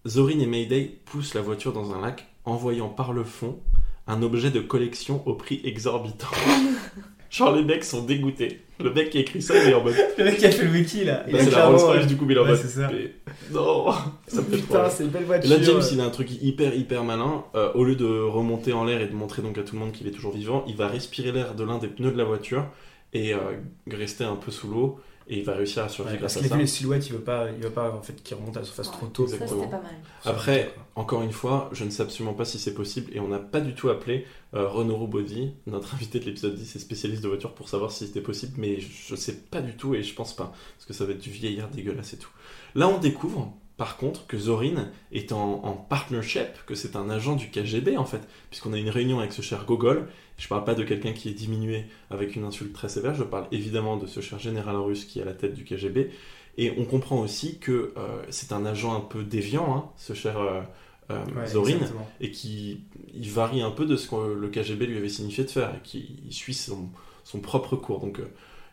Zorin 0.07 0.39
et 0.39 0.47
Mayday 0.47 1.01
poussent 1.07 1.35
la 1.35 1.41
voiture 1.41 1.73
dans 1.73 1.93
un 1.95 2.01
lac, 2.03 2.27
envoyant 2.45 2.91
par 2.91 3.13
le 3.15 3.25
fond 3.25 3.59
un 4.07 4.23
objet 4.23 4.51
de 4.51 4.61
collection 4.61 5.23
au 5.27 5.35
prix 5.35 5.61
exorbitant. 5.65 6.29
Genre 7.31 7.55
les 7.57 7.65
mecs 7.65 7.83
sont 7.85 8.05
dégoûtés. 8.05 8.61
Le 8.79 8.93
mec 8.93 9.11
qui 9.11 9.19
a 9.19 9.21
écrit 9.23 9.43
ça, 9.43 9.55
il 9.61 9.71
est 9.71 9.75
en 9.75 9.83
mode. 9.83 9.95
Le 10.19 10.25
mec 10.25 10.37
qui 10.37 10.47
a 10.47 10.51
fait 10.53 10.65
le 10.65 10.71
wiki 10.71 11.05
là, 11.05 11.25
il 11.27 11.33
Bah, 11.33 11.39
c'est 11.41 11.47
la 11.47 11.51
clairement, 11.53 11.79
Rolls 11.79 11.87
Royce 11.97 12.07
du 12.07 12.17
coup, 12.17 12.27
il 12.29 12.37
est 12.37 12.39
en 12.41 12.43
ouais, 12.45 12.51
mode. 12.51 12.59
c'est 12.59 12.69
ça. 12.69 12.89
mais 12.93 13.13
Non, 13.53 13.87
ça 14.29 14.37
me 14.37 14.43
fait 14.43 14.57
trop 14.59 14.67
Putain, 14.67 14.91
c'est 14.91 15.03
une 15.05 15.11
belle 15.11 15.23
Et 15.23 15.27
voiture. 15.27 15.51
là, 15.51 15.63
James, 15.63 15.83
il 15.93 16.01
a 16.01 16.05
un 16.05 16.11
truc 16.11 16.31
hyper 16.31 16.75
hyper 16.77 17.03
malin. 17.03 17.45
Euh, 17.57 17.73
au 17.75 17.83
lieu 17.85 17.97
de 17.97 18.05
remonter 18.07 18.73
en 18.73 18.85
l'air 18.85 19.01
et 19.01 19.09
de 19.09 19.15
montrer 19.15 19.43
donc 19.43 19.59
à 19.59 19.63
tout 19.63 19.75
le 19.75 19.81
monde 19.81 19.91
qu'il 19.93 20.07
est 20.07 20.13
toujours 20.13 20.33
vivant, 20.33 20.65
il 20.69 20.77
va 20.77 20.87
respirer 20.87 21.33
l'air 21.33 21.55
de 21.57 21.65
l'un 21.65 21.79
des 21.79 21.89
pneus 21.89 22.13
de 22.13 22.19
la 22.19 22.25
voiture 22.25 22.67
et 23.13 23.35
euh, 23.35 23.39
rester 23.91 24.23
un 24.25 24.37
peu 24.37 24.53
sous 24.53 24.69
l'eau. 24.69 25.01
Et 25.27 25.39
il 25.39 25.45
va 25.45 25.55
réussir 25.55 25.83
à 25.83 25.89
survivre 25.89 26.17
Ouais, 26.17 26.21
parce 26.21 26.35
grâce 26.35 26.45
à 26.47 26.49
ça. 26.51 26.57
les 26.57 26.67
silhouettes, 26.67 27.07
il 27.07 27.15
veut 27.15 27.21
pas, 27.21 27.49
il 27.51 27.63
veut 27.63 27.71
pas 27.71 27.91
en 27.93 28.03
fait 28.03 28.13
qu'il 28.23 28.37
remonte 28.37 28.57
à 28.57 28.61
la 28.61 28.67
surface 28.67 28.91
trop 28.91 29.07
tôt. 29.07 29.27
Ça, 29.27 29.35
Exactement. 29.35 29.63
c'était 29.63 29.77
pas 29.77 29.83
mal. 29.83 29.95
Après, 30.25 30.75
encore 30.97 31.23
une 31.23 31.33
fois, 31.33 31.71
je 31.73 31.85
ne 31.85 31.91
sais 31.91 32.03
absolument 32.03 32.35
pas 32.35 32.45
si 32.45 32.59
c'est 32.59 32.75
possible 32.75 33.11
et 33.17 33.21
on 33.21 33.29
n'a 33.29 33.39
pas 33.39 33.61
du 33.61 33.75
tout 33.75 33.89
appelé 33.89 34.27
euh, 34.55 34.69
Renaud 34.69 34.97
Robody, 34.97 35.55
notre 35.67 35.95
invité 35.95 36.21
de 36.21 36.27
l'épisode 36.27 36.55
10 36.55 36.77
et 36.77 36.79
spécialiste 36.79 37.23
de 37.23 37.29
voiture, 37.29 37.55
pour 37.55 37.69
savoir 37.69 37.91
si 37.91 38.07
c'était 38.07 38.21
possible, 38.21 38.53
mais 38.59 38.81
je 38.81 39.13
ne 39.15 39.17
sais 39.19 39.35
pas 39.35 39.63
du 39.63 39.75
tout 39.77 39.95
et 39.95 40.03
je 40.03 40.15
pense 40.15 40.37
pas, 40.37 40.53
parce 40.77 40.87
que 40.87 40.93
ça 40.93 41.05
va 41.07 41.13
être 41.13 41.21
du 41.23 41.31
vieillard 41.31 41.69
dégueulasse 41.71 42.13
et 42.13 42.19
tout. 42.19 42.31
Là, 42.75 42.89
on 42.89 42.99
découvre, 42.99 43.53
par 43.77 43.97
contre, 43.97 44.27
que 44.27 44.39
Zorin 44.39 44.89
est 45.11 45.33
en, 45.33 45.65
en 45.65 45.73
partnership, 45.73 46.65
que 46.67 46.75
c'est 46.77 46.95
un 46.95 47.11
agent 47.11 47.35
du 47.35 47.51
KGB 47.51 47.97
en 47.97 48.05
fait, 48.05 48.21
puisqu'on 48.51 48.73
a 48.73 48.79
une 48.79 48.89
réunion 48.91 49.19
avec 49.19 49.33
ce 49.33 49.43
cher 49.43 49.65
Gogol. 49.65 50.07
Je 50.39 50.47
parle 50.49 50.65
pas 50.65 50.75
de 50.75 50.85
quelqu'un 50.85 51.13
qui 51.13 51.29
est 51.29 51.33
diminué 51.35 51.87
avec 52.11 52.37
une 52.37 52.45
insulte 52.45 52.73
très 52.73 52.89
sévère, 52.89 53.15
je 53.15 53.25
parle 53.25 53.47
évidemment 53.51 53.97
de 53.97 54.07
ce 54.07 54.21
cher 54.21 54.39
général 54.39 54.77
russe 54.77 55.05
qui 55.05 55.19
est 55.19 55.23
à 55.23 55.25
la 55.25 55.33
tête 55.35 55.55
du 55.55 55.65
KGB. 55.65 56.11
Et 56.57 56.73
on 56.79 56.85
comprend 56.85 57.19
aussi 57.19 57.59
que 57.59 57.93
euh, 57.97 58.23
c'est 58.31 58.53
un 58.53 58.65
agent 58.65 58.95
un 58.95 59.01
peu 59.01 59.25
déviant, 59.25 59.75
hein, 59.77 59.91
ce 59.97 60.13
cher 60.13 60.39
euh, 60.39 60.61
euh, 61.11 61.25
Ouais, 61.37 61.47
Zorin, 61.47 61.73
exactement. 61.73 62.09
et 62.21 62.31
qui 62.31 62.81
il 63.13 63.29
varie 63.29 63.61
un 63.61 63.73
peu 63.73 63.87
de 63.87 63.97
ce 63.97 64.09
que 64.09 64.35
le 64.35 64.49
KGB 64.49 64.87
lui 64.87 64.99
avait 64.99 65.09
signifié 65.09 65.43
de 65.43 65.51
faire, 65.51 65.71
et 65.71 65.81
qui 65.83 66.17
il 66.25 66.33
suit 66.33 66.55
son, 66.55 66.91
son 67.25 67.41
propre 67.41 67.75
cours. 67.75 67.99
Donc 67.99 68.21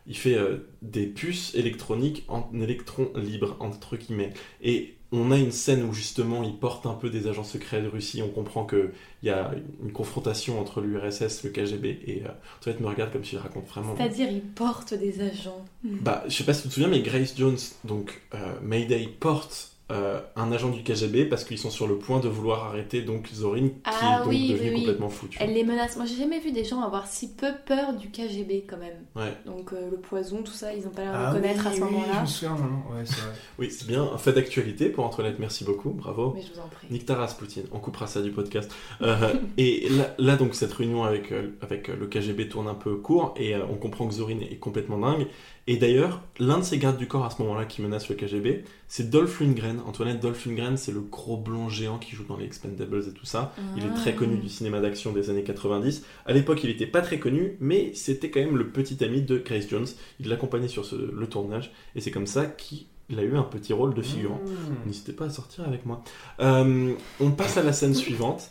il 0.06 0.16
fait 0.16 0.34
euh, 0.34 0.68
des 0.82 1.06
puces 1.06 1.54
électroniques 1.54 2.24
en 2.28 2.48
électrons 2.54 3.10
libres, 3.16 3.56
entre 3.60 3.96
guillemets. 3.96 4.32
Et 4.62 4.96
on 5.12 5.30
a 5.30 5.36
une 5.36 5.52
scène 5.52 5.82
où 5.82 5.92
justement 5.92 6.42
il 6.42 6.56
porte 6.56 6.86
un 6.86 6.94
peu 6.94 7.10
des 7.10 7.28
agents 7.28 7.44
secrets 7.44 7.82
de 7.82 7.88
Russie, 7.88 8.22
on 8.22 8.30
comprend 8.30 8.64
qu'il 8.64 8.92
y 9.22 9.30
a 9.30 9.52
une 9.82 9.92
confrontation 9.92 10.58
entre 10.58 10.80
l'URSS, 10.80 11.44
le 11.44 11.50
KGB, 11.50 12.00
et 12.06 12.22
euh, 12.24 12.28
Antoinette 12.58 12.80
me 12.80 12.88
regarde 12.88 13.12
comme 13.12 13.24
si 13.24 13.36
je 13.36 13.40
raconte 13.40 13.66
vraiment... 13.66 13.94
C'est-à-dire, 13.96 14.30
il 14.30 14.40
porte 14.40 14.94
des 14.94 15.20
agents. 15.20 15.64
Bah, 15.84 16.24
je 16.26 16.34
sais 16.34 16.44
pas 16.44 16.54
si 16.54 16.62
tu 16.62 16.68
te 16.68 16.74
souviens, 16.74 16.88
mais 16.88 17.00
Grace 17.00 17.34
Jones, 17.36 17.58
donc 17.84 18.22
euh, 18.34 18.54
Mayday, 18.62 19.06
porte 19.20 19.71
euh, 19.92 20.20
un 20.36 20.50
agent 20.50 20.70
du 20.70 20.82
KGB 20.82 21.26
parce 21.26 21.44
qu'ils 21.44 21.58
sont 21.58 21.70
sur 21.70 21.86
le 21.86 21.96
point 21.98 22.18
de 22.20 22.28
vouloir 22.28 22.64
arrêter 22.64 23.02
donc 23.02 23.28
Zorin 23.32 23.68
qui 23.68 23.74
Ah 23.84 23.90
est 24.16 24.18
donc 24.20 24.28
oui, 24.28 24.48
devenu 24.48 24.68
oui, 24.70 24.74
oui. 24.74 24.80
complètement. 24.80 25.10
Elle 25.38 25.52
les 25.54 25.64
menace. 25.64 25.96
Moi, 25.96 26.06
j'ai 26.06 26.16
jamais 26.16 26.40
vu 26.40 26.50
des 26.50 26.64
gens 26.64 26.80
avoir 26.80 27.06
si 27.06 27.32
peu 27.34 27.52
peur 27.66 27.92
du 27.94 28.10
KGB 28.10 28.64
quand 28.68 28.78
même. 28.78 28.96
Ouais. 29.14 29.32
Donc 29.46 29.72
euh, 29.72 29.90
le 29.90 29.98
poison, 29.98 30.42
tout 30.42 30.52
ça, 30.52 30.74
ils 30.74 30.86
ont 30.86 30.90
pas 30.90 31.02
l'air 31.02 31.12
de 31.12 31.16
Ah 31.18 31.30
reconnaître 31.30 31.60
oui, 31.60 31.66
à 31.66 31.70
ce 31.70 31.80
oui, 31.80 31.86
je 31.88 31.92
moment-là. 31.92 32.20
me 32.22 32.26
souviens 32.26 32.50
maintenant. 32.54 32.84
Ouais, 32.90 33.02
c'est 33.04 33.20
vrai. 33.20 33.32
Oui, 33.58 33.70
c'est 33.70 33.86
bien. 33.86 34.02
Un 34.02 34.18
fait 34.18 34.32
d'actualité 34.32 34.88
pour 34.88 35.04
Antoinette, 35.04 35.38
merci 35.38 35.64
beaucoup, 35.64 35.90
bravo. 35.90 36.32
Mais 36.34 36.42
je 36.42 36.52
vous 36.52 36.60
en 36.60 36.68
prie. 36.68 36.86
Nick 36.90 37.06
ta 37.06 37.14
race, 37.14 37.34
Poutine, 37.34 37.64
on 37.72 37.78
coupera 37.78 38.06
ça 38.06 38.22
du 38.22 38.30
podcast. 38.30 38.74
Euh, 39.02 39.34
et 39.58 39.88
là, 39.90 40.14
là, 40.18 40.36
donc, 40.36 40.54
cette 40.54 40.72
réunion 40.72 41.04
avec, 41.04 41.32
avec 41.60 41.88
le 41.88 42.06
KGB 42.06 42.48
tourne 42.48 42.68
un 42.68 42.74
peu 42.74 42.96
court 42.96 43.34
et 43.36 43.54
euh, 43.54 43.60
on 43.70 43.74
comprend 43.74 44.06
que 44.08 44.14
Zorin 44.14 44.40
est 44.40 44.56
complètement 44.56 44.98
dingue. 44.98 45.26
Et 45.68 45.76
d'ailleurs, 45.76 46.22
l'un 46.40 46.58
de 46.58 46.64
ses 46.64 46.76
gardes 46.78 46.96
du 46.96 47.06
corps 47.06 47.24
à 47.24 47.30
ce 47.30 47.40
moment-là 47.42 47.64
qui 47.66 47.82
menace 47.82 48.08
le 48.08 48.16
KGB, 48.16 48.64
c'est 48.88 49.10
Dolph 49.10 49.38
Lundgren. 49.40 49.78
Antoinette, 49.86 50.18
Dolph 50.18 50.44
Lundgren, 50.44 50.76
c'est 50.76 50.90
le 50.90 51.00
gros 51.00 51.36
blond 51.36 51.68
géant 51.68 51.98
qui 51.98 52.16
joue 52.16 52.24
dans 52.24 52.36
les 52.36 52.46
Expendables 52.46 53.04
et 53.08 53.12
tout 53.12 53.26
ça. 53.26 53.54
Il 53.76 53.84
est 53.84 53.94
très 53.94 54.10
Ah. 54.10 54.18
connu 54.18 54.38
du 54.38 54.48
cinéma 54.48 54.80
d'action 54.80 55.12
des 55.12 55.30
années 55.30 55.44
90. 55.44 56.04
À 56.26 56.32
l'époque, 56.32 56.64
il 56.64 56.70
était 56.70 56.86
pas 56.88 57.00
très 57.00 57.20
connu, 57.20 57.56
mais 57.60 57.92
c'était 57.94 58.28
quand 58.28 58.40
même 58.40 58.56
le 58.56 58.70
petit 58.70 59.04
ami 59.04 59.22
de 59.22 59.38
Grace 59.38 59.68
Jones. 59.68 59.86
Il 60.18 60.28
l'accompagnait 60.28 60.66
sur 60.66 60.84
ce- 60.84 60.96
le 60.96 61.26
tournage 61.28 61.70
et 61.94 62.00
c'est 62.00 62.10
comme 62.10 62.26
ça 62.26 62.46
qu'il 62.46 62.86
a 63.16 63.22
eu 63.22 63.36
un 63.36 63.44
petit 63.44 63.72
rôle 63.72 63.94
de 63.94 64.02
figurant. 64.02 64.40
Mmh. 64.44 64.86
N'hésitez 64.88 65.12
pas 65.12 65.26
à 65.26 65.30
sortir 65.30 65.64
avec 65.64 65.86
moi. 65.86 66.02
Euh, 66.40 66.92
on 67.20 67.30
passe 67.30 67.56
à 67.56 67.62
la 67.62 67.72
scène 67.72 67.94
suivante. 67.94 68.50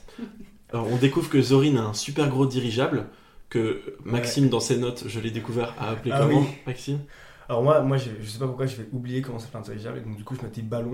Alors, 0.71 0.87
on 0.89 0.95
découvre 0.95 1.29
que 1.29 1.41
Zorin 1.41 1.75
a 1.75 1.81
un 1.81 1.93
super 1.93 2.29
gros 2.29 2.45
dirigeable 2.45 3.07
que 3.51 3.81
Maxime, 4.03 4.49
dans 4.49 4.59
ses 4.59 4.77
notes, 4.77 5.03
je 5.07 5.19
l'ai 5.19 5.29
découvert, 5.29 5.75
a 5.79 5.89
appelé 5.91 6.11
Ah 6.11 6.21
comment 6.21 6.39
oui. 6.39 6.47
Maxime? 6.65 6.99
Alors 7.49 7.63
moi, 7.63 7.81
moi 7.81 7.97
je, 7.97 8.09
je 8.21 8.29
sais 8.29 8.39
pas 8.39 8.47
pourquoi 8.47 8.65
je 8.65 8.77
vais 8.77 8.87
oublier 8.93 9.21
comment 9.21 9.37
s'appelle 9.37 9.59
un 9.59 9.63
dirigeable, 9.65 9.97
et 9.97 10.01
donc 10.01 10.15
du 10.15 10.23
coup 10.23 10.35
je 10.35 10.41
mettais 10.41 10.61
ballon. 10.63 10.93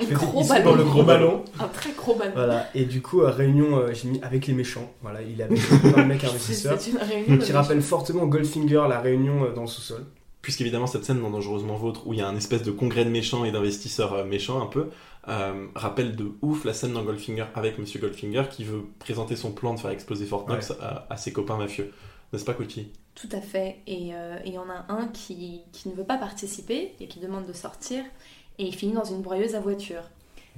Un 0.00 0.06
Je 0.08 0.14
gros 0.14 0.44
ballon. 0.46 0.64
dans 0.64 0.76
le 0.76 0.84
gros 0.84 1.02
ballon. 1.02 1.44
Un 1.58 1.66
très 1.68 1.90
gros 1.92 2.14
ballon. 2.14 2.30
Voilà, 2.34 2.68
et 2.76 2.84
du 2.84 3.02
coup, 3.02 3.22
euh, 3.22 3.30
réunion, 3.30 3.78
euh, 3.78 3.92
j'ai 3.92 4.06
mis 4.08 4.22
avec 4.22 4.46
les 4.46 4.54
méchants. 4.54 4.92
Voilà, 5.02 5.22
il 5.22 5.42
avait 5.42 5.56
un 5.96 6.04
mec 6.04 6.22
investisseur 6.22 6.80
c'est 6.80 6.92
une 6.92 6.98
réunion. 6.98 7.36
de 7.36 7.42
qui 7.42 7.52
rappelle 7.52 7.82
fortement 7.82 8.26
Goldfinger, 8.26 8.84
la 8.88 9.00
réunion 9.00 9.44
euh, 9.44 9.52
dans 9.52 9.62
le 9.62 9.66
sous-sol. 9.66 10.04
Puisqu'évidemment, 10.40 10.88
cette 10.88 11.04
scène 11.04 11.20
dans 11.22 11.30
Dangereusement 11.30 11.76
Vôtre, 11.76 12.06
où 12.06 12.12
il 12.14 12.18
y 12.18 12.22
a 12.22 12.26
un 12.28 12.36
espèce 12.36 12.62
de 12.64 12.72
congrès 12.72 13.04
de 13.04 13.10
méchants 13.10 13.44
et 13.44 13.52
d'investisseurs 13.52 14.12
euh, 14.12 14.24
méchants 14.24 14.60
un 14.62 14.66
peu, 14.66 14.88
euh, 15.28 15.66
rappelle 15.74 16.16
de 16.16 16.32
ouf 16.42 16.64
la 16.64 16.74
scène 16.74 16.92
dans 16.92 17.02
Goldfinger 17.04 17.46
avec 17.54 17.78
Monsieur 17.78 18.00
Goldfinger 18.00 18.44
qui 18.50 18.64
veut 18.64 18.84
présenter 18.98 19.36
son 19.36 19.52
plan 19.52 19.74
de 19.74 19.80
faire 19.80 19.90
exploser 19.90 20.26
Fort 20.26 20.46
Knox 20.46 20.72
à, 20.80 21.06
à 21.08 21.16
ses 21.16 21.32
copains 21.32 21.56
mafieux. 21.56 21.92
N'est-ce 22.32 22.44
pas, 22.44 22.54
Coty? 22.54 22.90
Tout 23.14 23.28
à 23.32 23.40
fait. 23.40 23.80
Et 23.86 24.14
euh, 24.14 24.38
il 24.46 24.54
y 24.54 24.58
en 24.58 24.70
a 24.70 24.86
un 24.88 25.06
qui, 25.08 25.60
qui 25.72 25.88
ne 25.90 25.94
veut 25.94 26.04
pas 26.04 26.16
participer 26.16 26.94
et 26.98 27.06
qui 27.06 27.20
demande 27.20 27.46
de 27.46 27.52
sortir. 27.52 28.02
Et 28.58 28.64
il 28.64 28.74
finit 28.74 28.94
dans 28.94 29.04
une 29.04 29.20
broyeuse 29.20 29.54
à 29.54 29.60
voiture. 29.60 30.02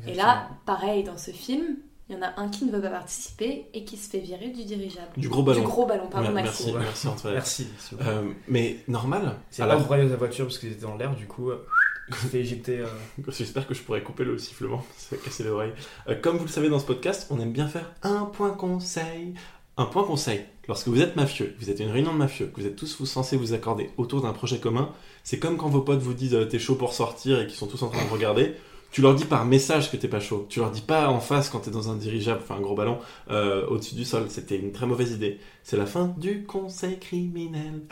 Et 0.07 0.15
là, 0.15 0.49
pareil, 0.67 1.05
dans 1.05 1.17
ce 1.17 1.31
film, 1.31 1.77
il 2.09 2.17
y 2.17 2.19
en 2.19 2.23
a 2.23 2.33
un 2.41 2.49
qui 2.49 2.65
ne 2.65 2.73
veut 2.73 2.81
pas 2.81 2.91
participer 2.91 3.67
et 3.73 3.85
qui 3.85 3.97
se 3.97 4.11
fait 4.11 4.19
virer 4.19 4.51
du 4.51 4.65
dirigeable. 4.65 5.09
Du 5.17 5.29
gros 5.29 5.43
ballon. 5.43 5.61
Du 5.61 5.67
gros 5.67 5.87
ballon, 5.87 6.09
pardon, 6.09 6.33
merci, 6.33 6.73
merci 6.77 7.09
Antoine. 7.09 7.35
Merci. 7.35 7.69
plaît. 7.91 8.07
Euh, 8.07 8.31
mais 8.49 8.79
normal. 8.89 9.37
C'est 9.51 9.63
Alors, 9.63 9.77
pas 9.77 9.81
une 9.81 9.87
broyeuse 9.87 10.13
à 10.13 10.17
voiture 10.17 10.47
parce 10.47 10.59
qu'ils 10.59 10.73
étaient 10.73 10.83
dans 10.83 10.97
l'air, 10.97 11.15
du 11.15 11.27
coup, 11.27 11.51
euh, 11.51 11.65
euh, 12.13 12.87
J'espère 13.29 13.67
que 13.67 13.75
je 13.75 13.83
pourrais 13.83 14.03
couper 14.03 14.25
le 14.25 14.39
sifflement, 14.39 14.85
ça 14.97 15.17
va 15.17 15.23
casser 15.23 15.45
les 15.45 15.51
oreilles. 15.51 15.73
Euh, 16.09 16.15
comme 16.15 16.37
vous 16.37 16.45
le 16.45 16.51
savez 16.51 16.69
dans 16.69 16.79
ce 16.79 16.87
podcast, 16.87 17.27
on 17.31 17.41
aime 17.41 17.53
bien 17.53 17.69
faire 17.69 17.93
un 18.03 18.25
point 18.25 18.51
conseil. 18.51 19.35
Un 19.77 19.87
point 19.87 20.05
conseil. 20.05 20.45
Lorsque 20.69 20.89
vous 20.89 21.01
êtes 21.01 21.17
mafieux, 21.17 21.55
vous 21.59 21.69
êtes 21.69 21.81
une 21.81 21.91
réunion 21.91 22.13
de 22.13 22.19
mafieux, 22.19 22.51
vous 22.57 22.67
êtes 22.67 22.77
tous 22.77 23.05
censés 23.05 23.37
vous 23.37 23.53
accorder 23.53 23.91
autour 23.97 24.23
d'un 24.23 24.33
projet 24.33 24.59
commun, 24.59 24.91
c'est 25.25 25.39
comme 25.39 25.57
quand 25.57 25.69
vos 25.69 25.81
potes 25.81 26.01
vous 26.01 26.15
disent 26.15 26.35
euh, 26.35 26.45
t'es 26.45 26.59
chaud 26.59 26.77
pour 26.77 26.93
sortir 26.93 27.41
et 27.41 27.47
qu'ils 27.47 27.57
sont 27.57 27.67
tous 27.67 27.83
en 27.83 27.89
train 27.89 28.05
de 28.05 28.11
regarder. 28.11 28.55
Tu 28.95 29.01
leur 29.03 29.17
dis 29.17 29.25
par 29.25 29.45
message 29.45 29.91
que 29.91 29.97
t'es 29.97 30.07
pas 30.07 30.21
chaud. 30.21 30.47
Tu 30.49 30.61
leur 30.61 30.71
dis 30.71 30.81
pas 30.81 31.09
en 31.09 31.19
face 31.19 31.49
quand 31.51 31.59
t'es 31.59 31.73
dans 31.73 31.91
un 31.91 31.97
dirigeable, 31.97 32.39
enfin 32.45 32.55
un 32.55 32.61
gros 32.61 32.77
ballon, 32.77 32.99
euh, 33.29 33.67
au-dessus 33.67 33.97
du 33.97 34.05
sol. 34.05 34.27
C'était 34.29 34.57
une 34.57 34.71
très 34.71 34.87
mauvaise 34.87 35.11
idée. 35.11 35.39
C'est 35.65 35.77
la 35.77 35.85
fin 35.87 36.15
du 36.17 36.45
conseil 36.45 37.01
criminel. 37.01 37.83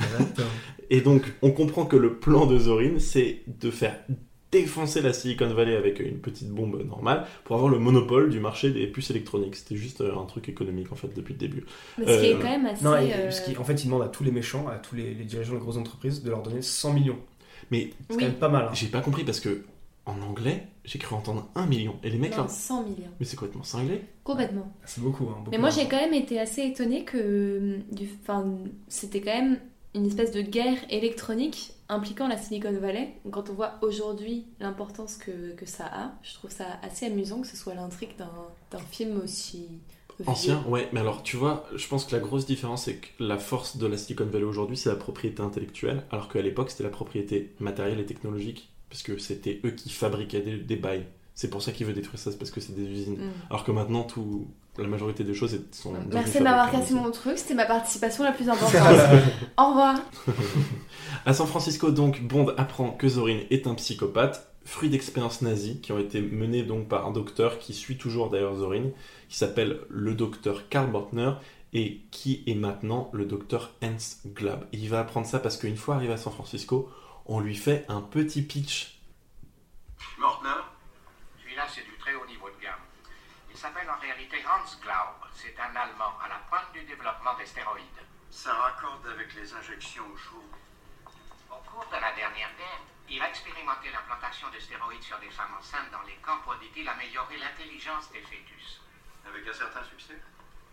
Et 0.90 1.00
donc, 1.00 1.24
on 1.42 1.50
comprend 1.50 1.86
que 1.86 1.96
le 1.96 2.14
plan 2.18 2.46
de 2.46 2.56
Zorin, 2.56 3.00
c'est 3.00 3.40
de 3.48 3.72
faire 3.72 3.96
défoncer 4.52 5.00
la 5.00 5.12
Silicon 5.12 5.52
Valley 5.52 5.74
avec 5.74 5.98
une 5.98 6.18
petite 6.20 6.50
bombe 6.50 6.80
normale 6.86 7.26
pour 7.42 7.56
avoir 7.56 7.68
le 7.72 7.80
monopole 7.80 8.30
du 8.30 8.38
marché 8.38 8.70
des 8.70 8.86
puces 8.86 9.10
électroniques. 9.10 9.56
C'était 9.56 9.74
juste 9.76 10.02
euh, 10.02 10.14
un 10.16 10.26
truc 10.26 10.48
économique 10.50 10.92
en 10.92 10.94
fait 10.94 11.08
depuis 11.16 11.32
le 11.32 11.38
début. 11.40 11.64
Mais 11.98 12.06
ce 12.06 12.20
qui 12.20 12.26
est 12.26 12.34
Euh, 12.34 12.38
quand 12.40 12.48
même 12.50 12.66
assez. 12.66 12.84
Non, 12.84 12.96
et- 12.96 13.12
euh, 13.12 13.22
parce 13.24 13.40
qu'en 13.40 13.64
fait, 13.64 13.82
il 13.82 13.86
demande 13.86 14.02
à 14.02 14.08
tous 14.08 14.22
les 14.22 14.30
méchants, 14.30 14.68
à 14.68 14.76
tous 14.76 14.94
les, 14.94 15.14
les 15.14 15.24
dirigeants 15.24 15.54
de 15.54 15.58
grosses 15.58 15.78
entreprises, 15.78 16.22
de 16.22 16.30
leur 16.30 16.42
donner 16.42 16.62
100 16.62 16.92
millions. 16.92 17.18
Mais 17.72 17.90
C'est 18.08 18.14
oui, 18.14 18.20
quand 18.20 18.26
même 18.26 18.34
pas 18.38 18.48
mal. 18.50 18.66
hein. 18.66 18.70
j'ai 18.74 18.86
pas 18.88 19.00
compris 19.00 19.24
parce 19.24 19.40
que 19.40 19.64
en 20.06 20.20
anglais, 20.22 20.66
j'ai 20.84 20.98
cru 20.98 21.14
entendre 21.14 21.48
un 21.54 21.66
million. 21.66 21.96
Et 22.02 22.10
les 22.10 22.18
mecs 22.18 22.36
non, 22.36 22.44
là, 22.44 22.48
100 22.48 22.82
millions. 22.82 23.10
mais 23.20 23.26
c'est 23.26 23.36
complètement 23.36 23.62
cinglé. 23.62 24.02
Complètement. 24.24 24.72
C'est 24.84 25.00
beaucoup. 25.00 25.24
hein, 25.24 25.36
beaucoup 25.38 25.50
Mais 25.50 25.58
moi, 25.58 25.70
j'ai 25.70 25.86
quand 25.86 26.00
même 26.00 26.14
été 26.14 26.40
assez 26.40 26.62
étonnée 26.62 27.04
que 27.04 27.18
euh, 27.18 27.78
du, 27.92 28.08
enfin, 28.22 28.46
c'était 28.88 29.20
quand 29.20 29.34
même 29.34 29.60
une 29.94 30.06
espèce 30.06 30.32
de 30.32 30.40
guerre 30.40 30.78
électronique 30.90 31.74
impliquant 31.88 32.26
la 32.26 32.38
Silicon 32.38 32.72
Valley. 32.72 33.12
Quand 33.30 33.50
on 33.50 33.52
voit 33.52 33.74
aujourd'hui 33.82 34.46
l'importance 34.58 35.16
que, 35.16 35.52
que 35.54 35.66
ça 35.66 35.84
a, 35.86 36.12
je 36.22 36.34
trouve 36.34 36.50
ça 36.50 36.64
assez 36.82 37.06
amusant 37.06 37.42
que 37.42 37.46
ce 37.46 37.56
soit 37.56 37.74
l'intrigue 37.74 38.16
d'un 38.16 38.30
d'un 38.70 38.78
film 38.78 39.20
aussi 39.22 39.68
vieux. 40.18 40.28
Ancien, 40.28 40.64
ouais, 40.68 40.88
mais 40.92 41.00
alors 41.00 41.22
tu 41.22 41.36
vois, 41.36 41.66
je 41.74 41.86
pense 41.88 42.04
que 42.04 42.12
la 42.12 42.20
grosse 42.20 42.46
différence, 42.46 42.84
c'est 42.84 42.96
que 42.96 43.08
la 43.18 43.38
force 43.38 43.76
de 43.76 43.86
la 43.86 43.96
Silicon 43.96 44.24
Valley 44.24 44.44
aujourd'hui, 44.44 44.76
c'est 44.76 44.88
la 44.88 44.96
propriété 44.96 45.42
intellectuelle, 45.42 46.04
alors 46.10 46.28
qu'à 46.28 46.42
l'époque, 46.42 46.70
c'était 46.70 46.84
la 46.84 46.90
propriété 46.90 47.52
matérielle 47.60 48.00
et 48.00 48.06
technologique, 48.06 48.71
parce 48.92 49.02
que 49.02 49.16
c'était 49.16 49.58
eux 49.64 49.70
qui 49.70 49.88
fabriquaient 49.88 50.42
des, 50.42 50.58
des 50.58 50.76
bails. 50.76 51.06
C'est 51.34 51.48
pour 51.48 51.62
ça 51.62 51.72
qu'il 51.72 51.86
veut 51.86 51.94
détruire 51.94 52.20
ça, 52.20 52.30
c'est 52.30 52.36
parce 52.36 52.50
que 52.50 52.60
c'est 52.60 52.74
des 52.74 52.84
usines. 52.84 53.14
Mm. 53.14 53.32
Alors 53.48 53.64
que 53.64 53.72
maintenant, 53.72 54.02
tout, 54.02 54.48
la 54.76 54.86
majorité 54.86 55.24
des 55.24 55.32
choses 55.32 55.58
sont. 55.70 55.94
Merci 56.12 56.40
de 56.40 56.44
m'avoir 56.44 56.70
cassé 56.70 56.92
mon 56.92 57.10
truc, 57.10 57.38
c'était 57.38 57.54
ma 57.54 57.64
participation 57.64 58.22
la 58.22 58.32
plus 58.32 58.48
importante. 58.50 58.98
Au 59.56 59.68
revoir. 59.68 59.96
À 61.24 61.32
San 61.32 61.46
Francisco, 61.46 61.90
donc, 61.90 62.20
Bond 62.20 62.52
apprend 62.58 62.90
que 62.90 63.08
Zorin 63.08 63.40
est 63.50 63.66
un 63.66 63.74
psychopathe, 63.74 64.46
fruit 64.64 64.90
d'expériences 64.90 65.40
nazies 65.40 65.80
qui 65.80 65.92
ont 65.92 65.98
été 65.98 66.20
menées 66.20 66.64
donc 66.64 66.88
par 66.88 67.06
un 67.06 67.12
docteur 67.12 67.58
qui 67.58 67.72
suit 67.72 67.96
toujours 67.96 68.28
d'ailleurs 68.28 68.56
Zorin, 68.56 68.90
qui 69.28 69.38
s'appelle 69.38 69.78
le 69.88 70.14
docteur 70.14 70.68
Karl 70.68 70.90
Bortner 70.90 71.32
et 71.72 72.02
qui 72.10 72.42
est 72.46 72.54
maintenant 72.54 73.08
le 73.12 73.24
docteur 73.24 73.72
Hans 73.82 74.26
Glab. 74.34 74.66
Et 74.72 74.78
il 74.78 74.90
va 74.90 75.00
apprendre 75.00 75.26
ça 75.26 75.38
parce 75.38 75.56
qu'une 75.56 75.76
fois 75.76 75.94
arrivé 75.94 76.12
à 76.12 76.18
San 76.18 76.32
Francisco, 76.32 76.90
on 77.26 77.40
lui 77.40 77.56
fait 77.56 77.84
un 77.88 78.00
petit 78.00 78.42
pitch. 78.42 78.98
Mortner 80.18 80.62
Celui-là, 81.42 81.66
c'est 81.68 81.84
du 81.84 81.96
très 81.98 82.14
haut 82.14 82.26
niveau 82.26 82.50
de 82.50 82.60
gamme. 82.62 82.80
Il 83.50 83.56
s'appelle 83.56 83.88
en 83.90 83.98
réalité 84.00 84.38
Hans 84.46 84.80
Glaub. 84.80 85.30
C'est 85.34 85.58
un 85.58 85.76
Allemand 85.76 86.18
à 86.24 86.28
la 86.28 86.38
pointe 86.48 86.72
du 86.72 86.82
développement 86.84 87.36
des 87.38 87.46
stéroïdes. 87.46 87.84
Ça 88.30 88.52
raccorde 88.54 89.06
avec 89.06 89.34
les 89.34 89.52
injections 89.54 90.04
au 90.12 90.16
chaud. 90.16 90.44
Au 91.50 91.70
cours 91.70 91.86
de 91.86 92.00
la 92.00 92.12
dernière 92.14 92.50
guerre, 92.56 92.80
il 93.08 93.20
a 93.20 93.28
expérimenté 93.28 93.90
l'implantation 93.90 94.48
de 94.50 94.58
stéroïdes 94.58 95.02
sur 95.02 95.18
des 95.18 95.30
femmes 95.30 95.54
enceintes 95.58 95.90
dans 95.92 96.02
les 96.02 96.16
camps 96.24 96.38
pour, 96.44 96.54
dit-il, 96.56 96.88
améliorer 96.88 97.36
l'intelligence 97.36 98.10
des 98.10 98.22
fœtus. 98.22 98.80
Avec 99.26 99.46
un 99.46 99.52
certain 99.52 99.84
succès 99.84 100.18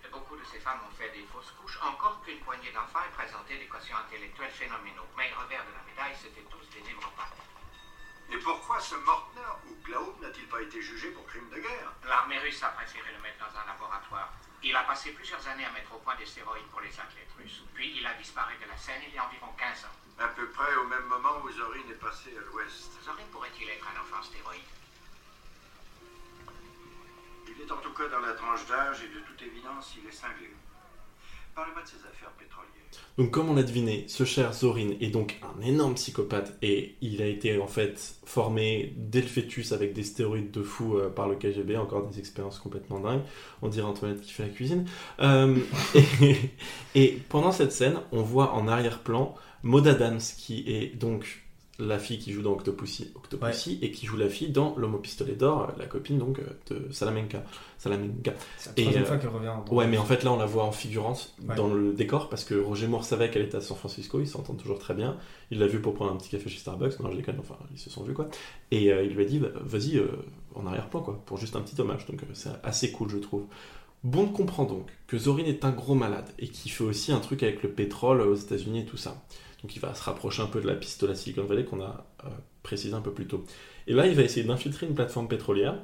beaucoup 0.07 0.37
de 0.37 0.45
ces 0.45 0.59
femmes 0.59 0.79
ont 0.87 0.95
fait 0.95 1.09
des 1.11 1.27
fausses 1.27 1.51
couches, 1.59 1.77
encore 1.83 2.21
qu'une 2.23 2.39
poignée 2.39 2.71
d'enfants 2.71 3.03
aient 3.03 3.17
présenté 3.17 3.57
des 3.57 3.67
quotients 3.67 3.97
intellectuels 3.97 4.51
phénoménaux. 4.51 5.07
Mais 5.17 5.29
le 5.29 5.35
revers 5.35 5.65
de 5.67 5.73
la 5.75 5.83
médaille, 5.83 6.15
c'était 6.15 6.47
tous 6.49 6.63
des 6.71 6.81
névropathes. 6.87 7.35
Et 8.31 8.37
pourquoi 8.37 8.79
ce 8.79 8.95
Mortner 8.95 9.51
ou 9.67 9.75
Glaub 9.83 10.21
n'a-t-il 10.21 10.47
pas 10.47 10.61
été 10.61 10.81
jugé 10.81 11.09
pour 11.11 11.25
crime 11.25 11.49
de 11.49 11.59
guerre? 11.59 11.91
L'armée 12.05 12.39
russe 12.39 12.61
a 12.63 12.69
préféré 12.69 13.11
le 13.11 13.19
mettre 13.19 13.39
dans 13.39 13.59
un 13.59 13.65
laboratoire. 13.65 14.31
Il 14.61 14.75
a 14.75 14.83
passé 14.83 15.11
plusieurs 15.11 15.45
années 15.47 15.65
à 15.65 15.71
mettre 15.71 15.93
au 15.95 15.99
point 15.99 16.15
des 16.15 16.25
stéroïdes 16.25 16.67
pour 16.67 16.81
les 16.81 16.93
athlètes 16.99 17.31
russes. 17.37 17.63
Puis 17.73 17.97
il 17.97 18.05
a 18.05 18.13
disparu 18.13 18.53
de 18.61 18.67
la 18.67 18.77
scène 18.77 19.01
il 19.07 19.13
y 19.13 19.17
a 19.17 19.25
environ 19.25 19.51
15 19.57 19.85
ans. 19.85 19.97
À 20.19 20.27
peu 20.27 20.47
près 20.49 20.75
au 20.75 20.85
même 20.85 21.05
moment 21.05 21.41
où 21.43 21.49
Zorin 21.51 21.89
est 21.89 21.99
passé 21.99 22.35
à 22.37 22.41
l'ouest. 22.41 22.91
Zorin 23.03 23.23
pourrait-il 23.31 23.69
être 23.69 23.85
un 23.87 24.01
enfant 24.01 24.21
stéroïde? 24.21 24.61
Il 27.49 27.61
est 27.65 27.71
en 27.71 27.77
tout 27.77 27.93
cas 27.93 28.07
dans 28.09 28.19
la 28.19 28.33
tranche 28.33 28.65
d'âge 28.67 29.03
et 29.03 29.13
de 29.13 29.25
toute 29.25 29.41
évidence, 29.41 29.95
il 30.01 30.07
est 30.07 30.11
cinglé. 30.11 30.49
Parlez-moi 31.55 31.81
de 31.81 31.87
ses 31.87 31.97
affaires 31.97 32.31
pétrolières. 32.37 32.69
Donc 33.17 33.31
comme 33.31 33.49
on 33.49 33.55
l'a 33.55 33.63
deviné, 33.63 34.05
ce 34.07 34.23
cher 34.23 34.53
Zorin 34.53 34.91
est 35.01 35.09
donc 35.09 35.39
un 35.43 35.61
énorme 35.61 35.95
psychopathe 35.95 36.57
et 36.61 36.95
il 37.01 37.21
a 37.21 37.25
été 37.25 37.59
en 37.59 37.67
fait 37.67 38.15
formé 38.25 38.93
dès 38.95 39.21
le 39.21 39.27
fœtus 39.27 39.71
avec 39.73 39.93
des 39.93 40.03
stéroïdes 40.03 40.51
de 40.51 40.63
fou 40.63 40.97
euh, 40.97 41.09
par 41.09 41.27
le 41.27 41.35
KGB, 41.35 41.75
encore 41.75 42.07
des 42.07 42.19
expériences 42.19 42.59
complètement 42.59 42.99
dingues. 42.99 43.23
On 43.61 43.67
dirait 43.67 43.87
Antoinette 43.87 44.21
qui 44.21 44.31
fait 44.31 44.43
la 44.43 44.49
cuisine. 44.49 44.85
Euh, 45.19 45.57
et, 46.95 47.19
pendant 47.29 47.51
cette 47.51 47.73
scène, 47.73 47.99
on 48.11 48.21
voit 48.21 48.53
en 48.53 48.67
arrière-plan 48.67 49.35
Maud 49.63 49.87
Adams 49.87 50.19
qui 50.37 50.63
est 50.67 50.95
donc 50.95 51.48
la 51.79 51.97
fille 51.97 52.19
qui 52.19 52.31
joue 52.33 52.41
dans 52.41 52.51
Octopussy, 52.51 53.11
Octopussy 53.15 53.79
et 53.81 53.91
qui 53.91 54.05
joue 54.05 54.17
la 54.17 54.27
fille 54.29 54.49
dans 54.49 54.75
L'homme 54.77 54.95
au 54.95 54.99
pistolet 54.99 55.33
d'or, 55.33 55.71
la 55.77 55.85
copine 55.85 56.17
donc 56.17 56.39
euh, 56.39 56.43
de 56.73 56.91
Salamanca. 56.91 57.43
Salamanca. 57.77 58.33
C'est 58.57 58.69
la 58.77 58.83
troisième 58.83 59.03
euh, 59.03 59.05
fois 59.05 59.17
qu'elle 59.17 59.29
revient. 59.29 59.53
dans- 59.65 59.73
Ouais, 59.73 59.87
mais 59.87 59.97
en 59.97 60.03
fait 60.03 60.23
là 60.23 60.31
on 60.33 60.37
la 60.37 60.45
voit 60.45 60.63
en 60.65 60.71
figurante 60.73 61.33
Ouais. 61.47 61.55
dans 61.55 61.67
le 61.73 61.93
décor 61.93 62.27
parce 62.29 62.43
que 62.43 62.55
Roger 62.55 62.87
Moore 62.87 63.05
savait 63.05 63.29
qu'elle 63.31 63.43
était 63.43 63.57
à 63.57 63.61
San 63.61 63.77
Francisco, 63.77 64.19
ils 64.19 64.27
s'entendent 64.27 64.57
toujours 64.59 64.79
très 64.79 64.93
bien. 64.93 65.17
Il 65.51 65.59
l'a 65.59 65.67
vu 65.67 65.79
pour 65.81 65.93
prendre 65.93 66.11
un 66.11 66.17
petit 66.17 66.29
café 66.29 66.49
chez 66.49 66.59
Starbucks, 66.59 66.99
non 66.99 67.09
je 67.11 67.15
déconne, 67.17 67.37
enfin 67.39 67.55
ils 67.71 67.79
se 67.79 67.89
sont 67.89 68.03
vus 68.03 68.13
quoi. 68.13 68.27
Et 68.71 68.91
euh, 68.91 69.03
il 69.03 69.13
lui 69.15 69.23
a 69.23 69.25
dit 69.27 69.39
bah, 69.39 69.47
vas-y, 69.61 69.97
euh, 69.97 70.07
en 70.55 70.65
arrière-plan, 70.65 71.01
quoi, 71.01 71.21
pour 71.25 71.37
juste 71.37 71.55
un 71.55 71.61
petit 71.61 71.79
hommage. 71.79 72.05
Donc 72.07 72.21
euh, 72.23 72.25
c'est 72.33 72.49
assez 72.63 72.91
cool, 72.91 73.09
je 73.09 73.17
trouve. 73.17 73.45
Bond 74.03 74.27
comprend 74.27 74.63
donc 74.63 74.87
que 75.07 75.17
Zorin 75.17 75.45
est 75.45 75.65
un 75.65 75.71
gros 75.71 75.95
malade 75.95 76.29
et 76.39 76.47
qu'il 76.47 76.71
fait 76.71 76.83
aussi 76.83 77.11
un 77.11 77.19
truc 77.19 77.43
avec 77.43 77.63
le 77.63 77.69
pétrole 77.69 78.21
aux 78.21 78.35
États-Unis 78.35 78.81
et 78.81 78.85
tout 78.85 78.97
ça. 78.97 79.21
Donc 79.61 79.75
il 79.75 79.79
va 79.79 79.93
se 79.93 80.03
rapprocher 80.03 80.41
un 80.41 80.47
peu 80.47 80.61
de 80.61 80.67
la 80.67 80.75
piste 80.75 81.01
de 81.01 81.07
la 81.07 81.15
Silicon 81.15 81.43
Valley 81.43 81.65
qu'on 81.65 81.81
a 81.81 82.05
euh, 82.25 82.29
précisé 82.63 82.93
un 82.93 83.01
peu 83.01 83.11
plus 83.11 83.27
tôt. 83.27 83.43
Et 83.87 83.93
là, 83.93 84.07
il 84.07 84.15
va 84.15 84.21
essayer 84.21 84.45
d'infiltrer 84.45 84.85
une 84.87 84.95
plateforme 84.95 85.27
pétrolière. 85.27 85.81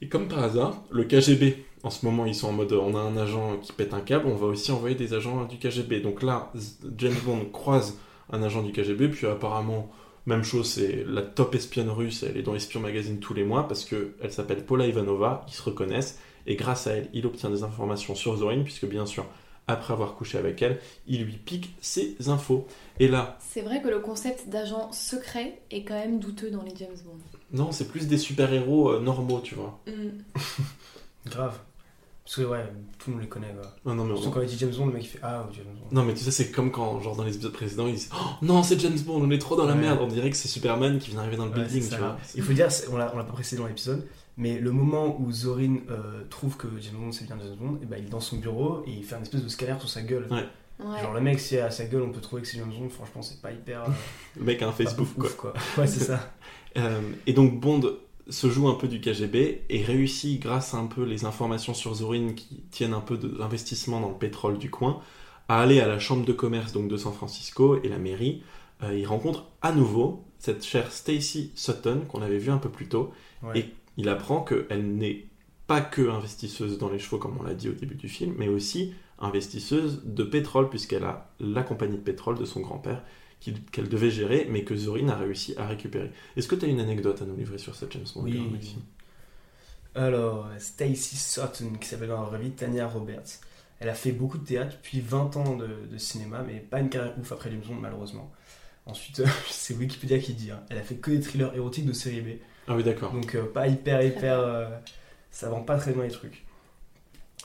Et 0.00 0.08
comme 0.08 0.28
par 0.28 0.40
hasard, 0.40 0.82
le 0.90 1.04
KGB, 1.04 1.64
en 1.82 1.90
ce 1.90 2.04
moment, 2.04 2.26
ils 2.26 2.34
sont 2.34 2.48
en 2.48 2.52
mode 2.52 2.72
on 2.72 2.94
a 2.94 3.00
un 3.00 3.16
agent 3.16 3.58
qui 3.58 3.72
pète 3.72 3.94
un 3.94 4.00
câble, 4.00 4.26
on 4.26 4.36
va 4.36 4.46
aussi 4.46 4.70
envoyer 4.70 4.94
des 4.94 5.14
agents 5.14 5.44
du 5.44 5.58
KGB. 5.58 6.00
Donc 6.00 6.22
là, 6.22 6.52
James 6.98 7.16
Bond 7.24 7.46
croise 7.52 7.98
un 8.30 8.42
agent 8.42 8.62
du 8.62 8.72
KGB, 8.72 9.08
puis 9.08 9.26
apparemment, 9.26 9.90
même 10.26 10.44
chose, 10.44 10.68
c'est 10.68 11.04
la 11.06 11.22
top 11.22 11.54
espionne 11.54 11.90
russe, 11.90 12.22
elle 12.22 12.36
est 12.36 12.42
dans 12.42 12.54
Espion 12.54 12.80
Magazine 12.80 13.18
tous 13.18 13.34
les 13.34 13.44
mois 13.44 13.66
parce 13.66 13.84
qu'elle 13.84 14.32
s'appelle 14.32 14.64
Paula 14.64 14.86
Ivanova, 14.86 15.44
ils 15.48 15.54
se 15.54 15.62
reconnaissent, 15.62 16.18
et 16.46 16.56
grâce 16.56 16.86
à 16.86 16.92
elle, 16.92 17.08
il 17.12 17.26
obtient 17.26 17.50
des 17.50 17.62
informations 17.62 18.14
sur 18.14 18.36
Zorin, 18.36 18.62
puisque 18.62 18.86
bien 18.86 19.06
sûr, 19.06 19.26
après 19.68 19.92
avoir 19.92 20.14
couché 20.16 20.38
avec 20.38 20.60
elle, 20.62 20.80
il 21.06 21.22
lui 21.24 21.34
pique 21.36 21.74
ses 21.80 22.16
infos. 22.28 22.66
Et 22.98 23.06
là, 23.08 23.38
C'est 23.40 23.62
vrai 23.62 23.80
que 23.80 23.88
le 23.88 24.00
concept 24.00 24.48
d'agent 24.48 24.90
secret 24.92 25.60
est 25.70 25.84
quand 25.84 25.94
même 25.94 26.18
douteux 26.18 26.50
dans 26.50 26.62
les 26.62 26.74
James 26.76 26.96
Bond. 27.04 27.18
non, 27.52 27.70
c'est 27.72 27.88
plus 27.88 28.06
des 28.08 28.18
super-héros 28.18 28.90
euh, 28.92 29.00
normaux, 29.00 29.40
tu 29.40 29.54
vois. 29.54 29.78
Grave. 31.26 31.58
Parce 32.24 32.36
que 32.36 32.42
ouais, 32.42 32.64
tout 32.98 33.10
le 33.10 33.14
monde 33.16 33.22
les 33.24 33.28
connaît. 33.28 33.52
Quoi. 33.52 33.70
Non, 33.84 33.94
non, 33.96 34.04
mais 34.04 34.14
Surtout 34.14 34.28
on- 34.28 34.32
quand 34.32 34.40
il 34.42 34.48
dit 34.48 34.56
James 34.58 34.72
Bond, 34.76 34.86
le 34.86 34.92
mec 34.92 35.04
il 35.04 35.08
fait 35.08 35.18
Ah, 35.22 35.46
James 35.54 35.64
Bond. 35.66 35.86
Non 35.90 36.04
mais 36.04 36.14
tu 36.14 36.20
sais 36.20 36.30
c'est 36.30 36.50
comme 36.52 36.70
quand 36.70 37.00
genre 37.00 37.16
dans 37.16 37.24
les 37.24 37.34
épisodes 37.34 37.52
précédents 37.52 37.88
ils 37.88 37.94
disent 37.94 38.10
oh, 38.14 38.18
non 38.42 38.62
c'est 38.62 38.78
James 38.80 38.98
Bond 39.04 39.20
on 39.22 39.30
est 39.32 39.38
trop 39.38 39.56
dans 39.56 39.66
la 39.66 39.74
Ouais. 39.74 39.80
merde 39.80 39.98
on 40.00 40.06
dirait 40.06 40.30
que 40.30 40.36
c'est 40.36 40.46
Superman 40.48 40.98
qui 41.00 41.08
vient 41.10 41.18
d'arriver 41.18 41.36
dans 41.36 41.46
le 41.46 41.50
Ouais, 41.50 41.64
building 41.64 41.88
tu 41.90 41.96
vois 41.96 42.16
Il 42.36 42.42
faut 42.42 42.52
dire, 42.52 42.70
c'est- 42.70 42.88
on 42.88 42.96
l'a 42.96 43.10
on 43.12 43.18
l'a 43.18 43.24
pas 43.24 43.32
précisé 43.32 43.60
dans 43.60 43.66
l'épisode, 43.66 44.06
mais 44.36 44.58
le 44.58 44.72
moment 44.72 45.20
où 45.20 45.30
Zorin 45.32 45.76
euh, 45.90 46.22
trouve 46.30 46.56
que 46.56 46.66
James 46.80 46.94
Bond 46.98 47.12
c'est 47.12 47.26
bien 47.26 47.36
James 47.38 47.56
Bond, 47.60 47.78
et 47.82 47.86
ben 47.86 47.96
il 47.98 48.06
est 48.06 48.10
dans 48.10 48.20
son 48.20 48.36
bureau 48.38 48.82
et 48.86 48.90
il 48.90 49.04
fait 49.04 49.14
un 49.16 49.22
espèce 49.22 49.42
de 49.42 49.48
scanner 49.48 49.78
sur 49.78 49.88
sa 49.88 50.02
gueule. 50.02 50.26
Ouais. 50.30 50.44
Ouais. 50.84 51.00
Genre 51.00 51.12
le 51.12 51.20
mec, 51.20 51.38
si 51.38 51.58
à 51.58 51.70
sa 51.70 51.84
gueule 51.84 52.02
on 52.02 52.10
peut 52.10 52.20
trouver 52.20 52.42
que 52.42 52.48
c'est 52.48 52.58
James 52.58 52.72
Bond, 52.76 52.88
franchement 52.88 53.22
c'est 53.22 53.40
pas 53.42 53.52
hyper. 53.52 53.82
euh, 53.82 53.92
le 54.38 54.44
mec 54.44 54.60
a 54.62 54.68
un 54.68 54.72
Facebook 54.72 55.08
quoi. 55.14 55.24
ouf, 55.26 55.36
quoi. 55.36 55.52
Ouais, 55.78 55.86
c'est 55.86 56.04
ça. 56.04 56.32
Euh, 56.78 57.02
et 57.26 57.34
donc 57.34 57.60
Bond 57.60 57.82
se 58.30 58.48
joue 58.48 58.66
un 58.66 58.72
peu 58.74 58.88
du 58.88 58.98
KGB 59.02 59.64
et 59.68 59.82
réussit 59.82 60.40
grâce 60.40 60.72
à 60.72 60.78
un 60.78 60.86
peu 60.86 61.04
les 61.04 61.26
informations 61.26 61.74
sur 61.74 61.92
Zorin 61.92 62.32
qui 62.32 62.62
tiennent 62.70 62.94
un 62.94 63.02
peu 63.02 63.18
d'investissement 63.18 64.00
dans 64.00 64.08
le 64.08 64.14
pétrole 64.14 64.56
du 64.56 64.70
coin 64.70 65.02
à 65.50 65.60
aller 65.60 65.80
à 65.80 65.86
la 65.86 65.98
chambre 65.98 66.24
de 66.24 66.32
commerce 66.32 66.72
donc 66.72 66.88
de 66.88 66.96
San 66.96 67.12
Francisco 67.12 67.78
et 67.84 67.88
la 67.90 67.98
mairie 67.98 68.42
Euh, 68.82 68.96
il 68.98 69.06
rencontre 69.06 69.44
à 69.60 69.72
nouveau 69.72 70.24
cette 70.38 70.64
chère 70.64 70.90
Stacy 70.90 71.52
Sutton 71.54 72.06
qu'on 72.08 72.22
avait 72.22 72.38
vu 72.38 72.50
un 72.50 72.56
peu 72.56 72.70
plus 72.70 72.88
tôt 72.88 73.12
Ouais. 73.42 73.58
Et 73.60 73.74
il 73.96 74.08
apprend 74.08 74.42
qu'elle 74.42 74.94
n'est 74.96 75.26
pas 75.66 75.80
que 75.80 76.08
investisseuse 76.08 76.78
dans 76.78 76.90
les 76.90 76.98
chevaux, 76.98 77.18
comme 77.18 77.38
on 77.38 77.42
l'a 77.42 77.54
dit 77.54 77.68
au 77.68 77.72
début 77.72 77.94
du 77.94 78.08
film, 78.08 78.34
mais 78.38 78.48
aussi 78.48 78.94
investisseuse 79.18 80.02
de 80.04 80.24
pétrole, 80.24 80.68
puisqu'elle 80.68 81.04
a 81.04 81.30
la 81.40 81.62
compagnie 81.62 81.96
de 81.96 82.02
pétrole 82.02 82.38
de 82.38 82.44
son 82.44 82.60
grand-père 82.60 83.02
qu'elle 83.72 83.88
devait 83.88 84.10
gérer, 84.10 84.46
mais 84.48 84.64
que 84.64 84.76
Zorin 84.76 85.08
a 85.08 85.16
réussi 85.16 85.54
à 85.56 85.66
récupérer. 85.66 86.12
Est-ce 86.36 86.46
que 86.46 86.54
tu 86.54 86.64
as 86.64 86.68
une 86.68 86.78
anecdote 86.80 87.20
à 87.22 87.24
nous 87.24 87.36
livrer 87.36 87.58
sur 87.58 87.74
cette 87.74 87.92
James 87.92 88.06
Bond 88.14 88.22
Oui. 88.22 88.32
girl, 88.32 88.50
Maxime? 88.50 88.82
Alors, 89.94 90.48
Stacy 90.58 91.16
Sutton, 91.16 91.74
qui 91.80 91.88
s'appelle 91.88 92.08
dans 92.08 92.22
la 92.22 92.28
vraie 92.28 92.38
vie 92.38 92.50
Tanya 92.52 92.86
Roberts. 92.88 93.40
Elle 93.78 93.88
a 93.88 93.94
fait 93.94 94.12
beaucoup 94.12 94.38
de 94.38 94.44
théâtre, 94.44 94.76
puis 94.82 95.00
20 95.00 95.36
ans 95.36 95.56
de, 95.56 95.86
de 95.90 95.98
cinéma, 95.98 96.42
mais 96.46 96.60
pas 96.60 96.80
une 96.80 96.88
carrière 96.88 97.18
ouf 97.18 97.32
après 97.32 97.50
James 97.50 97.62
Bond, 97.66 97.74
malheureusement. 97.74 98.32
Ensuite, 98.86 99.22
c'est 99.50 99.74
Wikipédia 99.74 100.18
qui 100.18 100.34
dit, 100.34 100.50
hein, 100.50 100.62
elle 100.70 100.78
a 100.78 100.82
fait 100.82 100.96
que 100.96 101.10
des 101.10 101.20
thrillers 101.20 101.54
érotiques 101.54 101.86
de 101.86 101.92
série 101.92 102.20
B. 102.20 102.28
Ah 102.68 102.76
oui, 102.76 102.84
d'accord. 102.84 103.12
Donc 103.12 103.34
euh, 103.34 103.44
pas 103.44 103.66
hyper 103.66 104.02
hyper 104.02 104.38
euh, 104.38 104.68
ça 105.30 105.48
vend 105.48 105.62
pas 105.62 105.78
très 105.78 105.92
bien 105.92 106.04
les 106.04 106.10
trucs. 106.10 106.44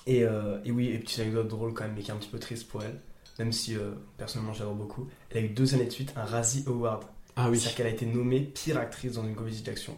Et, 0.06 0.24
euh, 0.24 0.60
et 0.64 0.72
oui 0.72 0.88
et 0.90 1.00
petite 1.00 1.20
anecdote 1.20 1.48
drôle 1.48 1.74
quand 1.74 1.84
même 1.84 1.94
mais 1.96 2.02
qui 2.02 2.12
est 2.12 2.14
un 2.14 2.18
petit 2.18 2.30
peu 2.30 2.40
triste 2.40 2.68
pour 2.70 2.82
elle 2.84 3.00
même 3.40 3.52
si 3.52 3.76
euh, 3.76 3.92
personnellement 4.18 4.54
j'adore 4.54 4.76
beaucoup. 4.76 5.08
Elle 5.32 5.38
a 5.38 5.42
eu 5.42 5.50
deux 5.50 5.74
années 5.76 5.86
de 5.86 5.92
suite 5.92 6.14
un 6.16 6.24
Razzie 6.24 6.64
Award. 6.68 7.04
Ah 7.36 7.50
oui. 7.50 7.60
c'est-à-dire 7.60 7.78
qu'elle 7.78 7.88
a 7.88 7.92
été 7.92 8.06
nommée 8.06 8.40
pire 8.42 8.78
actrice 8.78 9.14
dans 9.14 9.24
une 9.24 9.36
comédie 9.36 9.62
d'action 9.62 9.96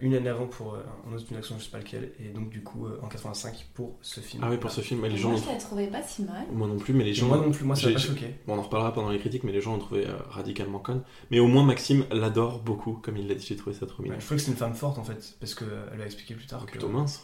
une 0.00 0.14
année 0.14 0.28
avant 0.28 0.46
pour 0.46 0.74
euh, 0.74 0.78
un 1.08 1.14
autre 1.14 1.26
film 1.26 1.36
d'action 1.38 1.56
je 1.58 1.64
sais 1.64 1.70
pas 1.70 1.78
lequel 1.78 2.12
et 2.18 2.28
donc 2.28 2.50
du 2.50 2.62
coup 2.62 2.86
euh, 2.86 2.98
en 3.02 3.08
85 3.08 3.66
pour 3.74 3.96
ce 4.02 4.20
film 4.20 4.42
Ah 4.44 4.50
oui, 4.50 4.56
pour 4.56 4.70
ce 4.70 4.80
film, 4.80 5.00
mais 5.00 5.08
les 5.08 5.16
gens... 5.16 5.30
Moi, 5.30 5.40
je 5.44 5.50
la 5.52 5.58
trouvais 5.58 5.86
pas 5.86 6.02
si 6.02 6.22
mal. 6.22 6.46
Moi 6.52 6.66
non 6.68 6.76
plus, 6.78 6.92
mais 6.94 7.04
les 7.04 7.14
gens... 7.14 7.26
moi 7.26 7.38
non 7.38 7.50
plus 7.50 7.64
moi 7.64 7.76
ça 7.76 7.88
m'a 7.88 7.94
pas 7.94 7.98
choqué 7.98 8.34
Bon, 8.46 8.54
on 8.54 8.58
en 8.58 8.62
reparlera 8.62 8.92
pendant 8.92 9.10
les 9.10 9.18
critiques, 9.18 9.44
mais 9.44 9.52
les 9.52 9.60
gens 9.60 9.72
l'ont 9.72 9.78
trouvé 9.78 10.06
euh, 10.06 10.16
radicalement 10.30 10.78
conne. 10.78 11.02
Mais 11.30 11.38
au 11.38 11.46
moins, 11.46 11.64
Maxime 11.64 12.04
l'adore 12.10 12.60
beaucoup, 12.60 12.92
comme 12.94 13.16
il 13.16 13.28
l'a 13.28 13.34
dit, 13.34 13.44
j'ai 13.46 13.56
trouvé 13.56 13.74
ça 13.76 13.86
trop 13.86 14.02
mignon. 14.02 14.14
Ouais, 14.14 14.20
je 14.20 14.26
trouvais 14.26 14.38
que 14.38 14.44
c'est 14.44 14.50
une 14.50 14.56
femme 14.56 14.74
forte 14.74 14.98
en 14.98 15.04
fait 15.04 15.36
parce 15.40 15.54
qu'elle 15.54 15.98
va 15.98 16.04
expliquer 16.04 16.34
plus 16.34 16.46
tard 16.46 16.64
que 16.66 16.72
Plutôt 16.72 16.88
mince. 16.88 17.22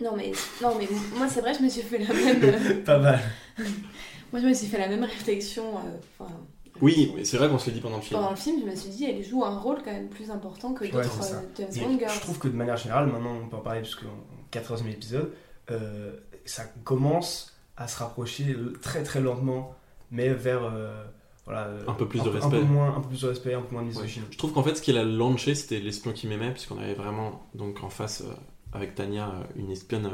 Non 0.00 0.16
mais, 0.16 0.32
non 0.62 0.74
mais 0.78 0.88
moi 1.16 1.28
c'est 1.28 1.40
vrai, 1.40 1.54
je 1.54 1.62
me 1.62 1.68
suis 1.68 1.82
fait 1.82 1.98
la 1.98 2.12
même. 2.12 2.40
euh, 2.44 2.84
pas 2.84 2.98
mal 2.98 3.20
moi 4.32 4.40
je 4.40 4.46
me 4.48 4.52
suis 4.54 4.66
fait 4.66 4.78
la 4.78 4.88
même 4.88 5.04
réflexion. 5.04 5.76
euh, 5.78 5.98
enfin, 6.18 6.32
Oui, 6.80 7.12
mais 7.16 7.24
c'est 7.24 7.36
vrai 7.36 7.48
qu'on 7.48 7.58
se 7.58 7.66
l'est 7.66 7.72
dit 7.72 7.80
pendant 7.80 7.96
le 7.96 8.02
film. 8.02 8.18
pendant 8.18 8.30
le 8.30 8.36
film, 8.36 8.60
je 8.64 8.70
me 8.70 8.74
suis 8.74 8.90
dit, 8.90 9.04
elle 9.04 9.24
joue 9.24 9.44
un 9.44 9.58
rôle 9.58 9.78
quand 9.84 9.92
même 9.92 10.08
plus 10.08 10.30
important 10.30 10.72
que 10.74 10.84
d'autres 10.84 11.20
James 11.56 11.68
Bond 11.88 11.98
girls. 11.98 12.12
je 12.14 12.20
trouve 12.20 12.38
que 12.38 12.48
de 12.48 12.56
manière 12.56 12.76
générale, 12.76 13.06
maintenant 13.06 13.36
on 13.44 13.48
peut 13.48 13.56
en 13.56 13.60
parler 13.60 13.80
puisque 13.82 14.02
en 14.04 14.48
14e 14.52 14.88
épisode, 14.90 15.32
euh, 15.70 16.12
ça 16.44 16.64
commence 16.84 17.56
à 17.76 17.88
se 17.88 17.98
rapprocher 17.98 18.56
très 18.82 19.02
très 19.02 19.20
lentement, 19.20 19.74
mais 20.10 20.28
vers 20.28 20.64
euh, 20.64 21.04
voilà, 21.44 21.64
euh, 21.66 21.84
Un 21.88 21.92
peu 21.94 22.08
plus 22.08 22.20
de 22.20 22.24
peu- 22.24 22.30
respect. 22.30 22.46
Un 22.56 22.60
peu, 22.60 22.64
moins, 22.66 22.96
un 22.96 23.00
peu 23.00 23.08
plus 23.08 23.20
de 23.22 23.28
respect, 23.28 23.54
un 23.54 23.60
peu 23.62 23.74
moins 23.74 23.84
de 23.84 23.94
Ouais. 23.96 24.06
Je 24.30 24.38
trouve 24.38 24.52
qu'en 24.52 24.62
fait, 24.62 24.74
ce 24.76 24.82
qu'il 24.82 24.96
a 24.96 25.04
lancé, 25.04 25.54
c'était 25.54 25.78
l'espion 25.80 26.12
qui 26.12 26.26
m'aimait, 26.26 26.52
puisqu'on 26.52 26.78
avait 26.78 26.94
vraiment 26.94 27.46
donc 27.54 27.82
en 27.84 27.90
face 27.90 28.22
euh, 28.22 28.32
avec 28.74 28.94
Tania 28.94 29.28
euh, 29.30 29.42
une 29.56 29.70
espionne 29.70 30.06
euh, 30.06 30.10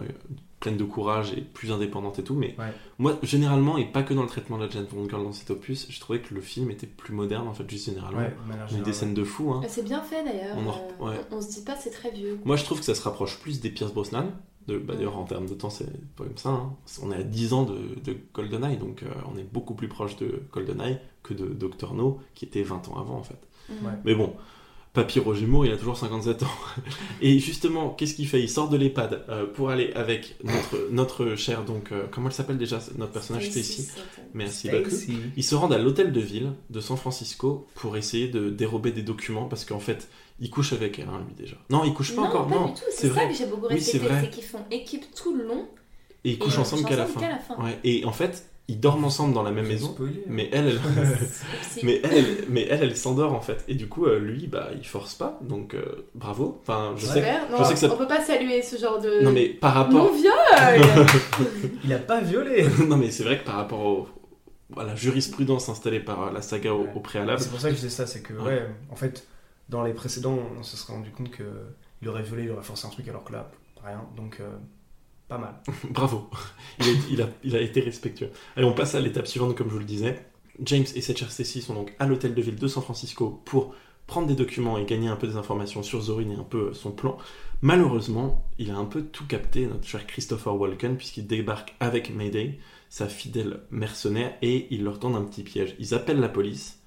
pleine 0.61 0.77
de 0.77 0.85
courage 0.85 1.33
et 1.33 1.41
plus 1.41 1.73
indépendante 1.73 2.19
et 2.19 2.23
tout. 2.23 2.35
Mais 2.35 2.55
Ouais. 2.59 2.67
moi, 2.99 3.19
généralement, 3.23 3.79
et 3.79 3.87
pas 3.87 4.03
que 4.03 4.13
dans 4.15 4.23
le 4.23 4.29
traitement 4.29 4.59
de 4.59 4.65
la 4.65 4.71
James 4.71 4.87
Bond 4.93 5.09
Girl 5.09 5.25
dans 5.25 5.33
cet 5.33 5.51
opus, 5.51 5.87
je 5.91 5.99
trouvais 6.01 6.21
que 6.21 6.35
le 6.35 6.41
film 6.43 6.71
était 6.71 6.87
plus 6.87 7.15
moderne, 7.15 7.49
en 7.49 7.55
fait, 7.55 7.69
juste 7.71 7.87
généralement. 7.87 8.19
Ouais, 8.19 8.35
y 8.49 8.53
a 8.53 8.65
des 8.67 8.69
générale. 8.71 8.95
scènes 8.95 9.15
de 9.15 9.25
fou. 9.25 9.53
Hein. 9.53 9.63
C'est 9.69 9.85
bien 9.85 10.03
fait 10.03 10.23
d'ailleurs. 10.23 10.57
On 10.59 10.69
en 10.69 11.09
euh, 11.11 11.17
on, 11.31 11.37
on 11.39 11.41
se 11.41 11.49
dit 11.51 11.63
pas 11.65 11.77
c'est 11.77 11.91
très 11.91 12.11
vieux. 12.11 12.39
Moi, 12.45 12.57
je 12.57 12.65
trouve 12.65 12.79
que 12.81 12.85
ça 12.85 12.95
se 12.95 13.03
rapproche 13.03 13.39
plus 13.41 13.61
des 13.61 13.71
Pierce 13.71 13.93
Brosnan. 13.95 14.27
De, 14.67 14.77
bah, 14.77 14.95
D'ailleurs, 14.95 15.17
en 15.17 15.25
termes 15.25 15.47
de 15.47 15.55
temps, 15.55 15.71
c'est 15.71 15.91
pas 16.17 16.25
comme 16.25 16.37
ça. 16.37 16.51
hein. 16.51 16.75
On 17.03 17.11
est 17.11 17.17
à 17.17 17.23
10 17.23 17.55
ans 17.55 17.63
de, 17.65 17.79
de 18.05 18.15
GoldenEye, 18.35 18.77
donc 18.77 19.03
euh, 19.03 19.07
on 19.35 19.39
est 19.39 19.51
beaucoup 19.51 19.75
plus 19.75 19.89
proche 19.89 20.17
de 20.17 20.43
GoldenEye 20.53 20.99
que 21.23 21.33
de 21.33 21.47
Dr. 21.47 21.95
No, 21.95 22.21
qui 22.35 22.45
était 22.45 22.63
20 22.63 22.87
ans 22.91 22.99
avant, 23.01 23.17
en 23.17 23.23
fait. 23.23 23.41
Ouais. 23.71 23.93
Mais 24.05 24.15
bon, 24.15 24.35
Papy 24.93 25.21
Roger 25.21 25.47
Moore, 25.47 25.67
il 25.67 25.73
a 25.73 25.77
toujours 25.77 25.97
57 25.97 26.43
ans. 26.43 26.47
Et 27.23 27.39
justement, 27.39 27.91
qu'est-ce 27.91 28.15
qu'il 28.15 28.27
fait? 28.27 28.41
Il 28.43 28.49
sort 28.49 28.69
de 28.69 28.77
l'EHPAD 28.77 29.25
euh, 29.29 29.47
pour 29.47 29.71
aller 29.71 29.93
avec 29.95 30.35
notre, 30.43 30.89
notre 30.91 31.37
chère, 31.37 31.65
donc, 31.65 31.93
euh, 31.93 32.07
comment 32.11 32.27
elle 32.27 32.35
s'appelle 32.35 32.59
déjà, 32.59 32.81
notre 32.99 33.13
personnage 33.13 33.51
Stacy. 33.51 33.89
Merci 34.35 34.69
beaucoup. 34.69 34.91
Stacy. 34.91 35.17
Ils 35.37 35.45
se 35.45 35.55
rendent 35.55 35.73
à 35.75 35.79
l'hôtel 35.79 36.11
de 36.13 36.21
ville 36.21 36.53
de 36.71 36.81
San 36.81 36.97
Francisco 36.97 37.69
pour 37.77 37.97
essayer 37.97 38.27
de 38.27 38.51
dérober 38.51 38.91
des 38.91 39.03
documents 39.03 39.45
parce 39.45 39.65
qu'en 39.65 39.79
fait, 39.79 40.09
il 40.41 40.51
couche 40.51 40.73
avec 40.73 40.99
elle, 40.99 41.09
hein, 41.09 41.25
lui 41.29 41.35
déjà. 41.35 41.57
Non, 41.71 41.85
il 41.85 41.95
couche 41.95 42.15
pas 42.17 42.23
non, 42.23 42.29
encore, 42.29 42.49
pas 42.49 42.55
non. 42.57 42.67
du 42.67 42.73
tout. 42.75 42.81
c'est 42.91 43.09
ça 43.09 43.13
vrai. 43.15 43.29
que 43.29 43.35
j'ai 43.35 43.47
beaucoup 43.47 43.67
Oui, 43.71 43.81
c'est 43.81 43.99
respecté, 43.99 44.09
vrai. 44.09 44.21
c'est 44.25 44.31
qu'ils 44.31 44.45
font 44.45 44.65
équipe 44.73 45.05
tout 45.15 45.37
le 45.37 45.47
long. 45.47 45.69
Et 46.25 46.33
ils 46.33 46.39
couchent 46.39 46.57
et 46.57 46.59
ensemble 46.59 46.85
qu'à 46.85 46.97
la 46.97 47.07
fin. 47.07 47.21
qu'à 47.21 47.29
la 47.29 47.39
fin. 47.39 47.55
Ouais. 47.63 47.79
Et 47.85 48.05
en 48.05 48.13
fait, 48.13 48.50
ils 48.71 48.81
dorment 48.81 49.05
ensemble 49.05 49.35
dans 49.35 49.43
la 49.43 49.51
même 49.51 49.67
maison, 49.67 49.89
spoiler. 49.89 50.23
mais 50.27 50.49
elle, 50.53 50.69
elle, 50.69 50.81
mais 51.83 52.01
elle, 52.05 52.15
elle- 52.17 52.45
mais 52.49 52.67
elle, 52.71 52.83
elle 52.85 52.97
s'endort 52.97 53.33
en 53.35 53.41
fait. 53.41 53.65
Et 53.69 53.75
du 53.75 53.89
coup, 53.89 54.07
euh, 54.07 54.19
lui, 54.19 54.47
bah, 54.47 54.69
il 54.77 54.87
force 54.87 55.15
pas. 55.15 55.39
Donc, 55.43 55.75
euh, 55.75 56.07
bravo. 56.15 56.59
Enfin, 56.63 56.95
je 56.97 57.07
sais. 57.07 57.21
Non, 57.51 57.59
je 57.59 57.65
sais 57.65 57.75
que 57.75 57.79
ça- 57.81 57.93
On 57.93 57.97
peut 57.97 58.07
pas 58.07 58.23
saluer 58.25 58.63
ce 58.63 58.77
genre 58.77 59.01
de. 59.01 59.23
Non, 59.23 59.33
mais 59.33 59.49
par 59.49 59.75
rapport. 59.75 60.05
Non 60.05 60.13
viol 60.13 60.33
Il 61.85 61.93
a 61.93 61.99
pas 61.99 62.21
violé 62.21 62.67
non, 62.89 62.97
mais 62.97 63.11
c'est 63.11 63.25
vrai 63.25 63.39
que 63.39 63.45
par 63.45 63.57
rapport 63.57 63.81
au- 63.85 64.09
à 64.79 64.85
la 64.85 64.95
jurisprudence 64.95 65.69
installée 65.69 66.01
par 66.01 66.29
euh, 66.29 66.33
la 66.33 66.43
saga 66.43 66.73
au, 66.73 66.83
Ouais. 66.85 66.91
au 66.95 67.01
préalable, 67.01 67.41
C'est 67.41 67.51
pour 67.51 67.61
ça 67.61 67.69
que 67.71 67.75
je 67.75 67.81
disais 67.81 67.91
ça, 67.91 68.07
c'est 68.07 68.23
que, 68.23 68.33
Ouais. 68.35 68.45
ouais, 68.45 68.67
en 68.91 68.95
fait, 68.97 69.27
dans 69.69 69.83
les 69.83 69.93
précédents, 69.93 70.39
on 70.59 70.63
se 70.63 70.77
serait 70.77 70.93
rendu 70.93 71.11
compte 71.11 71.31
qu'il 71.33 72.09
aurait 72.09 72.23
violé, 72.23 72.45
il 72.45 72.51
aurait 72.53 72.63
forcé 72.63 72.87
un 72.87 72.91
truc, 72.91 73.09
alors 73.09 73.25
que 73.25 73.33
là, 73.33 73.51
rien. 73.85 74.05
Donc, 74.17 74.37
euh, 74.41 74.49
pas 75.31 75.39
mal. 75.39 75.55
Bravo, 75.91 76.29
il 77.09 77.23
a, 77.23 77.61
été 77.61 77.81
respectueux. 77.81 78.31
Allez, 78.57 78.67
on 78.67 78.75
passe 78.75 78.95
à 78.97 79.01
l'étape 79.01 79.29
suivante, 79.29 79.57
comme 79.57 79.69
je 79.69 79.75
vous 79.75 79.79
le 79.79 79.85
disais. 79.85 80.27
James 80.63 80.85
et 80.95 81.01
cette 81.01 81.19
chère 81.19 81.31
Stacy 81.31 81.63
sont 81.63 81.73
donc 81.73 81.95
à 81.99 82.07
l'hôtel 82.07 82.35
de 82.35 82.43
ville 82.43 82.57
de 82.57 82.67
San 82.67 82.83
Francisco 82.83 83.41
pour 83.47 83.73
prendre 84.07 84.27
des 84.27 84.35
documents 84.35 84.77
et 84.77 84.85
gagner 84.85 85.09
un 85.09 85.15
peu 85.15 85.29
des 85.29 85.37
informations 85.37 85.85
sur 85.85 86.03
Zorin 86.03 86.31
et 86.31 86.35
un 86.35 86.43
peu 86.43 86.75
son 86.75 86.91
plan. 86.91 87.17
Malheureusement, 87.63 88.45
il 88.59 88.73
a 88.73 88.77
un 88.77 88.85
peu 88.85 89.03
tout 89.03 89.25
capté, 89.27 89.67
notre 89.67 89.87
cher 89.87 90.05
Christopher 90.05 90.61
Walken, 90.61 90.97
puisqu'il 90.97 91.29
débarque 91.29 91.77
avec 91.79 92.13
Mayday, 92.13 92.59
sa 92.89 93.07
fidèle 93.07 93.61
mercenaire, 93.71 94.37
et 94.43 94.67
il 94.75 94.83
leur 94.83 94.99
tend 94.99 95.15
un 95.15 95.23
petit 95.23 95.45
piège. 95.45 95.77
Ils 95.79 95.95
appellent 95.95 96.21
la 96.21 96.29
police 96.29 96.81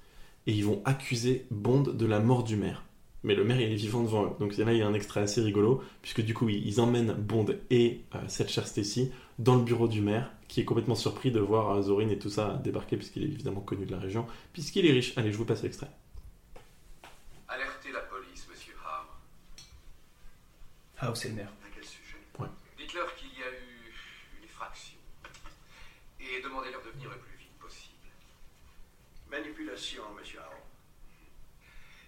et 0.46 0.52
ils 0.52 0.66
vont 0.66 0.82
accuser 0.84 1.46
Bond 1.50 1.82
de 1.82 2.06
la 2.06 2.20
mort 2.20 2.44
du 2.44 2.56
maire. 2.56 2.84
Mais 3.24 3.34
le 3.34 3.42
maire, 3.42 3.58
il 3.60 3.72
est 3.72 3.76
vivant 3.76 4.02
devant 4.02 4.26
eux. 4.26 4.30
Donc 4.38 4.54
là, 4.56 4.72
il 4.72 4.78
y 4.78 4.82
a 4.82 4.86
un 4.86 4.92
extrait 4.94 5.20
assez 5.20 5.40
rigolo, 5.40 5.82
puisque 6.02 6.20
du 6.20 6.34
coup, 6.34 6.48
ils 6.48 6.78
emmènent 6.80 7.14
Bond 7.14 7.46
et 7.70 8.02
euh, 8.14 8.18
cette 8.28 8.50
chère 8.50 8.66
Stacy 8.66 9.10
dans 9.38 9.56
le 9.56 9.62
bureau 9.62 9.88
du 9.88 10.02
maire, 10.02 10.30
qui 10.46 10.60
est 10.60 10.64
complètement 10.66 10.94
surpris 10.94 11.30
de 11.32 11.40
voir 11.40 11.70
euh, 11.70 11.82
Zorin 11.82 12.08
et 12.10 12.18
tout 12.18 12.28
ça 12.28 12.60
débarquer, 12.62 12.96
puisqu'il 12.98 13.22
est 13.24 13.28
évidemment 13.28 13.62
connu 13.62 13.86
de 13.86 13.92
la 13.92 13.98
région, 13.98 14.26
puisqu'il 14.52 14.84
est 14.86 14.92
riche. 14.92 15.16
Allez, 15.16 15.32
je 15.32 15.38
vous 15.38 15.46
passe 15.46 15.62
l'extrait. 15.62 15.90
Alertez 17.48 17.92
la 17.92 18.00
police, 18.00 18.46
monsieur 18.50 18.74
Ham. 18.84 19.06
Ah, 20.98 21.12
c'est 21.14 21.28
le 21.30 21.34
maire? 21.36 21.52
À 21.64 21.68
quel 21.74 21.84
sujet 21.84 22.18
Dites-leur 22.78 23.14
qu'il 23.16 23.28
y 23.30 23.42
a 23.42 23.50
eu 23.50 23.92
une 24.38 24.44
effraction. 24.44 24.98
Et 26.20 26.42
demandez-leur 26.42 26.82
de 26.84 26.90
venir 26.90 27.08
le 27.10 27.16
plus 27.18 27.36
vite 27.38 27.56
possible. 27.58 27.94
Manipulation, 29.30 30.02
monsieur 30.18 30.40
Aaron. 30.40 30.62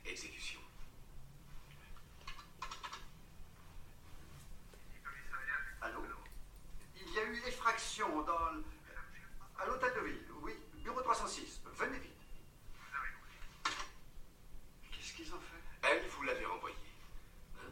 Exécution. 0.05 0.61
Allô 5.83 6.01
Il 6.97 7.13
y 7.15 7.19
a 7.19 7.25
eu 7.25 7.37
effraction 7.47 8.23
dans. 8.23 8.51
l- 8.55 8.63
à 9.59 9.67
l'hôtel 9.67 9.91
de 10.01 10.07
ville. 10.07 10.21
Oui, 10.43 10.53
bureau 10.83 11.01
306. 11.01 11.61
Venez 11.77 11.99
vite. 11.99 12.13
Qu'est-ce 14.93 15.13
qu'ils 15.15 15.33
ont 15.35 15.41
fait 15.41 15.89
Elle, 15.89 16.07
vous 16.09 16.23
l'avez 16.23 16.45
renvoyée. 16.45 16.77
Hein 17.59 17.71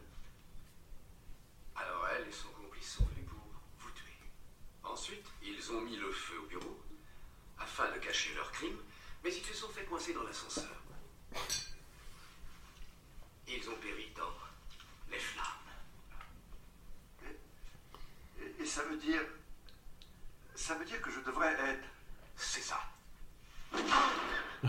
Alors 1.75 2.07
elle 2.15 2.27
et 2.27 2.31
son 2.31 2.49
complice 2.49 2.93
sont 2.95 3.05
venus 3.05 3.25
pour 3.27 3.39
vous 3.79 3.91
tuer. 3.91 4.13
Ensuite, 4.83 5.25
ils 5.43 5.71
ont 5.71 5.81
mis 5.81 5.97
le 5.97 6.11
feu 6.11 6.39
au 6.43 6.47
bureau 6.47 6.79
afin 7.59 7.91
de 7.91 7.97
cacher 7.99 8.33
leur 8.35 8.51
crime, 8.51 8.77
mais 9.23 9.29
ils 9.33 9.43
se 9.55 9.65
coincer 10.05 10.13
dans 10.13 10.23
l'ascenseur. 10.23 10.69
Ils 13.47 13.69
ont 13.69 13.75
péri 13.75 14.11
dans 14.15 14.33
les 15.11 15.19
flammes. 15.19 15.45
et, 18.39 18.61
et 18.61 18.65
ça 18.65 18.83
veut 18.83 18.97
dire. 18.97 19.21
Ça 20.55 20.75
veut 20.75 20.85
dire 20.85 21.01
que 21.01 21.11
je 21.11 21.19
devrais 21.19 21.53
être. 21.53 21.87
C'est 22.35 22.61
ça. 22.61 22.79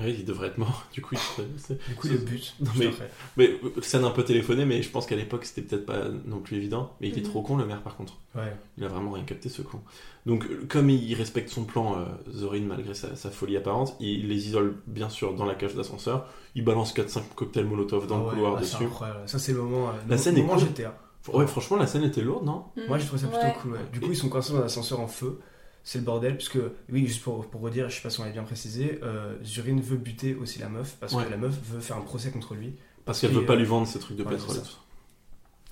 Oui, 0.02 0.16
il 0.18 0.24
devrait 0.24 0.48
être 0.48 0.58
mort. 0.58 0.84
Du 0.92 1.02
coup, 1.02 1.14
il 1.14 1.44
Du 1.88 1.94
coup, 1.94 2.08
le 2.08 2.18
but. 2.18 2.54
Non, 2.60 2.70
mais- 2.78 2.86
après. 2.88 3.10
Mais 3.36 3.50
euh, 3.64 3.80
scène 3.82 4.04
un 4.04 4.10
peu 4.10 4.24
téléphonée, 4.24 4.64
mais 4.64 4.82
je 4.82 4.90
pense 4.90 5.06
qu'à 5.06 5.16
l'époque 5.16 5.44
c'était 5.44 5.62
peut-être 5.62 5.86
pas 5.86 6.04
non 6.26 6.40
plus 6.40 6.56
évident. 6.56 6.94
Mais 7.00 7.08
il 7.08 7.18
est 7.18 7.22
Mhm. 7.22 7.28
trop 7.30 7.42
con 7.42 7.56
le 7.56 7.66
maire 7.66 7.82
par 7.82 7.96
contre. 7.96 8.14
Ouais. 8.34 8.54
Il 8.78 8.84
a 8.84 8.88
vraiment 8.88 9.10
rien 9.12 9.24
capté 9.24 9.48
ce 9.48 9.62
con. 9.62 9.80
Donc 10.26 10.44
euh, 10.46 10.66
comme 10.68 10.90
il 10.90 11.14
respecte 11.14 11.48
son 11.50 11.64
plan, 11.64 11.98
euh, 11.98 12.04
Zorin 12.32 12.60
malgré 12.60 12.94
sa, 12.94 13.14
sa 13.16 13.30
folie 13.30 13.56
apparente, 13.56 13.96
il 14.00 14.28
les 14.28 14.48
isole 14.48 14.76
bien 14.86 15.08
sûr 15.08 15.34
dans 15.34 15.44
la 15.44 15.54
cage 15.54 15.74
d'ascenseur. 15.74 16.26
Il 16.54 16.64
balance 16.64 16.94
4-5 16.94 17.22
cocktails 17.34 17.64
Molotov 17.66 18.06
dans 18.06 18.16
Ah 18.16 18.18
le 18.20 18.24
ouais, 18.26 18.30
couloir 18.34 18.54
ah, 18.56 18.60
dessus. 18.60 18.84
Ça, 19.26 19.38
c'est 19.38 19.52
le 19.52 19.62
moment. 19.62 19.88
euh, 19.88 19.92
La 20.08 20.16
scène 20.18 20.36
est 20.38 20.42
cool. 20.44 20.58
GTA. 20.58 20.98
Ouais, 21.32 21.46
franchement 21.46 21.76
la 21.76 21.86
scène 21.88 22.04
était 22.04 22.22
lourde, 22.22 22.44
non? 22.44 22.66
Moi, 22.88 22.98
j'ai 22.98 23.06
trouvé 23.06 23.20
ça 23.22 23.26
plutôt 23.28 23.44
Ouais. 23.44 23.54
cool. 23.60 23.72
ouais. 23.72 23.78
Du 23.92 24.00
coup, 24.00 24.10
ils 24.10 24.16
sont 24.16 24.28
coincés 24.28 24.52
dans 24.52 24.60
l'ascenseur 24.60 25.00
en 25.00 25.08
feu. 25.08 25.40
C'est 25.88 26.00
le 26.00 26.04
bordel, 26.04 26.34
puisque, 26.36 26.58
oui, 26.90 27.06
juste 27.06 27.22
pour, 27.22 27.46
pour 27.46 27.60
redire, 27.60 27.88
je 27.88 27.94
sais 27.94 28.02
pas 28.02 28.10
si 28.10 28.18
on 28.18 28.24
l'a 28.24 28.30
bien 28.30 28.42
précisé, 28.42 28.98
euh, 29.04 29.36
Zurin 29.44 29.80
veut 29.80 29.96
buter 29.96 30.34
aussi 30.34 30.58
la 30.58 30.68
meuf, 30.68 30.96
parce 30.98 31.12
Ouais. 31.12 31.24
que 31.24 31.30
la 31.30 31.36
meuf 31.36 31.54
veut 31.62 31.78
faire 31.80 31.96
un 31.96 32.00
procès 32.00 32.32
contre 32.32 32.56
lui. 32.56 32.74
Parce 33.04 33.20
qu'elle 33.20 33.30
Et, 33.30 33.34
veut 33.34 33.46
pas 33.46 33.52
euh, 33.52 33.56
lui 33.58 33.64
vendre 33.66 33.86
ses 33.86 34.00
trucs 34.00 34.16
de 34.16 34.24
ouais, 34.24 34.30
pétrole. 34.30 34.56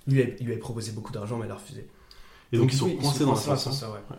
Lui, 0.07 0.21
il 0.39 0.45
lui 0.47 0.53
avait 0.53 0.61
proposé 0.61 0.93
beaucoup 0.93 1.11
d'argent, 1.11 1.37
mais 1.37 1.47
elle 1.47 1.51
a 1.51 1.57
refusé. 1.57 1.89
Et 2.53 2.59
donc, 2.59 2.73
ils 2.73 2.77
sont 2.77 2.89
coup, 2.91 3.03
coincés 3.03 3.25
dans 3.25 3.35
l'ascenseur. 3.35 3.93
ouais. 3.93 4.17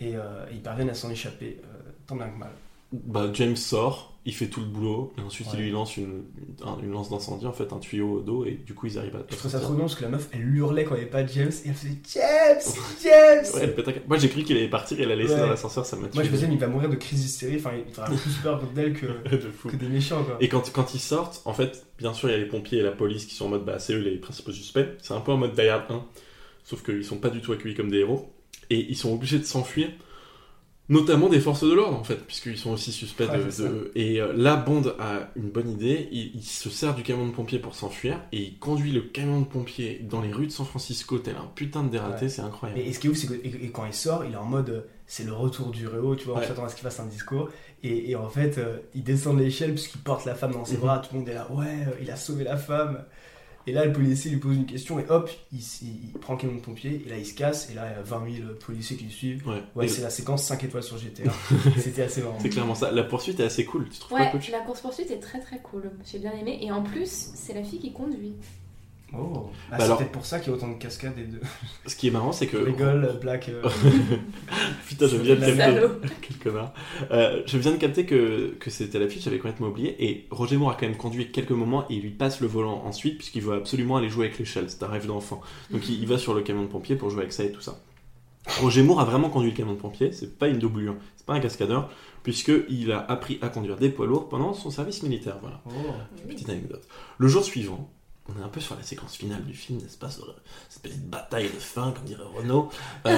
Et 0.00 0.16
euh, 0.16 0.44
ils 0.50 0.60
parviennent 0.60 0.90
à 0.90 0.94
s'en 0.94 1.08
échapper, 1.08 1.60
euh, 1.62 1.90
tant 2.08 2.16
bien 2.16 2.28
que 2.30 2.38
mal. 2.38 2.50
Bah, 2.92 3.30
James 3.32 3.54
sort, 3.54 4.17
il 4.28 4.34
fait 4.34 4.46
tout 4.48 4.60
le 4.60 4.66
boulot, 4.66 5.14
et 5.16 5.22
ensuite 5.22 5.46
il 5.54 5.56
Ouais. 5.56 5.64
lui 5.64 5.70
lance 5.70 5.96
une, 5.96 6.22
un- 6.62 6.78
une 6.82 6.90
lance 6.90 7.08
d'incendie, 7.08 7.46
en 7.46 7.52
fait, 7.52 7.72
un 7.72 7.78
tuyau 7.78 8.20
d'eau, 8.20 8.44
et 8.44 8.60
du 8.66 8.74
coup 8.74 8.86
ils 8.86 8.98
arrivent 8.98 9.16
à. 9.16 9.22
Je 9.30 9.36
trouve 9.36 9.50
ça 9.50 9.58
trop 9.58 9.72
bien 9.72 9.80
parce 9.84 9.94
que 9.94 10.02
la 10.02 10.10
meuf, 10.10 10.28
elle 10.32 10.54
hurlait 10.54 10.84
quand 10.84 10.94
il 10.94 10.98
n'y 10.98 11.02
avait 11.04 11.10
pas 11.10 11.26
James, 11.26 11.50
et 11.64 11.68
elle 11.68 11.74
faisait 11.74 11.96
James 12.14 12.74
James 13.02 13.44
Ouais, 13.54 13.60
elle 13.62 13.74
pète 13.74 13.88
un 13.88 13.92
câble. 13.92 14.04
Moi 14.06 14.18
j'ai 14.18 14.28
cru 14.28 14.42
qu'il 14.44 14.56
allait 14.56 14.68
partir 14.68 15.00
et 15.00 15.06
la 15.06 15.16
laisser 15.16 15.32
Ouais. 15.34 15.40
dans 15.40 15.46
l'ascenseur, 15.48 15.86
ça 15.86 15.96
m'a 15.96 16.08
tué. 16.08 16.14
Moi, 16.16 16.24
je 16.24 16.28
me 16.28 16.34
disais, 16.34 16.46
mais 16.46 16.54
il 16.54 16.60
va 16.60 16.66
mourir 16.68 16.90
de 16.90 16.96
crise 16.96 17.20
d'hystérie, 17.22 17.56
enfin, 17.56 17.70
il 17.86 17.92
fera 17.92 18.06
plus 18.06 18.34
peur 18.42 18.62
d'elle 18.74 18.92
que, 18.92 19.06
de 19.30 19.50
fou. 19.50 19.68
que 19.68 19.76
des 19.76 19.88
méchants, 19.88 20.22
quoi. 20.24 20.36
Et 20.40 20.48
quand, 20.48 20.70
quand 20.72 20.94
ils 20.94 21.00
sortent, 21.00 21.40
en 21.46 21.54
fait, 21.54 21.86
bien 21.98 22.12
sûr, 22.12 22.28
il 22.28 22.32
y 22.32 22.34
a 22.34 22.38
les 22.38 22.46
pompiers 22.46 22.78
et 22.80 22.82
la 22.82 22.92
police 22.92 23.24
qui 23.24 23.34
sont 23.34 23.46
en 23.46 23.48
mode, 23.48 23.64
bah, 23.64 23.78
c'est 23.78 23.94
eux 23.94 23.98
les 24.00 24.16
principaux 24.18 24.52
suspects. 24.52 24.86
C'est 25.00 25.14
un 25.14 25.20
peu 25.20 25.32
en 25.32 25.36
mode 25.38 25.54
Die 25.54 25.62
Hard 25.68 25.90
1, 25.90 26.04
sauf 26.64 26.82
qu'ils 26.82 27.04
sont 27.04 27.16
pas 27.16 27.30
du 27.30 27.40
tout 27.40 27.52
accueillis 27.52 27.74
comme 27.74 27.90
des 27.90 27.98
héros. 27.98 28.30
Et 28.70 28.86
ils 28.90 28.96
sont 28.96 29.10
obligés 29.14 29.38
de 29.38 29.44
s'enfuir, 29.44 29.88
notamment 30.88 31.28
des 31.28 31.40
forces 31.40 31.64
de 31.64 31.72
l'ordre, 31.72 31.98
en 31.98 32.04
fait, 32.04 32.16
puisqu'ils 32.26 32.56
sont 32.58 32.70
aussi 32.72 32.92
suspects 32.92 33.28
Ouais, 33.28 33.38
de. 33.38 33.90
Et 33.94 34.20
euh, 34.20 34.32
là, 34.34 34.56
Bond 34.56 34.82
a 34.98 35.28
une 35.36 35.50
bonne 35.50 35.68
idée. 35.70 36.08
Il, 36.12 36.32
il 36.36 36.42
se 36.42 36.70
sert 36.70 36.94
du 36.94 37.02
camion 37.02 37.26
de 37.26 37.32
pompiers 37.32 37.58
pour 37.58 37.74
s'enfuir, 37.74 38.20
et 38.32 38.38
il 38.42 38.58
conduit 38.58 38.92
le 38.92 39.02
camion 39.02 39.40
de 39.40 39.46
pompiers 39.46 40.00
dans 40.08 40.20
les 40.22 40.32
rues 40.32 40.46
de 40.46 40.52
San 40.52 40.64
Francisco, 40.66 41.18
tel 41.18 41.36
un 41.36 41.50
putain 41.54 41.82
de 41.84 41.90
dératé, 41.90 42.24
Ouais. 42.26 42.28
c'est 42.30 42.42
incroyable. 42.42 42.80
Et 42.80 42.92
ce 42.92 42.98
qui 43.00 43.06
est 43.06 43.10
ouf, 43.10 43.16
c'est 43.18 43.26
que 43.26 43.34
et- 43.34 43.64
et 43.66 43.70
quand 43.70 43.84
il 43.86 43.92
sort, 43.94 44.24
il 44.24 44.32
est 44.32 44.36
en 44.36 44.44
mode 44.44 44.70
euh, 44.70 44.80
c'est 45.06 45.24
le 45.24 45.32
retour 45.32 45.70
du 45.70 45.86
réo, 45.86 46.16
tu 46.16 46.24
vois, 46.26 46.34
on 46.36 46.38
Ouais. 46.38 46.46
s'attend 46.46 46.64
à 46.64 46.68
ce 46.68 46.74
qu'il 46.74 46.84
fasse 46.84 47.00
un 47.00 47.06
discours. 47.06 47.48
Et, 47.84 48.16
en 48.16 48.28
fait, 48.28 48.58
euh, 48.58 48.78
il 48.94 49.04
descend 49.04 49.38
de 49.38 49.42
l'échelle 49.44 49.70
puisqu'il 49.72 50.00
porte 50.00 50.24
la 50.24 50.34
femme 50.34 50.50
dans 50.52 50.64
ses 50.64 50.74
Mhm. 50.74 50.80
bras, 50.80 50.98
tout 50.98 51.10
le 51.12 51.20
monde 51.20 51.28
est 51.28 51.34
là, 51.34 51.46
ouais, 51.52 51.86
il 52.02 52.10
a 52.10 52.16
sauvé 52.16 52.42
la 52.44 52.56
femme. 52.56 53.04
Et 53.68 53.72
là, 53.72 53.84
le 53.84 53.92
policier 53.92 54.30
lui 54.30 54.38
pose 54.38 54.56
une 54.56 54.64
question 54.66 54.98
et 54.98 55.04
hop, 55.10 55.30
il, 55.52 55.58
s- 55.58 55.80
il- 55.82 56.10
il 56.14 56.18
prend 56.18 56.32
le 56.34 56.38
camion 56.40 56.56
de 56.56 56.60
pompier 56.60 57.02
et 57.04 57.08
là, 57.10 57.18
il 57.18 57.26
se 57.26 57.34
casse. 57.34 57.70
Et 57.70 57.74
là, 57.74 57.86
il 57.90 57.96
y 57.96 57.98
a 57.98 58.02
20 58.02 58.24
000 58.38 58.48
policiers 58.64 58.96
qui 58.96 59.04
le 59.04 59.10
suivent. 59.10 59.46
Ouais. 59.74 59.88
C'est 59.88 60.00
la 60.02 60.10
séquence 60.10 60.44
5 60.44 60.64
étoiles 60.64 60.82
sur 60.82 60.96
GTA. 60.96 61.30
C'était 61.78 62.02
assez 62.02 62.22
marrant. 62.22 62.38
c'est 62.40 62.48
clairement 62.48 62.74
ça. 62.74 62.90
La 62.90 63.04
poursuite 63.04 63.38
est 63.40 63.44
assez 63.44 63.64
cool, 63.66 63.88
tu 63.90 63.98
trouves 63.98 64.18
Ouais, 64.18 64.24
pas 64.26 64.32
coach? 64.32 64.50
la 64.50 64.60
course-poursuite 64.60 65.10
est 65.10 65.20
très 65.20 65.40
très 65.40 65.58
cool. 65.58 65.90
J'ai 66.10 66.18
bien 66.18 66.32
aimé. 66.32 66.58
Et 66.62 66.72
en 66.72 66.82
plus, 66.82 67.30
c'est 67.34 67.52
la 67.54 67.62
fille 67.62 67.78
qui 67.80 67.92
conduit. 67.92 68.32
Oh, 69.14 69.48
Ah, 69.70 69.70
Bah 69.70 69.76
c'est 69.78 69.84
alors- 69.84 69.98
peut-être 69.98 70.12
pour 70.12 70.26
ça 70.26 70.38
qu'il 70.38 70.50
y 70.50 70.54
a 70.54 70.56
autant 70.56 70.68
de 70.68 70.74
cascades 70.74 71.18
et 71.18 71.24
de. 71.24 71.40
Ce 71.86 71.96
qui 71.96 72.08
est 72.08 72.10
marrant, 72.10 72.32
c'est 72.32 72.46
que. 72.46 72.56
Rigole, 72.64 73.18
Black. 73.20 73.48
euh, 73.48 73.62
Putain, 74.86 75.06
je 75.06 75.16
viens 75.16 75.34
de 75.36 75.40
capter. 75.40 76.08
Quel 76.20 76.36
connard. 76.38 76.74
Euh, 77.10 77.42
je 77.46 77.56
viens 77.58 77.72
de 77.72 77.76
capter 77.78 78.04
que, 78.06 78.54
que 78.60 78.70
c'était 78.70 78.98
l'affiche, 78.98 79.22
j'avais 79.24 79.38
complètement 79.38 79.68
oublié. 79.68 79.96
Et 80.04 80.26
Roger 80.30 80.56
Moore 80.58 80.70
a 80.72 80.74
quand 80.74 80.86
même 80.86 80.96
conduit 80.96 81.30
quelques 81.30 81.50
moments 81.52 81.84
et 81.90 81.94
il 81.94 82.02
lui 82.02 82.10
passe 82.10 82.40
le 82.40 82.46
volant 82.48 82.82
ensuite, 82.84 83.16
puisqu'il 83.18 83.42
veut 83.42 83.54
absolument 83.54 83.96
aller 83.96 84.10
jouer 84.10 84.26
avec 84.26 84.38
l'échelle. 84.38 84.66
C'est 84.68 84.82
un 84.82 84.88
rêve 84.88 85.06
d'enfant. 85.06 85.40
Donc 85.70 85.88
il, 85.88 86.00
il 86.00 86.06
va 86.06 86.18
sur 86.18 86.34
le 86.34 86.42
camion 86.42 86.62
de 86.62 86.68
pompier 86.68 86.96
pour 86.96 87.08
jouer 87.10 87.20
avec 87.22 87.32
ça 87.32 87.44
et 87.44 87.52
tout 87.52 87.60
ça. 87.62 87.80
Roger 88.60 88.82
Moore 88.82 89.00
a 89.00 89.04
vraiment 89.04 89.28
conduit 89.30 89.50
le 89.50 89.56
camion 89.56 89.74
de 89.74 89.78
pompier, 89.78 90.10
c'est 90.12 90.38
pas 90.38 90.48
une 90.48 90.58
doublure, 90.58 90.94
c'est 91.16 91.26
pas 91.26 91.34
un 91.34 91.40
cascadeur, 91.40 91.90
puisqu'il 92.22 92.92
a 92.92 93.00
appris 93.10 93.38
à 93.42 93.48
conduire 93.48 93.76
des 93.76 93.90
poids 93.90 94.06
lourds 94.06 94.28
pendant 94.30 94.54
son 94.54 94.70
service 94.70 95.02
militaire. 95.02 95.36
Voilà. 95.42 95.60
Oh. 95.66 95.70
Petite 96.26 96.48
anecdote. 96.48 96.82
Le 97.18 97.28
jour 97.28 97.44
suivant, 97.44 97.90
on 98.28 98.40
est 98.40 98.44
un 98.44 98.48
peu 98.48 98.60
sur 98.60 98.76
la 98.76 98.82
séquence 98.82 99.16
finale 99.16 99.44
du 99.44 99.54
film, 99.54 99.80
n'est-ce 99.80 99.96
pas, 99.96 100.10
sur 100.10 100.34
cette 100.68 100.82
petite 100.82 101.08
bataille 101.08 101.46
de 101.46 101.58
fin, 101.58 101.92
comme 101.92 102.04
dirait 102.04 102.24
Renaud. 102.24 102.70
Euh, 103.06 103.16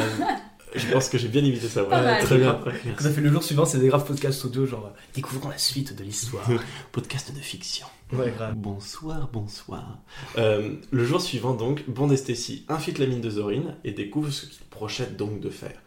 je 0.75 0.87
pense 0.93 1.09
que 1.09 1.19
j'ai 1.19 1.27
bien 1.27 1.43
imité 1.43 1.67
ça. 1.67 1.83
Mal. 1.83 2.23
très 2.23 2.39
bien. 2.39 2.61
Quand 2.97 3.03
ça 3.03 3.11
fait 3.11 3.21
le 3.21 3.33
jour 3.33 3.43
suivant, 3.43 3.65
c'est 3.65 3.79
des 3.79 3.89
graves 3.89 4.07
podcasts 4.07 4.45
audio, 4.45 4.67
genre 4.67 4.87
euh, 4.87 4.99
découvrons 5.15 5.49
la 5.49 5.59
suite 5.59 5.97
de 5.97 6.05
l'histoire. 6.05 6.49
Podcast 6.93 7.35
de 7.35 7.41
fiction. 7.41 7.87
ouais, 8.13 8.31
grave. 8.31 8.55
Bonsoir, 8.55 9.29
bonsoir. 9.33 9.99
Euh, 10.39 10.77
le 10.93 11.05
jour 11.05 11.21
suivant, 11.21 11.55
donc, 11.55 11.89
Bond 11.89 12.11
et 12.11 12.17
Stacy 12.17 12.65
infiltrent 12.69 13.01
la 13.01 13.09
mine 13.09 13.21
de 13.21 13.31
Zorin 13.31 13.75
et 13.83 13.91
découvrent 13.91 14.31
ce 14.31 14.47
qu'ils 14.47 14.67
projettent 14.67 15.17
donc 15.17 15.41
de 15.41 15.51
faire. 15.51 15.83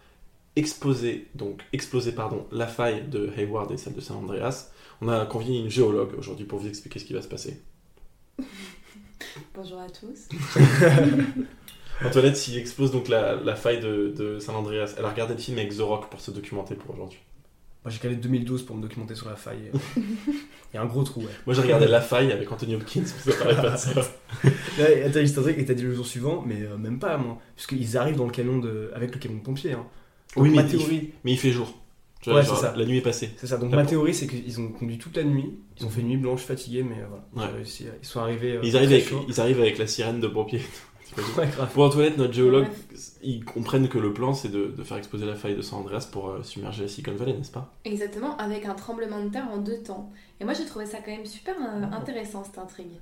Exploser, 0.58 1.30
donc, 1.34 1.62
exploser, 1.72 2.12
pardon, 2.12 2.46
la 2.52 2.68
faille 2.68 3.08
de 3.08 3.32
Hayward 3.38 3.72
et 3.72 3.78
celle 3.78 3.94
de 3.94 4.02
San 4.02 4.18
Andreas. 4.18 4.70
On 5.02 5.08
a 5.08 5.26
convié 5.26 5.60
une 5.60 5.70
géologue 5.70 6.14
aujourd'hui 6.18 6.46
pour 6.46 6.60
vous 6.60 6.68
expliquer 6.68 7.00
ce 7.00 7.06
qui 7.06 7.14
va 7.14 7.22
se 7.22 7.30
passer. 7.30 7.62
Bonjour 9.56 9.80
à 9.80 9.88
tous. 9.90 10.30
Antoinette, 12.06 12.36
s'il 12.38 12.58
explose 12.58 12.92
donc 12.92 13.08
la, 13.08 13.36
la 13.36 13.56
faille 13.56 13.80
de, 13.80 14.14
de 14.18 14.40
San 14.40 14.56
Andreas, 14.56 14.96
elle 14.98 15.06
a 15.06 15.10
regardé 15.10 15.34
le 15.36 15.40
film 15.40 15.58
avec 15.58 15.76
The 15.76 15.82
Rock 15.82 16.10
pour 16.10 16.20
se 16.22 16.32
documenter 16.32 16.76
pour 16.76 16.94
aujourd'hui. 16.96 17.20
Moi 17.86 17.92
j'ai 17.92 18.00
calé 18.00 18.16
2012 18.16 18.64
pour 18.64 18.76
me 18.78 18.82
documenter 18.82 19.14
sur 19.16 19.28
la 19.30 19.36
faille. 19.36 19.72
Il 19.98 20.76
y 20.76 20.78
a 20.78 20.82
un 20.82 20.86
gros 20.86 21.04
trou, 21.04 21.22
ouais. 21.22 21.28
Moi 21.46 21.54
j'ai 21.54 21.62
regardé 21.62 21.86
La 21.88 22.02
faille 22.02 22.32
avec 22.32 22.52
Anthony 22.52 22.76
Hopkins, 22.76 23.04
mais 23.26 23.32
ça 23.32 23.38
parlait 23.38 23.56
pas 23.56 23.72
de 23.72 23.78
ça. 23.78 23.92
Ouais, 24.80 25.04
Attends, 25.04 25.20
juste 25.20 25.38
un 25.38 25.42
truc, 25.44 25.58
et 25.60 25.66
t'as 25.66 25.74
dit 25.76 25.84
le 25.84 25.94
jour 25.94 26.06
suivant, 26.06 26.44
mais 26.46 26.62
euh, 26.64 26.78
même 26.78 26.98
pas, 26.98 27.18
moi. 27.18 27.38
Puisqu'ils 27.56 27.96
arrivent 27.98 28.16
dans 28.18 28.26
le 28.26 28.32
camion 28.32 28.58
de... 28.58 28.90
avec 28.96 29.14
le 29.14 29.20
camion 29.20 29.38
de 29.38 29.44
pompier. 29.44 29.74
Hein. 29.74 29.86
Donc, 30.36 30.46
Oui, 30.46 30.56
il- 30.92 31.12
Mais 31.24 31.34
il 31.34 31.38
fait 31.38 31.52
jour. 31.52 31.78
Tu 32.24 32.30
vois, 32.32 32.40
Ouais, 32.40 32.46
genre, 32.46 32.56
c'est 32.58 32.62
ça. 32.66 32.74
La 32.76 32.86
nuit 32.86 32.98
est 32.98 33.02
passée. 33.02 33.30
c'est 33.38 33.48
ça. 33.48 33.58
Donc 33.58 33.72
ma 33.72 33.86
théorie, 33.86 34.14
c'est 34.16 34.26
qu'ils 34.28 34.60
ont 34.62 34.70
conduit 34.70 34.98
toute 34.98 35.16
la 35.18 35.24
nuit. 35.24 35.60
Ils 35.80 35.86
ont 35.86 35.90
fait 35.90 36.02
nuit 36.02 36.18
blanche, 36.18 36.42
fatigués, 36.42 36.82
mais 36.84 36.96
euh, 37.02 37.06
voilà. 37.34 37.52
Ouais. 37.52 37.64
Ils 38.02 38.06
sont 38.08 38.20
arrivés. 38.22 38.54
euh, 38.54 38.62
Ils 38.64 38.76
arrivent, 38.78 38.92
avec, 38.94 39.08
chauds. 39.08 39.26
ils 39.28 39.40
arrivent 39.42 39.60
avec 39.60 39.78
la 39.78 39.86
sirène 39.88 40.20
de 40.20 40.28
pompier. 40.28 40.62
Ouais, 41.38 41.46
grave. 41.48 41.70
Pour 41.74 41.84
Antoinette, 41.84 42.18
notre 42.18 42.34
géologue, 42.34 42.64
Ouais. 42.64 42.98
ils 43.22 43.46
comprennent 43.46 43.88
que 43.88 44.00
le 44.00 44.14
plan 44.14 44.34
c'est 44.34 44.50
de, 44.50 44.74
de 44.76 44.84
faire 44.84 44.98
exploser 44.98 45.28
la 45.28 45.36
faille 45.36 45.56
de 45.56 45.62
San 45.62 45.78
Andreas 45.82 46.08
pour 46.12 46.30
euh, 46.30 46.42
submerger 46.42 46.82
la 46.84 46.88
Silicon 46.88 47.14
Valley, 47.16 47.34
n'est-ce 47.34 47.52
pas? 47.52 47.72
Exactement, 47.86 48.36
avec 48.38 48.66
un 48.66 48.74
tremblement 48.74 49.24
de 49.24 49.30
terre 49.30 49.48
en 49.54 49.58
deux 49.58 49.78
temps. 49.84 50.12
Et 50.40 50.44
moi 50.44 50.56
j'ai 50.56 50.66
trouvé 50.66 50.88
ça 50.88 50.98
quand 51.06 51.12
même 51.12 51.28
super 51.28 51.54
euh, 51.62 51.84
intéressant 51.96 52.44
cette 52.44 52.58
intrigue. 52.58 52.94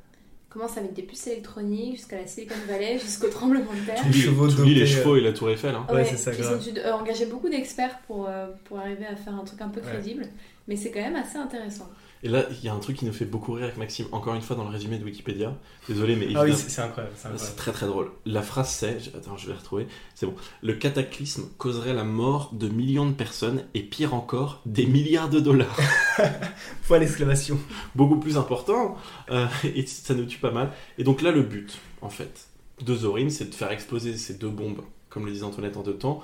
Commence 0.51 0.77
avec 0.77 0.93
des 0.93 1.03
puces 1.03 1.27
électroniques 1.27 1.95
jusqu'à 1.95 2.17
la 2.17 2.27
Silicon 2.27 2.55
Valley, 2.67 2.99
jusqu'au 2.99 3.29
tremblement 3.29 3.71
de 3.71 3.85
terre. 3.85 4.03
Les 4.05 4.11
chevaux 4.11 4.49
Tous 4.49 4.63
les 4.65 4.85
chevaux 4.85 5.15
et 5.15 5.21
la 5.21 5.31
tour 5.31 5.49
Eiffel. 5.49 5.73
Hein. 5.73 5.85
Ouais, 5.93 6.03
c'est 6.03 6.17
ça, 6.17 6.31
Ils 6.37 6.45
ont 6.45 6.57
dû 6.57 6.77
euh, 6.79 6.91
engager 6.93 7.25
beaucoup 7.25 7.47
d'experts 7.47 7.99
pour, 8.05 8.27
euh, 8.27 8.47
pour 8.65 8.77
arriver 8.79 9.05
à 9.05 9.15
faire 9.15 9.33
un 9.33 9.45
truc 9.45 9.61
un 9.61 9.69
peu 9.69 9.79
Ouais. 9.79 9.87
crédible. 9.93 10.25
Mais 10.67 10.75
c'est 10.75 10.91
quand 10.91 10.99
même 10.99 11.15
assez 11.15 11.37
intéressant. 11.37 11.89
Et 12.23 12.29
là, 12.29 12.45
il 12.51 12.63
y 12.63 12.69
a 12.69 12.73
un 12.73 12.79
truc 12.79 12.97
qui 12.97 13.05
nous 13.05 13.13
fait 13.13 13.25
beaucoup 13.25 13.53
rire 13.53 13.65
avec 13.65 13.77
Maxime, 13.77 14.05
encore 14.11 14.35
une 14.35 14.41
fois 14.41 14.55
dans 14.55 14.63
le 14.63 14.69
résumé 14.69 14.99
de 14.99 15.03
Wikipédia. 15.03 15.55
Désolé, 15.87 16.15
mais 16.15 16.27
Ah 16.35 16.43
oui, 16.43 16.53
c'est 16.55 16.69
c'est 16.69 16.81
incroyable. 16.81 17.15
c'est 17.35 17.55
très 17.55 17.71
très 17.71 17.87
drôle. 17.87 18.11
La 18.25 18.41
phrase 18.43 18.69
c'est, 18.69 18.97
attends, 19.15 19.37
je 19.37 19.47
vais 19.47 19.53
la 19.53 19.59
retrouver. 19.59 19.87
C'est 20.13 20.27
bon. 20.27 20.35
Le 20.61 20.73
cataclysme 20.73 21.45
causerait 21.57 21.93
la 21.93 22.03
mort 22.03 22.51
de 22.53 22.69
millions 22.69 23.07
de 23.07 23.13
personnes 23.13 23.63
et 23.73 23.81
pire 23.81 24.13
encore, 24.13 24.61
des 24.65 24.85
milliards 24.85 25.29
de 25.29 25.39
dollars. 25.39 25.77
Point 26.87 26.99
d'exclamation. 26.99 27.57
Beaucoup 27.95 28.17
plus 28.17 28.37
important 28.37 28.95
euh, 29.31 29.47
et 29.63 29.85
ça 29.87 30.13
nous 30.13 30.25
tue 30.25 30.39
pas 30.39 30.51
mal. 30.51 30.71
Et 30.97 31.03
donc 31.03 31.21
là, 31.21 31.31
le 31.31 31.41
but, 31.41 31.79
en 32.01 32.09
fait, 32.09 32.47
de 32.81 32.95
Zorin, 32.95 33.29
c'est 33.29 33.49
de 33.49 33.55
faire 33.55 33.71
exploser 33.71 34.15
ces 34.17 34.35
deux 34.35 34.49
bombes, 34.49 34.81
comme 35.09 35.25
le 35.25 35.31
disait 35.31 35.43
Antoinette 35.43 35.77
en 35.77 35.81
deux 35.83 35.95
temps, 35.95 36.21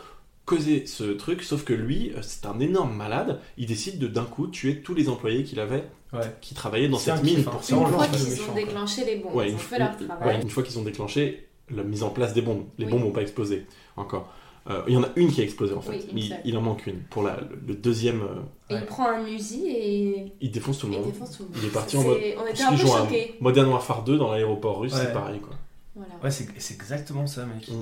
causer 0.47 0.87
ce 0.87 1.03
truc, 1.03 1.43
sauf 1.43 1.63
que 1.63 1.73
lui, 1.73 2.11
euh, 2.15 2.19
c'est 2.23 2.47
un 2.47 2.59
énorme 2.59 2.95
malade, 2.95 3.39
il 3.57 3.67
décide 3.67 3.99
de 3.99 4.07
d'un 4.07 4.23
coup 4.23 4.47
tuer 4.47 4.81
tous 4.81 4.95
les 4.95 5.09
employés 5.09 5.43
qu'il 5.43 5.59
avait, 5.59 5.83
Ouais. 6.13 6.21
qui 6.41 6.55
travaillaient 6.55 6.87
dans 6.89 6.97
cette 6.97 7.21
mine 7.21 7.43
pour 7.43 7.53
hein. 7.55 7.57
ça. 7.61 7.67
C'est 7.67 7.73
Une 7.75 7.79
on 7.81 7.85
fois 7.87 8.07
qu'ils 8.07 8.41
ont 8.41 8.45
quoi. 8.45 8.53
déclenché 8.55 9.05
les 9.05 9.15
bombes, 9.17 9.35
Ouais, 9.35 9.49
ils 9.49 9.55
ont 9.55 9.57
fait 9.59 9.77
leur 9.77 9.91
ouais, 9.99 10.07
travail. 10.07 10.41
une 10.41 10.49
fois 10.49 10.63
qu'ils 10.63 10.79
ont 10.79 10.83
déclenché 10.83 11.47
la 11.69 11.83
mise 11.83 12.01
en 12.01 12.09
place 12.09 12.33
des 12.33 12.41
bombes, 12.41 12.63
les 12.77 12.85
Oui. 12.85 12.91
bombes 12.91 13.01
n'ont 13.03 13.11
pas 13.11 13.21
explosé 13.21 13.65
encore. 13.97 14.33
Euh, 14.69 14.81
il 14.87 14.93
y 14.93 14.97
en 14.97 15.03
a 15.03 15.09
une 15.17 15.31
qui 15.31 15.39
a 15.41 15.43
explosé 15.43 15.73
en 15.73 15.81
fait, 15.81 15.91
Oui, 15.91 16.05
mais 16.13 16.39
il, 16.45 16.57
en 16.57 16.61
manque 16.61 16.87
une. 16.87 16.99
Pour 17.09 17.23
la, 17.23 17.37
le, 17.41 17.57
le 17.67 17.75
deuxième, 17.75 18.21
euh, 18.21 18.35
Et 18.69 18.75
il 18.75 18.85
prend 18.85 19.07
un 19.09 19.25
Uzi 19.25 19.65
et 19.67 20.33
il 20.41 20.51
défonce 20.51 20.79
tout 20.79 20.87
le 20.87 20.93
monde. 20.93 21.05
défonce 21.05 21.37
tout 21.37 21.43
le 21.43 21.49
monde. 21.49 21.57
Il 21.61 21.67
est 21.67 21.71
parti 21.71 21.95
en 21.97 22.03
mode- 22.03 22.17
On 22.37 22.47
était 22.47 22.63
un 22.63 22.71
peu 22.71 22.77
choqués. 22.77 23.35
Modern 23.39 23.69
Warfare 23.69 24.03
2 24.03 24.17
dans 24.17 24.31
l'aéroport 24.31 24.79
russe, 24.79 24.93
Ouais. 24.93 24.99
c'est 25.01 25.13
pareil 25.13 25.39
quoi. 25.39 25.55
Voilà. 25.95 26.13
Ouais, 26.23 26.31
c'est 26.31 26.47
c'est 26.57 26.73
exactement 26.73 27.27
ça, 27.27 27.45
mec. 27.45 27.67
Mm. 27.69 27.73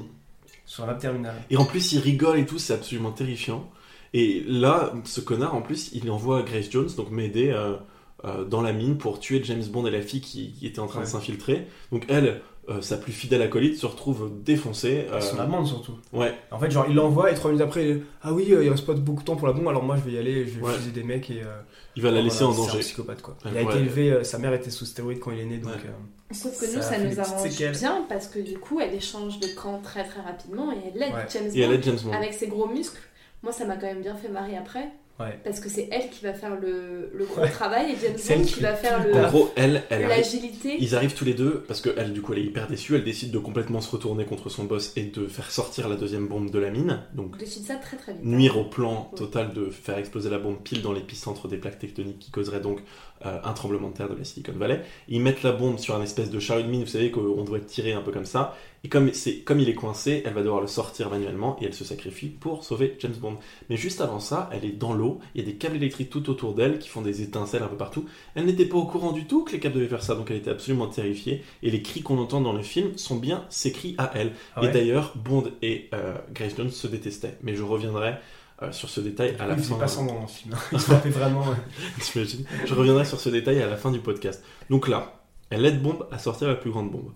Sur 0.65 0.85
la 0.85 0.95
terminale. 0.95 1.35
Et 1.49 1.57
en 1.57 1.65
plus, 1.65 1.93
il 1.93 1.99
rigole 1.99 2.39
et 2.39 2.45
tout, 2.45 2.57
c'est 2.57 2.73
absolument 2.73 3.11
terrifiant. 3.11 3.69
Et 4.13 4.43
là, 4.47 4.93
ce 5.03 5.21
connard, 5.21 5.55
en 5.55 5.61
plus, 5.61 5.91
il 5.93 6.09
envoie 6.09 6.41
Grace 6.41 6.69
Jones, 6.71 6.89
donc 6.95 7.11
m'aider 7.11 7.49
euh, 7.49 7.75
euh, 8.23 8.45
dans 8.45 8.61
la 8.61 8.73
mine 8.73 8.97
pour 8.97 9.19
tuer 9.19 9.43
James 9.43 9.63
Bond 9.65 9.85
et 9.85 9.91
la 9.91 10.01
fille 10.01 10.21
qui, 10.21 10.53
qui 10.53 10.65
était 10.65 10.79
en 10.79 10.87
train 10.87 11.01
de 11.01 11.05
s'infiltrer. 11.05 11.67
Donc 11.91 12.05
elle, 12.07 12.41
euh, 12.69 12.81
sa 12.81 12.97
plus 12.97 13.11
fidèle 13.11 13.41
acolyte, 13.41 13.77
se 13.77 13.85
retrouve 13.85 14.31
défoncée. 14.43 15.05
euh, 15.11 15.21
Son 15.21 15.39
amende 15.39 15.67
surtout. 15.67 15.93
ouais, 16.13 16.33
En 16.51 16.59
fait, 16.59 16.71
genre, 16.71 16.85
il 16.89 16.95
l'envoie 16.95 17.31
et 17.31 17.35
trois 17.35 17.51
minutes 17.51 17.65
après, 17.65 17.87
il- 17.89 18.01
ah 18.23 18.33
oui, 18.33 18.47
euh, 18.51 18.63
il 18.63 18.69
reste 18.69 18.85
pas 18.85 18.93
beaucoup 18.93 19.21
de 19.21 19.25
temps 19.25 19.35
pour 19.35 19.47
la 19.47 19.53
bombe, 19.53 19.67
alors 19.67 19.83
moi 19.83 19.97
je 19.97 20.01
vais 20.01 20.13
y 20.13 20.17
aller, 20.17 20.47
je 20.47 20.59
vais 20.59 20.65
Ouais. 20.65 20.73
fuser 20.73 20.91
des 20.91 21.03
mecs 21.03 21.29
et. 21.29 21.41
euh, 21.41 21.61
il 21.95 22.01
va 22.03 22.11
la 22.11 22.21
laisser 22.21 22.43
voilà, 22.43 22.51
en 22.51 22.55
C'est 22.55 22.61
un 22.61 22.65
danger. 22.67 22.79
psychopathe 22.79 23.21
quoi. 23.21 23.37
Ouais, 23.45 23.51
Il 23.53 23.57
a 23.57 23.61
été 23.61 23.77
élevé, 23.77 24.11
euh, 24.11 24.23
sa 24.23 24.37
mère 24.39 24.53
était 24.53 24.69
sous 24.71 24.85
stéroïdes 24.85 25.19
quand 25.19 25.31
il 25.31 25.39
est 25.39 25.45
né, 25.45 25.57
donc. 25.59 25.71
Ouais. 25.73 25.79
euh, 25.85 26.33
Sauf 26.33 26.59
que 26.59 26.65
Ça 26.65 26.75
nous, 26.75 26.81
ça 26.81 26.97
nous 26.97 27.19
arrange 27.19 27.49
séquelles. 27.49 27.77
bien 27.77 28.03
parce 28.09 28.27
que 28.27 28.39
du 28.39 28.57
coup, 28.57 28.79
elle 28.81 28.93
échange 28.95 29.39
de 29.39 29.47
camp 29.55 29.79
très 29.83 30.03
très 30.03 30.21
rapidement 30.21 30.71
et 30.71 30.77
elle 30.95 31.03
aide 31.03 31.13
Ouais. 31.13 31.25
James 31.31 31.51
Et 31.53 31.61
elle 31.61 31.67
Bond 31.69 31.73
aide 31.75 31.83
James 31.83 31.99
Bond. 32.03 32.11
avec 32.13 32.33
ses 32.33 32.47
gros 32.47 32.67
muscles. 32.67 32.99
Moi, 33.43 33.51
ça 33.51 33.63
m'a 33.65 33.75
quand 33.75 33.85
même 33.85 34.01
bien 34.01 34.15
fait 34.15 34.27
marrer 34.29 34.57
après. 34.57 34.89
Ouais. 35.17 35.39
Parce 35.45 35.61
que 35.61 35.69
c'est 35.69 35.87
elle 35.93 36.09
qui 36.09 36.25
va 36.25 36.33
faire 36.33 36.59
le, 36.59 37.09
le 37.13 37.23
gros 37.25 37.39
Ouais. 37.41 37.49
travail 37.49 37.93
et 37.93 37.95
James 38.01 38.17
Bond 38.39 38.45
qui 38.45 38.59
va 38.59 38.73
faire 38.75 39.01
le 39.01 39.13
le- 39.13 39.25
En 39.25 39.29
gros, 39.29 39.49
elle, 39.55 39.83
elle 39.89 40.03
arrive- 40.03 40.09
l'agilité. 40.09 40.75
Ils 40.77 40.93
arrivent 40.93 41.13
tous 41.13 41.23
les 41.23 41.33
deux 41.33 41.63
parce 41.69 41.79
que 41.79 41.89
elle, 41.95 42.11
du 42.11 42.21
coup, 42.21 42.33
elle 42.33 42.39
est 42.39 42.43
hyper 42.45 42.67
déçue. 42.67 42.95
Elle 42.95 43.05
décide 43.05 43.31
de 43.31 43.39
complètement 43.39 43.79
se 43.79 43.89
retourner 43.89 44.25
contre 44.25 44.49
son 44.49 44.65
boss 44.65 44.91
et 44.97 45.03
de 45.05 45.27
faire 45.27 45.49
sortir 45.51 45.87
la 45.87 45.95
deuxième 45.95 46.27
bombe 46.27 46.51
de 46.51 46.59
la 46.59 46.69
mine. 46.69 46.99
Donc, 47.13 47.31
On 47.35 47.37
décide 47.37 47.63
ça 47.63 47.75
très 47.75 47.95
très 47.95 48.11
vite. 48.11 48.25
nuire 48.25 48.57
au 48.57 48.65
plan 48.65 49.09
Ouais. 49.13 49.17
total 49.17 49.53
de 49.53 49.69
faire 49.69 49.97
exploser 49.97 50.29
la 50.29 50.37
bombe 50.37 50.57
pile 50.61 50.81
dans 50.81 50.91
l'épicentre 50.91 51.47
des 51.47 51.57
plaques 51.57 51.79
tectoniques 51.79 52.19
qui 52.19 52.31
causerait 52.31 52.59
donc 52.59 52.79
euh, 53.25 53.39
un 53.45 53.53
tremblement 53.53 53.87
de 53.89 53.93
terre 53.95 54.09
de 54.09 54.15
la 54.17 54.25
Silicon 54.25 54.51
Valley. 54.57 54.81
Ils 55.07 55.21
mettent 55.21 55.43
la 55.43 55.53
bombe 55.53 55.79
sur 55.79 55.95
un 55.95 56.03
espèce 56.03 56.29
de 56.29 56.39
chariot 56.39 56.63
de 56.63 56.67
mine, 56.69 56.81
vous 56.81 56.89
savez 56.89 57.09
qu'on 57.11 57.43
doit 57.45 57.59
tirer 57.61 57.93
un 57.93 58.01
peu 58.01 58.11
comme 58.11 58.25
ça. 58.25 58.57
Et 58.85 58.87
comme, 58.87 59.11
c'est, 59.13 59.37
comme 59.39 59.59
il 59.59 59.67
est 59.67 59.73
coincé, 59.73 60.21
elle 60.27 60.33
va 60.33 60.43
devoir 60.43 60.61
le 60.61 60.67
sortir 60.67 61.09
manuellement 61.09 61.57
et 61.59 61.65
elle 61.65 61.73
se 61.73 61.83
sacrifie 61.83 62.27
pour 62.27 62.63
sauver 62.63 62.95
James 62.99 63.15
Bond. 63.19 63.37
Mais 63.67 63.77
juste 63.77 63.99
avant 63.99 64.19
ça, 64.19 64.47
elle 64.53 64.63
est 64.63 64.73
dans 64.73 64.93
l'eau, 64.93 65.17
il 65.33 65.41
y 65.41 65.43
a 65.43 65.47
des 65.47 65.57
câbles 65.57 65.77
électriques 65.77 66.11
tout 66.11 66.29
autour 66.29 66.53
d'elle 66.53 66.77
qui 66.77 66.87
font 66.87 67.01
des 67.01 67.23
étincelles 67.23 67.63
un 67.63 67.67
peu 67.67 67.77
partout. 67.77 68.05
Elle 68.35 68.45
n'était 68.45 68.67
pas 68.67 68.77
au 68.77 68.85
courant 68.85 69.11
du 69.11 69.25
tout 69.25 69.43
que 69.43 69.53
les 69.53 69.59
câbles 69.59 69.73
devaient 69.73 69.87
faire 69.87 70.03
ça, 70.03 70.13
donc 70.13 70.29
elle 70.29 70.37
était 70.37 70.51
absolument 70.51 70.85
terrifiée. 70.85 71.41
Et 71.63 71.71
les 71.71 71.81
cris 71.81 72.03
qu'on 72.03 72.19
entend 72.19 72.41
dans 72.41 72.53
le 72.53 72.61
film 72.61 72.95
sont 72.95 73.15
bien 73.15 73.45
ses 73.49 73.71
cris 73.71 73.95
à 73.97 74.11
elle. 74.13 74.33
ah 74.55 74.63
Et 74.63 74.67
d'ailleurs, 74.67 75.13
Bond 75.15 75.45
et 75.63 75.89
euh, 75.95 76.13
Grace 76.31 76.55
Jones 76.55 76.69
se 76.69 76.85
détestaient. 76.85 77.39
Mais 77.41 77.55
je 77.55 77.63
reviendrai 77.63 78.13
euh, 78.61 78.71
sur 78.71 78.89
ce 78.89 79.01
détail 79.01 79.35
à 79.39 79.47
la 79.47 79.55
il 79.55 79.63
fin. 79.63 79.77
pas 79.77 79.87
semblant 79.87 80.13
dans 80.13 80.21
le 80.21 80.27
film. 80.27 80.55
Il 80.71 80.79
se 80.79 80.91
vraiment. 80.91 81.43
Je 82.67 82.73
reviendrai 82.75 83.05
sur 83.05 83.19
ce 83.19 83.29
détail 83.29 83.63
à 83.63 83.67
la 83.67 83.77
fin 83.77 83.89
du 83.89 83.99
podcast. 83.99 84.43
Donc 84.69 84.87
là, 84.87 85.23
elle 85.49 85.65
aide 85.65 85.81
Bombe 85.81 86.07
à 86.11 86.19
sortir 86.19 86.49
la 86.49 86.55
plus 86.55 86.69
grande 86.69 86.91
bombe. 86.91 87.11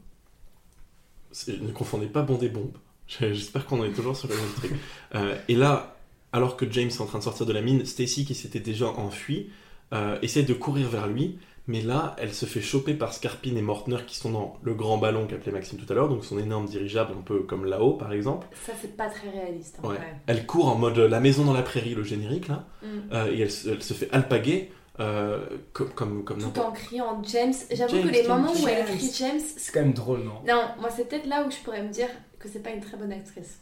Ne 1.47 1.71
confondez 1.71 2.07
pas 2.07 2.21
Bond 2.21 2.39
et 2.41 2.49
Bombe. 2.49 2.71
J'espère 3.07 3.65
qu'on 3.65 3.83
est 3.83 3.91
toujours 3.91 4.15
sur 4.15 4.27
le 4.29 4.35
même 4.35 4.53
truc. 4.57 4.71
Euh, 5.15 5.35
et 5.47 5.55
là, 5.55 5.95
alors 6.31 6.57
que 6.57 6.69
James 6.71 6.87
est 6.89 7.01
en 7.01 7.05
train 7.05 7.19
de 7.19 7.23
sortir 7.23 7.45
de 7.45 7.53
la 7.53 7.61
mine, 7.61 7.85
Stacy, 7.85 8.25
qui 8.25 8.35
s'était 8.35 8.59
déjà 8.59 8.87
enfuie, 8.87 9.49
euh, 9.93 10.17
essaie 10.21 10.43
de 10.43 10.53
courir 10.53 10.87
vers 10.89 11.07
lui. 11.07 11.37
Mais 11.67 11.81
là, 11.81 12.15
elle 12.17 12.33
se 12.33 12.47
fait 12.47 12.61
choper 12.61 12.95
par 12.95 13.13
Scarpine 13.13 13.55
et 13.55 13.61
Mortner 13.61 13.97
qui 14.07 14.15
sont 14.15 14.31
dans 14.31 14.57
le 14.63 14.73
grand 14.73 14.97
ballon 14.97 15.27
qu'appelait 15.27 15.51
Maxime 15.51 15.77
tout 15.77 15.91
à 15.93 15.95
l'heure, 15.95 16.09
donc 16.09 16.25
son 16.25 16.39
énorme 16.39 16.65
dirigeable, 16.65 17.13
un 17.15 17.21
peu 17.21 17.41
comme 17.41 17.65
là-haut 17.65 17.93
par 17.93 18.11
exemple. 18.11 18.47
Ça, 18.65 18.73
c'est 18.81 18.97
pas 18.97 19.07
très 19.07 19.29
réaliste. 19.29 19.77
Ouais. 19.83 19.89
vrai. 19.97 20.15
Elle 20.25 20.47
court 20.47 20.67
en 20.67 20.73
mode 20.75 20.97
euh, 20.97 21.07
la 21.07 21.19
maison 21.19 21.45
dans 21.45 21.53
la 21.53 21.61
prairie, 21.61 21.93
le 21.93 22.03
générique 22.03 22.47
là, 22.47 22.65
Mm. 22.81 22.85
euh, 23.13 23.31
et 23.31 23.41
elle, 23.41 23.49
elle 23.67 23.83
se 23.83 23.93
fait 23.93 24.09
alpaguer 24.11 24.71
euh, 24.99 25.39
comme, 25.73 25.89
comme, 25.91 26.23
comme 26.23 26.39
Tout 26.39 26.59
en 26.59 26.71
criant 26.71 27.21
James. 27.23 27.53
J'avoue 27.71 28.01
que 28.03 28.07
les 28.07 28.23
James, 28.23 28.27
moments 28.27 28.53
où 28.53 28.67
elle 28.67 28.85
crie 28.85 29.11
James, 29.17 29.39
C'est 29.57 29.71
quand 29.73 29.81
même 29.81 29.93
drôle, 29.93 30.23
non? 30.23 30.41
Non, 30.47 30.63
moi 30.79 30.89
c'est 30.95 31.07
peut-être 31.07 31.27
là 31.27 31.45
où 31.47 31.51
je 31.51 31.57
pourrais 31.57 31.81
me 31.83 31.89
dire 31.89 32.09
que 32.39 32.47
c'est 32.49 32.61
pas 32.63 32.71
une 32.71 32.81
très 32.81 32.97
bonne 32.97 33.11
actrice. 33.11 33.59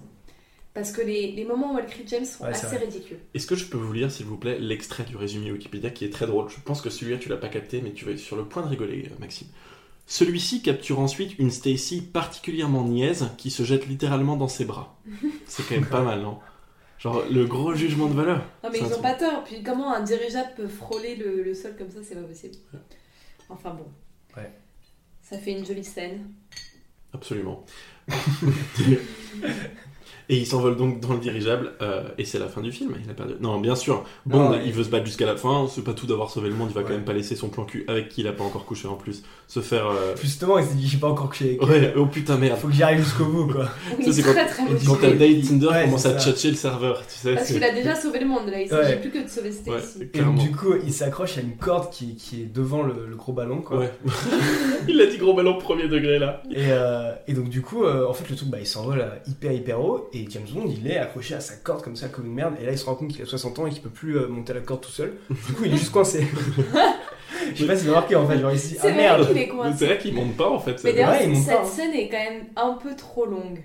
Parce 0.74 0.92
que 0.92 1.02
les, 1.02 1.32
les 1.32 1.44
moments 1.46 1.74
où 1.74 1.80
elle 1.80 1.88
crie 1.88 2.04
James 2.08 2.26
sont 2.26 2.44
Ouais, 2.44 2.52
assez 2.52 2.78
ridicules. 2.78 3.18
Est-ce 3.34 3.48
que 3.48 3.56
je 3.56 3.66
peux 3.66 3.78
vous 3.78 3.94
lire, 3.94 4.12
s'il 4.12 4.28
vous 4.28 4.38
plaît, 4.38 4.60
l'extrait 4.60 5.04
du 5.06 5.16
résumé 5.18 5.52
Wikipédia 5.52 5.90
qui 5.90 6.06
est 6.06 6.12
très 6.12 6.28
drôle? 6.28 6.50
Je 6.50 6.60
pense 6.64 6.82
que 6.82 6.92
celui-là, 6.92 7.18
tu 7.18 7.30
l'as 7.30 7.38
pas 7.38 7.50
capté, 7.50 7.82
mais 7.82 7.94
tu 7.94 8.06
vas 8.06 8.12
être 8.12 8.20
sur 8.20 8.36
le 8.36 8.46
point 8.46 8.62
de 8.62 8.68
rigoler, 8.68 9.10
euh, 9.12 9.16
Maxime. 9.20 9.48
Celui-ci 10.06 10.62
capture 10.62 11.00
ensuite 11.00 11.38
une 11.40 11.52
Stacy 11.52 12.02
particulièrement 12.02 12.84
niaise 12.84 13.30
qui 13.38 13.50
se 13.52 13.64
jette 13.64 13.88
littéralement 13.88 14.38
dans 14.38 14.48
ses 14.48 14.66
bras. 14.66 14.96
C'est 15.48 15.68
quand 15.68 15.76
même 15.76 15.86
pas 15.86 16.02
mal, 16.04 16.22
non? 16.22 16.38
Genre, 17.00 17.24
le 17.30 17.46
gros 17.46 17.74
jugement 17.76 18.08
de 18.08 18.16
valeur. 18.16 18.44
Non 18.64 18.70
mais 18.72 18.80
ils 18.80 18.86
ont 18.86 18.90
truc. 18.90 19.02
pas 19.02 19.14
tort. 19.14 19.44
Puis 19.44 19.62
comment 19.64 19.94
un 19.94 20.02
dirigeable 20.02 20.50
peut 20.56 20.68
frôler 20.68 21.16
le, 21.16 21.44
le 21.44 21.54
sol 21.54 21.76
comme 21.78 21.92
ça, 21.92 22.00
c'est 22.04 22.16
pas 22.16 22.22
possible. 22.28 22.56
Enfin 23.50 23.72
bon. 23.72 23.86
Ouais. 24.36 24.52
Ça 25.22 25.38
fait 25.38 25.52
une 25.52 25.66
jolie 25.66 25.84
scène. 25.84 26.32
Absolument. 27.14 27.66
Et 30.30 30.36
il 30.38 30.46
s'envole 30.46 30.76
donc 30.76 31.00
dans 31.00 31.14
le 31.14 31.20
dirigeable, 31.20 31.72
euh, 31.82 32.04
et 32.18 32.26
c'est 32.26 32.38
la 32.38 32.48
fin 32.48 32.60
du 32.62 32.74
film. 32.74 32.94
Il 33.04 33.10
a 33.10 33.14
perdu. 33.14 33.36
Non, 33.40 33.60
bien 33.62 33.76
sûr. 33.76 34.04
Bon, 34.26 34.40
Non, 34.40 34.50
ouais. 34.52 34.62
il 34.66 34.74
veut 34.74 34.84
se 34.84 34.90
battre 34.90 35.06
jusqu'à 35.06 35.26
la 35.26 35.38
fin. 35.38 35.68
C'est 35.74 35.84
pas 35.86 35.94
tout 35.94 36.06
d'avoir 36.06 36.30
sauvé 36.30 36.50
le 36.50 36.56
monde. 36.56 36.68
Il 36.72 36.76
va 36.76 36.84
quand 36.84 36.90
même 36.90 37.06
pas 37.06 37.14
laisser 37.14 37.36
son 37.38 37.48
plan 37.48 37.64
cul 37.64 37.86
avec 37.88 38.10
qui 38.10 38.22
il 38.22 38.28
a 38.28 38.34
pas 38.34 38.44
encore 38.44 38.66
couché 38.66 38.90
en 38.90 38.96
plus 38.96 39.24
se 39.48 39.62
faire. 39.62 39.88
euh, 39.88 40.16
Justement, 40.22 40.58
il 40.60 40.66
s'est 40.66 40.76
dit, 40.76 40.86
j'ai 40.86 40.98
pas 40.98 41.08
encore 41.08 41.30
couché 41.30 41.58
avec 41.62 41.62
elle. 41.62 41.70
Ouais, 41.70 41.94
oh 41.96 42.06
putain 42.08 42.36
merde. 42.38 42.58
Faut 42.60 42.68
que 42.68 42.74
j'y 42.74 42.84
arrive 42.84 43.00
jusqu'au 43.00 43.24
bout, 43.26 43.48
quoi. 43.48 43.70
Ça, 44.04 44.12
c'est 44.12 44.22
quand-. 44.22 44.36
Quand 44.86 44.96
ta 44.96 45.12
date 45.12 45.42
Tinder 45.48 45.68
Ouais, 45.68 45.86
commence 45.86 46.06
à 46.06 46.20
tchatcher 46.20 46.50
le 46.50 46.56
serveur, 46.58 47.02
tu 47.08 47.14
sais. 47.16 47.34
Parce 47.34 47.48
qu'il 47.48 47.64
a 47.64 47.72
déjà 47.72 47.96
sauvé 47.96 48.20
le 48.20 48.28
monde 48.28 48.48
là, 48.50 48.62
il 48.62 48.68
s'agit 48.68 48.96
Ouais. 48.96 49.00
plus 49.00 49.12
que 49.12 49.24
de 49.24 49.30
sauver 49.30 49.52
Stacy. 49.54 50.00
Ouais, 50.00 50.10
Et 50.14 50.20
donc, 50.20 50.40
du 50.40 50.52
coup, 50.52 50.74
il 50.86 50.92
s'accroche 50.92 51.38
à 51.38 51.42
une 51.42 51.56
corde 51.56 51.90
qui, 51.90 52.16
qui 52.18 52.42
est 52.42 52.54
devant 52.54 52.84
le, 52.84 52.94
le 53.10 53.16
gros 53.16 53.32
ballon, 53.32 53.62
quoi. 53.62 53.78
Ouais. 53.80 53.92
il 54.90 55.00
a 55.02 55.06
dit 55.06 55.18
gros 55.18 55.34
ballon 55.34 55.58
premier 55.58 55.88
degré 55.88 56.20
là. 56.20 56.42
Et, 56.52 56.56
euh, 56.72 57.12
et 57.28 57.34
donc 57.34 57.50
du 57.50 57.62
coup, 57.62 57.84
euh, 57.86 58.06
en 58.08 58.14
fait, 58.14 58.30
le 58.30 58.36
truc, 58.36 58.50
bah, 58.50 58.58
il 58.60 58.68
s'envole 58.68 59.02
à 59.02 59.20
hyper 59.28 59.52
hyper 59.52 59.80
haut 59.80 60.10
et 60.24 60.28
James 60.30 60.46
Bond, 60.54 60.66
il 60.68 60.90
est 60.90 60.98
accroché 60.98 61.36
à 61.36 61.40
sa 61.40 61.56
corde 61.56 61.84
comme 61.84 61.96
ça, 61.96 62.08
comme 62.10 62.26
une 62.26 62.34
merde. 62.34 62.56
Et 62.62 62.66
là, 62.66 62.72
il 62.72 62.78
se 62.78 62.86
rend 62.86 62.96
compte 62.96 63.10
qu'il 63.10 63.22
a 63.22 63.26
60 63.26 63.60
ans 63.60 63.68
et 63.68 63.70
qu'il 63.72 63.82
peut 63.82 63.90
plus 63.90 64.18
euh, 64.18 64.28
monter 64.28 64.54
la 64.54 64.62
corde 64.62 64.82
tout 64.82 64.92
seul. 64.92 65.14
Du 65.30 65.54
coup, 65.54 65.64
il 65.66 65.74
est 65.74 65.78
juste 65.78 65.92
coincé. 65.92 66.26
Je 67.54 67.62
sais 67.62 67.68
pas 67.68 67.76
si 67.76 67.84
vous 67.84 67.90
avez 67.90 67.96
remarqué 67.98 68.16
en 68.16 68.28
fait, 68.28 68.40
genre 68.40 68.52
ici, 68.52 68.76
C'est 68.80 68.88
ah 68.90 68.92
vrai 68.92 68.96
merde. 68.96 69.28
qu'il 69.28 69.38
est 69.38 69.48
coincé. 69.48 69.76
C'est 69.78 69.86
vrai 69.86 69.98
qu'il 69.98 70.14
monte 70.14 70.36
pas 70.38 70.50
en 70.50 70.60
fait. 70.60 70.78
ça 70.78 70.88
Mais 70.88 70.94
d'ailleurs, 70.94 71.12
Ouais, 71.12 71.36
cette 71.36 71.56
pas, 71.56 71.62
hein. 71.62 71.66
scène 71.66 71.94
est 71.94 72.10
quand 72.10 72.18
même 72.18 72.44
un 72.56 72.74
peu 72.82 72.96
trop 72.96 73.26
longue. 73.26 73.64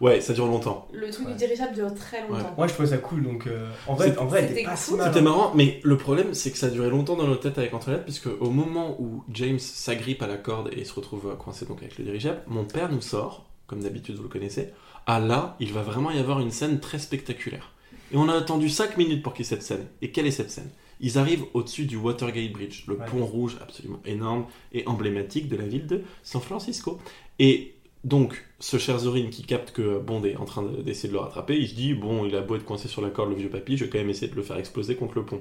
Ouais, 0.00 0.20
ça 0.20 0.32
dure 0.32 0.46
longtemps. 0.46 0.88
Le 0.92 1.08
truc 1.10 1.26
Ouais. 1.26 1.32
du 1.32 1.38
dirigeable 1.38 1.72
dure 1.74 1.94
très 1.94 2.20
longtemps. 2.22 2.52
Moi, 2.58 2.66
je 2.66 2.72
trouvais 2.72 2.88
ça 2.88 2.98
cool, 2.98 3.22
donc 3.22 3.46
euh, 3.46 3.68
en 3.86 3.94
vrai, 3.94 4.08
C'était- 4.08 4.18
en 4.18 4.26
vrai, 4.26 4.48
c'était 4.48 4.64
pas 4.64 4.76
si 4.76 4.88
cool. 4.90 4.98
mal. 4.98 5.06
C'était 5.08 5.20
hein. 5.20 5.22
marrant, 5.22 5.52
mais 5.54 5.80
le 5.84 5.96
problème 5.96 6.34
c'est 6.34 6.50
que 6.50 6.58
ça 6.58 6.66
a 6.66 6.70
duré 6.70 6.90
longtemps 6.90 7.16
dans 7.16 7.26
nos 7.26 7.36
têtes 7.36 7.56
avec 7.58 7.72
Antoinette, 7.72 8.04
puisque 8.04 8.26
au 8.40 8.50
moment 8.50 8.96
où 9.00 9.22
James 9.32 9.58
s'agrippe 9.60 10.22
à 10.22 10.26
la 10.26 10.36
corde 10.36 10.70
et 10.72 10.84
se 10.84 10.92
retrouve 10.92 11.36
coincé 11.38 11.64
donc 11.66 11.78
avec 11.82 11.96
le 11.98 12.04
dirigeable, 12.04 12.40
mon 12.48 12.64
père 12.64 12.90
nous 12.90 13.00
sort, 13.00 13.46
comme 13.66 13.80
d'habitude 13.82 14.16
vous 14.16 14.24
le 14.24 14.28
connaissez, 14.28 14.70
ah 15.06 15.20
là, 15.20 15.56
il 15.60 15.72
va 15.72 15.82
vraiment 15.82 16.10
y 16.10 16.18
avoir 16.18 16.40
une 16.40 16.50
scène 16.50 16.80
très 16.80 16.98
spectaculaire. 16.98 17.72
Et 18.12 18.16
on 18.16 18.28
a 18.28 18.34
attendu 18.34 18.68
5 18.68 18.96
minutes 18.96 19.22
pour 19.22 19.32
qu'il 19.34 19.44
y 19.44 19.46
ait 19.46 19.50
cette 19.50 19.62
scène. 19.62 19.86
Et 20.02 20.10
quelle 20.12 20.26
est 20.26 20.30
cette 20.30 20.50
scène? 20.50 20.70
Ils 21.00 21.18
arrivent 21.18 21.44
au-dessus 21.54 21.86
du 21.86 21.96
Watergate 21.96 22.52
Bridge, 22.52 22.84
le 22.86 22.94
Ouais. 22.96 23.04
pont 23.06 23.24
rouge 23.26 23.56
absolument 23.60 24.00
énorme 24.04 24.46
et 24.72 24.86
emblématique 24.86 25.48
de 25.48 25.56
la 25.56 25.66
ville 25.66 25.86
de 25.86 26.02
San 26.22 26.40
Francisco. 26.40 26.98
Et 27.38 27.74
donc, 28.04 28.44
ce 28.60 28.78
cher 28.78 28.98
Zorin 28.98 29.28
qui 29.30 29.42
capte 29.42 29.72
que 29.72 29.98
Bond 29.98 30.22
est 30.24 30.36
en 30.36 30.44
train 30.44 30.62
de- 30.62 30.82
d'essayer 30.82 31.08
de 31.08 31.14
le 31.14 31.20
rattraper, 31.20 31.58
il 31.58 31.68
se 31.68 31.74
dit 31.74 31.94
Bon, 31.94 32.24
il 32.24 32.36
a 32.36 32.42
beau 32.42 32.54
être 32.54 32.64
coincé 32.64 32.86
sur 32.86 33.02
la 33.02 33.10
corde, 33.10 33.30
le 33.30 33.36
vieux 33.36 33.48
papy, 33.50 33.76
je 33.76 33.84
vais 33.84 33.90
quand 33.90 33.98
même 33.98 34.10
essayer 34.10 34.28
de 34.28 34.36
le 34.36 34.42
faire 34.42 34.56
exploser 34.58 34.94
contre 34.94 35.14
le 35.16 35.24
pont. 35.24 35.40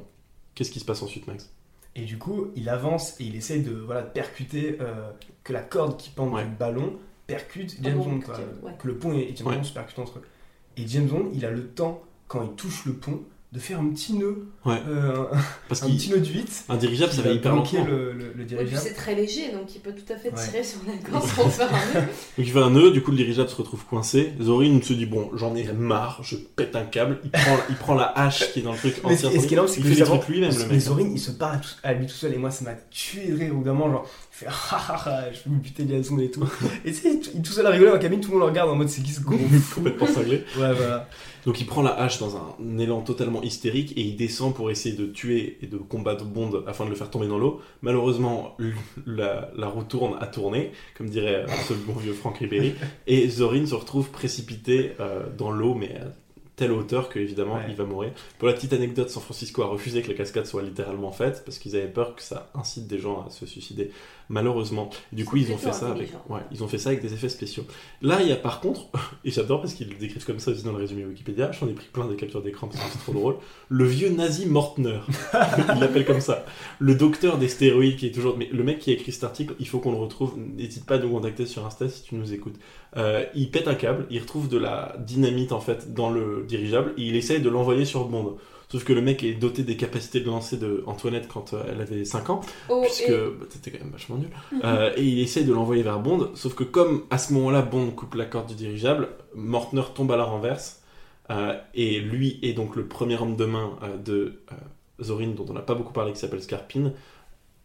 Qu'est-ce 0.56 0.72
qui 0.72 0.80
se 0.80 0.86
passe 0.86 1.04
ensuite, 1.04 1.28
Max? 1.28 1.54
Et 1.96 2.06
du 2.06 2.18
coup, 2.18 2.48
il 2.56 2.70
avance 2.70 3.20
et 3.20 3.26
il 3.26 3.36
essaye 3.36 3.62
de, 3.62 3.72
voilà, 3.74 4.02
de 4.02 4.10
percuter 4.10 4.78
euh, 4.82 5.12
que 5.44 5.54
la 5.54 5.62
corde 5.62 5.98
qui 5.98 6.10
pend 6.10 6.28
Ouais. 6.34 6.44
du 6.44 6.50
ballon 6.56 6.98
percute 7.28 7.76
Ah 7.80 7.84
James 7.84 7.98
bon, 7.98 8.10
Bond, 8.12 8.20
que 8.20 8.26
quoi. 8.26 8.40
Ouais. 8.64 8.72
que 8.80 8.88
le 8.88 8.98
pont 8.98 9.14
et 9.14 9.34
James 9.36 9.48
Ouais. 9.48 9.56
Bond 9.58 9.64
se 9.64 9.74
percutent 9.74 10.00
entre 10.00 10.20
eux. 10.20 10.24
Et 10.78 10.88
James 10.88 11.08
Bond, 11.08 11.30
il 11.34 11.46
a 11.46 11.52
le 11.52 11.68
temps, 11.68 12.02
quand 12.28 12.44
il 12.44 12.52
touche 12.56 12.86
le 12.86 12.94
pont, 12.94 13.22
de 13.54 13.60
faire 13.60 13.80
un 13.80 13.86
petit 13.90 14.14
nœud, 14.16 14.48
Ouais. 14.66 14.82
euh, 14.90 15.26
Parce 15.70 15.84
un 15.84 15.88
petit 15.88 16.10
nœud 16.10 16.18
de 16.20 16.26
8 16.26 16.66
un 16.70 16.76
dirigeable, 16.78 17.12
ça 17.14 17.22
va 17.22 17.30
hyper 17.32 17.56
lentement. 17.56 17.86
le, 17.86 18.12
le, 18.14 18.34
le 18.36 18.42
Et 18.42 18.46
dirigeable. 18.46 18.82
c'est 18.84 18.94
très 18.94 19.14
léger, 19.14 19.52
donc 19.52 19.76
il 19.76 19.80
peut 19.80 19.94
tout 19.94 20.12
à 20.12 20.18
fait 20.18 20.34
Ouais. 20.34 20.44
tirer 20.44 20.64
sur 20.64 20.80
la 20.88 20.94
corde 21.08 21.30
pour 21.36 21.52
faire 21.54 21.70
un 21.72 21.94
nœud. 21.94 22.02
Donc 22.02 22.08
il 22.48 22.52
fait 22.52 22.60
un 22.60 22.70
nœud, 22.72 22.90
du 22.90 23.04
coup 23.04 23.12
le 23.12 23.18
dirigeable 23.18 23.50
se 23.50 23.56
retrouve 23.56 23.86
coincé. 23.86 24.34
Zorin 24.42 24.82
se 24.82 24.94
dit 24.94 25.06
bon, 25.06 25.30
j'en 25.36 25.56
ai 25.56 25.72
marre, 25.72 26.22
je 26.24 26.36
pète 26.36 26.76
un 26.76 26.84
câble. 26.84 27.20
Il 27.24 27.30
prend, 27.30 27.58
il 27.70 27.76
prend 27.76 27.94
la 27.94 28.06
hache 28.18 28.52
qui 28.54 28.60
est 28.60 28.64
dans 28.64 28.72
le 28.72 28.78
truc 28.80 28.96
Mais 29.06 29.14
ancien. 29.14 29.30
ce 29.30 29.38
qui 29.38 29.44
est 29.46 29.52
énorme, 29.54 29.68
c'est 29.68 29.82
il 29.82 29.84
que 29.84 29.94
fait 29.94 30.02
avant, 30.02 30.18
trucs 30.18 30.30
lui-même 30.34 30.52
le 30.58 30.66
mais 30.66 30.72
mec. 30.74 30.80
Zorin, 30.82 31.10
il 31.14 31.20
se 31.20 31.32
parle 31.32 31.56
à, 31.56 31.60
tout- 31.60 31.70
à 31.84 31.94
lui 31.94 32.08
tout 32.08 32.14
seul 32.14 32.34
et 32.34 32.38
moi 32.38 32.50
ça 32.50 32.66
m'a 32.66 32.74
tué 32.90 33.28
de 33.28 33.38
rire 33.38 33.54
au 33.54 33.58
bout 33.58 33.64
d'un 33.66 33.74
moment 33.74 33.92
genre 33.92 34.10
il 34.32 34.36
fait 34.36 34.46
ah 34.50 34.54
ah 34.90 35.04
ah 35.06 35.22
je 35.32 35.48
vais 35.48 35.56
me 35.56 35.62
buter 35.62 35.86
Jason 35.88 36.18
et 36.18 36.32
tout 36.32 36.44
et 36.86 36.92
tu 36.92 36.98
sais 37.02 37.10
il 37.14 37.22
il 37.36 37.40
est 37.40 37.44
tout 37.44 37.52
seul 37.54 37.68
à 37.68 37.70
rigoler 37.70 37.90
dans 37.92 37.96
la 37.98 38.02
cabine 38.02 38.20
tout 38.20 38.30
le 38.32 38.38
monde 38.38 38.46
le 38.48 38.50
regarde 38.50 38.72
en 38.72 38.76
mode 38.76 38.90
c'est 38.90 39.04
qui 39.04 39.12
ce 39.12 39.22
con 39.22 39.38
Complètement 39.76 40.08
cinglé. 40.08 40.44
ouais 40.58 40.74
voilà 40.74 41.08
Donc 41.46 41.60
il 41.60 41.66
prend 41.66 41.82
la 41.82 41.92
hache 42.00 42.20
dans 42.20 42.38
un 42.38 42.78
élan 42.78 43.02
totalement 43.02 43.42
hystérique 43.44 43.92
et 43.98 44.02
il 44.02 44.16
descend 44.16 44.54
pour 44.56 44.72
essayer 44.72 44.96
de 44.96 45.06
tuer 45.06 45.58
et 45.62 45.68
de 45.68 45.78
combattre 45.78 46.26
Bond 46.26 46.64
afin 46.68 46.86
de 46.86 46.90
le 46.90 46.96
faire 46.96 47.10
tomber 47.10 47.28
dans 47.28 47.38
l'eau. 47.38 47.62
Malheureusement, 47.82 48.56
la, 49.06 49.52
la 49.56 49.68
roue 49.68 49.84
tourne 49.84 50.18
à 50.22 50.28
tourner, 50.28 50.72
comme 50.98 51.10
dirait 51.10 51.46
ce 51.68 51.74
bon 51.74 51.94
vieux 51.94 52.14
Franck 52.14 52.38
Ribéry, 52.38 52.74
et 53.08 53.28
Zorin 53.30 53.66
se 53.66 53.76
retrouve 53.76 54.10
précipité 54.10 54.94
euh, 55.00 55.24
dans 55.38 55.52
l'eau, 55.52 55.74
mais 55.76 55.96
à 55.98 56.08
telle 56.56 56.72
hauteur 56.72 57.10
que 57.10 57.18
évidemment 57.18 57.56
Ouais. 57.56 57.66
il 57.70 57.76
va 57.76 57.84
mourir. 57.84 58.12
Pour 58.38 58.48
la 58.48 58.54
petite 58.54 58.74
anecdote, 58.74 59.10
San 59.10 59.24
Francisco 59.24 59.64
a 59.64 59.66
refusé 59.66 60.04
que 60.04 60.10
la 60.10 60.14
cascade 60.14 60.46
soit 60.46 60.62
littéralement 60.62 61.12
faite 61.12 61.42
parce 61.46 61.58
qu'ils 61.58 61.76
avaient 61.76 61.88
peur 61.88 62.16
que 62.16 62.22
ça 62.22 62.52
incite 62.54 62.86
des 62.88 63.00
gens 63.00 63.26
à 63.26 63.32
se 63.32 63.48
suicider. 63.48 63.90
Malheureusement, 64.30 64.90
du 65.12 65.26
coup 65.26 65.38
ils 65.38 65.52
ont 65.52 65.58
fait 65.58 65.74
ça 65.74 65.90
avec, 65.90 66.12
ouais, 66.30 66.42
ils 66.52 66.64
ont 66.64 66.68
fait 66.68 66.78
ça 66.78 66.90
avec 66.90 67.02
des 67.02 67.14
effets 67.14 67.30
spéciaux. 67.30 67.66
Là, 68.02 68.22
il 68.22 68.28
y 68.28 68.32
a 68.32 68.36
par 68.36 68.60
contre, 68.62 68.88
et 69.26 69.32
j'adore 69.32 69.62
parce 69.62 69.74
qu'ils 69.74 69.90
le 69.90 69.96
décrivent 69.96 70.26
comme 70.26 70.40
ça 70.40 70.52
aussi 70.52 70.64
dans 70.64 70.72
le 70.72 70.78
résumé 70.78 71.06
Wikipédia, 71.06 71.52
j'en 71.52 71.68
ai 71.68 71.74
pris 71.74 71.88
plein 71.92 72.08
des 72.08 72.16
captures 72.16 72.42
d'écran 72.42 72.68
parce 72.68 72.84
que 72.84 72.92
c'est 72.92 73.00
trop 73.00 73.14
drôle, 73.14 73.36
le 73.70 73.86
vieux 73.86 74.10
nazi 74.10 74.46
Mortner, 74.46 75.00
il 75.34 75.80
l'appelle 75.80 76.06
comme 76.06 76.22
ça, 76.22 76.46
le 76.80 76.96
docteur 76.96 77.38
des 77.38 77.48
stéroïdes 77.48 77.98
qui 77.98 78.08
est 78.08 78.12
toujours... 78.12 78.38
Mais 78.38 78.50
le 78.52 78.64
mec 78.64 78.80
qui 78.80 78.92
a 78.92 78.94
écrit 78.94 79.12
cet 79.12 79.24
article, 79.24 79.56
il 79.60 79.68
faut 79.68 79.80
qu'on 79.80 79.92
le 79.92 79.98
retrouve, 79.98 80.38
n'hésite 80.38 80.86
pas 80.86 80.96
à 80.96 81.00
nous 81.00 81.10
contacter 81.10 81.46
sur 81.46 81.66
Insta 81.66 81.90
si 81.90 82.04
tu 82.04 82.16
nous 82.16 82.34
écoutes. 82.34 82.56
Euh, 82.96 83.26
il 83.36 83.50
pète 83.50 83.68
un 83.68 83.76
câble, 83.76 84.06
il 84.10 84.20
retrouve 84.20 84.50
de 84.50 84.58
la 84.58 84.96
dynamite 85.00 85.52
en 85.52 85.60
fait 85.60 85.94
dans 85.94 86.10
le 86.10 86.46
dirigeable 86.48 86.94
et 86.98 87.04
il 87.04 87.16
essaye 87.16 87.42
de 87.42 87.50
l'envoyer 87.50 87.86
sur 87.86 88.06
Bond. 88.06 88.38
Sauf 88.74 88.86
que 88.86 88.94
le 88.94 89.02
mec 89.04 89.24
est 89.24 89.36
doté 89.36 89.62
des 89.62 89.78
capacités 89.78 90.20
de 90.20 90.26
lancer 90.26 90.58
de 90.58 90.84
Antoinette 90.88 91.28
quand 91.28 91.54
euh, 91.54 91.62
elle 91.70 91.80
avait 91.80 92.06
5 92.06 92.32
ans 92.32 92.42
Oh, 92.70 92.82
puisque 92.82 93.08
et- 93.08 93.12
bah, 93.12 93.46
c'était 93.48 93.70
quand 93.70 93.84
même 93.84 93.92
vachement 93.94 94.18
nul. 94.18 94.30
Euh, 94.64 94.92
et 94.98 95.04
il 95.04 95.20
essaye 95.20 95.46
de 95.46 95.54
l'envoyer 95.54 95.84
vers 95.84 96.00
Bond, 96.00 96.32
sauf 96.34 96.56
que 96.56 96.64
comme 96.64 97.04
à 97.12 97.20
ce 97.20 97.34
moment-là 97.34 97.62
Bond 97.62 97.92
coupe 97.92 98.16
la 98.16 98.26
corde 98.26 98.48
du 98.48 98.56
dirigeable, 98.56 99.10
Mortner 99.36 99.84
tombe 99.94 100.12
à 100.12 100.18
la 100.18 100.24
renverse, 100.24 100.82
euh, 101.30 101.56
et 101.76 102.00
lui 102.00 102.40
est 102.42 102.54
donc 102.54 102.76
le 102.76 102.88
premier 102.88 103.16
homme 103.22 103.36
de 103.36 103.46
main 103.46 103.78
euh, 103.84 103.96
de 103.98 104.40
Zorin, 105.00 105.28
dont 105.38 105.46
on 105.48 105.54
n'a 105.54 105.62
pas 105.62 105.76
beaucoup 105.76 105.94
parlé, 105.94 106.12
qui 106.12 106.18
s'appelle 106.20 106.42
Scarpine, 106.42 106.94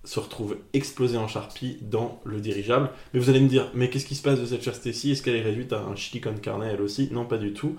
se 0.05 0.21
retrouve 0.21 0.59
explosé 0.75 1.17
en 1.17 1.27
charpie 1.27 1.79
dans 1.81 2.21
le 2.27 2.39
dirigeable. 2.43 2.91
Mais 3.15 3.21
vous 3.21 3.31
allez 3.31 3.41
me 3.41 3.49
dire, 3.49 3.71
mais 3.73 3.89
qu'est-ce 3.89 4.05
qui 4.05 4.15
se 4.15 4.23
passe 4.23 4.39
de 4.41 4.45
cette 4.45 4.63
chère 4.63 4.75
Stacy 4.75 5.13
Est-ce 5.13 5.23
qu'elle 5.23 5.37
est 5.37 5.43
réduite 5.43 5.73
à 5.73 5.81
un 5.81 5.97
chili 5.97 6.21
con 6.21 6.35
carne 6.35 6.63
elle 6.65 6.83
aussi? 6.83 7.09
Non, 7.13 7.25
pas 7.25 7.39
du 7.39 7.55
tout. 7.55 7.77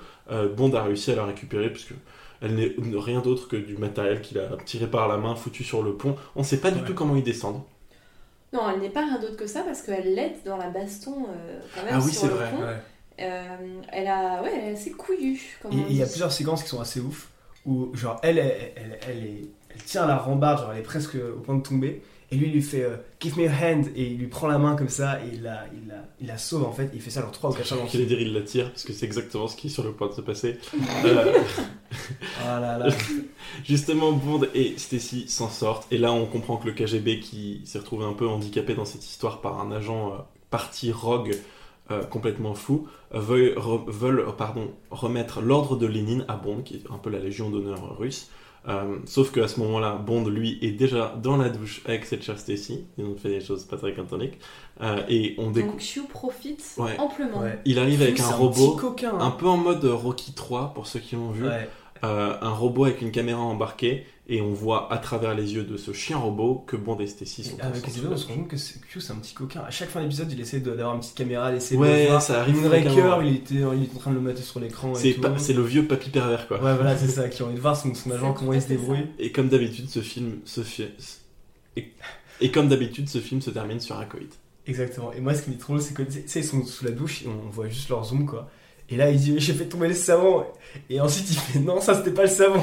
Bond 0.57 0.73
a 0.73 0.83
réussi 0.83 1.11
à 1.11 1.15
la 1.15 1.25
récupérer, 1.25 1.71
puisque 1.71 1.93
elle 2.41 2.55
n'est 2.55 2.73
rien 2.95 3.21
d'autre 3.21 3.47
que 3.47 3.55
du 3.57 3.77
matériel 3.77 4.21
qu'il 4.21 4.39
a 4.39 4.49
tiré 4.65 4.87
par 4.87 5.07
la 5.07 5.17
main, 5.17 5.35
foutu 5.35 5.63
sur 5.63 5.83
le 5.83 5.93
pont. 5.95 6.15
On 6.35 6.39
ne 6.39 6.45
sait 6.45 6.59
pas 6.61 6.71
du 6.71 6.79
Ouais. 6.81 6.85
tout 6.85 6.93
comment 6.93 7.15
ils 7.15 7.23
descendent. 7.23 7.61
Non, 8.53 8.61
elle 8.73 8.79
n'est 8.81 8.89
pas 8.89 9.01
rien 9.01 9.19
d'autre 9.19 9.35
que 9.37 9.45
ça 9.45 9.61
parce 9.61 9.81
qu'elle 9.81 10.15
l'aide 10.15 10.33
dans 10.45 10.57
la 10.57 10.69
baston 10.69 11.25
euh, 11.29 11.59
quand 11.75 11.83
même 11.83 11.93
Ah 11.95 11.99
oui, 12.03 12.11
sur 12.11 12.21
c'est 12.21 12.27
le 12.27 12.33
vrai, 12.33 12.49
pont. 12.51 12.61
ouais. 12.61 12.77
Euh, 13.21 13.81
elle 13.91 14.07
a, 14.07 14.41
ouais, 14.41 14.51
elle 14.55 14.69
est 14.69 14.73
assez 14.73 14.91
couillue. 14.91 15.57
Comme 15.61 15.71
il 15.73 15.93
y 15.95 16.01
a 16.01 16.05
plusieurs 16.07 16.31
séquences 16.31 16.63
qui 16.63 16.69
sont 16.69 16.79
assez 16.81 16.99
ouf 16.99 17.29
où 17.65 17.93
genre 17.93 18.19
elle 18.23 18.37
elle, 18.39 18.71
elle, 18.77 18.99
elle 19.07 19.23
est, 19.25 19.41
elle 19.75 19.83
tient 19.83 20.07
la 20.07 20.17
rambarde 20.17 20.61
genre 20.61 20.71
elle 20.71 20.79
est 20.79 20.83
presque 20.83 21.15
au 21.15 21.39
point 21.41 21.55
de 21.55 21.61
tomber 21.61 22.01
et 22.31 22.35
lui 22.35 22.47
il 22.47 22.53
lui 22.53 22.61
fait 22.61 22.83
euh, 22.83 22.95
give 23.19 23.37
me 23.37 23.47
a 23.47 23.51
hand. 23.51 23.85
Et 23.95 24.07
il 24.11 24.17
lui 24.17 24.27
prend 24.27 24.47
la 24.47 24.57
main 24.57 24.75
comme 24.75 24.89
ça 24.89 25.19
et 25.23 25.29
il 25.35 25.41
la, 25.43 25.63
il 25.73 25.87
la, 25.87 25.95
il 26.21 26.27
la 26.27 26.37
sauve 26.37 26.63
en 26.65 26.71
fait. 26.71 26.89
Il 26.93 27.01
fait 27.01 27.09
ça 27.09 27.21
genre 27.21 27.31
trois 27.31 27.49
ou 27.49 27.53
quatre 27.53 27.67
fois 27.67 27.85
J'allais 27.91 28.05
dire 28.05 28.21
il 28.21 28.33
la 28.33 28.41
tire, 28.41 28.69
parce 28.71 28.83
que 28.83 28.93
c'est 28.93 29.05
exactement 29.05 29.47
ce 29.47 29.55
qui 29.55 29.67
est 29.67 29.69
sur 29.71 29.83
le 29.83 29.91
point 29.93 30.07
de 30.07 30.13
se 30.13 30.21
passer. 30.21 30.57
Euh, 31.05 31.33
ah 32.45 32.59
là 32.59 32.77
là. 32.77 32.87
Justement, 33.65 34.11
Bond 34.11 34.41
et 34.53 34.75
Stacy 34.77 35.27
s'en 35.27 35.49
sortent, 35.49 35.91
et 35.91 35.97
là 35.97 36.11
on 36.11 36.25
comprend 36.25 36.57
que 36.57 36.67
le 36.67 36.73
KGB 36.73 37.19
qui 37.19 37.61
s'est 37.65 37.79
retrouvé 37.79 38.05
un 38.05 38.13
peu 38.13 38.27
handicapé 38.27 38.75
dans 38.75 38.85
cette 38.85 39.03
histoire 39.05 39.41
par 39.41 39.59
un 39.59 39.71
agent 39.71 40.13
euh, 40.13 40.17
parti 40.51 40.91
rogue 40.91 41.35
euh, 41.91 42.03
complètement 42.03 42.53
fou, 42.53 42.87
euh, 43.15 43.19
veuille- 43.19 43.53
re- 43.55 43.89
veulent 43.89 44.19
euh, 44.19 44.31
pardon, 44.31 44.69
remettre 44.91 45.41
l'ordre 45.41 45.75
de 45.77 45.87
Lénine 45.87 46.25
à 46.27 46.35
Bond, 46.35 46.61
qui 46.61 46.75
est 46.75 46.83
un 46.93 46.97
peu 46.99 47.09
la 47.09 47.19
légion 47.19 47.49
d'honneur 47.49 47.97
russe. 47.97 48.29
Euh, 48.67 48.97
sauf 49.05 49.31
qu'à 49.31 49.47
ce 49.47 49.59
moment-là, 49.61 49.95
Bond, 49.95 50.25
lui, 50.27 50.59
est 50.61 50.71
déjà 50.71 51.15
dans 51.21 51.37
la 51.37 51.49
douche 51.49 51.81
avec 51.85 52.05
cette 52.05 52.23
chère 52.23 52.37
Stacy. 52.37 52.85
Ils 52.97 53.05
ont 53.05 53.15
fait 53.15 53.29
des 53.29 53.41
choses 53.41 53.63
pas 53.63 53.77
très 53.77 53.93
cantoniques. 53.93 54.37
Euh, 54.81 55.01
et 55.07 55.35
on 55.37 55.51
découvre. 55.51 55.73
Donc 55.73 55.81
Q 55.81 56.01
profite 56.09 56.63
Ouais. 56.77 56.97
amplement. 56.99 57.39
ouais. 57.41 57.59
Il 57.65 57.79
arrive 57.79 58.01
avec 58.01 58.19
un 58.19 58.23
petit 58.23 58.33
robot, 58.33 58.71
coquin 58.75 59.13
un 59.17 59.27
hein. 59.27 59.31
peu 59.37 59.47
en 59.47 59.57
mode 59.57 59.83
Rocky 59.85 60.33
3 60.33 60.73
pour 60.73 60.87
ceux 60.87 60.99
qui 60.99 61.15
l'ont 61.15 61.31
vu. 61.31 61.47
ouais. 61.47 61.69
Euh, 62.05 62.37
un 62.41 62.51
robot 62.51 62.85
avec 62.85 63.01
une 63.01 63.11
caméra 63.11 63.41
embarquée 63.41 64.05
et 64.31 64.41
on 64.41 64.53
voit 64.53 64.93
à 64.93 64.97
travers 64.99 65.33
les 65.35 65.55
yeux 65.55 65.63
de 65.63 65.75
ce 65.75 65.91
chien 65.91 66.17
robot 66.17 66.63
que 66.67 66.75
Bond 66.77 66.97
et 66.99 67.07
Stacy 67.07 67.43
sont 67.43 67.57
Et 67.57 67.61
avec 67.61 67.83
les 67.85 67.91
épisodes, 67.93 68.11
on 68.13 68.17
se 68.17 68.27
rend 68.27 68.35
compte 68.35 68.47
que 68.47 68.57
c'est- 68.57 68.79
Q 68.79 69.01
c'est 69.01 69.11
un 69.11 69.15
petit 69.15 69.33
coquin. 69.33 69.61
À 69.67 69.71
chaque 69.71 69.89
fin 69.89 70.01
d'épisode, 70.01 70.31
il 70.31 70.39
essaie 70.39 70.59
d'avoir 70.59 70.93
une 70.93 70.99
petite 71.01 71.15
caméra, 71.15 71.51
il 71.51 71.57
essaie 71.57 71.75
Ouais, 71.75 72.03
de 72.03 72.07
voir. 72.09 72.21
ça 72.21 72.39
arrive 72.41 72.55
Moonraker, 72.61 73.21
il 73.23 73.35
était, 73.35 73.55
il 73.55 73.83
était 73.83 73.95
en 73.95 73.99
train 73.99 74.11
de 74.11 74.15
le 74.15 74.21
mettre 74.21 74.41
sur 74.43 74.59
l'écran. 74.59 74.93
C'est 74.95 75.53
le 75.53 75.63
vieux 75.63 75.85
papy 75.87 76.09
pervers 76.11 76.47
quoi. 76.47 76.57
Ouais, 76.63 76.75
voilà, 76.75 76.95
c'est 76.97 77.07
ça, 77.07 77.27
qui 77.27 77.41
ont 77.41 77.47
envie 77.47 77.55
de 77.55 77.59
voir 77.61 77.75
son, 77.75 77.93
son 77.95 78.11
agent, 78.11 78.33
comment 78.33 78.53
il 78.53 78.61
se 78.61 78.67
débrouille. 78.67 79.07
Et 79.17 79.31
comme 79.31 79.49
d'habitude, 79.49 79.89
ce 79.89 79.99
film 80.01 80.37
se 80.45 80.61
fait. 80.61 80.91
Et, 81.75 81.91
et 82.41 82.51
comme 82.51 82.67
d'habitude, 82.69 83.09
ce 83.09 83.17
film 83.17 83.41
se 83.41 83.49
termine 83.49 83.79
sur 83.79 83.97
un 83.97 84.05
coït. 84.05 84.31
Exactement. 84.67 85.11
Et 85.13 85.21
moi, 85.21 85.33
ce 85.33 85.41
qui 85.41 85.49
me 85.49 85.55
dit 85.55 85.59
trop 85.59 85.73
drôle, 85.73 85.83
c'est 85.83 85.95
que, 85.95 86.03
tu 86.03 86.21
sais, 86.27 86.41
ils 86.41 86.45
sont 86.45 86.63
sous 86.63 86.85
la 86.85 86.91
douche, 86.91 87.23
et 87.23 87.27
on 87.27 87.49
voit 87.49 87.67
juste 87.67 87.89
leur 87.89 88.03
zoom, 88.05 88.27
quoi. 88.27 88.47
Et 88.89 88.95
là, 88.97 89.09
il 89.09 89.19
dit, 89.19 89.35
j'ai 89.39 89.53
fait 89.53 89.65
tomber 89.65 89.87
le 89.87 89.93
savon. 89.95 90.43
Et 90.89 90.99
ensuite, 91.01 91.29
il 91.31 91.35
fait, 91.37 91.59
non, 91.59 91.81
ça, 91.81 91.95
c'était 91.95 92.11
pas 92.11 92.23
le 92.23 92.29
savon. 92.29 92.61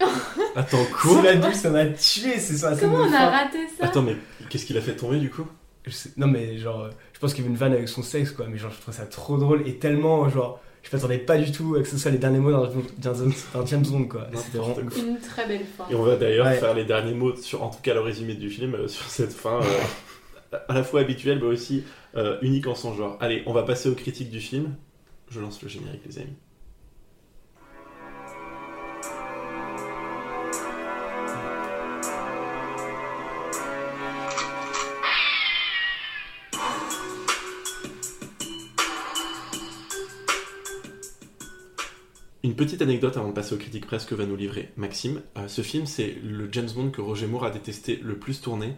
Attends, 0.56 0.84
quoi 1.00 1.22
la 1.22 1.36
douche, 1.36 1.54
ça 1.54 1.70
m'a 1.70 1.86
tué, 1.86 2.38
c'est 2.38 2.56
ça. 2.56 2.74
Comment 2.78 2.98
on 2.98 3.12
a 3.12 3.30
raté 3.30 3.58
ça 3.78 3.86
Attends, 3.86 4.02
mais 4.02 4.16
qu'est-ce 4.48 4.66
qu'il 4.66 4.76
a 4.76 4.80
fait 4.80 4.96
tomber 4.96 5.18
du 5.18 5.30
coup? 5.30 5.46
Je 5.86 5.90
sais- 5.92 6.10
Non, 6.16 6.26
mais 6.26 6.58
genre, 6.58 6.82
euh, 6.84 6.90
je 7.12 7.18
pense 7.18 7.32
qu'il 7.34 7.42
y 7.42 7.46
avait 7.46 7.52
une 7.52 7.58
vanne 7.58 7.72
avec 7.72 7.88
son 7.88 8.02
sexe, 8.02 8.30
quoi. 8.32 8.46
Mais 8.48 8.58
genre, 8.58 8.70
je 8.72 8.80
trouve 8.80 8.94
ça 8.94 9.06
trop 9.06 9.36
drôle 9.38 9.66
et 9.66 9.76
tellement, 9.78 10.28
genre, 10.28 10.60
je 10.82 10.94
m'attendais 10.96 11.18
pas 11.18 11.36
du 11.38 11.50
tout 11.52 11.74
à 11.76 11.80
que 11.82 11.88
ce 11.88 11.96
soit 11.98 12.10
les 12.10 12.18
derniers 12.18 12.38
mots 12.38 12.50
dans, 12.52 12.66
dans, 12.66 13.12
dans 13.54 13.66
James 13.66 13.84
Bond, 13.86 14.04
quoi. 14.04 14.26
C'était 14.34 14.58
vraiment 14.58 14.76
ouf. 14.76 14.96
Une 14.98 15.18
très 15.18 15.46
belle 15.46 15.64
fin. 15.76 15.84
Et 15.90 15.94
on 15.94 16.02
va 16.02 16.16
d'ailleurs 16.16 16.46
Ouais. 16.46 16.56
faire 16.58 16.74
les 16.74 16.84
derniers 16.84 17.14
mots, 17.14 17.34
sur, 17.36 17.62
en 17.62 17.70
tout 17.70 17.80
cas 17.82 17.94
le 17.94 18.00
résumé 18.00 18.34
du 18.34 18.50
film, 18.50 18.74
euh, 18.74 18.88
sur 18.88 19.04
cette 19.06 19.32
fin 19.32 19.60
euh, 19.60 20.58
à 20.68 20.74
la 20.74 20.82
fois 20.82 21.00
habituelle 21.00 21.38
mais 21.40 21.46
aussi 21.46 21.84
euh, 22.16 22.38
unique 22.42 22.66
en 22.66 22.74
son 22.74 22.94
genre. 22.94 23.16
Allez, 23.20 23.42
on 23.46 23.52
va 23.52 23.62
passer 23.62 23.88
aux 23.88 23.94
critiques 23.94 24.30
du 24.30 24.40
film. 24.40 24.74
Je 25.30 25.40
lance 25.40 25.62
le 25.62 25.68
générique, 25.68 26.02
les 26.06 26.18
amis. 26.18 26.36
Une 42.48 42.54
petite 42.54 42.80
anecdote 42.80 43.14
avant 43.18 43.28
de 43.28 43.34
passer 43.34 43.54
aux 43.54 43.58
critiques 43.58 43.86
presse 43.86 44.06
que 44.06 44.14
va 44.14 44.24
nous 44.24 44.34
livrer 44.34 44.70
Maxime. 44.78 45.20
Euh, 45.36 45.48
ce 45.48 45.60
film, 45.60 45.84
c'est 45.84 46.16
le 46.24 46.48
James 46.50 46.70
Bond 46.74 46.88
que 46.88 47.02
Roger 47.02 47.26
Moore 47.26 47.44
a 47.44 47.50
détesté 47.50 48.00
le 48.02 48.16
plus 48.16 48.40
tourné. 48.40 48.72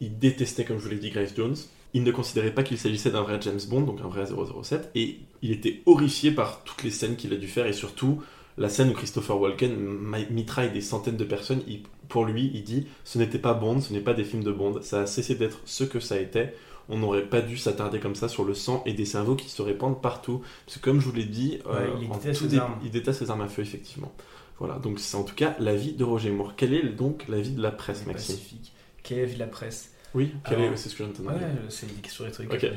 Il 0.00 0.18
détestait, 0.18 0.64
comme 0.64 0.78
je 0.78 0.82
vous 0.82 0.90
l'ai 0.90 0.96
dit, 0.96 1.10
Grace 1.10 1.32
Jones. 1.36 1.54
Il 1.94 2.02
ne 2.02 2.10
considérait 2.10 2.50
pas 2.50 2.64
qu'il 2.64 2.78
s'agissait 2.78 3.12
d'un 3.12 3.22
vrai 3.22 3.38
James 3.40 3.60
Bond, 3.68 3.82
donc 3.82 4.00
un 4.00 4.08
vrai 4.08 4.24
007, 4.26 4.90
et 4.96 5.20
il 5.40 5.52
était 5.52 5.82
horrifié 5.86 6.32
par 6.32 6.64
toutes 6.64 6.82
les 6.82 6.90
scènes 6.90 7.14
qu'il 7.14 7.32
a 7.32 7.36
dû 7.36 7.46
faire, 7.46 7.66
et 7.66 7.72
surtout 7.72 8.20
la 8.58 8.68
scène 8.68 8.90
où 8.90 8.92
Christopher 8.92 9.40
Walken 9.40 9.72
mitraille 10.30 10.72
des 10.72 10.80
centaines 10.80 11.16
de 11.16 11.22
personnes. 11.22 11.62
Pour 12.08 12.24
lui, 12.24 12.50
il 12.52 12.64
dit 12.64 12.88
ce 13.04 13.18
n'était 13.18 13.38
pas 13.38 13.54
Bond, 13.54 13.82
ce 13.82 13.92
n'est 13.92 14.00
pas 14.00 14.14
des 14.14 14.24
films 14.24 14.42
de 14.42 14.50
Bond, 14.50 14.82
ça 14.82 15.02
a 15.02 15.06
cessé 15.06 15.36
d'être 15.36 15.60
ce 15.64 15.84
que 15.84 16.00
ça 16.00 16.18
était. 16.18 16.56
On 16.88 16.98
n'aurait 16.98 17.26
pas 17.26 17.40
dû 17.40 17.56
s'attarder 17.56 18.00
comme 18.00 18.14
ça 18.14 18.28
sur 18.28 18.44
le 18.44 18.54
sang 18.54 18.82
et 18.86 18.92
des 18.92 19.04
cerveaux 19.04 19.36
qui 19.36 19.48
se 19.48 19.62
répandent 19.62 20.00
partout. 20.02 20.42
Parce 20.66 20.78
que 20.78 20.82
comme 20.82 21.00
je 21.00 21.06
vous 21.06 21.14
l'ai 21.14 21.24
dit, 21.24 21.60
euh, 21.66 21.88
il 22.00 22.08
déteste 22.10 22.42
les 22.42 22.48
début- 22.48 22.62
armes. 22.62 22.78
il 22.84 22.90
déteste 22.90 23.20
les 23.22 23.30
armes 23.30 23.40
à 23.42 23.48
feu, 23.48 23.62
effectivement. 23.62 24.12
Voilà, 24.58 24.78
donc 24.78 25.00
c'est 25.00 25.16
en 25.16 25.22
tout 25.24 25.34
cas 25.34 25.54
l'avis 25.58 25.92
de 25.92 26.04
Roger 26.04 26.30
Moore. 26.30 26.54
Quel 26.56 26.74
est 26.74 26.82
donc 26.88 27.24
l'avis 27.28 27.50
de 27.52 27.62
la 27.62 27.70
presse, 27.70 28.06
Maxime? 28.06 28.36
Pacifique. 28.36 28.72
Quelle 29.02 29.18
est 29.18 29.22
la 29.22 29.26
vie 29.28 29.34
de 29.34 29.40
la 29.40 29.46
presse? 29.46 29.88
Oui, 30.14 30.34
quel 30.46 30.58
Alors- 30.58 30.74
est- 30.74 30.76
c'est 30.76 30.88
ce 30.90 30.94
que 30.94 30.98
je 30.98 31.04
viens 31.04 31.12
de 31.12 31.16
te 31.16 31.22
Ouais, 31.22 31.34
demander. 31.34 31.46
c'est 31.70 31.86
des 31.86 32.00
questions 32.02 32.24
rhétoriques. 32.24 32.52
Ok. 32.52 32.60
ça, 32.60 32.68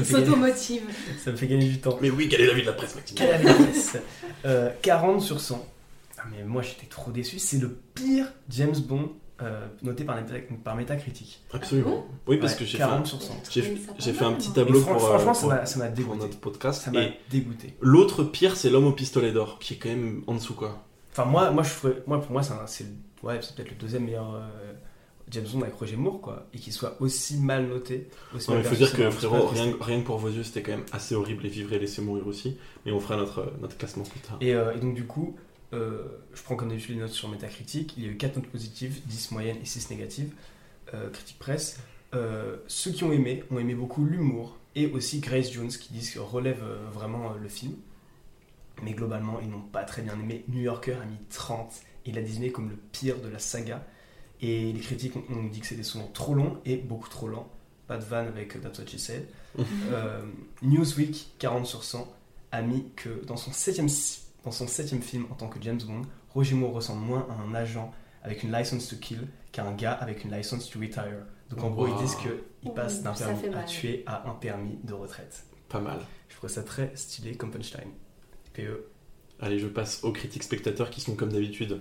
me 0.00 0.04
fait 0.04 0.14
gagner, 0.14 0.16
S'automotive. 0.26 0.82
ça 1.22 1.30
me 1.32 1.36
fait 1.36 1.46
gagner 1.46 1.68
du 1.68 1.78
temps. 1.78 1.98
Mais 2.00 2.10
oui, 2.10 2.28
quel 2.28 2.40
est 2.40 2.46
l'avis 2.46 2.62
de 2.62 2.66
la 2.66 2.72
presse, 2.72 2.94
Maxime? 2.94 3.16
Quelle 3.18 3.28
est 3.28 3.32
la 3.32 3.38
vie 3.38 3.44
de 3.44 3.48
la 3.50 3.54
presse? 3.70 3.96
Euh, 4.46 4.70
40 4.80 5.20
sur 5.20 5.40
100. 5.40 5.64
Ah, 6.18 6.22
mais 6.30 6.42
moi 6.44 6.62
j'étais 6.62 6.86
trop 6.86 7.10
déçu. 7.10 7.38
C'est 7.38 7.58
le 7.58 7.68
pire 7.94 8.26
James 8.48 8.74
Bond 8.88 9.12
euh, 9.40 9.66
noté 9.82 10.04
par, 10.04 10.18
par 10.62 10.76
Metacritic. 10.76 11.42
Absolument. 11.52 12.06
oui, 12.28 12.36
parce 12.36 12.52
Ouais, 12.52 12.58
que 12.60 12.64
j'ai 12.64 12.72
fait, 12.72 12.78
40 12.78 13.00
un, 13.00 13.04
sur 13.04 13.22
100. 13.22 13.34
j'ai, 13.50 13.62
trouvé 13.62 13.76
ça 13.80 13.92
pas 13.92 13.98
j'ai 13.98 14.12
fait 14.12 14.24
un 14.24 14.32
petit 14.34 14.52
tableau 14.52 14.80
fran- 14.80 14.92
pour, 14.94 15.04
euh, 15.04 15.08
franchement, 15.18 15.34
ça 15.34 15.40
pour- 15.40 15.48
m'a- 15.50 15.66
ça 15.66 15.78
m'a 15.78 15.86
pour 15.86 15.94
dégoûté. 15.96 16.18
notre 16.18 16.38
podcast. 16.38 16.82
Ça 16.82 16.90
m'a 16.90 17.00
dégoûté. 17.30 17.74
l'autre 17.80 18.22
pire, 18.24 18.56
c'est 18.56 18.70
l'homme 18.70 18.86
au 18.86 18.92
pistolet 18.92 19.32
d'or, 19.32 19.58
qui 19.58 19.74
est 19.74 19.76
quand 19.78 19.88
même 19.88 20.22
en 20.26 20.34
dessous, 20.34 20.54
quoi. 20.54 20.84
Enfin, 21.12 21.24
moi, 21.24 21.50
moi, 21.50 21.62
je 21.62 21.68
ferais- 21.70 22.02
moi 22.06 22.20
pour 22.20 22.30
moi, 22.32 22.42
c'est 22.42 22.86
ouais, 23.22 23.38
c'est 23.42 23.54
peut-être 23.56 23.70
le 23.70 23.76
deuxième 23.76 24.04
meilleur 24.04 24.34
euh, 24.34 24.72
James 25.30 25.44
Bond 25.52 25.62
avec 25.62 25.74
Roger 25.74 25.96
Moore, 25.96 26.20
quoi. 26.20 26.46
Et 26.54 26.58
qu'il 26.58 26.72
soit 26.72 26.96
aussi 27.00 27.38
mal 27.38 27.66
noté. 27.66 28.08
Aussi 28.36 28.50
Non, 28.50 28.56
mal 28.56 28.64
il 28.64 28.68
faut 28.68 28.76
dire 28.76 28.92
que 28.92 29.10
frérot, 29.10 29.46
rien, 29.46 29.74
rien 29.80 30.00
que 30.00 30.06
pour 30.06 30.18
vos 30.18 30.28
yeux, 30.28 30.42
c'était 30.42 30.62
quand 30.62 30.72
même 30.72 30.84
assez 30.92 31.14
horrible 31.14 31.46
et 31.46 31.48
vivre 31.48 31.72
et 31.72 31.78
laisser 31.78 32.02
mourir 32.02 32.26
aussi. 32.26 32.56
Mais 32.84 32.92
on 32.92 33.00
fera 33.00 33.16
notre, 33.16 33.50
notre 33.60 33.76
classement 33.78 34.04
plus 34.04 34.20
tard. 34.20 34.36
Et, 34.40 34.54
euh, 34.54 34.74
et 34.74 34.78
donc, 34.78 34.94
du 34.94 35.06
coup, 35.06 35.34
euh, 35.72 36.02
je 36.34 36.42
prends 36.42 36.56
comme 36.56 36.68
d'habitude 36.68 36.96
les 36.96 37.00
notes 37.00 37.12
sur 37.12 37.28
Metacritic. 37.28 37.94
Il 37.96 38.04
y 38.04 38.06
a 38.06 38.10
eu 38.10 38.16
4 38.16 38.36
notes 38.36 38.48
positives, 38.48 39.00
10 39.06 39.30
moyennes 39.30 39.58
et 39.62 39.64
6 39.64 39.90
négatives. 39.90 40.32
Euh, 40.94 41.10
critique 41.10 41.38
presse. 41.38 41.78
Euh, 42.14 42.58
ceux 42.66 42.90
qui 42.90 43.04
ont 43.04 43.12
aimé 43.12 43.44
ont 43.50 43.58
aimé 43.58 43.74
beaucoup 43.74 44.04
l'humour 44.04 44.58
et 44.74 44.86
aussi 44.86 45.20
Grace 45.20 45.50
Jones 45.50 45.68
qui 45.68 45.92
disent 45.92 46.10
que 46.10 46.18
relève 46.18 46.62
vraiment 46.92 47.32
le 47.34 47.48
film. 47.48 47.74
Mais 48.82 48.92
globalement, 48.92 49.38
ils 49.40 49.48
n'ont 49.48 49.60
pas 49.60 49.84
très 49.84 50.02
bien 50.02 50.18
aimé. 50.18 50.44
New 50.48 50.60
Yorker 50.60 50.96
a 51.00 51.04
mis 51.04 51.18
30 51.30 51.72
et 52.04 52.10
il 52.10 52.18
a 52.18 52.22
désigné 52.22 52.52
comme 52.52 52.68
le 52.68 52.76
pire 52.76 53.20
de 53.20 53.28
la 53.28 53.38
saga. 53.38 53.84
Et 54.40 54.72
les 54.72 54.80
critiques 54.80 55.16
ont, 55.16 55.24
ont 55.30 55.44
dit 55.44 55.60
que 55.60 55.66
c'était 55.66 55.82
souvent 55.82 56.10
trop 56.12 56.34
long 56.34 56.58
et 56.64 56.76
beaucoup 56.76 57.08
trop 57.08 57.28
lent. 57.28 57.48
Pas 57.86 57.96
de 57.96 58.04
vanne 58.04 58.26
avec 58.28 58.60
That's 58.60 58.78
What 58.78 58.86
She 58.86 58.98
Said. 58.98 59.26
Newsweek, 60.62 61.32
40 61.38 61.66
sur 61.66 61.84
100, 61.84 62.12
a 62.50 62.62
mis 62.62 62.84
que 62.96 63.24
dans 63.24 63.36
son 63.36 63.52
septième, 63.52 63.88
dans 64.44 64.50
son 64.50 64.66
septième 64.66 65.02
film 65.02 65.26
en 65.30 65.34
tant 65.34 65.48
que 65.48 65.58
James 65.62 65.80
Bond, 65.86 66.02
Roger 66.34 66.54
Moore 66.54 66.72
ressemble 66.74 67.00
moins 67.04 67.26
à 67.30 67.34
un 67.42 67.54
agent 67.54 67.92
avec 68.22 68.42
une 68.42 68.52
license 68.52 68.88
to 68.88 68.96
kill 68.96 69.28
qu'à 69.52 69.64
un 69.64 69.72
gars 69.74 69.92
avec 69.92 70.24
une 70.24 70.34
license 70.36 70.68
to 70.70 70.78
retire. 70.80 71.26
Donc 71.50 71.62
en 71.64 71.70
gros, 71.70 71.86
Wow. 71.86 71.94
ils 71.98 72.02
disent 72.06 72.16
qu'il 72.16 72.72
passe 72.72 73.02
d'un 73.02 73.12
permis 73.12 73.54
à 73.54 73.62
tuer 73.64 74.02
à 74.06 74.28
un 74.28 74.34
permis 74.34 74.78
de 74.84 74.94
retraite. 74.94 75.44
Pas 75.68 75.80
mal. 75.80 75.98
Je 76.28 76.36
trouve 76.36 76.48
ça 76.50 76.62
très 76.62 76.92
stylé 76.94 77.34
comme 77.36 77.50
punchline. 77.50 77.90
PE. 78.54 78.84
Allez, 79.40 79.58
je 79.58 79.66
passe 79.66 80.02
aux 80.04 80.12
critiques 80.12 80.42
spectateurs 80.44 80.90
qui 80.90 81.00
sont 81.00 81.14
comme 81.14 81.32
d'habitude 81.32 81.80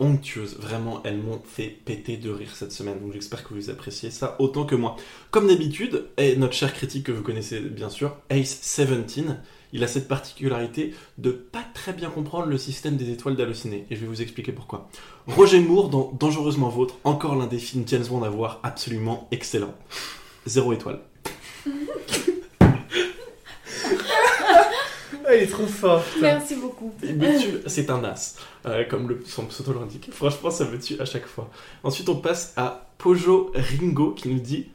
onctueuses. 0.00 0.56
Vraiment, 0.58 1.02
elles 1.04 1.18
m'ont 1.18 1.40
fait 1.44 1.68
péter 1.68 2.16
de 2.16 2.30
rire 2.30 2.54
cette 2.56 2.72
semaine. 2.72 2.98
Donc 3.00 3.12
j'espère 3.12 3.44
que 3.44 3.54
vous 3.54 3.70
appréciez 3.70 4.10
ça 4.10 4.36
autant 4.40 4.64
que 4.66 4.74
moi. 4.74 4.96
Comme 5.30 5.46
d'habitude, 5.46 6.06
et 6.16 6.36
notre 6.36 6.54
cher 6.54 6.72
critique 6.74 7.06
que 7.06 7.12
vous 7.12 7.22
connaissez 7.22 7.60
bien 7.60 7.88
sûr, 7.90 8.16
Ace17, 8.30 9.36
il 9.74 9.82
a 9.82 9.88
cette 9.88 10.08
particularité 10.08 10.94
de 11.18 11.32
pas 11.32 11.64
très 11.74 11.92
bien 11.92 12.08
comprendre 12.08 12.46
le 12.46 12.56
système 12.56 12.96
des 12.96 13.10
étoiles 13.10 13.36
d'halluciné. 13.36 13.86
Et 13.90 13.96
je 13.96 14.00
vais 14.00 14.06
vous 14.06 14.22
expliquer 14.22 14.52
pourquoi. 14.52 14.88
Roger 15.26 15.60
Moore 15.60 15.90
dans 15.90 16.12
Dangereusement 16.18 16.68
Vôtre, 16.68 16.94
encore 17.02 17.34
l'un 17.34 17.48
des 17.48 17.58
films 17.58 17.84
James 17.88 18.06
Bond 18.08 18.22
à 18.22 18.30
voir 18.30 18.60
absolument 18.62 19.28
excellent. 19.32 19.74
Zéro 20.46 20.72
étoile. 20.72 21.00
Ah, 25.26 25.34
il 25.34 25.44
est 25.44 25.46
trop 25.46 25.66
fort. 25.66 26.02
putain. 26.02 26.20
Merci 26.20 26.54
beaucoup. 26.56 26.92
Il 27.02 27.16
me 27.16 27.40
tue, 27.40 27.62
c'est 27.66 27.88
un 27.88 28.04
as, 28.04 28.36
euh, 28.66 28.84
comme 28.84 29.08
le, 29.08 29.22
son 29.26 29.46
pseudo 29.46 29.72
l'indique. 29.72 30.10
Franchement, 30.12 30.50
ça 30.50 30.66
me 30.66 30.78
tue 30.78 31.00
à 31.00 31.06
chaque 31.06 31.26
fois. 31.26 31.48
Ensuite, 31.82 32.10
on 32.10 32.16
passe 32.16 32.52
à 32.58 32.90
Pojo 32.98 33.50
Ringo 33.54 34.10
qui 34.10 34.28
nous 34.28 34.38
dit 34.38 34.66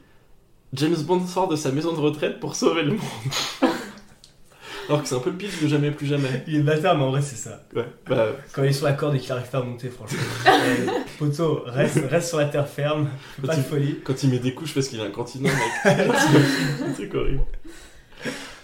James 0.72 0.96
Bond 1.02 1.26
sort 1.26 1.46
de 1.46 1.56
sa 1.56 1.70
maison 1.70 1.92
de 1.92 2.00
retraite 2.00 2.40
pour 2.40 2.56
sauver 2.56 2.82
le 2.82 2.90
monde. 2.92 3.00
Alors 4.90 5.02
que 5.02 5.08
c'est 5.08 5.14
un 5.14 5.20
peu 5.20 5.30
le 5.30 5.36
pitch 5.36 5.62
de 5.62 5.68
jamais 5.68 5.92
plus 5.92 6.06
jamais. 6.06 6.42
Il 6.48 6.56
est 6.56 6.62
bâtard, 6.62 6.98
mais 6.98 7.04
en 7.04 7.12
vrai, 7.12 7.22
c'est 7.22 7.36
ça. 7.36 7.62
Ouais, 7.76 7.86
bah, 8.08 8.30
Quand 8.52 8.64
il 8.64 8.70
est 8.70 8.72
sur 8.72 8.86
la 8.86 8.92
corde 8.92 9.14
et 9.14 9.20
qu'il 9.20 9.30
arrive 9.30 9.48
pas 9.48 9.58
à 9.58 9.62
monter, 9.62 9.88
franchement. 9.88 10.18
Poto, 11.20 11.62
reste, 11.64 12.00
reste 12.10 12.26
sur 12.26 12.38
la 12.38 12.46
terre 12.46 12.66
ferme, 12.66 13.08
fais 13.36 13.46
pas 13.46 13.54
de 13.54 13.62
folie. 13.62 14.00
quand 14.02 14.20
il 14.24 14.30
met 14.30 14.40
des 14.40 14.52
couches 14.52 14.74
parce 14.74 14.88
qu'il 14.88 15.00
a 15.00 15.04
un 15.04 15.12
continent, 15.12 15.48
mec. 15.48 15.96
c'est 16.96 17.14
horrible. 17.14 17.44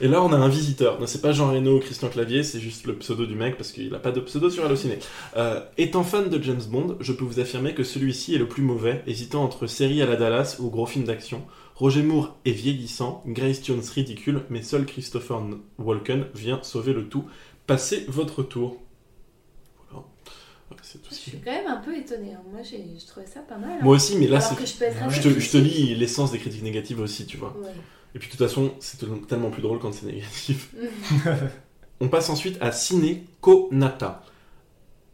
Et 0.01 0.09
là, 0.09 0.21
on 0.21 0.33
a 0.33 0.37
un 0.37 0.49
visiteur. 0.49 0.99
Non, 0.99 1.07
c'est 1.07 1.23
pas 1.23 1.31
Jean 1.31 1.53
Reno 1.53 1.77
ou 1.77 1.81
Christian 1.81 2.09
Clavier, 2.09 2.43
c'est 2.43 2.59
juste 2.59 2.87
le 2.87 2.97
pseudo 2.97 3.25
du 3.25 3.37
mec 3.37 3.57
parce 3.57 3.71
qu'il 3.71 3.95
a 3.95 4.01
pas 4.01 4.11
de 4.11 4.19
pseudo 4.19 4.51
sur 4.51 4.65
Allociné. 4.65 4.99
Euh, 5.37 5.61
étant 5.79 6.03
fan 6.03 6.29
de 6.29 6.43
James 6.43 6.61
Bond, 6.69 6.97
je 6.99 7.13
peux 7.13 7.25
vous 7.25 7.39
affirmer 7.39 7.73
que 7.73 7.85
celui-ci 7.85 8.35
est 8.35 8.39
le 8.39 8.49
plus 8.49 8.65
mauvais, 8.65 9.05
hésitant 9.07 9.45
entre 9.45 9.69
série 9.69 10.03
à 10.03 10.07
la 10.07 10.17
Dallas 10.17 10.57
ou 10.59 10.71
gros 10.71 10.87
film 10.87 11.05
d'action. 11.05 11.43
Roger 11.77 12.03
Moore 12.03 12.37
est 12.45 12.53
vieillissant, 12.53 13.23
Grace 13.27 13.63
Jones 13.65 13.83
ridicule, 13.95 14.43
mais 14.51 14.63
seul 14.63 14.87
Christopher 14.87 15.43
Walken 15.79 16.27
vient 16.35 16.63
sauver 16.63 16.93
le 16.95 17.09
tout. 17.09 17.25
Passez 17.67 18.05
votre 18.09 18.43
tour. 18.43 18.81
Voilà. 19.91 20.07
Voilà, 20.69 20.83
c'est 20.83 21.03
tout 21.03 21.11
Je 21.11 21.15
suis 21.17 21.33
quand 21.41 21.51
même 21.53 21.67
un 21.67 21.77
peu 21.77 21.95
étonnée. 21.97 22.33
hein. 22.35 22.41
Moi, 22.51 22.63
j'ai 22.63 22.83
je 22.99 23.07
trouvais 23.07 23.27
ça 23.27 23.41
pas 23.41 23.59
mal. 23.59 23.73
hein. 23.73 23.79
Moi 23.83 23.95
aussi, 23.97 24.17
mais 24.17 24.27
là, 24.27 24.39
Alors 24.39 24.49
c'est. 24.49 24.57
que 24.57 24.65
je 24.67 24.75
peux 24.75 24.85
être 24.85 24.97
Je 25.11 25.15
Je 25.15 25.19
assez 25.21 25.35
te, 25.35 25.41
je 25.41 25.51
te 25.51 25.57
critique. 25.59 25.77
lis 25.77 25.95
l'essence 25.97 26.33
des 26.33 26.39
critiques 26.39 26.63
négatives 26.63 27.01
aussi, 27.01 27.27
tu 27.27 27.37
vois. 27.37 27.55
Ouais. 27.61 27.71
Et 28.15 28.19
puis 28.19 28.29
de 28.29 28.33
toute 28.37 28.41
façon, 28.47 28.73
c'est 28.81 28.97
tel- 28.99 29.21
tellement 29.29 29.51
plus 29.51 29.61
drôle 29.63 29.79
quand 29.79 29.93
c'est 29.93 30.07
négatif. 30.07 30.75
On 32.01 32.09
passe 32.09 32.31
ensuite 32.31 32.57
à 32.63 32.73
Ciné 32.73 33.25
Konata. 33.43 34.23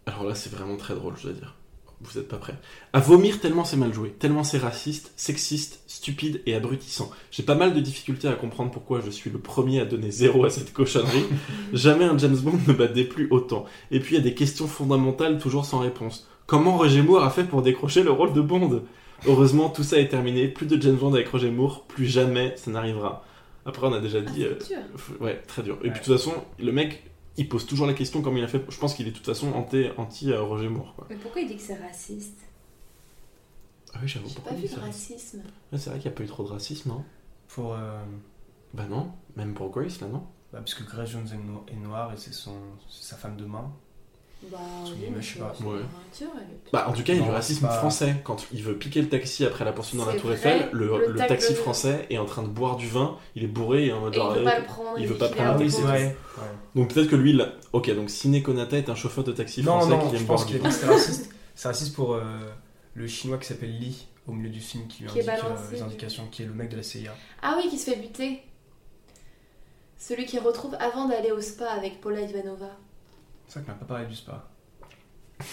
Alors 0.07 0.25
là, 0.25 0.35
c'est 0.37 0.51
vraiment 0.53 0.77
très 0.77 0.95
drôle, 0.95 1.15
je 1.17 1.25
dois 1.25 1.33
dire. 1.33 1.57
Vous 2.05 2.19
êtes 2.19 2.27
pas 2.29 2.37
prêts. 2.39 2.55
À 2.93 3.01
vomir 3.01 3.39
tellement 3.41 3.65
c'est 3.65 3.77
mal 3.77 3.93
joué, 3.95 4.11
tellement 4.11 4.43
c'est 4.45 4.59
raciste, 4.59 5.13
sexiste, 5.17 5.83
stupide 5.87 6.43
et 6.47 6.55
abrutissant. 6.55 7.11
J'ai 7.31 7.43
pas 7.45 7.55
mal 7.55 7.75
de 7.75 7.81
difficultés 7.81 8.27
à 8.29 8.33
comprendre 8.35 8.71
pourquoi 8.73 9.01
je 9.05 9.11
suis 9.11 9.31
le 9.31 9.39
premier 9.39 9.81
à 9.81 9.85
donner 9.85 10.11
zéro 10.11 10.45
à 10.45 10.51
cette 10.51 10.73
cochonnerie. 10.73 11.25
Jamais 11.73 12.05
un 12.05 12.19
James 12.19 12.37
Bond 12.37 12.59
ne 12.67 12.73
m'a 12.73 12.87
déplu 12.89 13.29
autant. 13.31 13.67
Et 13.91 14.01
puis 14.01 14.15
il 14.17 14.19
y 14.19 14.21
a 14.21 14.25
des 14.25 14.35
questions 14.35 14.67
fondamentales 14.67 15.39
toujours 15.39 15.65
sans 15.65 15.79
réponse. 15.79 16.29
Comment 16.47 16.77
Roger 16.77 17.03
Moore 17.03 17.23
a 17.25 17.31
fait 17.31 17.45
pour 17.45 17.63
décrocher 17.63 18.03
le 18.03 18.11
rôle 18.11 18.33
de 18.33 18.41
Bond? 18.41 18.83
Heureusement, 19.27 19.69
tout 19.71 19.85
ça 19.85 19.99
est 19.99 20.09
terminé. 20.09 20.49
Plus 20.49 20.67
de 20.67 20.81
James 20.83 20.97
Bond 20.97 21.15
avec 21.15 21.29
Roger 21.29 21.51
Moore, 21.51 21.85
plus 21.87 22.07
jamais 22.07 22.55
ça 22.57 22.71
n'arrivera. 22.73 23.25
Après, 23.65 23.87
on 23.87 23.93
a 23.93 24.01
déjà 24.01 24.19
Ah, 24.27 24.31
dit. 24.33 24.45
euh, 24.45 24.55
Ouais, 25.21 25.41
très 25.47 25.63
dur. 25.63 25.79
Et 25.83 25.87
Ouais. 25.87 25.91
puis 25.93 26.01
de 26.01 26.05
toute 26.05 26.17
façon, 26.17 26.33
le 26.59 26.73
mec, 26.73 27.05
il 27.37 27.49
pose 27.49 27.67
toujours 27.67 27.87
la 27.87 27.95
question 27.95 28.23
comme 28.23 28.37
il 28.37 28.45
a 28.45 28.49
fait. 28.49 28.63
Je 28.69 28.79
pense 28.79 28.95
qu'il 28.95 29.07
est 29.07 29.11
de 29.11 29.17
toute 29.17 29.27
façon 29.27 29.53
anti, 29.53 29.87
anti 29.97 30.33
euh, 30.33 30.43
Roger 30.43 30.69
Moore. 30.69 30.95
Quoi. 30.97 31.07
Mais 31.11 31.17
pourquoi 31.17 31.41
il 31.43 31.49
dit 31.49 31.57
que 31.57 31.63
c'est 31.63 31.77
raciste? 31.81 32.39
Ah 33.95 33.99
oui, 34.03 34.09
j'avoue. 34.09 34.29
J'ai 34.29 34.41
pas 34.41 34.55
vu 34.55 34.69
de 34.69 34.75
racisme. 34.81 35.43
Ouais, 35.73 35.79
C'est 35.79 35.91
vrai 35.91 35.99
qu'il 35.99 36.11
n'y 36.11 36.15
a 36.15 36.17
pas 36.19 36.25
eu 36.25 36.27
trop 36.27 36.45
de 36.45 36.49
racisme, 36.49 36.91
hein. 36.91 37.05
Pour, 37.49 37.75
euh, 37.75 38.03
Bah 38.75 38.87
non, 38.87 39.13
même 39.37 39.55
pour 39.55 39.71
Grace, 39.71 40.01
là, 40.01 40.09
non? 40.09 40.27
bah, 40.53 40.59
parce 40.61 40.75
que 40.75 40.85
Grace 40.85 41.11
Jones 41.11 41.29
est, 41.33 41.37
no- 41.37 41.65
est 41.69 41.77
noire 41.77 42.13
et 42.13 42.17
c'est 42.17 42.33
son, 42.33 42.57
c'est 42.89 43.05
sa 43.05 43.17
femme 43.17 43.37
de 43.37 43.45
main. 43.45 43.71
Bah, 44.51 44.59
oui, 44.85 45.09
mais 45.15 45.23
je 45.23 45.35
sais 45.35 45.39
pas. 45.39 45.55
Ouais. 45.65 45.81
Bah 46.73 46.87
en 46.89 46.93
tout 46.93 47.03
cas, 47.03 47.13
il 47.13 47.21
y 47.21 47.23
a 47.23 47.25
du 47.25 47.31
racisme 47.31 47.67
pas- 47.67 47.79
français. 47.79 48.17
Quand 48.25 48.47
il 48.53 48.63
veut 48.63 48.77
piquer 48.77 49.01
le 49.01 49.09
taxi 49.09 49.45
après 49.45 49.65
la 49.65 49.73
poursuite 49.73 49.99
dans 50.01 50.07
la 50.07 50.13
Tour 50.15 50.31
vrai, 50.31 50.35
Eiffel, 50.35 50.69
le, 50.73 50.87
le 50.99 51.07
le 51.13 51.19
taxi 51.19 51.53
le- 51.53 51.59
français 51.59 52.07
est 52.11 52.19
en 52.19 52.25
train 52.27 52.43
de 52.43 52.49
boire 52.49 52.77
du 52.77 52.89
vin, 52.89 53.17
il 53.37 53.45
est 53.45 53.49
bourré 53.49 53.87
et 53.87 53.93
en 53.93 54.01
mode 54.01 54.15
Et 54.15 54.19
il 54.19 54.23
veut 54.23 54.41
euh, 54.41 54.45
pas 54.45 54.59
le 54.59 54.65
prendre. 54.65 54.99
il 54.99 55.07
veut 55.07 55.15
pas 55.17 55.29
prendre 55.29 55.59
taxi. 55.59 55.83
Ouais. 55.83 56.17
Donc 56.75 56.93
peut-être 56.93 57.09
que 57.09 57.17
lui, 57.17 57.31
il 57.31 57.53
ok, 57.73 57.95
donc 57.95 58.11
Ciné 58.11 58.43
Konata 58.43 58.77
est 58.79 58.89
un 58.91 58.95
chauffeur 58.95 59.25
de 59.25 59.33
taxi 59.33 59.63
Non, 59.63 59.79
français 59.81 59.91
non, 59.91 60.09
qui 60.11 60.17
aime 60.17 60.25
boire 60.25 60.45
qu'il 60.45 60.57
du 60.57 60.63
vin. 60.63 60.71
c'est 60.71 60.87
raciste. 60.87 61.31
C'est 61.55 61.69
raciste 61.69 61.95
pour 61.95 62.15
euh, 62.15 62.23
le 62.95 63.07
chinois 63.07 63.39
qui 63.39 63.47
s'appelle 63.47 63.79
Lee 63.79 64.07
au 64.27 64.33
milieu 64.33 64.51
du 64.51 64.61
film 64.61 64.87
qui 64.89 65.03
lui 65.05 65.11
Qui 65.11 65.19
est 65.21 65.29
indique 65.29 65.45
euh, 65.45 65.73
les 65.73 65.83
indications, 65.83 66.27
qui 66.31 66.43
est 66.43 66.47
le 66.47 66.53
mec 66.55 66.69
de 66.69 66.77
la 66.77 66.83
CIA. 66.83 67.15
Ah 67.43 67.55
oui, 67.59 67.69
qui 67.71 67.79
se 67.79 67.91
fait 67.91 67.97
buter. 67.97 68.41
Celui 69.99 70.27
qu'il 70.27 70.41
retrouve 70.41 70.75
avant 70.81 71.07
d'aller 71.09 71.31
au 71.31 71.41
spa 71.41 71.67
avec 71.71 72.01
Paula 72.01 72.21
Ivanova. 72.23 72.71
C'est 73.49 73.61
vrai 73.61 73.67
qu'on 73.67 73.73
n'a 73.73 73.79
pas 73.79 73.95
parlé 73.95 74.07
du 74.07 74.15
spa. 74.15 74.49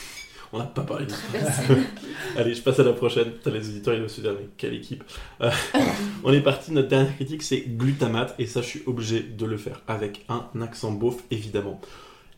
On 0.52 0.58
n'a 0.58 0.66
pas 0.66 0.82
parlé 0.82 1.06
de 1.06 1.14
Personne. 1.32 1.84
Allez, 2.38 2.56
je 2.56 2.62
passe 2.62 2.80
à 2.80 2.84
la 2.84 2.94
prochaine. 2.94 3.34
T'as 3.44 3.52
les 3.52 3.70
auditeurs, 3.70 3.94
il 3.94 4.02
est 4.02 4.20
au 4.20 4.22
dernier. 4.22 4.50
Quelle 4.58 4.74
équipe. 4.74 5.04
Euh, 5.42 5.52
on 6.24 6.34
est 6.34 6.42
parti, 6.42 6.72
notre 6.72 6.88
dernière 6.88 7.16
critique, 7.16 7.44
c'est 7.44 7.62
glutamate. 7.62 8.34
Et 8.40 8.48
ça, 8.48 8.62
je 8.62 8.68
suis 8.68 8.84
obligé 8.88 9.20
de 9.20 9.46
le 9.46 9.58
faire 9.58 9.82
avec 9.88 10.26
un 10.28 10.46
accent 10.62 10.92
beauf, 10.92 11.18
évidemment. 11.30 11.80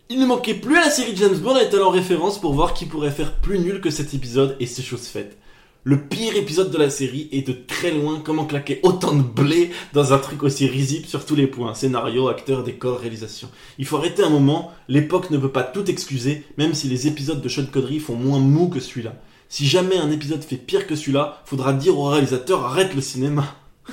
Il 0.09 0.19
ne 0.19 0.25
manquait 0.25 0.55
plus 0.55 0.75
à 0.75 0.81
la 0.81 0.89
série 0.89 1.15
James 1.15 1.37
Bond 1.37 1.55
à 1.55 1.61
être 1.61 1.79
en 1.79 1.89
référence 1.89 2.39
pour 2.39 2.53
voir 2.53 2.73
qui 2.73 2.85
pourrait 2.85 3.11
faire 3.11 3.33
plus 3.35 3.59
nul 3.59 3.79
que 3.79 3.89
cet 3.89 4.13
épisode, 4.13 4.57
et 4.59 4.65
c'est 4.65 4.81
chose 4.81 5.07
faite. 5.07 5.37
Le 5.83 5.99
pire 5.99 6.35
épisode 6.35 6.69
de 6.69 6.77
la 6.77 6.91
série 6.91 7.27
est 7.31 7.47
de 7.47 7.53
très 7.53 7.89
loin 7.89 8.21
comment 8.23 8.45
claquer 8.45 8.79
autant 8.83 9.15
de 9.15 9.23
blé 9.23 9.71
dans 9.93 10.13
un 10.13 10.19
truc 10.19 10.43
aussi 10.43 10.67
risible 10.67 11.07
sur 11.07 11.25
tous 11.25 11.33
les 11.33 11.47
points. 11.47 11.73
Scénario, 11.73 12.27
acteur, 12.27 12.63
décor, 12.63 12.99
réalisation. 12.99 13.49
Il 13.79 13.85
faut 13.85 13.97
arrêter 13.97 14.21
un 14.21 14.29
moment, 14.29 14.71
l'époque 14.87 15.31
ne 15.31 15.39
peut 15.39 15.51
pas 15.51 15.63
tout 15.63 15.89
excuser, 15.89 16.43
même 16.59 16.75
si 16.75 16.87
les 16.87 17.07
épisodes 17.07 17.41
de 17.41 17.49
Sean 17.49 17.65
Connery 17.65 17.97
font 17.97 18.15
moins 18.15 18.37
mou 18.37 18.69
que 18.69 18.79
celui-là. 18.79 19.15
Si 19.49 19.65
jamais 19.65 19.97
un 19.97 20.11
épisode 20.11 20.43
fait 20.43 20.55
pire 20.55 20.85
que 20.85 20.95
celui-là, 20.95 21.41
faudra 21.45 21.73
dire 21.73 21.97
au 21.97 22.09
réalisateur 22.09 22.63
arrête 22.63 22.93
le 22.93 23.01
cinéma. 23.01 23.55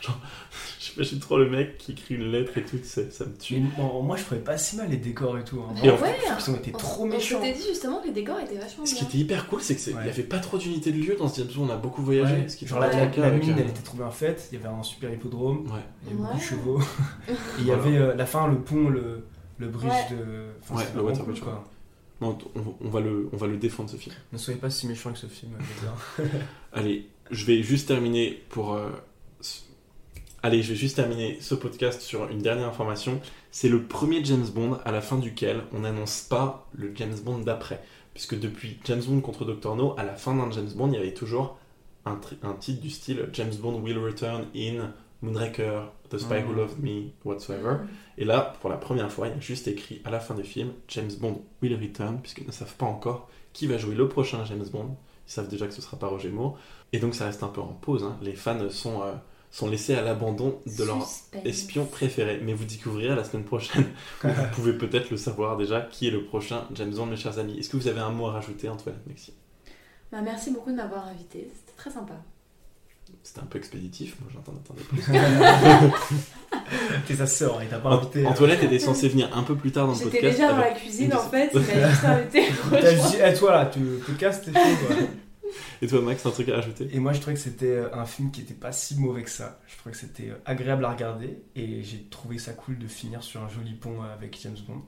Genre, 0.00 0.18
j'imagine 1.04 1.20
trop 1.20 1.38
le 1.38 1.48
mec 1.48 1.78
qui 1.78 1.92
écrit 1.92 2.14
une 2.16 2.30
lettre 2.30 2.56
et 2.58 2.62
tout, 2.62 2.78
ça, 2.82 3.02
ça 3.10 3.24
me 3.24 3.36
tue. 3.36 3.60
Mais 3.60 3.68
bon, 3.76 4.02
moi, 4.02 4.16
je 4.16 4.24
trouvais 4.24 4.40
pas 4.40 4.56
si 4.58 4.76
mal 4.76 4.90
les 4.90 4.96
décors 4.96 5.38
et 5.38 5.44
tout. 5.44 5.60
hein. 5.60 5.74
Et 5.82 5.90
en 5.90 5.96
Ouais, 5.96 6.14
Ils 6.38 6.50
ont 6.50 6.56
été 6.56 6.72
on- 6.74 6.78
trop 6.78 7.04
On 7.04 7.06
méchants. 7.06 7.40
s'était 7.42 7.56
dit 7.58 7.64
justement 7.68 8.00
que 8.00 8.06
les 8.06 8.12
décors 8.12 8.38
étaient 8.40 8.58
vachement 8.58 8.84
Ce 8.86 8.94
qui 8.94 9.04
était 9.04 9.18
hyper 9.18 9.46
cool, 9.48 9.60
c'est 9.62 9.76
qu'il 9.76 9.94
Ouais. 9.96 10.04
n'y 10.04 10.08
avait 10.10 10.22
pas 10.22 10.38
trop 10.38 10.58
d'unités 10.58 10.92
de 10.92 10.98
lieu 10.98 11.16
dans 11.18 11.28
ce 11.28 11.40
James 11.40 11.50
Bond, 11.54 11.66
on 11.66 11.70
a 11.70 11.76
beaucoup 11.76 12.02
voyagé. 12.02 12.34
Ouais, 12.34 12.48
ce 12.48 12.56
qui 12.56 12.66
genre 12.66 12.80
la, 12.80 12.88
la, 12.92 13.06
mine, 13.06 13.50
euh, 13.50 13.54
elle 13.58 13.68
était 13.70 13.82
trop 13.82 13.96
bien 13.96 14.10
faite. 14.10 14.48
Il 14.52 14.58
y 14.58 14.62
avait 14.62 14.72
un 14.74 14.82
super 14.82 15.12
hippodrome. 15.12 15.66
Ouais. 15.70 15.80
Il 16.04 16.08
y 16.08 16.12
avait 16.12 16.16
beaucoup 16.22 16.32
de 16.34 16.38
Ouais. 16.38 16.44
chevaux. 16.44 16.80
Et 17.28 17.32
il 17.60 17.66
y 17.66 17.70
avait 17.72 17.96
euh, 17.98 18.14
la 18.14 18.26
fin, 18.26 18.46
le 18.48 18.58
pont, 18.58 18.88
le, 18.88 19.24
le 19.58 19.68
bridge 19.68 19.90
Ouais. 19.90 20.16
de. 20.16 20.74
Ouais, 20.74 20.82
c'était 20.84 20.96
le 20.96 21.02
vraiment 21.02 21.04
water 21.08 21.24
cool, 21.24 21.32
bridge, 21.34 21.42
quoi. 21.44 21.64
On, 22.22 22.36
on 22.84 22.88
va 22.90 23.00
le, 23.00 23.30
on 23.32 23.36
va 23.38 23.46
le 23.46 23.56
défendre 23.56 23.88
ce 23.88 23.96
film. 23.96 24.14
Ne 24.32 24.36
soyez 24.38 24.60
pas 24.60 24.68
si 24.68 24.86
méchant 24.86 25.08
avec 25.08 25.16
ce 25.18 25.26
film. 25.26 25.52
Allez, 26.72 27.08
je 27.30 27.44
vais 27.46 27.62
juste 27.62 27.88
terminer 27.88 28.42
pour. 28.50 28.74
euh, 28.74 28.90
Allez, 30.42 30.62
je 30.62 30.70
vais 30.70 30.76
juste 30.76 30.96
terminer 30.96 31.36
ce 31.40 31.54
podcast 31.54 32.00
sur 32.00 32.28
une 32.30 32.38
dernière 32.38 32.66
information. 32.68 33.20
C'est 33.50 33.68
le 33.68 33.82
premier 33.82 34.24
James 34.24 34.46
Bond 34.54 34.78
à 34.86 34.90
la 34.92 35.02
fin 35.02 35.18
duquel 35.18 35.62
on 35.74 35.80
n'annonce 35.80 36.22
pas 36.22 36.66
le 36.72 36.92
James 36.94 37.16
Bond 37.22 37.40
d'après. 37.40 37.82
Puisque 38.14 38.38
depuis 38.40 38.78
James 38.84 39.02
Bond 39.06 39.20
contre 39.20 39.44
Dr. 39.44 39.76
No, 39.76 39.94
à 39.98 40.04
la 40.04 40.14
fin 40.14 40.34
d'un 40.34 40.50
James 40.50 40.70
Bond, 40.74 40.88
il 40.88 40.94
y 40.94 40.96
avait 40.98 41.12
toujours 41.14 41.58
un, 42.06 42.18
titre 42.58 42.80
du 42.80 42.88
style 42.88 43.28
James 43.34 43.54
Bond 43.60 43.80
will 43.82 43.98
return 43.98 44.46
in 44.56 44.92
Moonraker, 45.20 45.82
The 46.08 46.16
Spy 46.16 46.36
Who 46.42 46.52
Mhm. 46.52 46.56
Loved 46.56 46.82
Me, 46.82 47.02
whatsoever. 47.26 47.76
Et 48.16 48.24
là, 48.24 48.54
pour 48.62 48.70
la 48.70 48.78
première 48.78 49.12
fois, 49.12 49.28
il 49.28 49.34
y 49.34 49.36
a 49.36 49.40
juste 49.40 49.68
écrit 49.68 50.00
à 50.06 50.10
la 50.10 50.20
fin 50.20 50.34
du 50.34 50.42
film 50.42 50.72
James 50.88 51.12
Bond 51.20 51.42
will 51.62 51.74
return, 51.78 52.18
puisqu'ils 52.22 52.46
ne 52.46 52.52
savent 52.52 52.74
pas 52.76 52.86
encore 52.86 53.28
qui 53.52 53.66
va 53.66 53.76
jouer 53.76 53.94
le 53.94 54.08
prochain 54.08 54.42
James 54.46 54.64
Bond. 54.72 54.96
Ils 55.28 55.32
savent 55.32 55.48
déjà 55.48 55.66
que 55.66 55.74
ce 55.74 55.82
sera 55.82 55.98
pas 55.98 56.06
Roger 56.08 56.30
Moore. 56.30 56.56
Et 56.94 56.98
donc 56.98 57.14
ça 57.14 57.26
reste 57.26 57.42
un 57.42 57.48
peu 57.48 57.60
en 57.60 57.74
pause. 57.74 58.02
hein. 58.04 58.16
Les 58.22 58.32
fans 58.32 58.70
sont, 58.70 59.02
euh, 59.02 59.12
sont 59.50 59.68
laissés 59.68 59.94
à 59.94 60.02
l'abandon 60.02 60.58
de 60.66 60.84
leur 60.84 61.04
Suspense. 61.06 61.42
espion 61.44 61.84
préféré. 61.84 62.40
Mais 62.44 62.52
vous 62.54 62.64
découvrirez 62.64 63.14
la 63.16 63.24
semaine 63.24 63.44
prochaine. 63.44 63.84
vous 64.22 64.30
pouvez 64.54 64.72
peut-être 64.74 65.10
le 65.10 65.16
savoir 65.16 65.56
déjà 65.56 65.80
qui 65.80 66.06
est 66.06 66.10
le 66.12 66.24
prochain 66.24 66.64
James 66.74 66.92
Bond, 66.94 67.06
mes 67.06 67.16
chers 67.16 67.38
amis. 67.38 67.58
Est-ce 67.58 67.68
que 67.70 67.76
vous 67.76 67.88
avez 67.88 68.00
un 68.00 68.10
mot 68.10 68.28
à 68.28 68.32
rajouter, 68.32 68.68
Antoine 68.68 68.96
Maxime? 69.06 69.34
Bah, 70.12 70.18
merci 70.22 70.50
beaucoup 70.52 70.70
de 70.70 70.76
m'avoir 70.76 71.06
invité, 71.08 71.50
c'était 71.54 71.76
très 71.76 71.90
sympa. 71.90 72.14
C'était 73.24 73.40
un 73.40 73.46
peu 73.46 73.58
expéditif, 73.58 74.14
moi 74.20 74.30
j'en 74.32 74.40
attendais 74.40 74.82
plus. 74.82 75.02
T'es 77.06 77.14
sa 77.16 77.26
sœur, 77.26 77.58
il 77.62 77.68
t'a 77.68 77.78
pas 77.78 77.90
invité. 77.90 78.24
hein. 78.24 78.30
Antoinette 78.30 78.62
était 78.62 78.78
censée 78.78 79.08
venir 79.08 79.36
un 79.36 79.42
peu 79.42 79.56
plus 79.56 79.72
tard 79.72 79.86
dans 79.88 79.92
le 79.94 79.98
J'étais 79.98 80.10
podcast. 80.10 80.36
déjà 80.38 80.52
dans 80.52 80.58
la 80.58 80.70
cuisine 80.72 81.12
en 81.14 81.28
fait, 81.28 81.50
il 81.52 81.60
m'a 81.60 81.90
juste 81.90 82.04
invité. 82.04 82.44
T'as 82.70 82.92
dit, 82.92 83.16
eh, 83.24 83.34
toi 83.34 83.52
là, 83.52 83.66
tu 83.66 83.80
te 84.06 84.12
casses 84.12 84.42
tes 84.42 84.52
choses. 84.52 84.62
quoi. 84.86 84.96
Et 85.82 85.86
toi 85.86 86.00
Max, 86.02 86.26
un 86.26 86.30
truc 86.30 86.48
à 86.50 86.56
rajouter? 86.56 86.88
Et 86.92 86.98
moi, 86.98 87.12
je 87.14 87.20
trouvais 87.20 87.34
que 87.34 87.40
c'était 87.42 87.66
euh, 87.66 87.94
un 87.94 88.04
film 88.04 88.30
qui 88.30 88.42
était 88.42 88.52
pas 88.54 88.70
si 88.72 88.96
mauvais 88.98 89.22
que 89.22 89.30
ça. 89.30 89.60
Je 89.66 89.76
trouvais 89.78 89.92
que 89.94 89.98
c'était 90.00 90.28
euh, 90.30 90.34
agréable 90.44 90.84
à 90.84 90.90
regarder 90.92 91.42
et 91.56 91.82
j'ai 91.82 92.04
trouvé 92.10 92.38
ça 92.38 92.52
cool 92.52 92.78
de 92.78 92.86
finir 92.86 93.22
sur 93.22 93.42
un 93.42 93.48
joli 93.48 93.72
pont 93.74 94.02
euh, 94.02 94.12
avec 94.12 94.38
James 94.42 94.58
Bond. 94.68 94.82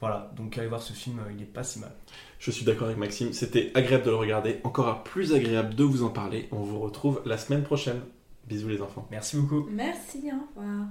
Voilà, 0.00 0.32
donc 0.36 0.56
allez 0.58 0.66
voir 0.68 0.82
ce 0.82 0.92
film, 0.92 1.20
il 1.34 1.42
est 1.42 1.46
pas 1.46 1.62
si 1.62 1.78
mal. 1.78 1.92
Je 2.38 2.50
suis 2.50 2.64
d'accord 2.64 2.86
avec 2.88 2.98
Maxime, 2.98 3.32
c'était 3.32 3.70
agréable 3.74 4.04
de 4.04 4.10
le 4.10 4.16
regarder, 4.16 4.60
encore 4.64 5.02
plus 5.02 5.32
agréable 5.32 5.74
de 5.74 5.84
vous 5.84 6.02
en 6.02 6.10
parler. 6.10 6.48
On 6.52 6.62
vous 6.62 6.78
retrouve 6.80 7.22
la 7.24 7.38
semaine 7.38 7.62
prochaine. 7.62 8.00
Bisous 8.46 8.68
les 8.68 8.82
enfants. 8.82 9.06
Merci 9.10 9.36
beaucoup. 9.38 9.66
Merci, 9.70 10.22
au 10.26 10.58
revoir. 10.60 10.86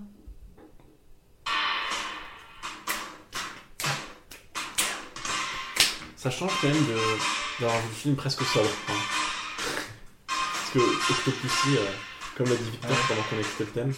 Ça 6.15 6.29
change 6.29 6.51
quand 6.61 6.67
même 6.67 6.77
de- 6.77 7.59
d'avoir 7.61 7.79
vu 7.81 7.87
le 7.89 7.93
film 7.95 8.15
presque 8.15 8.43
sobre. 8.43 8.69
hein. 8.89 9.22
Parce 10.73 10.85
que 10.85 11.11
Octopussy, 11.29 11.77
euh, 11.77 11.85
comme 12.37 12.47
l'a 12.49 12.55
dit 12.55 12.63
Victor 12.71 12.89
Ouais. 12.91 12.97
pendant 13.07 13.21
qu'on 13.23 13.39
écoutait 13.39 13.63
le 13.65 13.69
thème. 13.71 13.93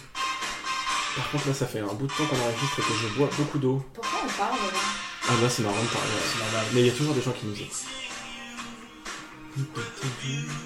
Par 1.16 1.30
contre 1.30 1.48
là 1.48 1.54
ça 1.54 1.66
fait 1.66 1.80
un 1.80 1.86
bout 1.94 2.06
de 2.06 2.12
temps 2.12 2.26
qu'on 2.26 2.38
enregistre 2.38 2.78
et 2.78 2.82
que 2.82 2.92
je 3.02 3.08
bois 3.16 3.30
beaucoup 3.38 3.58
d'eau. 3.58 3.82
Pourquoi 3.94 4.18
on 4.24 4.28
parle 4.38 4.58
là 4.72 4.80
Ah 5.28 5.32
là 5.42 5.48
c'est 5.48 5.62
normal 5.62 5.82
de 5.82 5.88
parler. 5.88 6.68
Mais 6.74 6.80
il 6.80 6.86
y 6.86 6.90
a 6.90 6.92
toujours 6.92 7.14
des 7.14 7.22
gens 7.22 7.32
qui 7.32 7.46
nous 7.46 7.54
écoutent. 7.54 7.86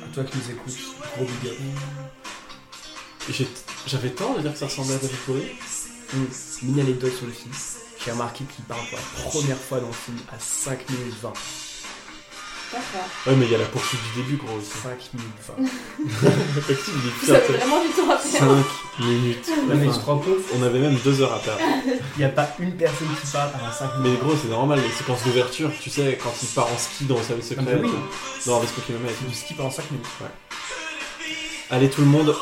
À 0.02 0.14
toi 0.14 0.24
qui 0.24 0.36
nous 0.38 0.50
écoutes, 0.50 0.78
gros 1.16 1.24
big 1.24 1.52
up. 1.52 1.58
J'avais 3.86 4.10
tort 4.10 4.34
de 4.36 4.42
dire 4.42 4.52
que 4.52 4.58
ça 4.58 4.66
ressemblait 4.66 4.94
à 4.94 4.98
David 4.98 5.16
Bowie? 5.28 5.46
Hum, 6.14 6.26
Mini 6.62 6.80
anecdote 6.80 7.14
sur 7.16 7.26
le 7.26 7.32
film. 7.32 7.52
J'ai 8.04 8.10
remarqué 8.10 8.44
qu'il 8.44 8.64
parle 8.64 8.80
pour 8.88 8.98
la 8.98 9.30
première 9.30 9.58
fois 9.58 9.78
dans 9.78 9.86
le 9.86 9.92
film 9.92 10.18
à 10.32 10.38
5 10.40 10.88
minutes 10.90 11.14
20. 11.22 11.32
D'accord. 12.72 13.08
Ouais 13.26 13.34
mais 13.36 13.46
il 13.46 13.52
y 13.52 13.54
a 13.54 13.58
la 13.58 13.64
poursuite 13.64 14.00
du 14.14 14.22
début 14.22 14.36
gros 14.36 14.56
aussi. 14.58 14.70
5 14.70 14.90
minutes 15.14 15.32
20. 15.48 15.62
Maxime 16.68 16.94
il 17.22 17.30
est 17.34 17.56
vraiment 17.58 17.82
du 17.82 17.88
temps 17.90 18.10
à 18.10 18.16
faire. 18.16 18.40
5 18.40 19.04
minutes. 19.04 19.48
Non, 19.48 19.74
mais 19.74 19.88
Enfin, 19.88 19.92
je 19.98 20.00
te 20.00 20.06
rends 20.06 20.18
compte, 20.18 20.38
on 20.58 20.62
avait 20.62 20.78
même 20.78 20.94
2 21.04 21.20
heures 21.22 21.32
à 21.34 21.38
perdre. 21.40 21.60
il 22.16 22.18
n'y 22.18 22.24
a 22.24 22.28
pas 22.28 22.48
une 22.60 22.76
personne 22.76 23.08
qui 23.20 23.26
parle 23.32 23.50
avant 23.54 23.72
5 23.72 23.90
Mais 23.98 24.04
minutes. 24.10 24.20
gros, 24.22 24.34
c'est 24.40 24.48
normal, 24.50 24.80
les 24.80 24.92
séquences 24.92 25.24
d'ouverture, 25.24 25.70
tu 25.80 25.90
sais, 25.90 26.18
quand 26.22 26.32
il 26.42 26.48
part 26.48 26.66
en 26.72 26.78
ski 26.78 27.04
dans 27.06 27.16
le 27.18 27.22
service 27.24 27.48
secret, 27.48 27.64
Ah 27.68 27.72
bah 27.74 27.78
oui. 27.82 27.90
tu 27.90 28.48
vois, 28.48 28.54
dans 28.54 28.60
Respect 28.60 28.82
Kilomètre. 28.86 29.22
Du 29.28 29.34
ski 29.34 29.54
pendant 29.54 29.70
5 29.70 29.90
minutes. 29.90 30.06
Allez 31.70 31.88
tout 31.90 32.00
le 32.02 32.06
monde, 32.08 32.34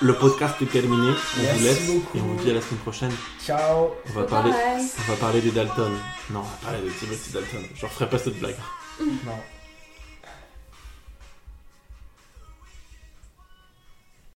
le 0.00 0.14
podcast 0.14 0.54
est 0.62 0.66
terminé, 0.66 1.08
on 1.38 1.42
Merci 1.42 1.58
vous 1.58 1.64
laisse 1.64 1.86
beaucoup. 1.90 2.18
et 2.18 2.20
on 2.20 2.24
vous 2.24 2.42
dit 2.42 2.50
à 2.50 2.54
la 2.54 2.60
semaine 2.60 2.80
prochaine. 2.80 3.12
Ciao 3.44 3.90
On 4.10 4.12
va 4.18 4.24
parler, 4.24 4.50
Bye. 4.50 4.82
on 5.06 5.10
va 5.12 5.16
parler 5.18 5.40
des 5.40 5.50
Dalton. 5.50 5.92
Non, 6.30 6.40
on 6.40 6.42
va 6.42 6.70
parler 6.72 6.78
de 6.86 6.90
Timothy 6.90 7.30
Dalton. 7.32 7.62
Je 7.74 7.86
referai 7.86 8.08
pas 8.08 8.18
cette 8.18 8.38
blague. 8.38 8.56
Non. 9.02 9.61